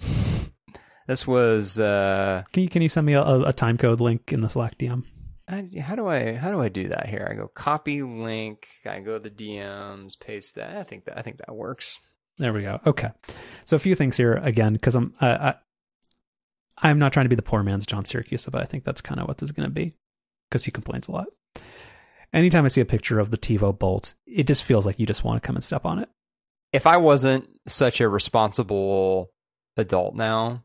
This 1.06 1.24
was. 1.26 1.78
Uh, 1.78 2.42
can 2.52 2.64
you 2.64 2.68
can 2.68 2.82
you 2.82 2.88
send 2.88 3.06
me 3.06 3.12
a, 3.12 3.22
a 3.22 3.52
time 3.52 3.78
code 3.78 4.00
link 4.00 4.32
in 4.32 4.40
the 4.40 4.48
Slack 4.48 4.76
DM? 4.76 5.04
I, 5.48 5.68
how 5.80 5.94
do 5.94 6.08
I 6.08 6.34
how 6.34 6.50
do 6.50 6.60
I 6.60 6.68
do 6.68 6.88
that 6.88 7.08
here? 7.08 7.28
I 7.30 7.34
go 7.34 7.46
copy 7.46 8.02
link. 8.02 8.66
I 8.84 8.98
go 9.00 9.18
to 9.18 9.30
the 9.30 9.30
DMs, 9.30 10.18
paste 10.18 10.56
that. 10.56 10.76
I 10.76 10.82
think 10.82 11.04
that 11.04 11.16
I 11.16 11.22
think 11.22 11.38
that 11.38 11.54
works. 11.54 12.00
There 12.38 12.52
we 12.52 12.62
go. 12.62 12.80
Okay, 12.84 13.10
so 13.64 13.76
a 13.76 13.78
few 13.78 13.94
things 13.94 14.16
here 14.16 14.34
again 14.34 14.72
because 14.72 14.96
I'm 14.96 15.12
uh, 15.20 15.52
I, 15.52 16.88
I'm 16.88 16.98
not 16.98 17.12
trying 17.12 17.26
to 17.26 17.30
be 17.30 17.36
the 17.36 17.42
poor 17.42 17.62
man's 17.62 17.86
John 17.86 18.02
Siracusa, 18.02 18.50
but 18.50 18.60
I 18.60 18.64
think 18.64 18.82
that's 18.82 19.00
kind 19.00 19.20
of 19.20 19.28
what 19.28 19.38
this 19.38 19.48
is 19.48 19.52
going 19.52 19.68
to 19.68 19.72
be 19.72 19.94
because 20.50 20.64
he 20.64 20.72
complains 20.72 21.06
a 21.06 21.12
lot. 21.12 21.28
Anytime 22.32 22.64
I 22.64 22.68
see 22.68 22.80
a 22.80 22.86
picture 22.86 23.20
of 23.20 23.30
the 23.30 23.38
TiVo 23.38 23.78
Bolt, 23.78 24.14
it 24.26 24.48
just 24.48 24.64
feels 24.64 24.84
like 24.84 24.98
you 24.98 25.06
just 25.06 25.22
want 25.22 25.40
to 25.40 25.46
come 25.46 25.54
and 25.54 25.64
step 25.64 25.86
on 25.86 26.00
it. 26.00 26.08
If 26.76 26.86
I 26.86 26.98
wasn't 26.98 27.48
such 27.66 28.02
a 28.02 28.08
responsible 28.08 29.30
adult 29.78 30.14
now, 30.14 30.62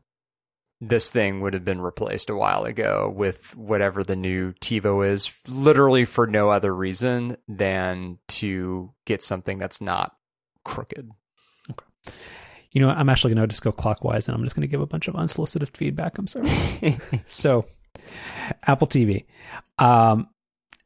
this 0.78 1.08
thing 1.08 1.40
would 1.40 1.54
have 1.54 1.64
been 1.64 1.80
replaced 1.80 2.28
a 2.28 2.36
while 2.36 2.64
ago 2.64 3.10
with 3.16 3.56
whatever 3.56 4.04
the 4.04 4.14
new 4.14 4.52
TiVo 4.60 5.10
is, 5.10 5.32
literally 5.48 6.04
for 6.04 6.26
no 6.26 6.50
other 6.50 6.74
reason 6.74 7.38
than 7.48 8.18
to 8.28 8.92
get 9.06 9.22
something 9.22 9.58
that's 9.58 9.80
not 9.80 10.14
crooked. 10.66 11.08
Okay. 11.70 11.86
You 12.72 12.82
know, 12.82 12.90
I'm 12.90 13.08
actually 13.08 13.32
going 13.32 13.48
to 13.48 13.50
just 13.50 13.64
go 13.64 13.72
clockwise 13.72 14.28
and 14.28 14.36
I'm 14.36 14.44
just 14.44 14.54
going 14.54 14.68
to 14.68 14.70
give 14.70 14.82
a 14.82 14.86
bunch 14.86 15.08
of 15.08 15.16
unsolicited 15.16 15.74
feedback. 15.74 16.18
I'm 16.18 16.26
sorry. 16.26 16.98
so, 17.26 17.64
Apple 18.66 18.86
TV. 18.86 19.24
Um, 19.78 20.28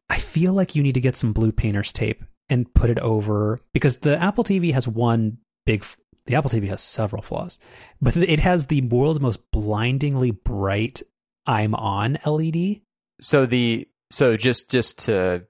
I 0.09 0.19
feel 0.19 0.53
like 0.53 0.77
you 0.77 0.85
need 0.85 0.95
to 0.95 1.01
get 1.01 1.17
some 1.17 1.33
blue 1.33 1.51
painter's 1.51 1.93
tape 1.93 2.23
and 2.49 2.73
put 2.75 2.91
it 2.91 2.99
over 2.99 3.61
because 3.73 3.99
the 3.99 4.21
Apple 4.23 4.45
TV 4.45 4.73
has 4.73 4.87
one 4.87 5.39
big 5.65 5.85
the 6.27 6.35
Apple 6.35 6.51
TV 6.51 6.69
has 6.69 6.83
several 6.83 7.23
flaws, 7.23 7.59
but 8.01 8.17
it 8.17 8.41
has 8.41 8.67
the 8.67 8.83
world's 8.83 9.21
most 9.21 9.51
blindingly 9.53 10.33
bright 10.33 11.03
I'm 11.47 11.75
on 11.75 12.19
LED. 12.27 12.81
So 13.21 13.47
the 13.47 13.89
so 14.11 14.37
just 14.37 14.71
just 14.71 14.99
to 15.01 15.47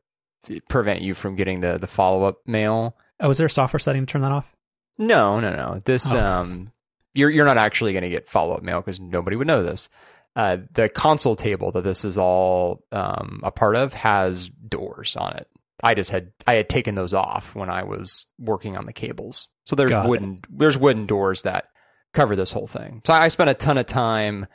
prevent 0.68 1.00
you 1.00 1.14
from 1.14 1.34
getting 1.36 1.60
the 1.60 1.78
the 1.78 1.86
follow 1.86 2.24
up 2.24 2.38
mail. 2.46 2.96
Oh, 3.20 3.30
is 3.30 3.38
there 3.38 3.46
a 3.46 3.50
software 3.50 3.80
setting 3.80 4.04
to 4.04 4.10
turn 4.10 4.22
that 4.22 4.32
off? 4.32 4.54
No, 4.98 5.40
no, 5.40 5.54
no. 5.54 5.80
This 5.84 6.12
oh. 6.12 6.18
um 6.18 6.72
you're 7.14 7.30
you're 7.30 7.46
not 7.46 7.58
actually 7.58 7.92
going 7.92 8.04
to 8.04 8.10
get 8.10 8.28
follow 8.28 8.54
up 8.54 8.62
mail 8.62 8.80
because 8.80 9.00
nobody 9.00 9.36
would 9.36 9.46
know 9.46 9.62
this. 9.62 9.88
uh, 10.36 10.58
the 10.74 10.88
console 10.90 11.34
table 11.34 11.72
that 11.72 11.82
this 11.82 12.04
is 12.04 12.18
all 12.18 12.84
um, 12.92 13.40
a 13.42 13.50
part 13.50 13.74
of 13.74 13.94
has 13.94 14.48
doors 14.48 15.16
on 15.16 15.32
it. 15.32 15.48
I 15.82 15.94
just 15.94 16.10
had 16.10 16.32
I 16.46 16.54
had 16.54 16.68
taken 16.68 16.94
those 16.94 17.12
off 17.12 17.54
when 17.54 17.70
I 17.70 17.84
was 17.84 18.26
working 18.38 18.76
on 18.76 18.86
the 18.86 18.92
cables. 18.92 19.48
So 19.64 19.76
there's 19.76 19.90
Got 19.90 20.06
it. 20.06 20.08
wooden 20.08 20.42
there's 20.50 20.78
wooden 20.78 21.06
doors 21.06 21.42
that 21.42 21.66
cover 22.14 22.34
this 22.36 22.52
whole 22.52 22.66
thing. 22.66 23.02
So 23.06 23.12
I 23.12 23.28
spent 23.28 23.50
a 23.50 23.54
ton 23.54 23.78
of 23.78 23.86
time 23.86 24.46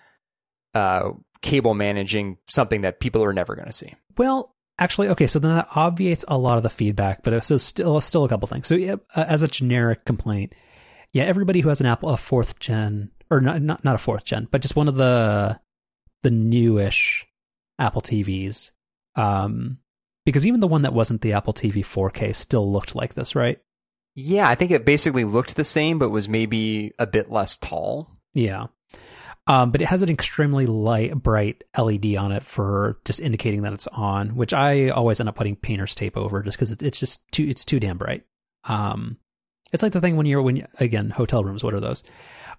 uh, 0.73 1.11
cable 1.41 1.73
managing 1.73 2.37
something 2.47 2.81
that 2.81 2.99
people 2.99 3.23
are 3.23 3.33
never 3.33 3.55
going 3.55 3.67
to 3.67 3.71
see. 3.73 3.93
Well, 4.17 4.55
actually, 4.79 5.09
okay, 5.09 5.27
so 5.27 5.39
then 5.39 5.55
that 5.55 5.67
obviates 5.75 6.25
a 6.27 6.37
lot 6.37 6.57
of 6.57 6.63
the 6.63 6.69
feedback, 6.69 7.23
but 7.23 7.43
so 7.43 7.57
still, 7.57 7.99
still 8.01 8.23
a 8.23 8.29
couple 8.29 8.47
things. 8.47 8.67
So, 8.67 8.75
yeah, 8.75 8.95
uh, 9.15 9.25
as 9.27 9.43
a 9.43 9.47
generic 9.47 10.05
complaint, 10.05 10.53
yeah, 11.13 11.23
everybody 11.23 11.59
who 11.59 11.69
has 11.69 11.81
an 11.81 11.87
Apple, 11.87 12.09
a 12.09 12.17
fourth 12.17 12.59
gen, 12.59 13.11
or 13.29 13.41
not, 13.41 13.61
not, 13.61 13.83
not 13.83 13.95
a 13.95 13.99
fourth 13.99 14.23
gen, 14.23 14.47
but 14.49 14.61
just 14.61 14.75
one 14.75 14.87
of 14.87 14.95
the 14.95 15.59
the 16.23 16.31
newish 16.31 17.25
Apple 17.79 18.01
TVs, 18.01 18.71
um, 19.15 19.79
because 20.25 20.45
even 20.45 20.59
the 20.59 20.67
one 20.67 20.83
that 20.83 20.93
wasn't 20.93 21.21
the 21.21 21.33
Apple 21.33 21.53
TV 21.53 21.79
4K 21.79 22.33
still 22.35 22.71
looked 22.71 22.95
like 22.95 23.13
this, 23.13 23.35
right? 23.35 23.59
Yeah, 24.13 24.49
I 24.49 24.55
think 24.55 24.71
it 24.71 24.85
basically 24.85 25.23
looked 25.23 25.55
the 25.55 25.63
same, 25.63 25.97
but 25.99 26.09
was 26.09 26.27
maybe 26.27 26.91
a 26.99 27.07
bit 27.07 27.31
less 27.31 27.57
tall. 27.57 28.13
Yeah. 28.33 28.67
Um, 29.47 29.71
but 29.71 29.81
it 29.81 29.87
has 29.87 30.01
an 30.01 30.09
extremely 30.09 30.65
light, 30.65 31.15
bright 31.15 31.63
LED 31.77 32.15
on 32.15 32.31
it 32.31 32.43
for 32.43 32.99
just 33.05 33.19
indicating 33.19 33.63
that 33.63 33.73
it's 33.73 33.87
on, 33.87 34.35
which 34.35 34.53
I 34.53 34.89
always 34.89 35.19
end 35.19 35.29
up 35.29 35.35
putting 35.35 35.55
painter's 35.55 35.95
tape 35.95 36.15
over 36.15 36.43
just 36.43 36.57
because 36.57 36.71
it's, 36.71 36.83
it's 36.83 36.99
just 36.99 37.27
too, 37.31 37.43
it's 37.43 37.65
too 37.65 37.79
damn 37.79 37.97
bright. 37.97 38.23
Um, 38.65 39.17
it's 39.73 39.81
like 39.81 39.93
the 39.93 40.01
thing 40.01 40.15
when 40.15 40.25
you're, 40.25 40.41
when, 40.41 40.57
you, 40.57 40.67
again, 40.79 41.09
hotel 41.09 41.43
rooms, 41.43 41.63
what 41.63 41.73
are 41.73 41.79
those? 41.79 42.03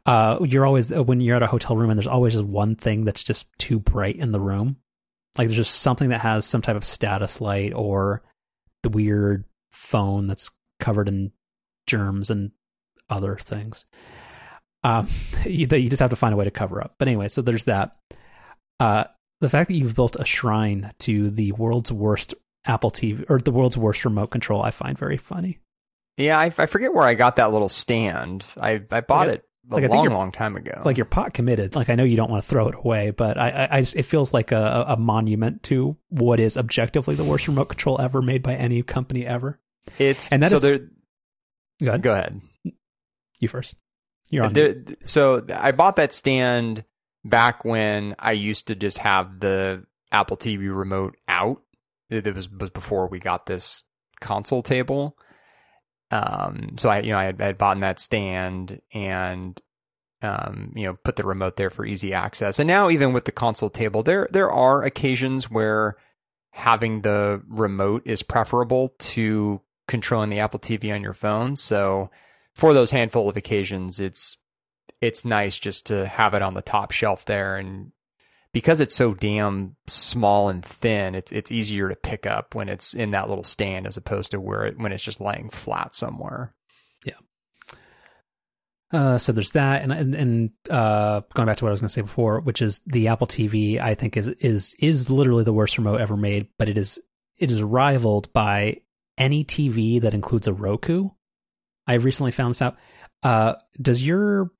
Uh, 0.05 0.39
you're 0.43 0.67
always, 0.67 0.93
when 0.93 1.21
you're 1.21 1.37
at 1.37 1.43
a 1.43 1.47
hotel 1.47 1.77
room 1.77 1.91
and 1.91 1.99
there's 1.99 2.09
always 2.09 2.35
just 2.35 2.47
one 2.47 2.75
thing 2.75 3.05
that's 3.05 3.23
just 3.23 3.57
too 3.59 3.79
bright 3.79 4.17
in 4.17 4.33
the 4.33 4.41
room. 4.41 4.77
Like 5.39 5.49
there's 5.49 5.57
just 5.57 5.81
something 5.81 6.11
that 6.11 6.21
has 6.21 6.45
some 6.45 6.63
type 6.63 6.77
of 6.77 6.85
status 6.85 7.41
light 7.41 7.73
or 7.75 8.23
the 8.83 8.91
weird 8.91 9.45
phone 9.71 10.27
that's 10.27 10.51
covered 10.79 11.09
in 11.09 11.33
germs 11.87 12.31
and 12.31 12.51
other 13.09 13.37
things 13.37 13.85
um, 14.85 15.07
you, 15.45 15.67
that 15.69 15.81
you 15.81 15.89
just 15.89 16.01
have 16.01 16.11
to 16.11 16.17
find 16.17 16.35
a 16.35 16.37
way 16.37 16.45
to 16.45 16.51
cover 16.51 16.83
up. 16.83 16.95
But 16.99 17.09
anyway, 17.09 17.29
so 17.29 17.43
there's 17.43 17.67
that. 17.67 17.97
Uh, 18.81 19.05
the 19.41 19.49
fact 19.49 19.69
that 19.69 19.75
you've 19.75 19.95
built 19.95 20.17
a 20.19 20.25
shrine 20.25 20.93
to 21.01 21.31
the 21.31 21.53
world's 21.53 21.93
worst 21.93 22.35
Apple 22.65 22.91
TV 22.91 23.25
or 23.29 23.39
the 23.39 23.51
world's 23.51 23.77
worst 23.77 24.05
remote 24.05 24.29
control, 24.29 24.63
I 24.63 24.71
find 24.71 24.97
very 24.97 25.17
funny. 25.17 25.59
Yeah, 26.17 26.39
I, 26.39 26.53
I 26.57 26.67
forget 26.67 26.95
where 26.95 27.07
I 27.07 27.15
got 27.15 27.37
that 27.37 27.53
little 27.53 27.69
stand. 27.69 28.45
I 28.61 28.83
I 28.91 29.01
bought 29.01 29.29
it 29.29 29.45
like, 29.69 29.85
I 29.85 29.89
think 29.89 30.09
long, 30.09 30.11
long 30.11 30.33
time 30.33 30.57
ago. 30.57 30.83
Like 30.85 30.97
you're 30.97 31.05
pot 31.07 31.35
committed. 31.35 31.77
Like 31.77 31.89
I 31.89 31.95
know 31.95 32.05
you 32.05 32.17
don't 32.17 32.31
want 32.31 32.43
to 32.43 32.49
throw 32.49 32.69
it 32.69 32.75
away, 32.75 33.11
but 33.11 33.39
I, 33.39 33.51
I, 33.51 33.77
I 33.77 33.81
just, 33.81 33.97
it 33.97 34.03
feels 34.05 34.33
like 34.35 34.53
a, 34.53 34.85
a 34.89 34.97
monument 34.97 35.63
to 35.65 35.97
what 36.09 36.41
is 36.41 36.57
objectively 36.57 37.15
the 37.15 37.25
worst 37.25 37.49
remote 37.49 37.67
control 37.69 38.01
ever 38.01 38.21
made 38.23 38.43
by 38.43 38.55
any 38.55 38.83
company 38.83 39.27
ever. 39.27 39.61
it's 39.99 40.33
and 40.33 40.43
that 40.43 40.51
so 40.51 40.57
is- 40.57 40.63
there. 40.63 40.79
Go 41.81 41.89
ahead. 41.89 42.03
Go 42.03 42.13
ahead. 42.13 42.41
You 43.41 43.49
first. 43.49 43.77
You're 44.31 44.45
on. 44.45 44.53
There- 44.53 44.83
so 45.05 45.45
I 45.55 45.73
bought 45.73 45.97
that 45.97 46.13
stand 46.13 46.85
back 47.25 47.65
when 47.65 48.15
I 48.19 48.33
used 48.33 48.69
to 48.69 48.75
just 48.75 48.99
have 48.99 49.41
the 49.41 49.85
Apple 50.11 50.37
TV 50.37 50.75
remote 50.77 51.17
out. 51.29 51.63
It 52.11 52.27
it 52.27 52.35
was 52.35 52.51
was 52.51 52.71
before 52.71 53.09
we 53.09 53.19
got 53.19 53.47
this 53.47 53.85
console 54.21 54.63
table. 54.63 55.17
Um, 56.13 56.77
so 56.77 56.91
I, 56.91 57.01
you 57.01 57.11
know, 57.11 57.19
I 57.19 57.25
had, 57.25 57.41
I 57.41 57.47
had 57.47 57.59
bought 57.59 57.81
that 57.81 57.99
stand 57.99 58.81
and, 58.93 59.61
um, 60.21 60.73
you 60.77 60.87
know, 60.87 60.97
put 61.05 61.17
the 61.17 61.25
remote 61.25 61.57
there 61.57 61.71
for 61.71 61.87
easy 61.87 62.13
access. 62.13 62.59
And 62.59 62.69
now 62.69 62.91
even 62.91 63.13
with 63.13 63.25
the 63.25 63.33
console 63.33 63.71
table, 63.71 64.03
there 64.03 64.29
there 64.31 64.51
are 64.53 64.85
occasions 64.85 65.51
where 65.51 65.97
having 66.51 67.01
the 67.01 67.43
remote 67.49 68.03
is 68.05 68.23
preferable 68.23 68.91
to 68.99 69.63
controlling 69.89 70.31
the 70.31 70.41
Apple 70.41 70.61
TV 70.61 70.95
on 70.95 71.03
your 71.03 71.15
phone. 71.15 71.57
So 71.57 72.11
for 72.55 72.75
those 72.75 72.91
handful 72.91 73.29
of 73.29 73.37
occasions, 73.39 73.99
it's 73.99 74.37
it's 75.01 75.25
nice 75.25 75.59
just 75.59 75.87
to 75.87 76.07
have 76.07 76.35
it 76.35 76.43
on 76.43 76.55
the 76.55 76.63
top 76.63 76.93
shelf 76.93 77.25
there 77.25 77.57
and 77.57 77.91
because 78.53 78.81
it's 78.81 78.95
so 78.95 79.15
damn 79.15 79.77
small 79.87 80.49
and 80.49 80.65
thin, 80.65 81.15
it's 81.15 81.33
it's 81.33 81.51
easier 81.51 81.89
to 81.89 81.97
pick 81.97 82.27
up 82.27 82.55
when 82.55 82.69
it's 82.69 82.95
in 82.95 83.11
that 83.13 83.29
little 83.29 83.45
stand 83.45 83.87
as 83.87 83.97
opposed 83.97 84.31
to 84.33 84.41
where 84.41 84.67
it 84.67 84.79
when 84.79 84.93
it's 84.93 85.03
just 85.03 85.21
laying 85.21 85.49
flat 85.49 85.95
somewhere. 85.95 86.55
Yeah. 87.05 87.15
Uh, 88.93 89.19
so 89.19 89.33
there's 89.33 89.53
that, 89.53 89.83
and 89.83 89.93
and, 89.93 90.15
and 90.15 90.51
uh, 90.69 91.23
going 91.35 91.47
back 91.47 91.57
to 91.57 91.65
what 91.65 91.71
I 91.71 91.73
was 91.73 91.81
going 91.81 91.89
to 91.89 91.95
say 91.95 92.03
before, 92.03 92.41
which 92.41 92.61
is 92.61 92.81
the 92.87 93.09
Apple 93.09 93.27
TV. 93.27 93.81
I 93.81 93.95
think 93.95 94.17
is 94.17 94.29
is 94.29 94.77
is 94.79 95.09
literally 95.09 95.45
the 95.45 95.53
worst 95.53 95.79
remote 95.79 96.01
ever 96.01 96.17
made, 96.17 96.49
but 96.59 96.69
it 96.69 96.77
is 96.77 97.01
it 97.41 97.51
is 97.51 97.63
rivaled 97.63 98.33
by 98.35 98.83
any 99.17 99.45
TV 99.45 100.01
that 100.03 100.15
includes 100.15 100.47
a 100.47 100.53
Roku. 100.53 101.09
I 101.87 101.95
recently 101.95 102.33
found 102.33 102.51
this 102.51 102.63
out. 102.63 102.77
Uh, 103.23 103.55
does 103.81 104.07
your 104.07 104.51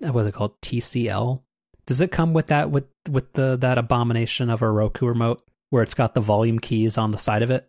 what's 0.00 0.28
it 0.28 0.34
called 0.34 0.60
TCL? 0.60 1.42
Does 1.88 2.02
it 2.02 2.12
come 2.12 2.34
with 2.34 2.48
that 2.48 2.70
with 2.70 2.84
with 3.10 3.32
the 3.32 3.56
that 3.56 3.78
abomination 3.78 4.50
of 4.50 4.60
a 4.60 4.70
Roku 4.70 5.06
remote 5.06 5.42
where 5.70 5.82
it's 5.82 5.94
got 5.94 6.12
the 6.12 6.20
volume 6.20 6.58
keys 6.58 6.98
on 6.98 7.12
the 7.12 7.18
side 7.18 7.42
of 7.42 7.50
it? 7.50 7.66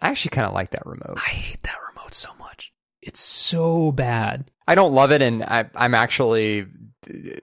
I 0.00 0.08
actually 0.08 0.30
kind 0.30 0.48
of 0.48 0.52
like 0.52 0.70
that 0.70 0.84
remote. 0.84 1.16
I 1.16 1.30
hate 1.30 1.62
that 1.62 1.76
remote 1.88 2.14
so 2.14 2.34
much. 2.34 2.72
It's 3.00 3.20
so 3.20 3.92
bad. 3.92 4.50
I 4.66 4.74
don't 4.74 4.92
love 4.92 5.12
it, 5.12 5.22
and 5.22 5.44
I, 5.44 5.70
I'm 5.76 5.94
actually 5.94 6.66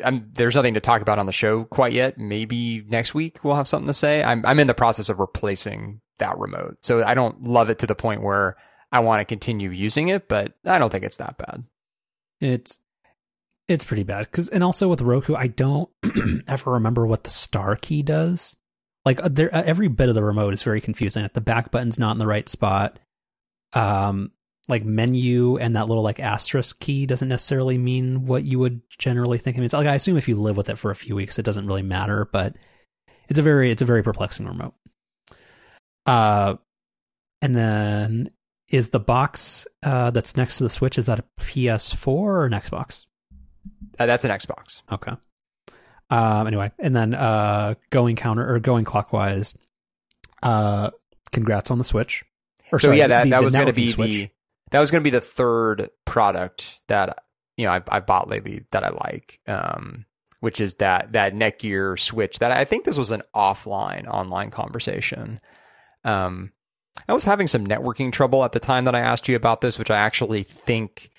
I'm 0.04 0.32
there's 0.34 0.56
nothing 0.56 0.74
to 0.74 0.82
talk 0.82 1.02
about 1.02 1.18
on 1.18 1.28
the 1.28 1.32
show 1.32 1.64
quite 1.64 1.94
yet. 1.94 2.18
Maybe 2.18 2.84
next 2.86 3.14
week 3.14 3.42
we'll 3.42 3.56
have 3.56 3.70
something 3.70 3.88
to 3.88 3.94
say. 3.94 4.22
I'm 4.22 4.46
I'm 4.46 4.60
in 4.60 4.68
the 4.68 4.74
process 4.74 5.08
of 5.08 5.22
replacing 5.22 6.02
that 6.20 6.38
remote, 6.40 6.80
so 6.82 7.06
I 7.06 7.14
don't 7.14 7.42
love 7.42 7.70
it 7.70 7.80
to 7.80 7.88
the 7.88 7.96
point 7.96 8.22
where 8.22 8.58
I 8.92 9.00
want 9.00 9.22
to 9.22 9.26
continue 9.26 9.70
using 9.70 10.10
it, 10.10 10.28
but 10.28 10.56
I 10.66 10.78
don't 10.78 10.90
think 10.90 11.06
it's 11.06 11.18
that 11.18 11.38
bad. 11.38 11.64
It's 12.42 12.82
it's 13.68 13.84
pretty 13.84 14.04
bad 14.04 14.26
because 14.26 14.50
and 14.50 14.64
also 14.64 14.88
with 14.88 15.02
Roku, 15.02 15.36
I 15.36 15.48
don't 15.48 15.90
ever 16.48 16.72
remember 16.72 17.06
what 17.08 17.24
the 17.24 17.30
star 17.30 17.76
key 17.76 18.04
does. 18.04 18.56
Like 19.06 19.22
uh, 19.22 19.30
there, 19.32 19.54
uh, 19.54 19.64
every 19.66 19.88
bit 19.88 20.10
of 20.10 20.16
the 20.16 20.24
remote 20.24 20.54
is 20.54 20.64
very 20.64 20.82
confusing. 20.82 21.26
If 21.26 21.34
the 21.34 21.42
back 21.42 21.72
button's 21.72 22.00
not 22.00 22.12
in 22.12 22.18
the 22.18 22.28
right 22.28 22.48
spot, 22.48 23.00
um, 23.74 24.32
like 24.70 24.86
menu 24.86 25.58
and 25.58 25.76
that 25.76 25.88
little 25.88 26.04
like 26.04 26.20
asterisk 26.20 26.80
key 26.80 27.06
doesn't 27.06 27.28
necessarily 27.28 27.78
mean 27.78 28.26
what 28.26 28.44
you 28.44 28.60
would 28.60 28.82
generally 28.90 29.38
think. 29.38 29.58
I 29.58 29.60
mean, 29.60 29.66
it's 29.66 29.74
like 29.74 29.88
I 29.88 29.96
assume 29.96 30.18
if 30.18 30.28
you 30.28 30.36
live 30.36 30.58
with 30.58 30.70
it 30.70 30.78
for 30.78 30.92
a 30.92 30.96
few 30.96 31.16
weeks, 31.16 31.40
it 31.40 31.46
doesn't 31.46 31.68
really 31.68 31.82
matter. 31.82 32.28
But 32.32 32.56
it's 33.30 33.40
a 33.40 33.44
very 33.44 33.72
it's 33.72 33.82
a 33.82 33.86
very 33.86 34.04
perplexing 34.04 34.46
remote. 34.46 34.74
Uh, 36.06 36.56
and 37.42 37.56
then 37.56 38.30
is 38.70 38.90
the 38.90 39.00
box 39.00 39.68
uh, 39.84 40.12
that's 40.12 40.36
next 40.36 40.58
to 40.58 40.64
the 40.64 40.70
Switch 40.70 40.98
is 40.98 41.06
that 41.06 41.20
a 41.20 41.26
PS4 41.40 42.08
or 42.08 42.46
an 42.46 42.54
Xbox? 42.54 43.06
Uh, 44.00 44.06
that's 44.06 44.24
an 44.26 44.32
Xbox. 44.32 44.82
Okay. 44.92 45.12
Um. 46.10 46.48
Anyway, 46.48 46.72
and 46.80 46.96
then 46.96 47.14
uh, 47.14 47.76
going 47.90 48.16
counter 48.16 48.48
or 48.54 48.60
going 48.60 48.86
clockwise. 48.86 49.56
Uh, 50.42 50.92
congrats 51.32 51.72
on 51.72 51.78
the 51.78 51.84
Switch. 51.84 52.24
Or 52.72 52.80
so 52.80 52.88
sorry, 52.88 52.98
yeah, 52.98 53.08
that, 53.08 53.24
the- 53.26 53.30
that 53.32 53.40
the 53.40 53.46
was 53.46 53.54
going 53.56 53.68
to 53.68 53.74
be 53.74 53.90
Switch. 53.90 54.12
the 54.12 54.30
that 54.72 54.80
was 54.80 54.92
going 54.92 55.02
to 55.02 55.04
be 55.04 55.12
the 55.16 55.22
third 55.22 55.90
product 56.06 56.82
that 56.88 57.24
you 57.58 57.66
know 57.66 57.72
I, 57.72 57.82
I 57.88 58.00
bought 58.00 58.30
lately 58.30 58.66
that 58.72 58.84
I 58.84 58.90
like, 58.90 59.40
um, 59.48 60.06
which 60.40 60.60
is 60.60 60.76
that 60.76 61.14
that 61.14 61.34
Netgear 61.34 62.00
Switch. 62.00 62.40
That 62.40 62.52
I 62.52 62.66
think 62.66 62.84
this 62.86 62.98
was 62.98 63.12
an 63.12 63.24
offline 63.36 64.08
online 64.08 64.50
conversation. 64.52 65.40
Um, 66.04 66.52
I 67.08 67.14
was 67.14 67.24
having 67.24 67.48
some 67.48 67.66
networking 67.66 68.12
trouble 68.12 68.44
at 68.44 68.52
the 68.52 68.60
time 68.60 68.86
that 68.86 68.94
I 68.96 69.00
asked 69.00 69.28
you 69.30 69.36
about 69.36 69.62
this, 69.62 69.80
which 69.80 69.90
I 69.90 69.98
actually 69.98 70.44
think 70.44 71.10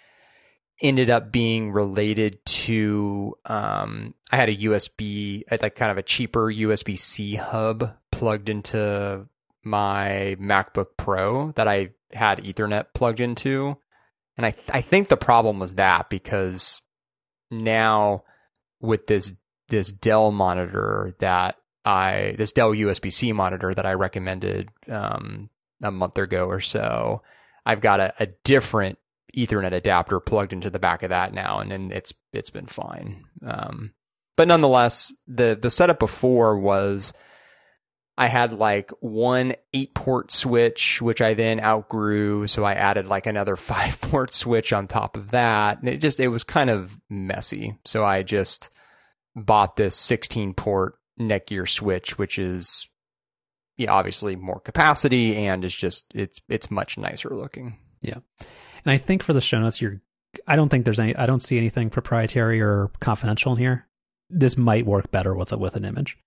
ended 0.81 1.11
up 1.11 1.31
being 1.31 1.71
related 1.71 2.45
to 2.45 3.35
um, 3.47 4.15
I 4.31 4.37
had 4.37 4.49
a 4.49 4.57
USB, 4.57 5.45
like 5.63 5.75
kind 5.75 5.93
of 5.93 5.99
a 5.99 6.03
cheaper 6.03 6.53
USB 6.53 6.99
C 6.99 7.37
hub 7.37 7.95
plugged 8.11 8.49
into 8.49 9.27
my 9.63 10.37
MacBook 10.41 10.89
Pro 10.97 11.53
that 11.53 11.69
I 11.69 11.91
had 12.13 12.39
Ethernet 12.39 12.87
plugged 12.95 13.21
into, 13.21 13.77
and 14.37 14.47
I 14.47 14.55
I 14.71 14.81
think 14.81 15.09
the 15.09 15.17
problem 15.17 15.59
was 15.59 15.75
that 15.75 16.11
because 16.11 16.83
now 17.51 18.25
with 18.81 19.07
this 19.07 19.33
this 19.69 19.91
Dell 19.91 20.31
monitor 20.33 21.15
that 21.21 21.57
I 21.85 22.35
this 22.37 22.53
Dell 22.53 22.73
USB 22.73 23.13
C 23.13 23.33
monitor 23.33 23.73
that 23.75 23.87
I 23.87 23.93
recommended 23.93 24.71
um, 24.89 25.51
a 25.83 25.91
month 25.91 26.19
ago 26.19 26.47
or 26.47 26.61
so, 26.61 27.23
I've 27.65 27.81
got 27.81 28.01
a, 28.01 28.15
a 28.19 28.27
different 28.45 28.99
Ethernet 29.37 29.73
adapter 29.73 30.21
plugged 30.21 30.53
into 30.53 30.71
the 30.71 30.79
back 30.79 31.03
of 31.03 31.11
that 31.11 31.33
now, 31.33 31.59
and, 31.59 31.73
and 31.73 31.93
it's 31.93 32.13
it's 32.33 32.51
been 32.51 32.67
fine. 32.67 33.25
Um, 33.45 33.93
but 34.37 34.49
nonetheless, 34.49 35.13
the 35.27 35.59
the 35.61 35.71
setup 35.71 35.99
before 35.99 36.59
was 36.59 37.13
I 38.17 38.29
had 38.29 38.53
like 38.53 38.91
one 39.01 39.55
eight 39.73 39.95
port 39.95 40.31
switch, 40.31 41.03
which 41.03 41.21
I 41.21 41.35
then 41.35 41.61
outgrew. 41.61 42.47
So 42.47 42.65
I 42.65 42.75
added 42.75 43.09
like 43.09 43.27
another 43.27 43.57
five 43.57 44.01
port 44.01 44.33
switch 44.33 44.73
on 44.73 44.87
top 44.87 45.17
of 45.17 45.31
that. 45.33 45.81
And 45.81 45.89
it 45.89 45.99
just, 45.99 46.21
it 46.21 46.29
was 46.29 46.45
kind 46.45 46.71
of 46.71 46.99
messy. 47.11 47.77
So 47.85 48.05
I 48.05 48.23
just 48.23 48.71
bought 49.35 49.77
this 49.77 49.97
16 49.97 50.55
port 50.55 50.95
Netgear 51.19 51.69
switch, 51.69 52.19
which 52.19 52.39
is 52.39 52.89
yeah, 53.77 53.91
obviously 53.91 54.37
more 54.37 54.61
capacity 54.61 55.37
and 55.37 55.65
it's 55.65 55.75
just 55.75 56.13
it's 56.15 56.41
it's 56.49 56.71
much 56.71 56.97
nicer 56.97 57.31
looking. 57.31 57.77
Yeah. 58.01 58.19
And 58.85 58.93
I 58.93 58.99
think 58.99 59.23
for 59.23 59.33
the 59.33 59.41
show 59.41 59.61
notes 59.61 59.81
you're 59.81 60.01
I 60.47 60.57
don't 60.57 60.69
think 60.69 60.85
there's 60.85 61.01
any 61.01 61.15
I 61.17 61.27
don't 61.27 61.41
see 61.41 61.59
anything 61.59 61.91
proprietary 61.91 62.61
or 62.61 62.91
confidential 63.01 63.53
in 63.53 63.59
here. 63.59 63.87
This 64.31 64.57
might 64.57 64.87
work 64.87 65.11
better 65.11 65.35
with 65.35 65.53
a, 65.53 65.59
with 65.59 65.77
an 65.77 65.85
image. 65.85 66.19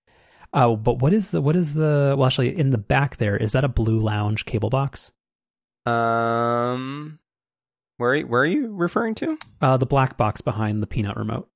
Oh, 0.54 0.72
uh, 0.72 0.76
but 0.76 0.98
what 1.00 1.12
is 1.12 1.30
the 1.30 1.42
what 1.42 1.56
is 1.56 1.74
the 1.74 2.14
well 2.16 2.26
actually 2.26 2.56
in 2.56 2.70
the 2.70 2.78
back 2.78 3.16
there 3.18 3.36
is 3.36 3.52
that 3.52 3.64
a 3.64 3.68
blue 3.68 3.98
lounge 3.98 4.44
cable 4.44 4.70
box? 4.70 5.12
Um 5.84 7.18
where 7.98 8.20
where 8.22 8.42
are 8.42 8.46
you 8.46 8.74
referring 8.74 9.14
to? 9.16 9.38
Uh 9.60 9.76
the 9.76 9.86
black 9.86 10.16
box 10.16 10.40
behind 10.40 10.82
the 10.82 10.86
peanut 10.86 11.16
remote. 11.16 11.48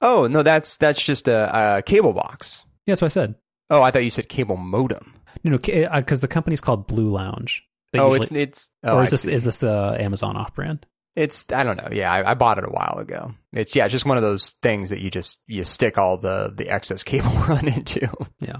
Oh, 0.00 0.26
no, 0.26 0.42
that's 0.42 0.76
that's 0.76 1.02
just 1.02 1.28
a, 1.28 1.78
a 1.78 1.82
cable 1.82 2.12
box. 2.12 2.64
Yeah, 2.86 2.92
that's 2.92 3.02
what 3.02 3.06
I 3.06 3.08
said. 3.08 3.34
Oh, 3.68 3.82
I 3.82 3.90
thought 3.90 4.04
you 4.04 4.10
said 4.10 4.28
cable 4.28 4.56
modem. 4.56 5.14
No, 5.44 5.52
no, 5.52 5.58
because 5.58 6.20
uh, 6.20 6.22
the 6.22 6.28
company's 6.28 6.60
called 6.60 6.86
Blue 6.86 7.10
Lounge. 7.10 7.66
They 7.92 7.98
oh, 7.98 8.14
usually, 8.14 8.42
it's 8.42 8.68
it's. 8.68 8.70
Oh, 8.84 8.96
or 8.96 9.02
is 9.02 9.10
I 9.10 9.12
this 9.12 9.22
see. 9.22 9.32
is 9.32 9.44
this 9.44 9.58
the 9.58 9.96
Amazon 9.98 10.36
off 10.36 10.54
brand? 10.54 10.86
It's 11.16 11.46
I 11.52 11.64
don't 11.64 11.76
know. 11.76 11.88
Yeah, 11.90 12.12
I, 12.12 12.30
I, 12.30 12.34
bought 12.34 12.58
it 12.58 12.64
a 12.64 12.70
while 12.70 12.98
ago. 12.98 13.34
It's 13.52 13.74
yeah, 13.74 13.88
just 13.88 14.06
one 14.06 14.16
of 14.16 14.22
those 14.22 14.50
things 14.62 14.90
that 14.90 15.00
you 15.00 15.10
just 15.10 15.40
you 15.46 15.64
stick 15.64 15.98
all 15.98 16.16
the 16.16 16.52
the 16.54 16.68
excess 16.68 17.02
cable 17.02 17.30
run 17.48 17.66
into. 17.66 18.08
Yeah. 18.40 18.58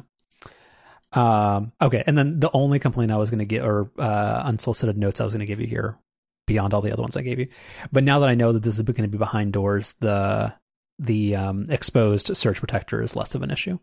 Um. 1.13 1.73
Okay, 1.81 2.03
and 2.07 2.19
then 2.19 2.41
the 2.41 2.51
only 2.53 2.79
complaint 2.79 3.13
I 3.13 3.17
was 3.17 3.31
going 3.31 3.39
to 3.39 3.45
get, 3.45 3.65
or 3.65 3.91
uh, 3.99 4.43
unsolicited 4.45 4.99
notes 4.99 5.21
I 5.21 5.25
was 5.25 5.33
going 5.33 5.47
to 5.47 5.51
give 5.51 5.61
you 5.61 5.67
here, 5.67 5.99
beyond 6.47 6.75
all 6.75 6.83
the 6.83 6.93
other 6.93 7.03
ones 7.03 7.17
I 7.17 7.23
gave 7.23 7.39
you, 7.39 7.49
but 7.93 8.05
now 8.05 8.21
that 8.21 8.29
I 8.29 8.35
know 8.35 8.53
that 8.53 8.63
this 8.63 8.77
is 8.79 8.83
going 8.83 9.03
to 9.03 9.09
be 9.09 9.19
behind 9.19 9.53
doors, 9.53 9.95
the 10.01 10.53
the 10.99 11.37
um, 11.37 11.67
exposed 11.69 12.37
surge 12.37 12.59
protector 12.59 13.03
is 13.03 13.17
less 13.17 13.35
of 13.35 13.43
an 13.43 13.51
issue. 13.51 13.79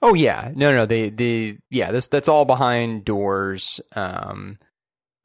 Oh 0.00 0.14
yeah, 0.14 0.52
no, 0.54 0.74
no, 0.74 0.86
they, 0.86 1.10
they, 1.10 1.58
yeah, 1.70 1.92
this 1.92 2.06
that's 2.06 2.28
all 2.28 2.44
behind 2.44 3.04
doors. 3.04 3.80
Um, 3.94 4.58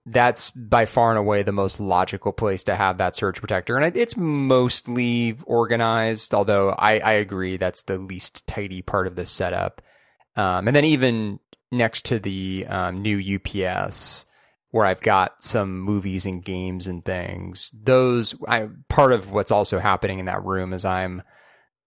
that's 0.10 0.52
by 0.52 0.86
far 0.86 1.10
and 1.10 1.20
away 1.20 1.44
the 1.44 1.52
most 1.52 1.80
logical 1.80 2.32
place 2.32 2.64
to 2.64 2.76
have 2.76 2.98
that 2.98 3.16
surge 3.16 3.40
protector, 3.40 3.78
and 3.78 3.96
it's 3.96 4.16
mostly 4.18 5.38
organized. 5.46 6.34
Although 6.34 6.70
I, 6.70 7.00
I 7.00 7.14
agree 7.14 7.58
that's 7.58 7.84
the 7.84 7.98
least 7.98 8.46
tidy 8.48 8.82
part 8.82 9.08
of 9.08 9.16
this 9.16 9.30
setup. 9.30 9.82
Um, 10.36 10.68
and 10.68 10.76
then 10.76 10.86
even 10.86 11.40
next 11.72 12.06
to 12.06 12.20
the 12.20 12.66
um, 12.70 13.02
new 13.02 13.36
UPS, 13.36 14.26
where 14.72 14.86
I've 14.86 15.02
got 15.02 15.44
some 15.44 15.80
movies 15.80 16.26
and 16.26 16.44
games 16.44 16.88
and 16.88 17.04
things, 17.04 17.72
those 17.84 18.36
I 18.48 18.68
part 18.90 19.12
of 19.12 19.32
what's 19.32 19.52
also 19.52 19.80
happening 19.80 20.20
in 20.20 20.26
that 20.26 20.46
room 20.46 20.74
is 20.74 20.86
I'm 20.86 21.22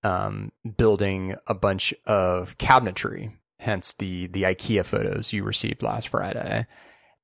um, 0.03 0.53
building 0.77 1.37
a 1.47 1.55
bunch 1.55 1.95
of 2.07 2.57
cabinetry, 2.59 3.33
hence 3.59 3.95
the 3.95 4.27
the 4.29 4.45
IKEA 4.45 4.85
photos 4.85 5.33
you 5.33 5.45
received 5.45 5.83
last 5.83 6.09
Friday, 6.09 6.67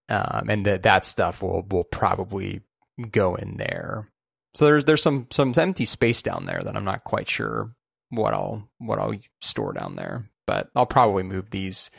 um, 0.09 0.47
and 0.49 0.67
that 0.67 0.83
that 0.83 1.05
stuff 1.05 1.43
will 1.43 1.65
will 1.71 1.85
probably 1.85 2.61
go 3.11 3.35
in 3.35 3.57
there. 3.57 4.09
So 4.55 4.65
there's 4.65 4.85
there's 4.85 5.03
some 5.03 5.27
some 5.31 5.53
empty 5.57 5.85
space 5.85 6.23
down 6.23 6.47
there 6.47 6.61
that 6.63 6.77
I'm 6.77 6.85
not 6.85 7.05
quite 7.05 7.29
sure 7.29 7.75
what 8.11 8.35
I'll 8.35 8.69
what 8.79 8.99
I'll 8.99 9.15
store 9.41 9.73
down 9.73 9.97
there, 9.97 10.31
but 10.47 10.71
I'll 10.75 10.87
probably 10.87 11.23
move 11.23 11.51
these 11.51 11.91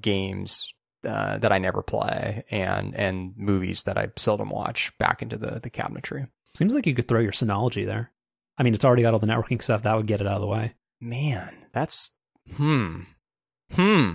games 0.00 0.72
uh, 1.06 1.38
that 1.38 1.52
I 1.52 1.58
never 1.58 1.82
play 1.82 2.44
and 2.50 2.94
and 2.94 3.34
movies 3.36 3.84
that 3.84 3.96
I 3.96 4.08
seldom 4.16 4.50
watch 4.50 4.96
back 4.98 5.22
into 5.22 5.36
the 5.36 5.60
the 5.60 5.70
cabinetry. 5.70 6.28
Seems 6.54 6.74
like 6.74 6.86
you 6.86 6.94
could 6.94 7.06
throw 7.06 7.20
your 7.20 7.32
Synology 7.32 7.84
there. 7.84 8.10
I 8.58 8.62
mean, 8.62 8.74
it's 8.74 8.84
already 8.84 9.02
got 9.02 9.12
all 9.12 9.20
the 9.20 9.26
networking 9.26 9.62
stuff. 9.62 9.82
That 9.82 9.96
would 9.96 10.06
get 10.06 10.20
it 10.20 10.26
out 10.26 10.34
of 10.34 10.40
the 10.40 10.46
way. 10.46 10.74
Man, 11.00 11.54
that's 11.72 12.10
hmm, 12.56 13.00
hmm. 13.72 14.10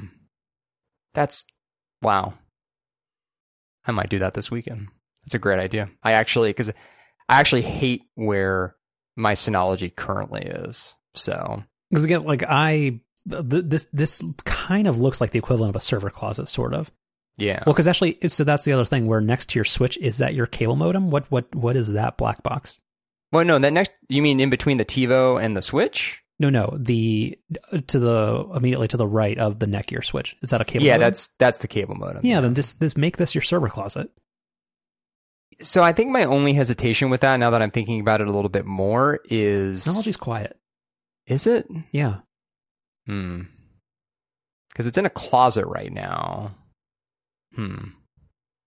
That's 1.13 1.45
wow. 2.01 2.33
I 3.85 3.91
might 3.91 4.09
do 4.09 4.19
that 4.19 4.33
this 4.33 4.51
weekend. 4.51 4.87
That's 5.23 5.33
a 5.33 5.39
great 5.39 5.59
idea. 5.59 5.89
I 6.03 6.13
actually, 6.13 6.49
because 6.49 6.69
I 6.69 7.39
actually 7.39 7.63
hate 7.63 8.03
where 8.15 8.75
my 9.15 9.33
Synology 9.33 9.93
currently 9.95 10.41
is. 10.41 10.95
So, 11.13 11.63
because 11.89 12.03
again, 12.03 12.23
like 12.23 12.43
I, 12.47 13.01
this 13.25 13.87
this 13.91 14.23
kind 14.45 14.87
of 14.87 14.97
looks 14.97 15.21
like 15.21 15.31
the 15.31 15.39
equivalent 15.39 15.69
of 15.69 15.75
a 15.75 15.83
server 15.83 16.09
closet, 16.09 16.47
sort 16.49 16.73
of. 16.73 16.91
Yeah. 17.37 17.63
Well, 17.65 17.73
because 17.73 17.87
actually, 17.87 18.17
so 18.27 18.43
that's 18.43 18.65
the 18.65 18.73
other 18.73 18.85
thing. 18.85 19.07
Where 19.07 19.21
next 19.21 19.49
to 19.49 19.59
your 19.59 19.65
switch 19.65 19.97
is 19.97 20.19
that 20.19 20.33
your 20.33 20.47
cable 20.47 20.75
modem? 20.75 21.09
What 21.09 21.29
what 21.31 21.53
what 21.55 21.75
is 21.75 21.93
that 21.93 22.17
black 22.17 22.43
box? 22.43 22.79
Well, 23.31 23.45
no, 23.45 23.59
that 23.59 23.73
next 23.73 23.93
you 24.09 24.21
mean 24.21 24.39
in 24.39 24.49
between 24.49 24.77
the 24.77 24.85
TiVo 24.85 25.41
and 25.41 25.55
the 25.55 25.61
Switch? 25.61 26.21
No, 26.39 26.49
no, 26.49 26.75
the 26.79 27.37
to 27.87 27.99
the 27.99 28.49
immediately 28.55 28.87
to 28.87 28.97
the 28.97 29.05
right 29.05 29.37
of 29.37 29.59
the 29.59 29.67
Netgear 29.67 30.03
switch. 30.03 30.35
Is 30.41 30.49
that 30.49 30.59
a 30.59 30.65
cable? 30.65 30.83
Yeah, 30.83 30.93
modem? 30.93 31.01
that's 31.05 31.27
that's 31.37 31.59
the 31.59 31.67
cable 31.67 31.93
modem. 31.93 32.25
Yeah, 32.25 32.41
then 32.41 32.55
just 32.55 32.79
this 32.79 32.97
make 32.97 33.17
this 33.17 33.35
your 33.35 33.43
server 33.43 33.69
closet. 33.69 34.09
So 35.61 35.83
I 35.83 35.93
think 35.93 36.09
my 36.09 36.23
only 36.23 36.53
hesitation 36.53 37.11
with 37.11 37.21
that, 37.21 37.37
now 37.37 37.51
that 37.51 37.61
I'm 37.61 37.69
thinking 37.69 37.99
about 37.99 38.21
it 38.21 38.27
a 38.27 38.31
little 38.31 38.49
bit 38.49 38.65
more, 38.65 39.19
is 39.25 39.85
Synology's 39.85 40.17
quiet. 40.17 40.57
Is 41.27 41.45
it? 41.45 41.67
Yeah. 41.91 42.21
Hmm. 43.05 43.43
Because 44.69 44.87
it's 44.87 44.97
in 44.97 45.05
a 45.05 45.11
closet 45.11 45.67
right 45.67 45.93
now. 45.93 46.55
Hmm. 47.55 47.89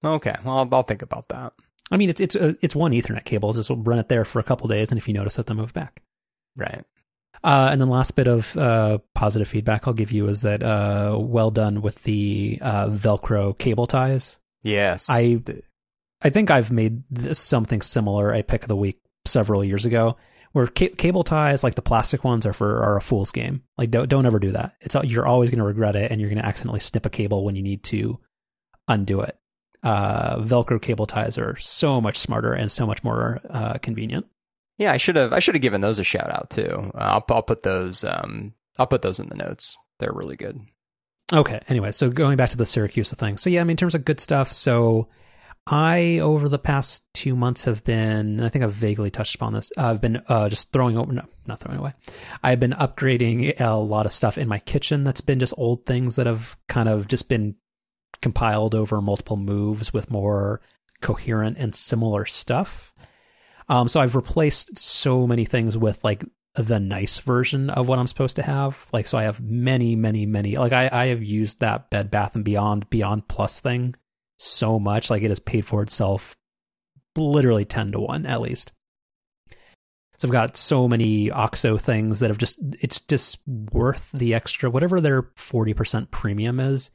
Okay. 0.04 0.36
Well, 0.44 0.58
I'll, 0.58 0.68
I'll 0.72 0.82
think 0.84 1.02
about 1.02 1.28
that. 1.28 1.54
I 1.90 1.96
mean, 1.96 2.10
it's 2.10 2.20
it's 2.20 2.36
uh, 2.36 2.54
it's 2.60 2.74
one 2.74 2.92
Ethernet 2.92 3.24
cable. 3.24 3.52
Just 3.52 3.70
run 3.70 3.98
it 3.98 4.08
there 4.08 4.24
for 4.24 4.38
a 4.38 4.42
couple 4.44 4.68
days, 4.68 4.90
and 4.90 4.98
if 4.98 5.06
you 5.06 5.14
notice 5.14 5.38
it, 5.38 5.46
then 5.46 5.56
move 5.56 5.74
back. 5.74 6.02
Right. 6.56 6.84
Uh, 7.42 7.68
and 7.70 7.80
then 7.80 7.90
last 7.90 8.12
bit 8.12 8.26
of 8.26 8.56
uh, 8.56 8.98
positive 9.14 9.46
feedback 9.48 9.86
I'll 9.86 9.92
give 9.92 10.12
you 10.12 10.28
is 10.28 10.42
that 10.42 10.62
uh, 10.62 11.16
well 11.20 11.50
done 11.50 11.82
with 11.82 12.02
the 12.04 12.58
uh, 12.62 12.86
Velcro 12.86 13.56
cable 13.58 13.86
ties. 13.86 14.38
Yes, 14.62 15.08
I 15.10 15.42
I 16.22 16.30
think 16.30 16.50
I've 16.50 16.72
made 16.72 17.02
something 17.36 17.82
similar 17.82 18.32
a 18.32 18.42
pick 18.42 18.62
of 18.62 18.68
the 18.68 18.76
week 18.76 18.98
several 19.26 19.62
years 19.62 19.84
ago, 19.84 20.16
where 20.52 20.66
ca- 20.66 20.94
cable 20.96 21.22
ties 21.22 21.62
like 21.62 21.74
the 21.74 21.82
plastic 21.82 22.24
ones 22.24 22.46
are 22.46 22.54
for 22.54 22.82
are 22.82 22.96
a 22.96 23.02
fool's 23.02 23.30
game. 23.30 23.62
Like 23.76 23.90
don't 23.90 24.08
don't 24.08 24.24
ever 24.24 24.38
do 24.38 24.52
that. 24.52 24.76
It's 24.80 24.96
you're 25.04 25.26
always 25.26 25.50
going 25.50 25.58
to 25.58 25.66
regret 25.66 25.96
it, 25.96 26.10
and 26.10 26.22
you're 26.22 26.30
going 26.30 26.40
to 26.40 26.48
accidentally 26.48 26.80
snip 26.80 27.04
a 27.04 27.10
cable 27.10 27.44
when 27.44 27.56
you 27.56 27.62
need 27.62 27.82
to 27.84 28.18
undo 28.88 29.20
it 29.20 29.38
uh, 29.84 30.38
Velcro 30.38 30.80
cable 30.80 31.06
ties 31.06 31.38
are 31.38 31.54
so 31.56 32.00
much 32.00 32.16
smarter 32.16 32.52
and 32.52 32.72
so 32.72 32.86
much 32.86 33.04
more 33.04 33.40
uh, 33.50 33.74
convenient. 33.74 34.26
Yeah, 34.78 34.92
I 34.92 34.96
should 34.96 35.16
have 35.16 35.32
I 35.32 35.38
should 35.38 35.54
have 35.54 35.62
given 35.62 35.82
those 35.82 35.98
a 36.00 36.04
shout 36.04 36.30
out 36.30 36.50
too. 36.50 36.90
I'll 36.94 37.24
I'll 37.28 37.42
put 37.42 37.62
those 37.62 38.02
um 38.02 38.54
I'll 38.78 38.88
put 38.88 39.02
those 39.02 39.20
in 39.20 39.28
the 39.28 39.36
notes. 39.36 39.76
They're 40.00 40.12
really 40.12 40.36
good. 40.36 40.60
Okay. 41.32 41.60
Anyway, 41.68 41.92
so 41.92 42.10
going 42.10 42.36
back 42.36 42.48
to 42.50 42.56
the 42.56 42.64
Siracusa 42.64 43.16
thing. 43.16 43.36
So 43.36 43.50
yeah, 43.50 43.60
I 43.60 43.64
mean 43.64 43.72
in 43.72 43.76
terms 43.76 43.94
of 43.94 44.04
good 44.04 44.18
stuff. 44.18 44.50
So 44.50 45.08
I 45.66 46.18
over 46.18 46.48
the 46.48 46.58
past 46.58 47.04
two 47.14 47.36
months 47.36 47.66
have 47.66 47.84
been 47.84 48.40
I 48.40 48.48
think 48.48 48.64
I've 48.64 48.72
vaguely 48.72 49.10
touched 49.10 49.36
upon 49.36 49.52
this. 49.52 49.70
Uh, 49.76 49.90
I've 49.90 50.00
been 50.00 50.22
uh, 50.28 50.48
just 50.48 50.72
throwing 50.72 50.98
over 50.98 51.12
no 51.12 51.24
not 51.46 51.60
throwing 51.60 51.78
away. 51.78 51.92
I've 52.42 52.58
been 52.58 52.72
upgrading 52.72 53.60
a 53.60 53.76
lot 53.76 54.06
of 54.06 54.12
stuff 54.12 54.38
in 54.38 54.48
my 54.48 54.58
kitchen 54.58 55.04
that's 55.04 55.20
been 55.20 55.38
just 55.38 55.54
old 55.56 55.86
things 55.86 56.16
that 56.16 56.26
have 56.26 56.56
kind 56.68 56.88
of 56.88 57.06
just 57.06 57.28
been 57.28 57.54
compiled 58.20 58.74
over 58.74 59.00
multiple 59.00 59.36
moves 59.36 59.92
with 59.92 60.10
more 60.10 60.60
coherent 61.00 61.56
and 61.58 61.74
similar 61.74 62.24
stuff. 62.24 62.94
Um, 63.68 63.88
so 63.88 64.00
I've 64.00 64.16
replaced 64.16 64.78
so 64.78 65.26
many 65.26 65.44
things 65.44 65.76
with 65.76 66.02
like 66.04 66.24
the 66.54 66.78
nice 66.78 67.18
version 67.18 67.70
of 67.70 67.88
what 67.88 67.98
I'm 67.98 68.06
supposed 68.06 68.36
to 68.36 68.42
have. 68.42 68.86
Like, 68.92 69.06
so 69.06 69.18
I 69.18 69.24
have 69.24 69.40
many, 69.40 69.96
many, 69.96 70.26
many, 70.26 70.56
like 70.56 70.72
I, 70.72 70.88
I 70.92 71.06
have 71.06 71.22
used 71.22 71.60
that 71.60 71.90
Bed 71.90 72.10
Bath 72.10 72.34
and 72.34 72.44
Beyond 72.44 72.88
Beyond 72.90 73.28
Plus 73.28 73.60
thing 73.60 73.94
so 74.38 74.78
much. 74.78 75.10
Like 75.10 75.22
it 75.22 75.30
has 75.30 75.40
paid 75.40 75.64
for 75.64 75.82
itself 75.82 76.36
literally 77.16 77.64
10 77.64 77.92
to 77.92 78.00
1 78.00 78.26
at 78.26 78.40
least. 78.40 78.72
So 80.18 80.28
I've 80.28 80.32
got 80.32 80.56
so 80.56 80.86
many 80.86 81.30
OXO 81.30 81.76
things 81.76 82.20
that 82.20 82.30
have 82.30 82.38
just, 82.38 82.60
it's 82.80 83.00
just 83.00 83.40
worth 83.46 84.12
the 84.12 84.32
extra, 84.34 84.70
whatever 84.70 85.00
their 85.00 85.22
40% 85.22 86.10
premium 86.12 86.60
is 86.60 86.92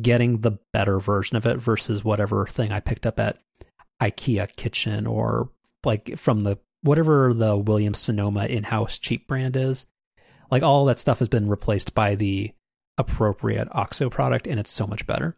getting 0.00 0.40
the 0.40 0.58
better 0.72 0.98
version 0.98 1.36
of 1.36 1.46
it 1.46 1.58
versus 1.58 2.04
whatever 2.04 2.46
thing 2.46 2.72
I 2.72 2.80
picked 2.80 3.06
up 3.06 3.18
at 3.18 3.38
IKEA 4.00 4.54
Kitchen 4.56 5.06
or 5.06 5.50
like 5.84 6.18
from 6.18 6.40
the 6.40 6.58
whatever 6.82 7.32
the 7.32 7.56
Williams 7.56 7.98
Sonoma 7.98 8.46
in-house 8.46 8.98
cheap 8.98 9.26
brand 9.26 9.56
is. 9.56 9.86
Like 10.50 10.62
all 10.62 10.84
that 10.86 10.98
stuff 10.98 11.18
has 11.18 11.28
been 11.28 11.48
replaced 11.48 11.94
by 11.94 12.14
the 12.14 12.52
appropriate 12.98 13.68
OXO 13.72 14.10
product 14.10 14.46
and 14.46 14.60
it's 14.60 14.70
so 14.70 14.86
much 14.86 15.06
better. 15.06 15.36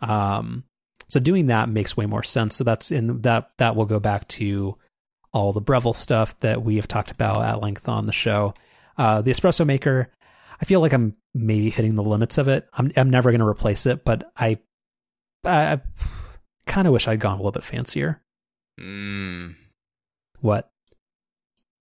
Um 0.00 0.64
so 1.08 1.20
doing 1.20 1.48
that 1.48 1.68
makes 1.68 1.96
way 1.96 2.06
more 2.06 2.22
sense. 2.22 2.56
So 2.56 2.64
that's 2.64 2.90
in 2.90 3.20
that 3.22 3.50
that 3.58 3.76
will 3.76 3.84
go 3.84 4.00
back 4.00 4.26
to 4.28 4.76
all 5.32 5.52
the 5.52 5.60
Breville 5.60 5.94
stuff 5.94 6.38
that 6.40 6.62
we 6.62 6.76
have 6.76 6.88
talked 6.88 7.10
about 7.10 7.44
at 7.44 7.60
length 7.60 7.88
on 7.88 8.06
the 8.06 8.12
show. 8.12 8.54
Uh, 8.96 9.20
the 9.20 9.32
espresso 9.32 9.66
maker, 9.66 10.10
I 10.64 10.66
feel 10.66 10.80
like 10.80 10.94
I'm 10.94 11.14
maybe 11.34 11.68
hitting 11.68 11.94
the 11.94 12.02
limits 12.02 12.38
of 12.38 12.48
it. 12.48 12.66
I'm 12.72 12.90
I'm 12.96 13.10
never 13.10 13.30
going 13.30 13.40
to 13.40 13.46
replace 13.46 13.84
it, 13.84 14.02
but 14.02 14.32
I 14.34 14.56
I 15.44 15.78
kind 16.66 16.86
of 16.86 16.94
wish 16.94 17.06
I'd 17.06 17.20
gone 17.20 17.34
a 17.34 17.36
little 17.36 17.52
bit 17.52 17.64
fancier. 17.64 18.22
Mm. 18.80 19.56
What? 20.40 20.70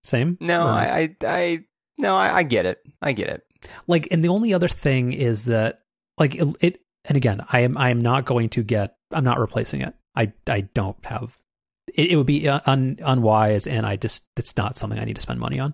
Same? 0.04 0.38
No, 0.42 0.68
I, 0.68 1.00
I 1.00 1.16
I 1.26 1.64
no, 1.98 2.18
I, 2.18 2.40
I 2.40 2.44
get 2.44 2.66
it. 2.66 2.82
I 3.02 3.14
get 3.14 3.30
it. 3.30 3.44
Like, 3.88 4.10
and 4.12 4.22
the 4.22 4.28
only 4.28 4.54
other 4.54 4.68
thing 4.68 5.14
is 5.14 5.46
that, 5.46 5.84
like, 6.18 6.36
it, 6.36 6.58
it 6.60 6.82
and 7.06 7.16
again, 7.16 7.42
I 7.54 7.62
am 7.62 7.78
I 7.78 7.90
am 7.90 8.02
not 8.02 8.26
going 8.26 8.50
to 8.50 8.64
get. 8.64 8.98
I'm 9.12 9.24
not 9.24 9.40
replacing 9.40 9.80
it. 9.80 9.94
I 10.14 10.34
I 10.50 10.68
don't 10.74 10.98
have. 11.06 11.40
It, 11.96 12.12
it 12.12 12.16
would 12.18 12.28
be 12.28 12.50
un, 12.50 12.98
unwise, 13.02 13.66
and 13.66 13.86
I 13.86 13.96
just 13.96 14.26
it's 14.36 14.58
not 14.58 14.76
something 14.76 15.00
I 15.00 15.06
need 15.06 15.16
to 15.16 15.22
spend 15.22 15.40
money 15.40 15.62
on. 15.62 15.74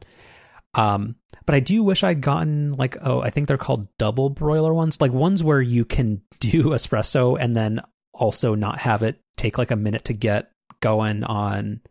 Um, 0.75 1.15
but 1.49 1.55
I 1.55 1.61
do 1.61 1.81
wish 1.81 2.03
I'd 2.03 2.21
gotten 2.21 2.73
like 2.73 2.95
oh, 3.01 3.21
I 3.21 3.31
think 3.31 3.47
they're 3.47 3.57
called 3.57 3.87
double 3.97 4.29
boiler 4.29 4.71
ones, 4.71 5.01
like 5.01 5.11
ones 5.11 5.43
where 5.43 5.59
you 5.59 5.83
can 5.83 6.21
do 6.39 6.65
espresso 6.65 7.39
and 7.41 7.55
then 7.55 7.81
also 8.13 8.53
not 8.53 8.77
have 8.77 9.01
it 9.01 9.19
take 9.35 9.57
like 9.57 9.71
a 9.71 9.75
minute 9.75 10.03
to 10.03 10.13
get 10.13 10.51
going 10.79 11.23
on 11.23 11.81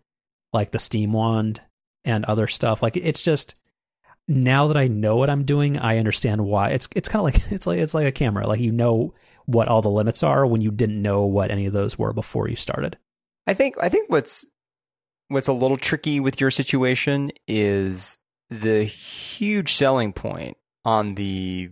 like 0.52 0.70
the 0.70 0.78
steam 0.78 1.12
wand 1.12 1.60
and 2.04 2.24
other 2.24 2.46
stuff. 2.46 2.84
Like 2.84 2.96
it's 2.96 3.20
just 3.20 3.56
now 4.28 4.68
that 4.68 4.76
I 4.76 4.86
know 4.86 5.16
what 5.16 5.28
I'm 5.28 5.44
doing, 5.44 5.76
I 5.76 5.98
understand 5.98 6.46
why. 6.46 6.68
It's 6.68 6.88
it's 6.94 7.08
kind 7.08 7.18
of 7.18 7.24
like 7.24 7.42
it's 7.50 7.66
like 7.66 7.80
it's 7.80 7.94
like 7.94 8.06
a 8.06 8.12
camera. 8.12 8.46
Like 8.46 8.60
you 8.60 8.70
know 8.70 9.12
what 9.46 9.66
all 9.66 9.82
the 9.82 9.90
limits 9.90 10.22
are 10.22 10.46
when 10.46 10.60
you 10.60 10.70
didn't 10.70 11.02
know 11.02 11.24
what 11.24 11.50
any 11.50 11.66
of 11.66 11.72
those 11.72 11.98
were 11.98 12.12
before 12.12 12.48
you 12.48 12.54
started. 12.54 12.96
I 13.44 13.54
think 13.54 13.74
I 13.80 13.88
think 13.88 14.08
what's 14.08 14.46
what's 15.26 15.48
a 15.48 15.52
little 15.52 15.78
tricky 15.78 16.20
with 16.20 16.40
your 16.40 16.52
situation 16.52 17.32
is 17.48 18.18
the 18.50 18.84
huge 18.84 19.74
selling 19.74 20.12
point 20.12 20.56
on 20.84 21.14
the 21.14 21.70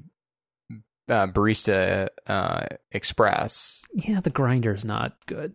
uh, 1.09 1.27
barista 1.27 2.09
uh, 2.27 2.67
express. 2.91 3.83
Yeah, 3.95 4.21
the 4.21 4.31
grinder 4.31 4.75
is 4.75 4.85
not 4.85 5.17
good. 5.27 5.55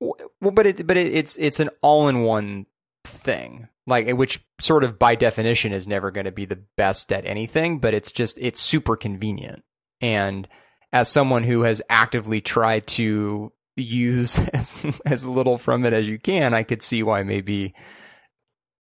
Well, 0.00 0.50
but 0.52 0.66
it 0.66 0.86
but 0.86 0.96
it, 0.96 1.14
it's 1.14 1.36
it's 1.36 1.60
an 1.60 1.70
all 1.80 2.08
in 2.08 2.22
one 2.22 2.66
thing, 3.04 3.68
like 3.86 4.08
which 4.10 4.44
sort 4.60 4.84
of 4.84 4.98
by 4.98 5.14
definition 5.14 5.72
is 5.72 5.86
never 5.86 6.10
going 6.10 6.26
to 6.26 6.32
be 6.32 6.44
the 6.44 6.62
best 6.76 7.12
at 7.12 7.24
anything. 7.24 7.78
But 7.78 7.94
it's 7.94 8.12
just 8.12 8.38
it's 8.38 8.60
super 8.60 8.96
convenient, 8.96 9.62
and 10.00 10.48
as 10.92 11.08
someone 11.08 11.44
who 11.44 11.62
has 11.62 11.80
actively 11.88 12.40
tried 12.40 12.86
to 12.88 13.52
use 13.76 14.38
as 14.52 15.00
as 15.06 15.24
little 15.24 15.56
from 15.56 15.86
it 15.86 15.94
as 15.94 16.08
you 16.08 16.18
can, 16.18 16.52
I 16.52 16.62
could 16.62 16.82
see 16.82 17.02
why 17.02 17.22
maybe 17.22 17.74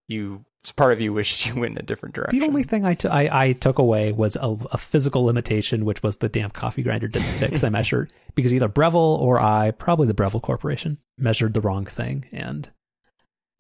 you 0.09 0.45
part 0.73 0.93
of 0.93 1.01
you 1.01 1.13
wishes 1.13 1.47
you 1.47 1.61
went 1.61 1.73
in 1.73 1.79
a 1.79 1.87
different 1.87 2.15
direction. 2.15 2.39
The 2.39 2.47
only 2.47 2.63
thing 2.63 2.85
I, 2.85 2.95
t- 2.95 3.09
I, 3.09 3.47
I 3.47 3.53
took 3.53 3.79
away 3.79 4.13
was 4.13 4.37
a, 4.37 4.57
a, 4.73 4.79
physical 4.79 5.25
limitation, 5.25 5.85
which 5.85 6.03
was 6.03 6.19
the 6.19 6.29
damn 6.29 6.51
coffee 6.51 6.83
grinder 6.83 7.09
didn't 7.09 7.33
fix. 7.33 7.65
I 7.65 7.69
measured 7.71 8.13
because 8.35 8.55
either 8.55 8.69
Breville 8.69 9.19
or 9.21 9.41
I, 9.41 9.71
probably 9.73 10.07
the 10.07 10.15
Breville 10.15 10.41
Corporation, 10.41 10.99
measured 11.17 11.55
the 11.55 11.61
wrong 11.61 11.85
thing. 11.85 12.27
And 12.33 12.71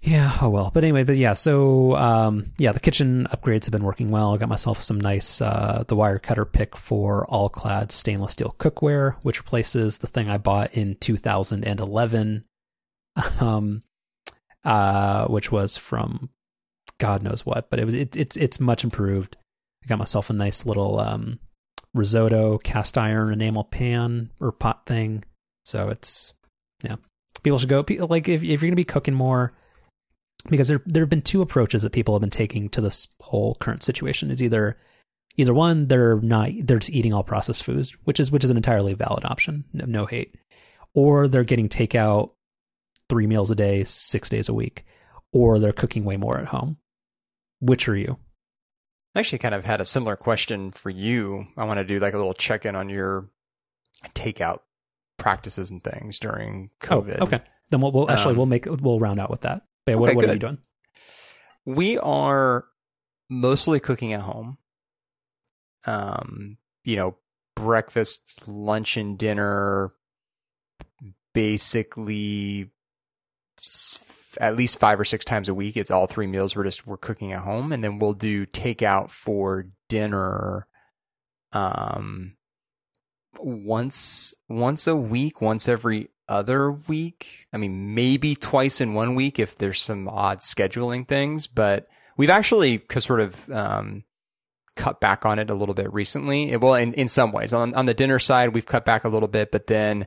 yeah, 0.00 0.36
oh 0.40 0.48
well. 0.48 0.70
But 0.72 0.84
anyway, 0.84 1.02
but 1.02 1.16
yeah, 1.16 1.32
so 1.32 1.96
um, 1.96 2.52
yeah, 2.56 2.72
the 2.72 2.80
kitchen 2.80 3.26
upgrades 3.32 3.64
have 3.64 3.72
been 3.72 3.82
working 3.82 4.10
well. 4.10 4.32
I 4.32 4.36
got 4.36 4.48
myself 4.48 4.80
some 4.80 5.00
nice 5.00 5.42
uh, 5.42 5.84
the 5.88 5.96
Wirecutter 5.96 6.50
pick 6.50 6.76
for 6.76 7.26
all 7.26 7.48
clad 7.48 7.90
stainless 7.90 8.32
steel 8.32 8.54
cookware, 8.58 9.16
which 9.22 9.38
replaces 9.38 9.98
the 9.98 10.06
thing 10.06 10.28
I 10.28 10.38
bought 10.38 10.74
in 10.74 10.94
2011, 10.96 12.44
um, 13.40 13.80
uh, 14.64 15.26
which 15.26 15.50
was 15.50 15.76
from 15.76 16.30
God 16.98 17.22
knows 17.22 17.46
what, 17.46 17.70
but 17.70 17.78
it 17.78 17.84
was 17.84 17.94
it, 17.94 18.16
it's 18.16 18.36
it's 18.36 18.60
much 18.60 18.84
improved. 18.84 19.36
I 19.84 19.86
got 19.86 19.98
myself 19.98 20.30
a 20.30 20.32
nice 20.32 20.66
little 20.66 20.98
um, 20.98 21.38
risotto 21.94 22.58
cast 22.58 22.98
iron 22.98 23.32
enamel 23.32 23.64
pan 23.64 24.30
or 24.40 24.52
pot 24.52 24.86
thing. 24.86 25.24
So 25.64 25.88
it's 25.88 26.34
yeah, 26.82 26.96
people 27.42 27.58
should 27.58 27.68
go. 27.68 27.84
Like 28.06 28.28
if 28.28 28.42
if 28.42 28.62
you're 28.62 28.68
gonna 28.68 28.76
be 28.76 28.84
cooking 28.84 29.14
more, 29.14 29.54
because 30.48 30.68
there 30.68 30.82
there 30.86 31.02
have 31.02 31.10
been 31.10 31.22
two 31.22 31.42
approaches 31.42 31.82
that 31.82 31.92
people 31.92 32.14
have 32.14 32.20
been 32.20 32.30
taking 32.30 32.68
to 32.70 32.80
this 32.80 33.08
whole 33.20 33.54
current 33.56 33.82
situation. 33.82 34.30
Is 34.30 34.42
either 34.42 34.78
either 35.36 35.54
one 35.54 35.86
they're 35.86 36.20
not 36.20 36.50
they're 36.62 36.78
just 36.78 36.92
eating 36.92 37.12
all 37.12 37.22
processed 37.22 37.64
foods, 37.64 37.96
which 38.04 38.20
is 38.20 38.30
which 38.30 38.44
is 38.44 38.50
an 38.50 38.56
entirely 38.56 38.94
valid 38.94 39.24
option, 39.24 39.64
no, 39.72 39.84
no 39.86 40.06
hate, 40.06 40.36
or 40.94 41.28
they're 41.28 41.44
getting 41.44 41.68
takeout 41.68 42.32
three 43.08 43.26
meals 43.26 43.50
a 43.50 43.54
day, 43.54 43.84
six 43.84 44.28
days 44.28 44.48
a 44.48 44.54
week, 44.54 44.84
or 45.32 45.58
they're 45.58 45.72
cooking 45.72 46.04
way 46.04 46.16
more 46.16 46.38
at 46.38 46.48
home. 46.48 46.76
Which 47.60 47.88
are 47.88 47.96
you? 47.96 48.18
I 49.14 49.20
actually 49.20 49.38
kind 49.38 49.54
of 49.54 49.64
had 49.64 49.80
a 49.80 49.84
similar 49.84 50.16
question 50.16 50.70
for 50.70 50.90
you. 50.90 51.46
I 51.56 51.64
want 51.64 51.78
to 51.78 51.84
do 51.84 51.98
like 51.98 52.14
a 52.14 52.18
little 52.18 52.34
check 52.34 52.64
in 52.64 52.76
on 52.76 52.88
your 52.88 53.30
takeout 54.14 54.60
practices 55.16 55.70
and 55.70 55.82
things 55.82 56.18
during 56.18 56.70
oh, 56.84 56.86
COVID. 56.86 57.18
Oh, 57.20 57.24
okay. 57.24 57.40
Then 57.70 57.80
we'll, 57.80 57.92
we'll 57.92 58.10
actually 58.10 58.32
um, 58.32 58.36
we'll 58.38 58.46
make 58.46 58.66
we'll 58.66 59.00
round 59.00 59.20
out 59.20 59.30
with 59.30 59.42
that. 59.42 59.62
But 59.84 59.94
okay, 59.94 60.00
what, 60.00 60.16
what 60.16 60.28
are 60.28 60.32
you 60.32 60.38
doing? 60.38 60.58
We 61.64 61.98
are 61.98 62.64
mostly 63.28 63.80
cooking 63.80 64.12
at 64.12 64.20
home. 64.20 64.58
Um, 65.84 66.58
you 66.84 66.96
know, 66.96 67.16
breakfast, 67.56 68.46
lunch, 68.46 68.96
and 68.96 69.18
dinner. 69.18 69.92
Basically, 71.34 72.70
at 74.40 74.56
least 74.56 74.78
five 74.78 75.00
or 75.00 75.04
six 75.04 75.24
times 75.24 75.48
a 75.48 75.54
week. 75.54 75.76
It's 75.76 75.90
all 75.90 76.06
three 76.06 76.26
meals. 76.26 76.54
We're 76.54 76.64
just 76.64 76.86
we're 76.86 76.96
cooking 76.96 77.32
at 77.32 77.42
home, 77.42 77.72
and 77.72 77.82
then 77.82 77.98
we'll 77.98 78.12
do 78.12 78.46
takeout 78.46 79.10
for 79.10 79.66
dinner. 79.88 80.66
Um, 81.52 82.36
once 83.38 84.34
once 84.48 84.86
a 84.86 84.96
week, 84.96 85.40
once 85.40 85.68
every 85.68 86.10
other 86.28 86.70
week. 86.70 87.46
I 87.52 87.56
mean, 87.56 87.94
maybe 87.94 88.34
twice 88.34 88.80
in 88.80 88.94
one 88.94 89.14
week 89.14 89.38
if 89.38 89.56
there's 89.56 89.80
some 89.80 90.08
odd 90.08 90.38
scheduling 90.38 91.08
things. 91.08 91.46
But 91.46 91.88
we've 92.16 92.30
actually 92.30 92.82
sort 92.98 93.20
of 93.20 93.50
um, 93.50 94.04
cut 94.76 95.00
back 95.00 95.24
on 95.24 95.38
it 95.38 95.50
a 95.50 95.54
little 95.54 95.74
bit 95.74 95.92
recently. 95.92 96.54
Well, 96.56 96.74
in 96.74 96.92
in 96.94 97.08
some 97.08 97.32
ways, 97.32 97.52
on 97.52 97.74
on 97.74 97.86
the 97.86 97.94
dinner 97.94 98.18
side, 98.18 98.54
we've 98.54 98.66
cut 98.66 98.84
back 98.84 99.04
a 99.04 99.08
little 99.08 99.28
bit, 99.28 99.50
but 99.50 99.66
then 99.66 100.06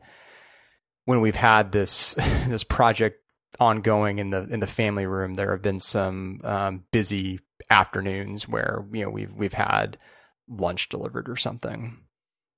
when 1.05 1.21
we've 1.21 1.35
had 1.35 1.71
this 1.71 2.13
this 2.47 2.63
project 2.63 3.20
ongoing 3.59 4.19
in 4.19 4.29
the 4.29 4.43
in 4.43 4.59
the 4.59 4.67
family 4.67 5.05
room. 5.05 5.33
There 5.33 5.51
have 5.51 5.61
been 5.61 5.79
some 5.79 6.41
um, 6.43 6.83
busy 6.91 7.39
afternoons 7.69 8.47
where 8.47 8.85
you 8.91 9.03
know 9.03 9.09
we've 9.09 9.33
we've 9.33 9.53
had 9.53 9.97
lunch 10.47 10.89
delivered 10.89 11.29
or 11.29 11.35
something. 11.35 11.97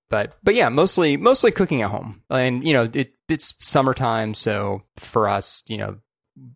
But 0.10 0.38
but 0.44 0.56
yeah, 0.56 0.70
mostly 0.70 1.18
mostly 1.18 1.52
cooking 1.52 1.82
at 1.82 1.90
home, 1.90 2.24
and 2.30 2.66
you 2.68 2.74
know 2.74 2.90
it 2.94 3.14
it's 3.30 3.56
summertime, 3.60 4.34
so 4.34 4.84
for 4.98 5.28
us, 5.28 5.64
you 5.68 5.78
know, 5.78 5.98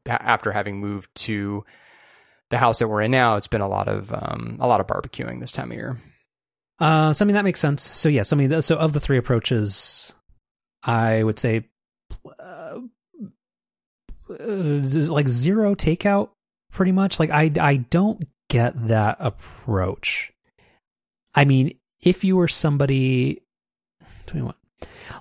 after 0.06 0.52
having 0.52 0.80
moved 0.80 1.14
to 1.16 1.66
the 2.50 2.58
house 2.58 2.80
that 2.80 2.88
we're 2.88 3.02
in 3.02 3.12
now, 3.12 3.36
it's 3.36 3.48
been 3.48 3.62
a 3.62 3.68
lot 3.68 3.88
of 3.88 4.14
um, 4.14 4.58
a 4.60 4.68
lot 4.68 4.80
of 4.80 4.88
barbecuing 4.88 5.40
this 5.40 5.52
time 5.52 5.72
of 5.72 5.78
year. 5.78 5.98
Uh, 6.80 7.12
so 7.14 7.24
I 7.24 7.26
mean 7.26 7.34
that 7.34 7.44
makes 7.44 7.60
sense. 7.60 7.82
So 7.82 8.10
yes, 8.10 8.32
I 8.32 8.36
mean 8.36 8.62
so 8.62 8.76
of 8.78 8.94
the 8.94 9.00
three 9.00 9.18
approaches, 9.18 10.14
I 10.84 11.24
would 11.24 11.40
say 11.40 11.68
uh, 12.40 12.78
Uh, 14.30 15.14
like 15.14 15.28
zero 15.28 15.76
takeout 15.76 16.30
pretty 16.72 16.92
much. 16.92 17.20
Like 17.20 17.30
i 17.30 17.52
i 17.60 17.78
don't 17.78 18.24
get 18.50 18.88
that 18.88 19.18
approach. 19.20 20.32
I 21.36 21.46
mean 21.46 21.78
if 22.04 22.24
you 22.24 22.38
were 22.38 22.48
somebody 22.48 23.42
21 24.28 24.54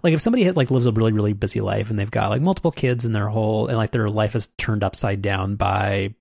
like 0.03 0.13
if 0.13 0.21
somebody 0.21 0.45
has 0.45 0.57
like 0.57 0.71
lives 0.71 0.87
a 0.87 0.93
really 0.93 1.13
really 1.13 1.33
busy 1.33 1.61
life 1.61 1.91
and 1.91 1.99
they've 1.99 2.11
got 2.11 2.31
like 2.31 2.43
multiple 2.43 2.73
kids 2.73 3.05
in 3.05 3.13
their 3.13 3.29
whole 3.29 3.69
and 3.69 3.77
like 3.77 3.93
their 3.93 4.09
life 4.09 4.35
is 4.35 4.49
turned 4.59 4.85
upside 4.85 5.23
down 5.23 5.57
by 5.57 6.15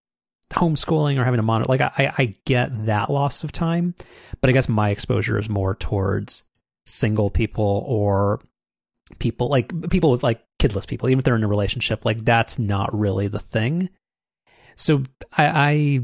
homeschooling 0.54 1.20
or 1.20 1.26
having 1.26 1.40
to 1.40 1.44
monitor 1.44 1.70
like 1.70 1.82
i 1.82 2.14
i 2.18 2.36
get 2.46 2.86
that 2.86 3.10
loss 3.10 3.44
of 3.44 3.52
time 3.52 3.96
but 4.42 4.50
i 4.50 4.54
guess 4.54 4.70
my 4.70 4.90
exposure 4.90 5.40
is 5.40 5.50
more 5.50 5.76
towards 5.76 6.44
single 6.86 7.30
people 7.30 7.84
or 7.88 8.40
people 9.20 9.50
like 9.50 9.90
people 9.90 10.12
with 10.12 10.24
like 10.24 10.45
kidless 10.66 10.88
people, 10.88 11.10
even 11.10 11.20
if 11.20 11.26
they're 11.26 11.36
in 11.36 11.44
a 11.44 11.48
relationship, 11.48 12.06
like 12.06 12.24
that's 12.24 12.58
not 12.60 12.98
really 12.98 13.28
the 13.28 13.40
thing. 13.40 13.90
So 14.76 15.04
I, 15.38 15.48
I 15.48 16.00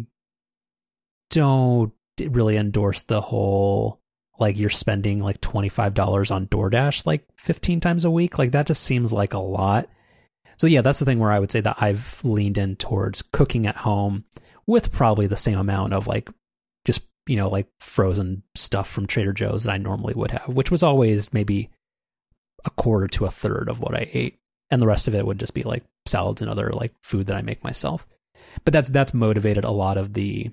don't 1.30 1.94
really 2.20 2.58
endorse 2.58 3.04
the 3.04 3.22
whole 3.22 4.00
like 4.40 4.58
you're 4.58 4.70
spending 4.70 5.20
like 5.20 5.40
$25 5.40 6.32
on 6.32 6.48
DoorDash 6.48 7.06
like 7.06 7.26
15 7.38 7.80
times 7.80 8.06
a 8.06 8.12
week. 8.12 8.40
Like 8.40 8.52
that 8.52 8.68
just 8.68 8.84
seems 8.84 9.14
like 9.14 9.34
a 9.34 9.40
lot. 9.40 9.88
So 10.58 10.68
yeah, 10.68 10.82
that's 10.82 11.00
the 11.00 11.06
thing 11.06 11.20
where 11.20 11.32
I 11.32 11.40
would 11.40 11.52
say 11.52 11.62
that 11.62 11.78
I've 11.80 12.24
leaned 12.24 12.58
in 12.58 12.76
towards 12.76 13.24
cooking 13.34 13.68
at 13.68 13.78
home 13.78 14.26
with 14.68 14.92
probably 14.92 15.28
the 15.28 15.36
same 15.36 15.58
amount 15.58 15.94
of 15.94 16.08
like 16.08 16.30
just, 16.86 17.02
you 17.28 17.36
know, 17.36 17.50
like 17.50 17.68
frozen 17.80 18.44
stuff 18.56 18.90
from 18.90 19.08
Trader 19.08 19.34
Joe's 19.34 19.64
that 19.64 19.74
I 19.74 19.78
normally 19.78 20.14
would 20.16 20.32
have, 20.32 20.50
which 20.50 20.72
was 20.72 20.84
always 20.84 21.34
maybe 21.34 21.70
a 22.66 22.70
quarter 22.72 23.08
to 23.08 23.26
a 23.26 23.32
third 23.32 23.70
of 23.70 23.80
what 23.80 23.96
I 23.96 24.10
ate 24.12 24.40
and 24.72 24.82
the 24.82 24.88
rest 24.88 25.08
of 25.08 25.14
it 25.14 25.26
would 25.26 25.40
just 25.40 25.54
be 25.54 25.64
like 25.64 25.84
salads 26.08 26.42
and 26.42 26.50
other 26.50 26.72
like 26.72 26.94
food 27.04 27.28
that 27.28 27.36
I 27.36 27.42
make 27.42 27.64
myself. 27.64 28.08
But 28.64 28.74
that's 28.74 28.90
that's 28.90 29.14
motivated 29.14 29.66
a 29.66 29.72
lot 29.72 29.98
of 29.98 30.14
the 30.14 30.50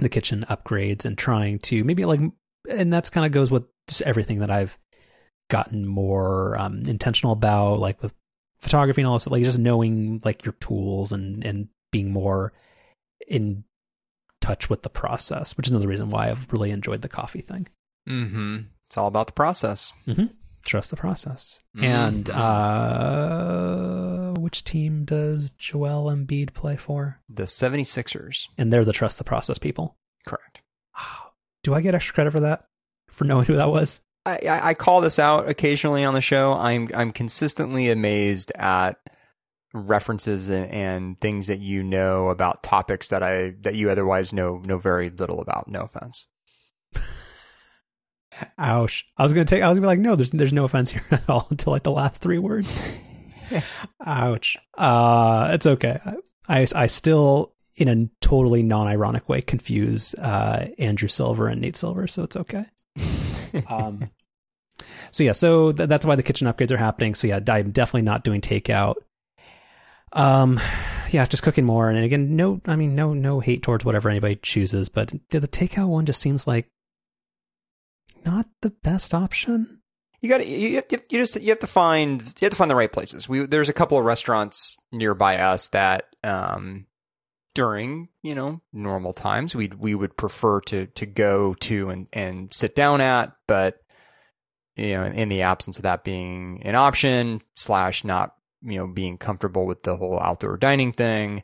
the 0.00 0.08
kitchen 0.08 0.44
upgrades 0.50 1.04
and 1.04 1.16
trying 1.16 1.60
to 1.60 1.84
maybe 1.84 2.04
like 2.04 2.20
and 2.68 2.92
that's 2.92 3.10
kind 3.10 3.24
of 3.24 3.32
goes 3.32 3.50
with 3.50 3.64
just 3.86 4.02
everything 4.02 4.40
that 4.40 4.50
I've 4.50 4.76
gotten 5.50 5.86
more 5.86 6.58
um, 6.58 6.82
intentional 6.86 7.32
about 7.32 7.78
like 7.78 8.02
with 8.02 8.14
photography 8.58 9.02
and 9.02 9.08
all 9.08 9.14
this 9.14 9.26
like 9.26 9.42
just 9.42 9.58
knowing 9.58 10.20
like 10.24 10.44
your 10.44 10.54
tools 10.54 11.12
and 11.12 11.44
and 11.44 11.68
being 11.92 12.10
more 12.10 12.52
in 13.28 13.64
touch 14.40 14.68
with 14.68 14.82
the 14.82 14.90
process, 14.90 15.56
which 15.56 15.68
is 15.68 15.72
another 15.72 15.88
reason 15.88 16.08
why 16.08 16.28
I've 16.28 16.52
really 16.52 16.70
enjoyed 16.70 17.02
the 17.02 17.08
coffee 17.08 17.40
thing. 17.40 17.68
Mm-hmm. 18.08 18.58
It's 18.86 18.98
all 18.98 19.06
about 19.06 19.28
the 19.28 19.32
process. 19.32 19.92
Mm-hmm. 20.06 20.26
Trust 20.66 20.90
the 20.90 20.96
process. 20.96 21.60
Mhm. 21.76 21.82
And 21.84 22.30
uh, 22.30 24.32
which 24.40 24.64
team 24.64 25.04
does 25.04 25.50
Joel 25.50 26.10
Embiid 26.10 26.54
play 26.54 26.76
for? 26.76 27.20
The 27.28 27.42
76ers. 27.44 28.48
And 28.56 28.72
they're 28.72 28.84
the 28.84 28.92
trust 28.92 29.18
the 29.18 29.24
process 29.24 29.58
people. 29.58 29.96
Correct. 30.26 30.62
Do 31.62 31.74
I 31.74 31.80
get 31.80 31.94
extra 31.94 32.14
credit 32.14 32.30
for 32.30 32.40
that? 32.40 32.64
For 33.08 33.24
knowing 33.24 33.46
who 33.46 33.56
that 33.56 33.70
was? 33.70 34.00
I, 34.26 34.38
I 34.46 34.68
I 34.70 34.74
call 34.74 35.00
this 35.00 35.18
out 35.18 35.48
occasionally 35.48 36.04
on 36.04 36.14
the 36.14 36.20
show. 36.20 36.54
I'm 36.54 36.88
I'm 36.94 37.12
consistently 37.12 37.90
amazed 37.90 38.50
at 38.54 38.96
references 39.72 40.48
and, 40.48 40.70
and 40.70 41.20
things 41.20 41.48
that 41.48 41.58
you 41.58 41.82
know 41.82 42.28
about 42.28 42.62
topics 42.62 43.08
that 43.08 43.22
I 43.22 43.54
that 43.62 43.74
you 43.74 43.90
otherwise 43.90 44.32
know 44.32 44.62
know 44.64 44.78
very 44.78 45.10
little 45.10 45.40
about. 45.40 45.68
No 45.68 45.82
offense. 45.82 46.26
Ouch. 48.58 49.06
I 49.16 49.22
was 49.22 49.32
gonna 49.32 49.44
take 49.44 49.62
I 49.62 49.68
was 49.68 49.78
gonna 49.78 49.84
be 49.86 49.88
like, 49.88 49.98
no, 50.00 50.16
there's 50.16 50.30
there's 50.30 50.52
no 50.52 50.64
offense 50.64 50.90
here 50.90 51.02
at 51.10 51.28
all 51.28 51.46
until 51.50 51.72
like 51.72 51.82
the 51.82 51.90
last 51.90 52.22
three 52.22 52.38
words. 52.38 52.82
Ouch. 54.06 54.56
Uh 54.76 55.50
it's 55.52 55.66
okay. 55.66 55.98
I 56.48 56.66
I 56.74 56.86
still 56.86 57.52
in 57.76 57.88
a 57.88 58.08
totally 58.20 58.62
non 58.62 58.86
ironic 58.86 59.28
way 59.28 59.40
confuse 59.42 60.14
uh 60.14 60.68
Andrew 60.78 61.08
Silver 61.08 61.48
and 61.48 61.60
Nate 61.60 61.76
Silver, 61.76 62.06
so 62.06 62.22
it's 62.22 62.36
okay. 62.36 62.64
Um 63.68 64.04
so 65.12 65.22
yeah, 65.22 65.32
so 65.32 65.70
th- 65.70 65.88
that's 65.88 66.04
why 66.04 66.16
the 66.16 66.24
kitchen 66.24 66.48
upgrades 66.48 66.72
are 66.72 66.76
happening. 66.76 67.14
So 67.14 67.28
yeah, 67.28 67.38
I'm 67.46 67.70
definitely 67.70 68.02
not 68.02 68.24
doing 68.24 68.40
takeout. 68.40 68.96
Um, 70.12 70.58
yeah, 71.10 71.24
just 71.26 71.42
cooking 71.42 71.64
more. 71.64 71.88
And 71.88 71.98
again, 71.98 72.34
no, 72.34 72.60
I 72.66 72.74
mean, 72.76 72.94
no, 72.94 73.14
no 73.14 73.38
hate 73.40 73.62
towards 73.62 73.84
whatever 73.84 74.08
anybody 74.08 74.36
chooses, 74.36 74.88
but 74.88 75.12
the 75.30 75.40
takeout 75.40 75.88
one 75.88 76.06
just 76.06 76.20
seems 76.20 76.46
like 76.48 76.68
not 78.24 78.46
the 78.60 78.70
best 78.70 79.14
option. 79.14 79.80
You 80.20 80.28
got 80.28 80.46
you, 80.46 80.68
you, 80.68 80.82
you 81.10 81.18
just 81.18 81.40
you 81.40 81.50
have 81.50 81.58
to 81.58 81.66
find 81.66 82.22
you 82.22 82.46
have 82.46 82.50
to 82.50 82.56
find 82.56 82.70
the 82.70 82.76
right 82.76 82.90
places. 82.92 83.28
We 83.28 83.46
there's 83.46 83.68
a 83.68 83.74
couple 83.74 83.98
of 83.98 84.04
restaurants 84.04 84.76
nearby 84.90 85.38
us 85.38 85.68
that 85.68 86.06
um 86.22 86.86
during 87.54 88.08
you 88.22 88.34
know 88.34 88.60
normal 88.72 89.12
times 89.12 89.54
we 89.54 89.70
we 89.78 89.94
would 89.94 90.16
prefer 90.16 90.60
to 90.62 90.86
to 90.86 91.06
go 91.06 91.54
to 91.60 91.90
and 91.90 92.08
and 92.12 92.52
sit 92.52 92.74
down 92.74 93.00
at, 93.00 93.32
but 93.46 93.80
you 94.76 94.94
know 94.94 95.04
in 95.04 95.28
the 95.28 95.42
absence 95.42 95.76
of 95.76 95.82
that 95.82 96.04
being 96.04 96.62
an 96.64 96.74
option 96.74 97.40
slash 97.54 98.02
not 98.02 98.34
you 98.62 98.78
know 98.78 98.86
being 98.86 99.18
comfortable 99.18 99.66
with 99.66 99.82
the 99.82 99.96
whole 99.96 100.18
outdoor 100.20 100.56
dining 100.56 100.92
thing, 100.92 101.42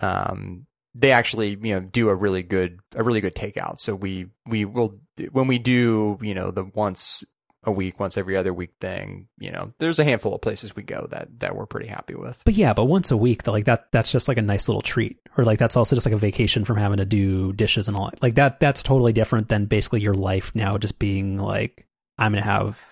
um 0.00 0.66
they 0.94 1.12
actually 1.12 1.58
you 1.62 1.74
know 1.74 1.80
do 1.80 2.08
a 2.08 2.14
really 2.14 2.42
good 2.42 2.80
a 2.94 3.02
really 3.02 3.20
good 3.20 3.34
takeout. 3.34 3.78
So 3.78 3.94
we 3.94 4.26
we 4.46 4.64
will 4.64 4.98
when 5.32 5.46
we 5.46 5.58
do 5.58 6.18
you 6.20 6.34
know 6.34 6.50
the 6.50 6.64
once 6.64 7.24
a 7.64 7.72
week, 7.72 7.98
once 7.98 8.16
every 8.16 8.36
other 8.36 8.52
week 8.52 8.70
thing, 8.80 9.28
you 9.38 9.50
know, 9.50 9.72
there's 9.78 9.98
a 9.98 10.04
handful 10.04 10.34
of 10.34 10.40
places 10.40 10.76
we 10.76 10.82
go 10.82 11.06
that 11.10 11.28
that 11.40 11.56
we're 11.56 11.66
pretty 11.66 11.88
happy 11.88 12.14
with. 12.14 12.40
But 12.44 12.54
yeah, 12.54 12.72
but 12.72 12.84
once 12.84 13.10
a 13.10 13.16
week, 13.16 13.46
like 13.46 13.64
that, 13.64 13.90
that's 13.92 14.12
just 14.12 14.28
like 14.28 14.38
a 14.38 14.42
nice 14.42 14.68
little 14.68 14.82
treat, 14.82 15.18
or 15.36 15.44
like 15.44 15.58
that's 15.58 15.76
also 15.76 15.96
just 15.96 16.06
like 16.06 16.14
a 16.14 16.18
vacation 16.18 16.64
from 16.64 16.76
having 16.76 16.98
to 16.98 17.04
do 17.04 17.52
dishes 17.52 17.88
and 17.88 17.96
all. 17.96 18.10
Like 18.22 18.36
that, 18.36 18.60
that's 18.60 18.82
totally 18.82 19.12
different 19.12 19.48
than 19.48 19.66
basically 19.66 20.00
your 20.00 20.14
life 20.14 20.52
now 20.54 20.78
just 20.78 20.98
being 20.98 21.36
like, 21.36 21.86
I'm 22.16 22.32
gonna 22.32 22.42
have 22.42 22.84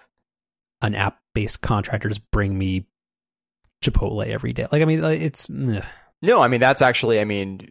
an 0.83 0.95
app 0.95 1.19
based 1.35 1.61
contractor 1.61 2.09
just 2.09 2.31
bring 2.31 2.57
me 2.57 2.87
Chipotle 3.85 4.27
every 4.27 4.53
day. 4.53 4.67
Like 4.71 4.83
I 4.83 4.85
mean, 4.85 5.03
it's 5.05 5.49
ugh. 5.51 5.85
No, 6.23 6.41
I 6.41 6.49
mean 6.49 6.61
that's 6.61 6.83
actually, 6.83 7.21
I 7.21 7.25
mean, 7.25 7.69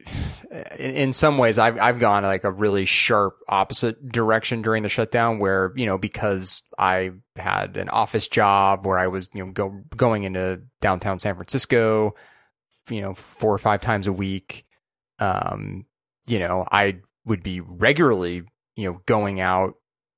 in, 0.77 0.91
in 0.91 1.13
some 1.13 1.37
ways, 1.37 1.57
I've 1.57 1.79
I've 1.79 1.99
gone 1.99 2.23
like 2.23 2.43
a 2.43 2.51
really 2.51 2.85
sharp 2.85 3.37
opposite 3.47 4.09
direction 4.09 4.61
during 4.61 4.83
the 4.83 4.89
shutdown, 4.89 5.39
where 5.39 5.73
you 5.75 5.85
know 5.85 5.97
because 5.97 6.61
I 6.77 7.11
had 7.35 7.77
an 7.77 7.89
office 7.89 8.27
job 8.27 8.85
where 8.85 8.97
I 8.97 9.07
was 9.07 9.29
you 9.33 9.45
know 9.45 9.51
go, 9.51 9.83
going 9.95 10.23
into 10.23 10.61
downtown 10.81 11.19
San 11.19 11.35
Francisco, 11.35 12.15
you 12.89 13.01
know 13.01 13.13
four 13.13 13.53
or 13.53 13.57
five 13.57 13.81
times 13.81 14.07
a 14.07 14.13
week, 14.13 14.65
um, 15.19 15.85
you 16.25 16.39
know 16.39 16.65
I 16.71 16.99
would 17.25 17.43
be 17.43 17.59
regularly 17.61 18.43
you 18.75 18.91
know 18.91 19.01
going 19.05 19.39
out 19.39 19.73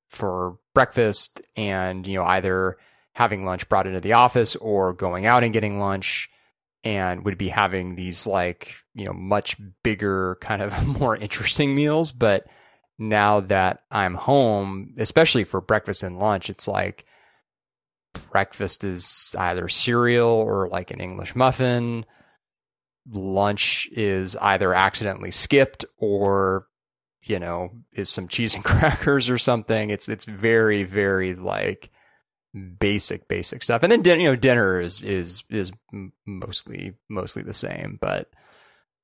for 0.10 0.58
breakfast 0.74 1.42
and 1.56 2.06
you 2.06 2.16
know 2.16 2.24
either 2.24 2.78
having 3.14 3.46
lunch 3.46 3.68
brought 3.68 3.88
into 3.88 4.00
the 4.00 4.14
office 4.14 4.56
or 4.58 4.94
going 4.94 5.26
out 5.26 5.44
and 5.44 5.54
getting 5.54 5.80
lunch 5.80 6.30
and 6.84 7.26
would 7.26 7.38
be 7.38 7.50
having 7.50 7.96
these 7.96 8.28
like 8.28 8.76
you 8.94 9.06
know 9.06 9.14
much 9.14 9.58
bigger 9.84 10.38
kind 10.42 10.62
of 10.62 10.88
more 11.00 11.16
interesting 11.16 11.76
meals. 11.76 12.12
But 12.12 12.48
now 13.00 13.42
that 13.42 13.84
i'm 13.92 14.16
home 14.16 14.92
especially 14.98 15.44
for 15.44 15.62
breakfast 15.62 16.02
and 16.02 16.18
lunch 16.18 16.50
it's 16.50 16.68
like 16.68 17.06
breakfast 18.32 18.84
is 18.84 19.36
either 19.38 19.68
cereal 19.68 20.28
or 20.28 20.68
like 20.70 20.92
an 20.92 21.00
english 21.00 21.36
muffin. 21.36 22.06
Lunch 23.10 23.88
is 23.94 24.36
either 24.38 24.74
accidentally 24.74 25.32
skipped 25.32 25.86
or 25.98 26.68
you 27.24 27.40
know 27.40 27.72
is 27.94 28.10
some 28.10 28.28
cheese 28.28 28.56
and 28.56 28.64
crackers 28.66 29.30
or 29.30 29.38
something. 29.38 29.90
It's 29.90 30.10
it's 30.10 30.26
very 30.26 30.84
very 30.84 31.36
like 31.36 31.90
basic 32.80 33.28
basic 33.28 33.64
stuff. 33.64 33.84
And 33.84 33.92
then 33.92 34.02
din- 34.02 34.20
you 34.20 34.30
know 34.30 34.36
dinner 34.36 34.80
is 34.80 35.02
is 35.02 35.44
is 35.50 35.72
mostly 36.26 36.96
mostly 37.10 37.44
the 37.44 37.54
same 37.54 37.98
but 38.02 38.30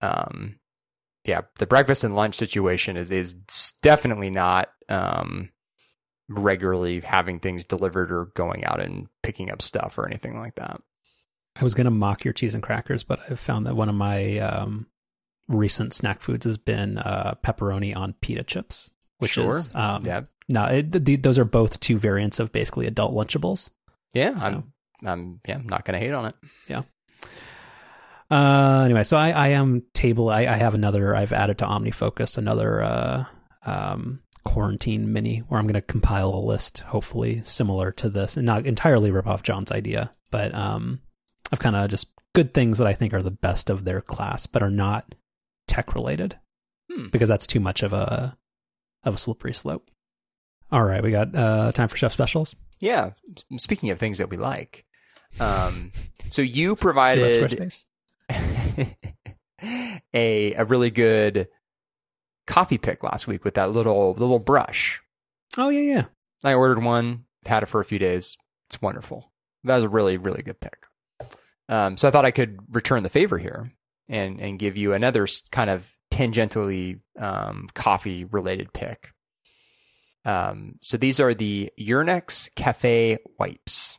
um 0.02 0.60
yeah 1.26 1.42
the 1.60 1.68
breakfast 1.68 2.04
and 2.04 2.16
lunch 2.16 2.36
situation 2.36 2.98
is 2.98 3.12
is 3.12 3.34
definitely 3.82 4.30
not 4.30 4.70
um 4.90 5.50
regularly 6.30 7.02
having 7.02 7.40
things 7.40 7.64
delivered 7.64 8.12
or 8.12 8.26
going 8.36 8.64
out 8.66 8.80
and 8.80 9.08
picking 9.22 9.52
up 9.52 9.62
stuff 9.62 9.98
or 9.98 10.08
anything 10.08 10.40
like 10.40 10.56
that. 10.56 10.82
I 11.56 11.64
was 11.64 11.76
gonna 11.76 11.92
mock 11.92 12.24
your 12.24 12.34
cheese 12.34 12.56
and 12.56 12.64
crackers, 12.64 13.04
but 13.04 13.20
I've 13.30 13.40
found 13.40 13.66
that 13.66 13.76
one 13.76 13.90
of 13.90 13.96
my 13.96 14.40
um, 14.40 14.88
recent 15.48 15.94
snack 15.94 16.22
foods 16.22 16.46
has 16.46 16.58
been 16.58 16.98
uh, 16.98 17.36
pepperoni 17.44 17.96
on 17.96 18.14
pita 18.22 18.44
chips, 18.44 18.90
which 19.24 19.32
Sure. 19.32 19.50
is 19.58 19.72
um, 19.74 20.06
yeah 20.06 20.22
no, 20.50 20.66
it, 20.66 20.92
th- 21.06 21.22
those 21.22 21.40
are 21.40 21.46
both 21.46 21.80
two 21.80 21.98
variants 21.98 22.40
of 22.40 22.52
basically 22.52 22.86
adult 22.86 23.14
Lunchables. 23.14 23.72
yeah 24.14 24.36
So- 24.36 24.48
i'm 24.48 24.74
i'm 25.06 25.40
yeah 25.48 25.56
i'm 25.56 25.68
not 25.68 25.86
gonna 25.86 26.00
hate 26.00 26.14
on 26.14 26.26
it 26.28 26.36
Yeah. 26.68 26.84
Uh, 28.32 28.82
anyway, 28.86 29.04
so 29.04 29.18
I, 29.18 29.30
I 29.32 29.48
am 29.50 29.84
table. 29.94 30.30
I, 30.30 30.42
I 30.42 30.56
have 30.56 30.74
another. 30.74 31.16
I've 31.16 31.34
added 31.34 31.60
to 31.60 31.66
OmniFocus 31.66 32.38
another 32.38 32.82
uh, 32.82 33.26
um, 33.66 34.22
quarantine 34.44 35.14
mini 35.14 35.40
where 35.40 35.60
I'm 35.60 35.68
going 35.68 35.74
to 35.76 35.82
compile 35.82 36.34
a 36.34 36.40
list, 36.44 36.80
hopefully 36.80 37.42
similar 37.44 37.92
to 37.94 38.10
this, 38.10 38.36
and 38.38 38.46
not 38.46 38.66
entirely 38.66 39.12
rip 39.12 39.28
off 39.28 39.44
John's 39.44 39.72
idea, 39.72 40.10
but 40.32 40.54
um, 40.56 41.00
of 41.52 41.60
kind 41.60 41.76
of 41.76 41.90
just 41.92 42.08
good 42.34 42.54
things 42.56 42.80
that 42.80 42.88
I 42.88 42.94
think 42.94 43.14
are 43.14 43.22
the 43.22 43.30
best 43.30 43.70
of 43.70 43.86
their 43.86 44.02
class, 44.02 44.48
but 44.48 44.64
are 44.64 44.72
not 44.72 45.14
tech 45.68 45.94
related, 45.94 46.36
Hmm. 46.92 47.10
because 47.12 47.30
that's 47.30 47.46
too 47.46 47.60
much 47.60 47.84
of 47.84 47.94
a 47.94 48.36
of 49.04 49.16
a 49.16 49.18
slippery 49.18 49.54
slope. 49.54 49.90
All 50.72 50.84
right, 50.84 51.04
we 51.04 51.12
got 51.12 51.36
uh, 51.36 51.72
time 51.72 51.88
for 51.88 51.98
chef 51.98 52.14
specials. 52.14 52.56
yeah 52.80 53.12
speaking 53.58 53.90
of 53.92 54.00
things 54.00 54.18
that 54.18 54.30
we 54.30 54.38
like 54.38 54.86
um 55.40 55.92
so 56.30 56.42
you 56.42 56.76
provided 56.88 57.24
a 60.14 60.54
a 60.54 60.66
really 60.66 60.92
good 60.92 61.48
coffee 62.48 62.78
pick 62.78 63.04
last 63.04 63.28
week 63.28 63.44
with 63.46 63.54
that 63.56 63.72
little 63.72 64.14
little 64.14 64.40
brush. 64.40 65.02
Oh 65.58 65.70
yeah, 65.70 65.94
yeah. 65.94 66.06
I 66.44 66.54
ordered 66.54 66.84
one, 66.84 67.26
had 67.46 67.64
it 67.64 67.68
for 67.68 67.80
a 67.80 67.86
few 67.86 68.00
days. 68.00 68.38
It's 68.68 68.82
wonderful. 68.82 69.32
That 69.64 69.76
was 69.76 69.86
a 69.86 69.90
really 69.90 70.18
really 70.18 70.42
good 70.42 70.60
pick. 70.60 70.86
Um, 71.70 71.98
so 71.98 72.08
I 72.08 72.12
thought 72.12 72.26
I 72.26 72.32
could 72.32 72.60
return 72.76 73.04
the 73.04 73.10
favor 73.10 73.38
here 73.38 73.72
and 74.10 74.40
and 74.42 74.60
give 74.60 74.76
you 74.76 74.94
another 74.94 75.28
kind 75.52 75.70
of 75.70 75.88
tangentially 76.14 77.00
um, 77.20 77.68
coffee 77.74 78.26
related 78.26 78.72
pick. 78.72 79.12
Um, 80.26 80.76
so 80.80 80.96
these 80.96 81.20
are 81.20 81.34
the 81.34 81.72
Urnex 81.80 82.54
Cafe 82.56 83.18
wipes. 83.40 83.98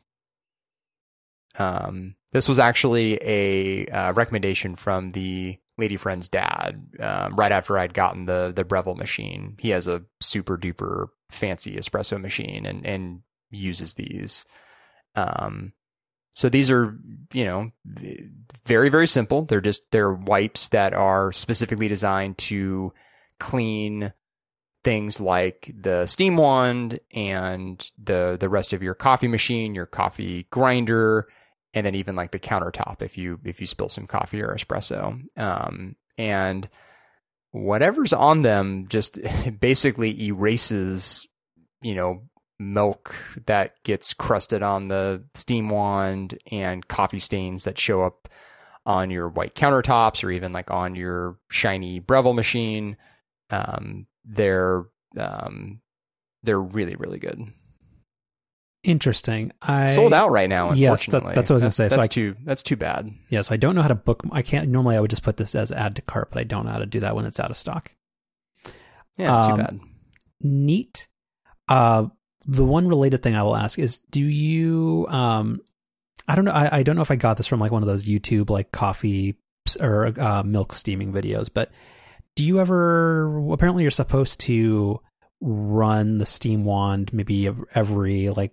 Um, 1.59 2.15
this 2.33 2.49
was 2.49 2.59
actually 2.59 3.19
a 3.21 3.87
uh, 3.89 4.13
recommendation 4.13 4.77
from 4.77 5.11
the 5.11 5.59
lady 5.77 5.97
friend's 5.97 6.29
dad. 6.29 6.87
Um, 7.01 7.35
right 7.35 7.53
after 7.53 7.79
I'd 7.79 7.95
gotten 7.95 8.27
the 8.27 8.53
the 8.55 8.65
Breville 8.65 8.95
machine, 8.95 9.57
he 9.59 9.71
has 9.71 9.87
a 9.87 10.03
super 10.21 10.57
duper 10.57 11.09
fancy 11.31 11.77
espresso 11.77 12.21
machine 12.21 12.65
and 12.65 12.87
and 12.87 13.21
uses 13.51 13.95
these. 13.95 14.47
Um, 15.17 15.73
so 16.35 16.49
these 16.49 16.71
are 16.71 16.99
you 17.33 17.45
know 17.45 17.71
very 18.65 18.91
very 18.91 19.07
simple. 19.07 19.43
They're 19.43 19.61
just 19.61 19.91
they're 19.91 20.13
wipes 20.13 20.69
that 20.69 20.93
are 20.93 21.33
specifically 21.33 21.89
designed 21.89 22.39
to 22.39 22.93
clean 23.39 24.13
things 24.83 25.19
like 25.19 25.73
the 25.75 26.07
steam 26.07 26.37
wand 26.37 27.01
and 27.15 27.91
the 28.03 28.37
the 28.39 28.49
rest 28.49 28.73
of 28.73 28.83
your 28.83 28.95
coffee 28.95 29.29
machine, 29.29 29.75
your 29.75 29.87
coffee 29.87 30.47
grinder, 30.51 31.29
and 31.73 31.87
then 31.87 31.95
even 31.95 32.17
like 32.17 32.33
the 32.33 32.39
countertop 32.39 33.01
if 33.01 33.17
you 33.17 33.41
if 33.45 33.61
you 33.61 33.67
spill 33.67 33.89
some 33.89 34.07
coffee 34.07 34.43
or 34.43 34.55
espresso. 34.55 35.21
Um, 35.39 35.95
and 36.19 36.69
whatever's 37.53 38.13
on 38.13 38.43
them 38.43 38.87
just 38.89 39.19
basically 39.61 40.27
erases, 40.27 41.27
you 41.81 41.95
know, 41.95 42.25
milk 42.59 43.15
that 43.47 43.83
gets 43.83 44.15
crusted 44.15 44.63
on 44.63 44.89
the 44.89 45.23
steam 45.35 45.69
wand 45.69 46.39
and 46.53 46.87
coffee 46.89 47.19
stains 47.19 47.65
that 47.65 47.79
show 47.79 48.03
up 48.03 48.29
on 48.87 49.11
your 49.11 49.29
white 49.29 49.55
countertops 49.55 50.23
or 50.23 50.31
even 50.31 50.53
like 50.53 50.71
on 50.71 50.95
your 50.95 51.37
shiny 51.51 51.99
Breville 51.99 52.35
machine. 52.35 52.97
Um, 53.51 54.07
they're 54.25 54.85
um, 55.17 55.81
they're 56.43 56.61
really 56.61 56.95
really 56.97 57.19
good. 57.19 57.53
Interesting. 58.83 59.51
I 59.63 59.95
Sold 59.95 60.13
out 60.13 60.31
right 60.31 60.49
now. 60.49 60.73
Yes, 60.73 61.07
that- 61.07 61.25
that's 61.35 61.49
what 61.49 61.53
I 61.53 61.55
was 61.55 61.63
gonna 61.63 61.73
say. 61.73 61.89
So 61.89 61.97
That's 61.97 62.05
I- 62.05 62.09
too 62.09 62.37
that's 62.45 62.63
too 62.63 62.77
bad. 62.77 63.11
Yeah, 63.31 63.41
so 63.41 63.55
I 63.55 63.57
don't 63.57 63.75
know 63.75 63.81
how 63.83 63.89
to 63.89 63.95
book. 63.95 64.23
I 64.31 64.43
can't. 64.43 64.69
Normally, 64.69 64.97
I 64.97 65.01
would 65.01 65.09
just 65.11 65.23
put 65.23 65.39
this 65.39 65.55
as 65.55 65.73
add 65.73 65.97
to 65.97 66.03
cart, 66.03 66.29
but 66.31 66.41
I 66.41 66.45
don't 66.45 66.67
know 66.67 66.73
how 66.73 66.79
to 66.79 66.87
do 66.87 67.01
that 67.01 67.17
when 67.17 67.25
it's 67.25 67.41
out 67.41 67.51
of 67.51 67.57
stock. 67.57 67.93
Yeah, 69.17 69.35
Um, 69.35 69.51
too 69.51 69.63
bad. 69.63 69.81
Neat. 70.43 71.09
Uh, 71.67 72.09
the 72.47 72.65
one 72.65 72.89
related 72.89 73.23
thing 73.23 73.35
I 73.35 73.43
will 73.43 73.57
ask 73.57 73.79
is, 73.79 73.99
do 73.99 74.21
you? 74.21 75.07
Um, 75.09 75.61
I 76.29 76.35
don't 76.35 76.45
know. 76.45 76.53
I, 76.53 76.79
I 76.79 76.83
don't 76.83 76.97
know 76.97 77.03
if 77.03 77.11
I 77.11 77.17
got 77.17 77.37
this 77.37 77.47
from 77.47 77.61
like 77.61 77.73
one 77.73 77.83
of 77.83 77.89
those 77.89 78.05
YouTube 78.05 78.51
like 78.51 78.73
coffee 78.73 79.37
or 79.81 80.19
uh, 80.21 80.43
milk 80.43 80.73
steaming 80.73 81.13
videos, 81.13 81.49
but 81.53 81.71
do 82.35 82.45
you 82.45 82.61
ever? 82.61 83.51
Apparently, 83.53 83.83
you're 83.83 83.91
supposed 83.91 84.41
to 84.41 85.01
run 85.41 86.19
the 86.19 86.27
steam 86.27 86.65
wand 86.65 87.13
maybe 87.13 87.49
every 87.75 88.31
like 88.31 88.53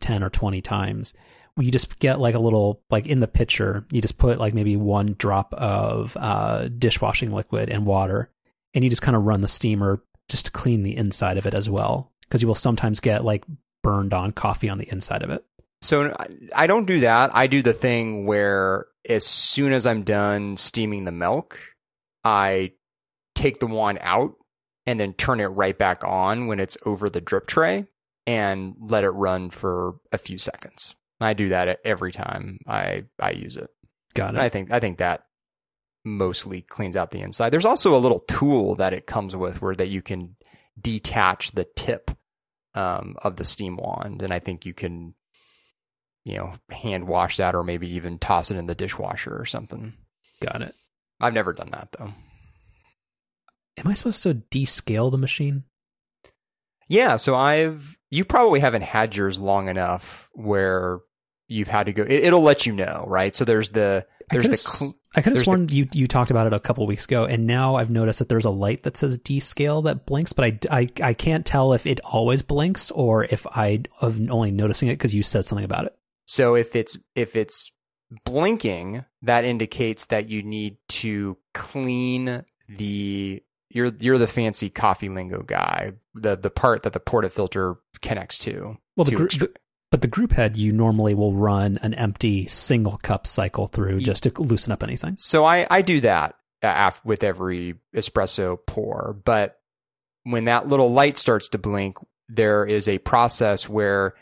ten 0.00 0.22
or 0.22 0.30
twenty 0.30 0.60
times. 0.60 1.14
You 1.58 1.70
just 1.70 1.98
get 1.98 2.18
like 2.18 2.34
a 2.34 2.40
little 2.40 2.82
like 2.90 3.06
in 3.06 3.20
the 3.20 3.28
pitcher. 3.28 3.84
You 3.90 4.00
just 4.00 4.18
put 4.18 4.38
like 4.38 4.54
maybe 4.54 4.76
one 4.76 5.14
drop 5.18 5.52
of 5.54 6.16
uh, 6.18 6.68
dishwashing 6.68 7.32
liquid 7.32 7.68
and 7.68 7.84
water, 7.84 8.30
and 8.74 8.84
you 8.84 8.90
just 8.90 9.02
kind 9.02 9.16
of 9.16 9.24
run 9.24 9.40
the 9.40 9.48
steamer 9.48 10.02
just 10.28 10.46
to 10.46 10.52
clean 10.52 10.82
the 10.82 10.96
inside 10.96 11.36
of 11.36 11.46
it 11.46 11.54
as 11.54 11.68
well 11.68 12.11
because 12.32 12.40
you 12.40 12.48
will 12.48 12.54
sometimes 12.54 12.98
get 13.00 13.26
like 13.26 13.44
burned 13.82 14.14
on 14.14 14.32
coffee 14.32 14.70
on 14.70 14.78
the 14.78 14.90
inside 14.90 15.22
of 15.22 15.28
it. 15.28 15.44
So 15.82 16.16
I- 16.54 16.66
don't 16.66 16.86
do 16.86 17.00
that. 17.00 17.30
I 17.34 17.46
do 17.46 17.60
the 17.60 17.74
thing 17.74 18.24
where 18.24 18.86
as 19.06 19.26
soon 19.26 19.74
as 19.74 19.84
I'm 19.84 20.02
done 20.02 20.56
steaming 20.56 21.04
the 21.04 21.12
milk, 21.12 21.60
I 22.24 22.72
take 23.34 23.60
the 23.60 23.66
wand 23.66 23.98
out 24.00 24.36
and 24.86 24.98
then 24.98 25.12
turn 25.12 25.40
it 25.40 25.46
right 25.48 25.76
back 25.76 26.04
on 26.04 26.46
when 26.46 26.58
it's 26.58 26.78
over 26.86 27.10
the 27.10 27.20
drip 27.20 27.46
tray 27.46 27.84
and 28.26 28.76
let 28.80 29.04
it 29.04 29.10
run 29.10 29.50
for 29.50 29.96
a 30.10 30.16
few 30.16 30.38
seconds. 30.38 30.94
I 31.20 31.34
do 31.34 31.48
that 31.48 31.80
every 31.84 32.12
time 32.12 32.60
I 32.66 33.04
I 33.20 33.32
use 33.32 33.58
it. 33.58 33.68
Got 34.14 34.36
it. 34.36 34.40
I 34.40 34.48
think 34.48 34.72
I 34.72 34.80
think 34.80 34.98
that 34.98 35.26
mostly 36.02 36.62
cleans 36.62 36.96
out 36.96 37.10
the 37.10 37.20
inside. 37.20 37.50
There's 37.50 37.66
also 37.66 37.94
a 37.94 38.00
little 38.00 38.20
tool 38.20 38.74
that 38.76 38.94
it 38.94 39.06
comes 39.06 39.36
with 39.36 39.60
where 39.60 39.74
that 39.74 39.88
you 39.88 40.00
can 40.00 40.36
detach 40.80 41.52
the 41.52 41.64
tip 41.76 42.10
um, 42.74 43.16
of 43.22 43.36
the 43.36 43.44
steam 43.44 43.76
wand, 43.76 44.22
and 44.22 44.32
I 44.32 44.38
think 44.38 44.64
you 44.66 44.74
can, 44.74 45.14
you 46.24 46.36
know, 46.36 46.54
hand 46.70 47.06
wash 47.06 47.36
that 47.36 47.54
or 47.54 47.62
maybe 47.62 47.88
even 47.94 48.18
toss 48.18 48.50
it 48.50 48.56
in 48.56 48.66
the 48.66 48.74
dishwasher 48.74 49.36
or 49.36 49.44
something. 49.44 49.94
Got 50.40 50.62
it. 50.62 50.74
I've 51.20 51.34
never 51.34 51.52
done 51.52 51.70
that 51.72 51.88
though. 51.98 52.12
Am 53.78 53.88
I 53.88 53.94
supposed 53.94 54.22
to 54.24 54.34
descale 54.34 55.10
the 55.10 55.18
machine? 55.18 55.64
Yeah, 56.88 57.16
so 57.16 57.34
I've 57.34 57.96
you 58.10 58.24
probably 58.24 58.60
haven't 58.60 58.82
had 58.82 59.16
yours 59.16 59.38
long 59.38 59.68
enough 59.68 60.28
where 60.32 61.00
you've 61.48 61.68
had 61.68 61.84
to 61.84 61.92
go. 61.92 62.02
It, 62.02 62.24
it'll 62.24 62.42
let 62.42 62.66
you 62.66 62.72
know, 62.72 63.04
right? 63.06 63.34
So 63.34 63.44
there's 63.44 63.70
the 63.70 64.06
there's 64.30 64.48
the 64.48 64.56
cl- 64.56 64.94
I 65.14 65.20
could 65.20 65.30
have 65.30 65.34
there's 65.34 65.40
the- 65.40 65.44
sworn 65.44 65.68
you 65.70 65.86
you 65.92 66.06
talked 66.06 66.30
about 66.30 66.46
it 66.46 66.52
a 66.52 66.60
couple 66.60 66.86
weeks 66.86 67.04
ago, 67.04 67.24
and 67.24 67.46
now 67.46 67.76
I've 67.76 67.90
noticed 67.90 68.18
that 68.20 68.28
there's 68.28 68.44
a 68.44 68.50
light 68.50 68.84
that 68.84 68.96
says 68.96 69.18
descale 69.18 69.84
that 69.84 70.06
blinks, 70.06 70.32
but 70.32 70.44
I, 70.44 70.58
I, 70.70 70.88
I 71.02 71.14
can't 71.14 71.44
tell 71.44 71.72
if 71.74 71.86
it 71.86 72.00
always 72.04 72.42
blinks 72.42 72.90
or 72.90 73.24
if 73.24 73.46
I 73.46 73.82
am 74.00 74.30
only 74.30 74.50
noticing 74.50 74.88
it 74.88 74.94
because 74.94 75.14
you 75.14 75.22
said 75.22 75.44
something 75.44 75.64
about 75.64 75.84
it. 75.86 75.96
So 76.26 76.54
if 76.54 76.74
it's 76.74 76.96
if 77.14 77.36
it's 77.36 77.70
blinking, 78.24 79.04
that 79.22 79.44
indicates 79.44 80.06
that 80.06 80.28
you 80.28 80.42
need 80.42 80.76
to 80.88 81.36
clean 81.52 82.44
the 82.68 83.42
you're 83.68 83.90
you're 84.00 84.18
the 84.18 84.26
fancy 84.26 84.70
coffee 84.70 85.08
lingo 85.08 85.42
guy. 85.42 85.92
The 86.14 86.36
the 86.36 86.50
part 86.50 86.82
that 86.84 86.92
the 86.92 87.00
portafilter 87.00 87.76
connects 88.00 88.38
to. 88.40 88.78
Well, 88.96 89.04
the, 89.04 89.16
gr- 89.16 89.26
the 89.26 89.52
but 89.92 90.00
the 90.00 90.08
group 90.08 90.32
head 90.32 90.56
you 90.56 90.72
normally 90.72 91.14
will 91.14 91.34
run 91.34 91.78
an 91.82 91.92
empty 91.92 92.46
single 92.46 92.96
cup 92.96 93.26
cycle 93.26 93.66
through 93.66 94.00
just 94.00 94.22
to 94.22 94.42
loosen 94.42 94.72
up 94.72 94.82
anything. 94.82 95.14
so 95.18 95.44
I 95.44 95.66
I 95.70 95.82
do 95.82 96.00
that 96.00 96.34
af- 96.62 97.04
with 97.04 97.22
every 97.22 97.74
espresso 97.94 98.58
pour, 98.66 99.20
but 99.24 99.58
when 100.24 100.46
that 100.46 100.66
little 100.66 100.92
light 100.92 101.18
starts 101.18 101.48
to 101.50 101.58
blink, 101.58 101.96
there 102.28 102.64
is 102.64 102.88
a 102.88 102.98
process 102.98 103.68
where 103.68 104.14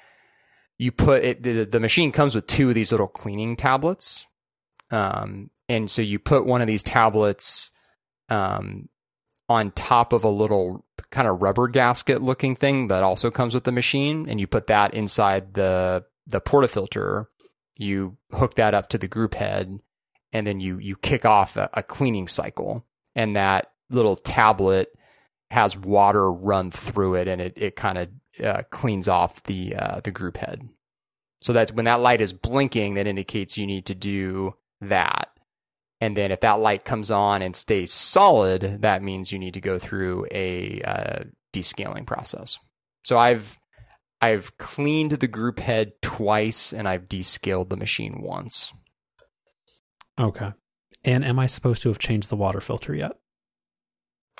you 0.77 0.91
put 0.91 1.25
it. 1.25 1.43
The, 1.43 1.65
the 1.65 1.81
machine 1.81 2.11
comes 2.11 2.35
with 2.35 2.47
two 2.47 2.71
of 2.71 2.75
these 2.75 2.91
little 2.91 3.07
cleaning 3.07 3.55
tablets, 3.55 4.27
um, 4.91 5.51
and 5.69 5.89
so 5.89 6.03
you 6.03 6.19
put 6.19 6.47
one 6.47 6.63
of 6.63 6.67
these 6.67 6.83
tablets 6.83 7.71
um, 8.29 8.89
on 9.49 9.71
top 9.71 10.13
of 10.13 10.25
a 10.25 10.29
little 10.29 10.85
kind 11.11 11.27
of 11.27 11.43
rubber 11.43 11.69
gasket 11.69 12.23
looking 12.23 12.55
thing 12.55 12.89
that 12.89 13.03
also 13.03 13.31
comes 13.31 13.55
with 13.55 13.65
the 13.65 13.73
machine, 13.73 14.29
and 14.29 14.41
you 14.41 14.47
put 14.47 14.67
that 14.69 14.95
inside 14.95 15.55
the 15.55 16.05
the 16.27 16.41
portafilter. 16.41 17.27
You 17.77 18.17
hook 18.33 18.55
that 18.55 18.75
up 18.75 18.89
to 18.91 18.99
the 18.99 19.09
group 19.09 19.35
head, 19.35 19.81
and 20.33 20.47
then 20.47 20.61
you 20.61 20.79
you 20.79 20.97
kick 20.97 21.25
off 21.25 21.57
a, 21.57 21.71
a 21.75 21.83
cleaning 21.83 22.29
cycle, 22.29 22.85
and 23.15 23.37
that 23.37 23.73
little 23.91 24.17
tablet 24.17 24.93
has 25.51 25.77
water 25.77 26.31
run 26.31 26.71
through 26.71 27.17
it, 27.17 27.29
and 27.29 27.41
it 27.41 27.55
it 27.57 27.77
kind 27.77 27.99
of 27.99 28.09
uh, 28.45 28.63
cleans 28.71 29.09
off 29.09 29.43
the 29.45 29.75
uh, 29.75 30.01
the 30.01 30.11
group 30.11 30.37
head. 30.37 30.69
So 31.41 31.53
that's 31.53 31.73
when 31.73 31.87
that 31.87 32.01
light 32.01 32.21
is 32.21 32.35
blinking, 32.35 32.95
that 32.95 33.07
indicates 33.07 33.57
you 33.57 33.67
need 33.67 33.87
to 33.87 33.95
do 33.95 34.55
that. 34.83 35.31
And 36.01 36.17
then 36.17 36.33
if 36.33 36.41
that 36.41 36.61
light 36.61 36.85
comes 36.85 37.11
on 37.11 37.43
and 37.43 37.55
stays 37.55 37.93
solid, 37.93 38.79
that 38.81 39.03
means 39.03 39.33
you 39.33 39.39
need 39.39 39.55
to 39.55 39.61
go 39.61 39.79
through 39.79 40.27
a 40.31 40.81
uh, 40.83 41.25
descaling 41.53 42.07
process. 42.07 42.59
So 43.05 43.19
I've 43.19 43.59
I've 44.21 44.57
cleaned 44.59 45.13
the 45.13 45.27
group 45.27 45.61
head 45.61 45.93
twice 46.03 46.73
and 46.73 46.89
I've 46.89 47.09
descaled 47.09 47.71
the 47.71 47.77
machine 47.77 48.21
once. 48.23 48.73
Okay. 50.19 50.53
And 51.05 51.25
am 51.25 51.39
I 51.39 51.47
supposed 51.47 51.83
to 51.83 51.89
have 51.89 51.99
changed 51.99 52.31
the 52.31 52.37
water 52.37 52.61
filter 52.61 52.95
yet? 52.95 53.13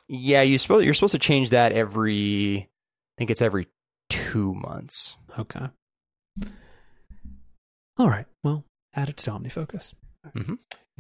Yeah, 0.09 0.43
you 0.43 0.59
supposed 0.59 0.85
you're 0.85 0.95
supposed 0.95 1.13
to 1.13 1.19
change 1.19 1.51
that 1.51 1.73
every 1.73 2.57
I 2.59 3.15
think 3.19 3.31
it's 3.31 3.43
every 3.43 3.69
two 4.09 4.55
months. 4.55 5.17
Okay. 5.39 5.67
All 7.99 8.09
right. 8.09 8.27
Well, 8.43 8.65
add 8.95 9.09
it 9.09 9.19
to 9.19 9.31
OmniFocus. 9.31 9.95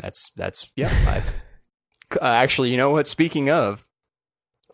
That's 0.02 0.30
that's 0.36 0.70
yeah. 0.76 1.22
Uh, 2.20 2.24
actually, 2.24 2.70
you 2.72 2.76
know 2.76 2.90
what? 2.90 3.06
Speaking 3.06 3.50
of 3.50 3.86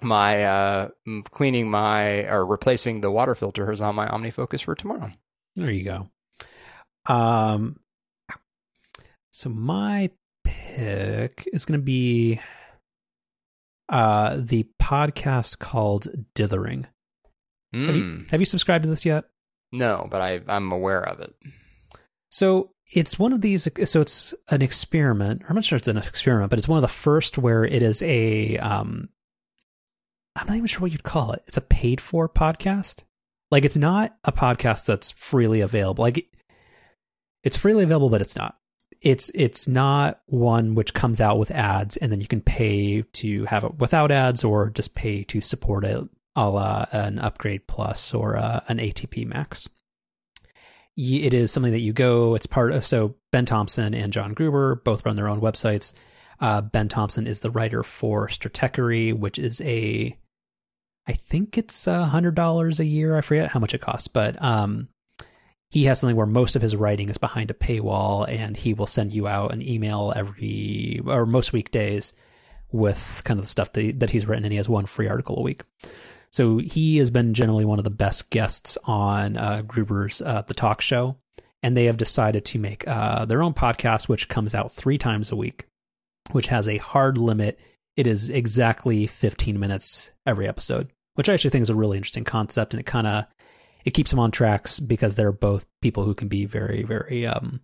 my 0.01 0.43
uh, 0.45 0.89
cleaning 1.31 1.71
my 1.71 2.25
or 2.31 2.47
replacing 2.47 3.03
the 3.03 3.11
water 3.11 3.35
filter 3.35 3.71
is 3.71 3.83
on 3.83 3.95
my 3.95 4.09
OmniFocus 4.09 4.65
for 4.65 4.75
tomorrow. 4.75 5.11
There 5.55 5.71
you 5.71 5.85
go. 5.85 6.09
Um, 7.13 7.79
so 9.33 9.51
my 9.51 10.09
pick 10.45 11.47
is 11.53 11.67
going 11.67 11.79
to 11.79 11.85
be 11.85 12.41
uh 13.91 14.39
the 14.41 14.67
podcast 14.81 15.59
called 15.59 16.07
Dithering. 16.35 16.87
Have 17.75 17.95
you 17.97 18.03
Mm. 18.03 18.31
have 18.31 18.41
you 18.41 18.47
subscribed 18.47 18.85
to 18.85 18.89
this 18.89 19.05
yet? 19.05 19.25
No, 19.73 20.09
but 20.11 20.23
I 20.23 20.41
I'm 20.49 20.73
aware 20.73 21.07
of 21.07 21.21
it. 21.21 21.35
So 22.37 22.73
it's 22.93 23.19
one 23.19 23.33
of 23.33 23.41
these. 23.41 23.67
So 23.91 24.03
it's 24.03 24.35
an 24.51 24.61
experiment. 24.61 25.41
I'm 25.49 25.55
not 25.55 25.65
sure 25.65 25.79
it's 25.79 25.89
an 25.89 25.97
experiment, 25.97 26.51
but 26.51 26.59
it's 26.59 26.69
one 26.69 26.77
of 26.77 26.83
the 26.83 26.89
first 26.89 27.39
where 27.39 27.65
it 27.65 27.81
is 27.81 28.03
a. 28.03 28.59
Um, 28.59 29.09
I'm 30.37 30.47
not 30.47 30.57
even 30.57 30.67
sure 30.67 30.83
what 30.83 30.93
you'd 30.93 31.03
call 31.03 31.33
it. 31.33 31.43
It's 31.47 31.57
a 31.57 31.63
paid 31.63 31.99
for 31.99 32.29
podcast. 32.29 33.05
Like 33.51 33.65
it's 33.65 33.79
not 33.79 34.19
a 34.23 34.33
podcast 34.33 34.85
that's 34.85 35.13
freely 35.13 35.63
available. 35.63 36.05
Like 36.05 36.27
it's 37.43 37.57
freely 37.57 37.85
available, 37.85 38.11
but 38.11 38.21
it's 38.21 38.37
not. 38.37 38.59
It's 39.01 39.31
it's 39.35 39.67
not 39.67 40.21
one 40.27 40.75
which 40.75 40.93
comes 40.93 41.23
out 41.23 41.39
with 41.39 41.51
ads 41.51 41.97
and 41.97 42.13
then 42.13 42.21
you 42.21 42.27
can 42.27 42.43
pay 42.43 43.01
to 43.01 43.47
have 43.47 43.65
it 43.65 43.79
without 43.79 44.11
ads 44.11 44.45
or 44.45 44.69
just 44.69 44.95
pay 44.95 45.25
to 45.25 45.41
support 45.41 45.85
it, 45.85 46.07
a 46.35 46.51
la 46.51 46.85
an 46.93 47.19
upgrade 47.19 47.67
plus 47.67 48.13
or 48.13 48.37
uh, 48.37 48.61
an 48.69 48.77
ATP 48.77 49.27
max 49.27 49.71
it 50.97 51.35
is 51.35 51.53
something 51.53 51.73
that 51.73 51.81
you 51.81 51.93
go 51.93 52.35
it's 52.35 52.47
part 52.47 52.73
of 52.73 52.85
so 52.85 53.15
ben 53.33 53.45
thompson 53.45 53.95
and 53.95 54.13
john 54.13 54.33
gruber 54.33 54.77
both 54.77 55.05
run 55.05 55.17
their 55.17 55.29
own 55.29 55.41
websites 55.41 55.93
uh, 56.41 56.61
ben 56.61 56.89
thompson 56.89 57.27
is 57.27 57.41
the 57.41 57.51
writer 57.51 57.83
for 57.83 58.29
stratechery 58.29 59.13
which 59.13 59.39
is 59.39 59.61
a 59.63 60.17
i 61.07 61.13
think 61.13 61.57
it's 61.59 61.87
a 61.87 62.07
hundred 62.07 62.35
dollars 62.35 62.81
a 62.81 62.85
year 62.85 63.17
i 63.17 63.21
forget 63.21 63.51
how 63.51 63.61
much 63.61 63.75
it 63.75 63.81
costs 63.81 64.09
but 64.09 64.41
um, 64.43 64.89
he 65.69 65.85
has 65.85 65.99
something 66.01 66.17
where 66.17 66.27
most 66.27 66.57
of 66.57 66.63
his 66.63 66.77
writing 66.77 67.09
is 67.09 67.19
behind 67.19 67.51
a 67.51 67.55
paywall 67.55 68.27
and 68.29 68.57
he 68.57 68.73
will 68.73 68.87
send 68.87 69.13
you 69.13 69.27
out 69.27 69.53
an 69.53 69.63
email 69.63 70.13
every 70.15 71.01
or 71.07 71.27
most 71.27 71.53
weekdays 71.53 72.13
with 72.73 73.23
kind 73.25 73.39
of 73.39 73.45
the 73.47 73.51
stuff 73.51 73.73
that, 73.73 74.01
that 74.01 74.11
he's 74.11 74.27
written, 74.27 74.45
and 74.45 74.53
he 74.53 74.57
has 74.57 74.69
one 74.69 74.87
free 74.87 75.09
article 75.09 75.39
a 75.39 75.43
week. 75.43 75.63
So 76.37 76.59
he 76.59 76.99
has 76.99 77.09
been 77.09 77.33
generally 77.33 77.65
one 77.65 77.79
of 77.79 77.85
the 77.85 77.91
best 77.91 78.29
guests 78.29 78.77
on 78.85 79.39
uh, 79.39 79.63
Gruber's 79.63 80.21
uh, 80.21 80.43
The 80.43 80.53
Talk 80.53 80.83
Show, 80.83 81.17
and 81.63 81.75
they 81.75 81.87
have 81.87 81.97
decided 81.97 82.45
to 82.45 82.59
make 82.59 82.87
uh, 82.87 83.25
their 83.25 83.43
own 83.43 83.55
podcast, 83.55 84.07
which 84.07 84.29
comes 84.29 84.55
out 84.55 84.71
three 84.71 84.99
times 84.99 85.33
a 85.33 85.37
week, 85.37 85.65
which 86.33 86.49
has 86.49 86.69
a 86.69 86.77
hard 86.77 87.17
limit. 87.17 87.59
It 87.97 88.07
is 88.07 88.29
exactly 88.29 89.07
15 89.07 89.59
minutes 89.59 90.13
every 90.27 90.47
episode, 90.47 90.91
which 91.15 91.31
I 91.31 91.33
actually 91.33 91.53
think 91.53 91.63
is 91.63 91.71
a 91.71 91.75
really 91.75 91.97
interesting 91.97 92.25
concept, 92.25 92.75
and 92.75 92.81
it 92.81 92.87
kind 92.87 93.07
of 93.07 93.25
it 93.87 93.95
keeps 93.95 94.11
them 94.11 94.21
on 94.21 94.31
tracks 94.31 94.79
because 94.79 95.15
they're 95.15 95.33
both 95.33 95.65
people 95.81 96.05
who 96.05 96.15
can 96.15 96.29
be 96.29 96.45
very, 96.45 96.83
very 96.83 97.27
um, 97.27 97.61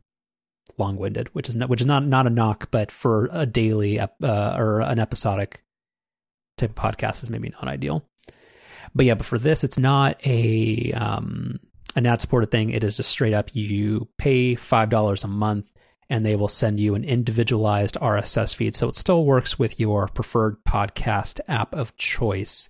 long-winded, 0.79 1.29
which 1.35 1.51
is 1.51 1.57
not, 1.57 1.69
which 1.69 1.83
is 1.83 1.87
not 1.87 2.07
not 2.07 2.27
a 2.27 2.31
knock, 2.31 2.71
but 2.71 2.91
for 2.91 3.29
a 3.33 3.45
daily 3.45 4.01
uh, 4.01 4.09
or 4.23 4.81
an 4.81 4.99
episodic 4.99 5.63
type 6.57 6.71
of 6.71 6.77
podcast 6.77 7.23
is 7.23 7.29
maybe 7.29 7.51
not 7.51 7.69
ideal. 7.69 8.03
But 8.95 9.07
yeah, 9.07 9.15
but 9.15 9.27
for 9.27 9.39
this, 9.39 9.65
it's 9.65 9.79
not 9.79 10.25
a 10.27 10.93
um, 10.93 11.61
an 11.97 12.07
ad 12.07 12.21
supported 12.21 12.51
thing. 12.51 12.71
It 12.71 12.85
is 12.85 12.97
just 12.97 13.11
straight 13.11 13.35
up 13.35 13.55
you 13.55 14.09
pay 14.19 14.55
five 14.55 14.91
dollars 14.91 15.25
a 15.25 15.29
month, 15.29 15.73
and 16.09 16.25
they 16.25 16.37
will 16.37 16.49
send 16.49 16.81
you 16.81 16.95
an 16.95 17.05
individualized 17.05 17.97
RSS 18.01 18.55
feed. 18.55 18.75
So 18.75 18.89
it 18.89 18.97
still 18.97 19.25
works 19.25 19.59
with 19.59 19.81
your 19.81 20.09
preferred 20.09 20.63
podcast 20.65 21.41
app 21.49 21.75
of 21.75 21.97
choice, 21.97 22.69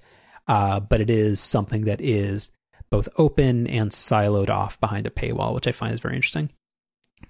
uh, 0.48 0.80
but 0.80 1.00
it 1.00 1.10
is 1.10 1.40
something 1.40 1.86
that 1.86 2.00
is 2.00 2.50
both 2.90 3.08
open 3.16 3.66
and 3.66 3.90
siloed 3.90 4.50
off 4.50 4.78
behind 4.80 5.06
a 5.06 5.10
paywall, 5.10 5.54
which 5.54 5.66
I 5.66 5.72
find 5.72 5.94
is 5.94 6.00
very 6.00 6.16
interesting 6.16 6.50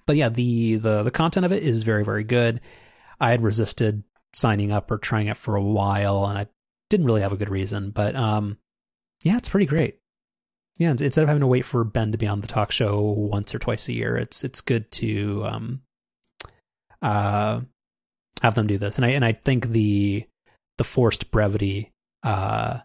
but 0.05 0.15
yeah, 0.15 0.29
the 0.29 0.75
the 0.75 1.03
the 1.03 1.11
content 1.11 1.45
of 1.45 1.51
it 1.51 1.63
is 1.63 1.83
very 1.83 2.03
very 2.03 2.23
good. 2.23 2.61
I 3.19 3.31
had 3.31 3.41
resisted 3.41 4.03
signing 4.33 4.71
up 4.71 4.89
or 4.91 4.97
trying 4.97 5.27
it 5.27 5.37
for 5.37 5.55
a 5.55 5.63
while, 5.63 6.25
and 6.25 6.37
I 6.37 6.47
didn't 6.89 7.05
really 7.05 7.21
have 7.21 7.31
a 7.31 7.37
good 7.37 7.49
reason. 7.49 7.91
But 7.91 8.15
um, 8.15 8.57
yeah, 9.23 9.37
it's 9.37 9.49
pretty 9.49 9.65
great. 9.65 9.97
Yeah, 10.77 10.91
instead 10.91 11.21
of 11.21 11.27
having 11.27 11.41
to 11.41 11.47
wait 11.47 11.65
for 11.65 11.83
Ben 11.83 12.11
to 12.11 12.17
be 12.17 12.27
on 12.27 12.41
the 12.41 12.47
talk 12.47 12.71
show 12.71 12.99
once 12.99 13.55
or 13.55 13.59
twice 13.59 13.87
a 13.87 13.93
year, 13.93 14.17
it's 14.17 14.43
it's 14.43 14.61
good 14.61 14.89
to 14.91 15.43
um, 15.45 15.81
uh, 17.01 17.61
have 18.41 18.55
them 18.55 18.67
do 18.67 18.77
this. 18.77 18.97
And 18.97 19.05
I 19.05 19.09
and 19.09 19.23
I 19.23 19.31
think 19.31 19.67
the 19.67 20.25
the 20.77 20.83
forced 20.83 21.31
brevity 21.31 21.91
uh, 22.23 22.79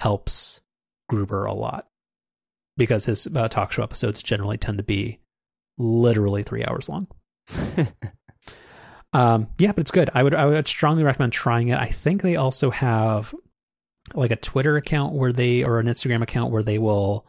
helps 0.00 0.62
Gruber 1.08 1.44
a 1.44 1.52
lot 1.52 1.88
because 2.76 3.04
his 3.04 3.26
uh, 3.26 3.48
talk 3.48 3.72
show 3.72 3.82
episodes 3.82 4.22
generally 4.22 4.56
tend 4.56 4.78
to 4.78 4.84
be 4.84 5.18
literally 5.78 6.44
three 6.44 6.64
hours 6.64 6.88
long. 6.88 7.08
um, 9.12 9.48
yeah, 9.58 9.72
but 9.72 9.80
it's 9.80 9.90
good. 9.90 10.10
I 10.14 10.22
would 10.22 10.34
I 10.34 10.46
would 10.46 10.68
strongly 10.68 11.02
recommend 11.02 11.32
trying 11.32 11.68
it. 11.68 11.78
I 11.78 11.86
think 11.86 12.22
they 12.22 12.36
also 12.36 12.70
have 12.70 13.34
like 14.14 14.30
a 14.30 14.36
Twitter 14.36 14.76
account 14.76 15.14
where 15.14 15.32
they 15.32 15.64
or 15.64 15.78
an 15.78 15.86
Instagram 15.86 16.22
account 16.22 16.52
where 16.52 16.62
they 16.62 16.78
will 16.78 17.26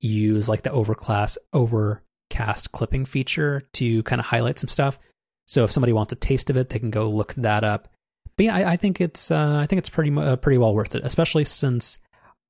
use 0.00 0.48
like 0.48 0.62
the 0.62 0.70
overclass 0.70 1.36
overcast 1.52 2.72
clipping 2.72 3.04
feature 3.04 3.62
to 3.74 4.02
kind 4.02 4.20
of 4.20 4.26
highlight 4.26 4.58
some 4.58 4.68
stuff. 4.68 4.98
So 5.46 5.64
if 5.64 5.70
somebody 5.70 5.92
wants 5.92 6.12
a 6.12 6.16
taste 6.16 6.50
of 6.50 6.56
it, 6.56 6.68
they 6.68 6.78
can 6.78 6.90
go 6.90 7.08
look 7.08 7.34
that 7.34 7.64
up. 7.64 7.88
But 8.36 8.46
yeah, 8.46 8.56
I, 8.56 8.72
I 8.72 8.76
think 8.76 9.00
it's 9.00 9.30
uh, 9.30 9.58
I 9.58 9.66
think 9.66 9.78
it's 9.78 9.88
pretty 9.88 10.14
uh, 10.14 10.36
pretty 10.36 10.58
well 10.58 10.74
worth 10.74 10.94
it, 10.94 11.04
especially 11.04 11.44
since 11.44 11.98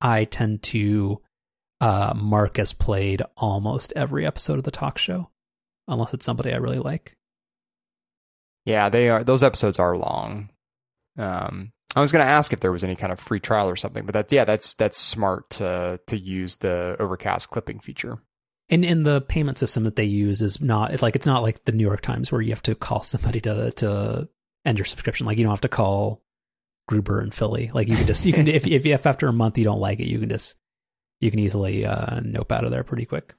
I 0.01 0.25
tend 0.25 0.63
to 0.63 1.21
uh, 1.79 2.13
mark 2.15 2.59
as 2.59 2.73
played 2.73 3.21
almost 3.35 3.93
every 3.95 4.25
episode 4.25 4.57
of 4.57 4.63
the 4.63 4.71
talk 4.71 4.97
show 4.97 5.29
unless 5.87 6.13
it's 6.13 6.25
somebody 6.25 6.51
I 6.51 6.57
really 6.57 6.79
like. 6.79 7.15
Yeah, 8.65 8.89
they 8.89 9.09
are. 9.09 9.23
Those 9.23 9.43
episodes 9.43 9.79
are 9.79 9.95
long. 9.95 10.49
Um, 11.17 11.71
I 11.95 12.01
was 12.01 12.11
going 12.11 12.25
to 12.25 12.31
ask 12.31 12.53
if 12.53 12.59
there 12.59 12.71
was 12.71 12.83
any 12.83 12.95
kind 12.95 13.11
of 13.11 13.19
free 13.19 13.39
trial 13.39 13.69
or 13.69 13.75
something, 13.75 14.05
but 14.05 14.13
that's 14.13 14.31
yeah, 14.33 14.45
that's 14.45 14.75
that's 14.75 14.97
smart 14.97 15.49
to 15.51 15.99
to 16.07 16.17
use 16.17 16.57
the 16.57 16.95
Overcast 16.99 17.49
clipping 17.49 17.79
feature. 17.79 18.19
And 18.69 18.83
in 18.83 19.03
the 19.03 19.21
payment 19.21 19.57
system 19.57 19.85
that 19.85 19.95
they 19.95 20.03
use 20.03 20.41
is 20.41 20.61
not 20.61 20.93
it's 20.93 21.01
like 21.01 21.15
it's 21.15 21.27
not 21.27 21.43
like 21.43 21.63
the 21.63 21.71
New 21.71 21.85
York 21.85 22.01
Times 22.01 22.31
where 22.31 22.41
you 22.41 22.49
have 22.51 22.63
to 22.63 22.75
call 22.75 23.03
somebody 23.03 23.39
to 23.41 23.71
to 23.71 24.27
end 24.65 24.77
your 24.77 24.85
subscription. 24.85 25.25
Like 25.25 25.37
you 25.37 25.43
don't 25.43 25.53
have 25.53 25.61
to 25.61 25.69
call 25.69 26.21
Gruber 26.87 27.21
and 27.21 27.33
Philly. 27.33 27.71
Like 27.73 27.87
you 27.87 27.95
can 27.95 28.07
just 28.07 28.25
you 28.25 28.33
can 28.33 28.47
if 28.47 28.67
if, 28.67 28.85
if 28.85 29.05
after 29.05 29.27
a 29.27 29.33
month 29.33 29.57
you 29.57 29.63
don't 29.63 29.79
like 29.79 29.99
it, 29.99 30.07
you 30.07 30.19
can 30.19 30.29
just 30.29 30.55
you 31.21 31.31
can 31.31 31.39
easily 31.39 31.85
uh, 31.85 32.19
nope 32.23 32.51
out 32.51 32.65
of 32.65 32.71
there 32.71 32.83
pretty 32.83 33.05
quick. 33.05 33.33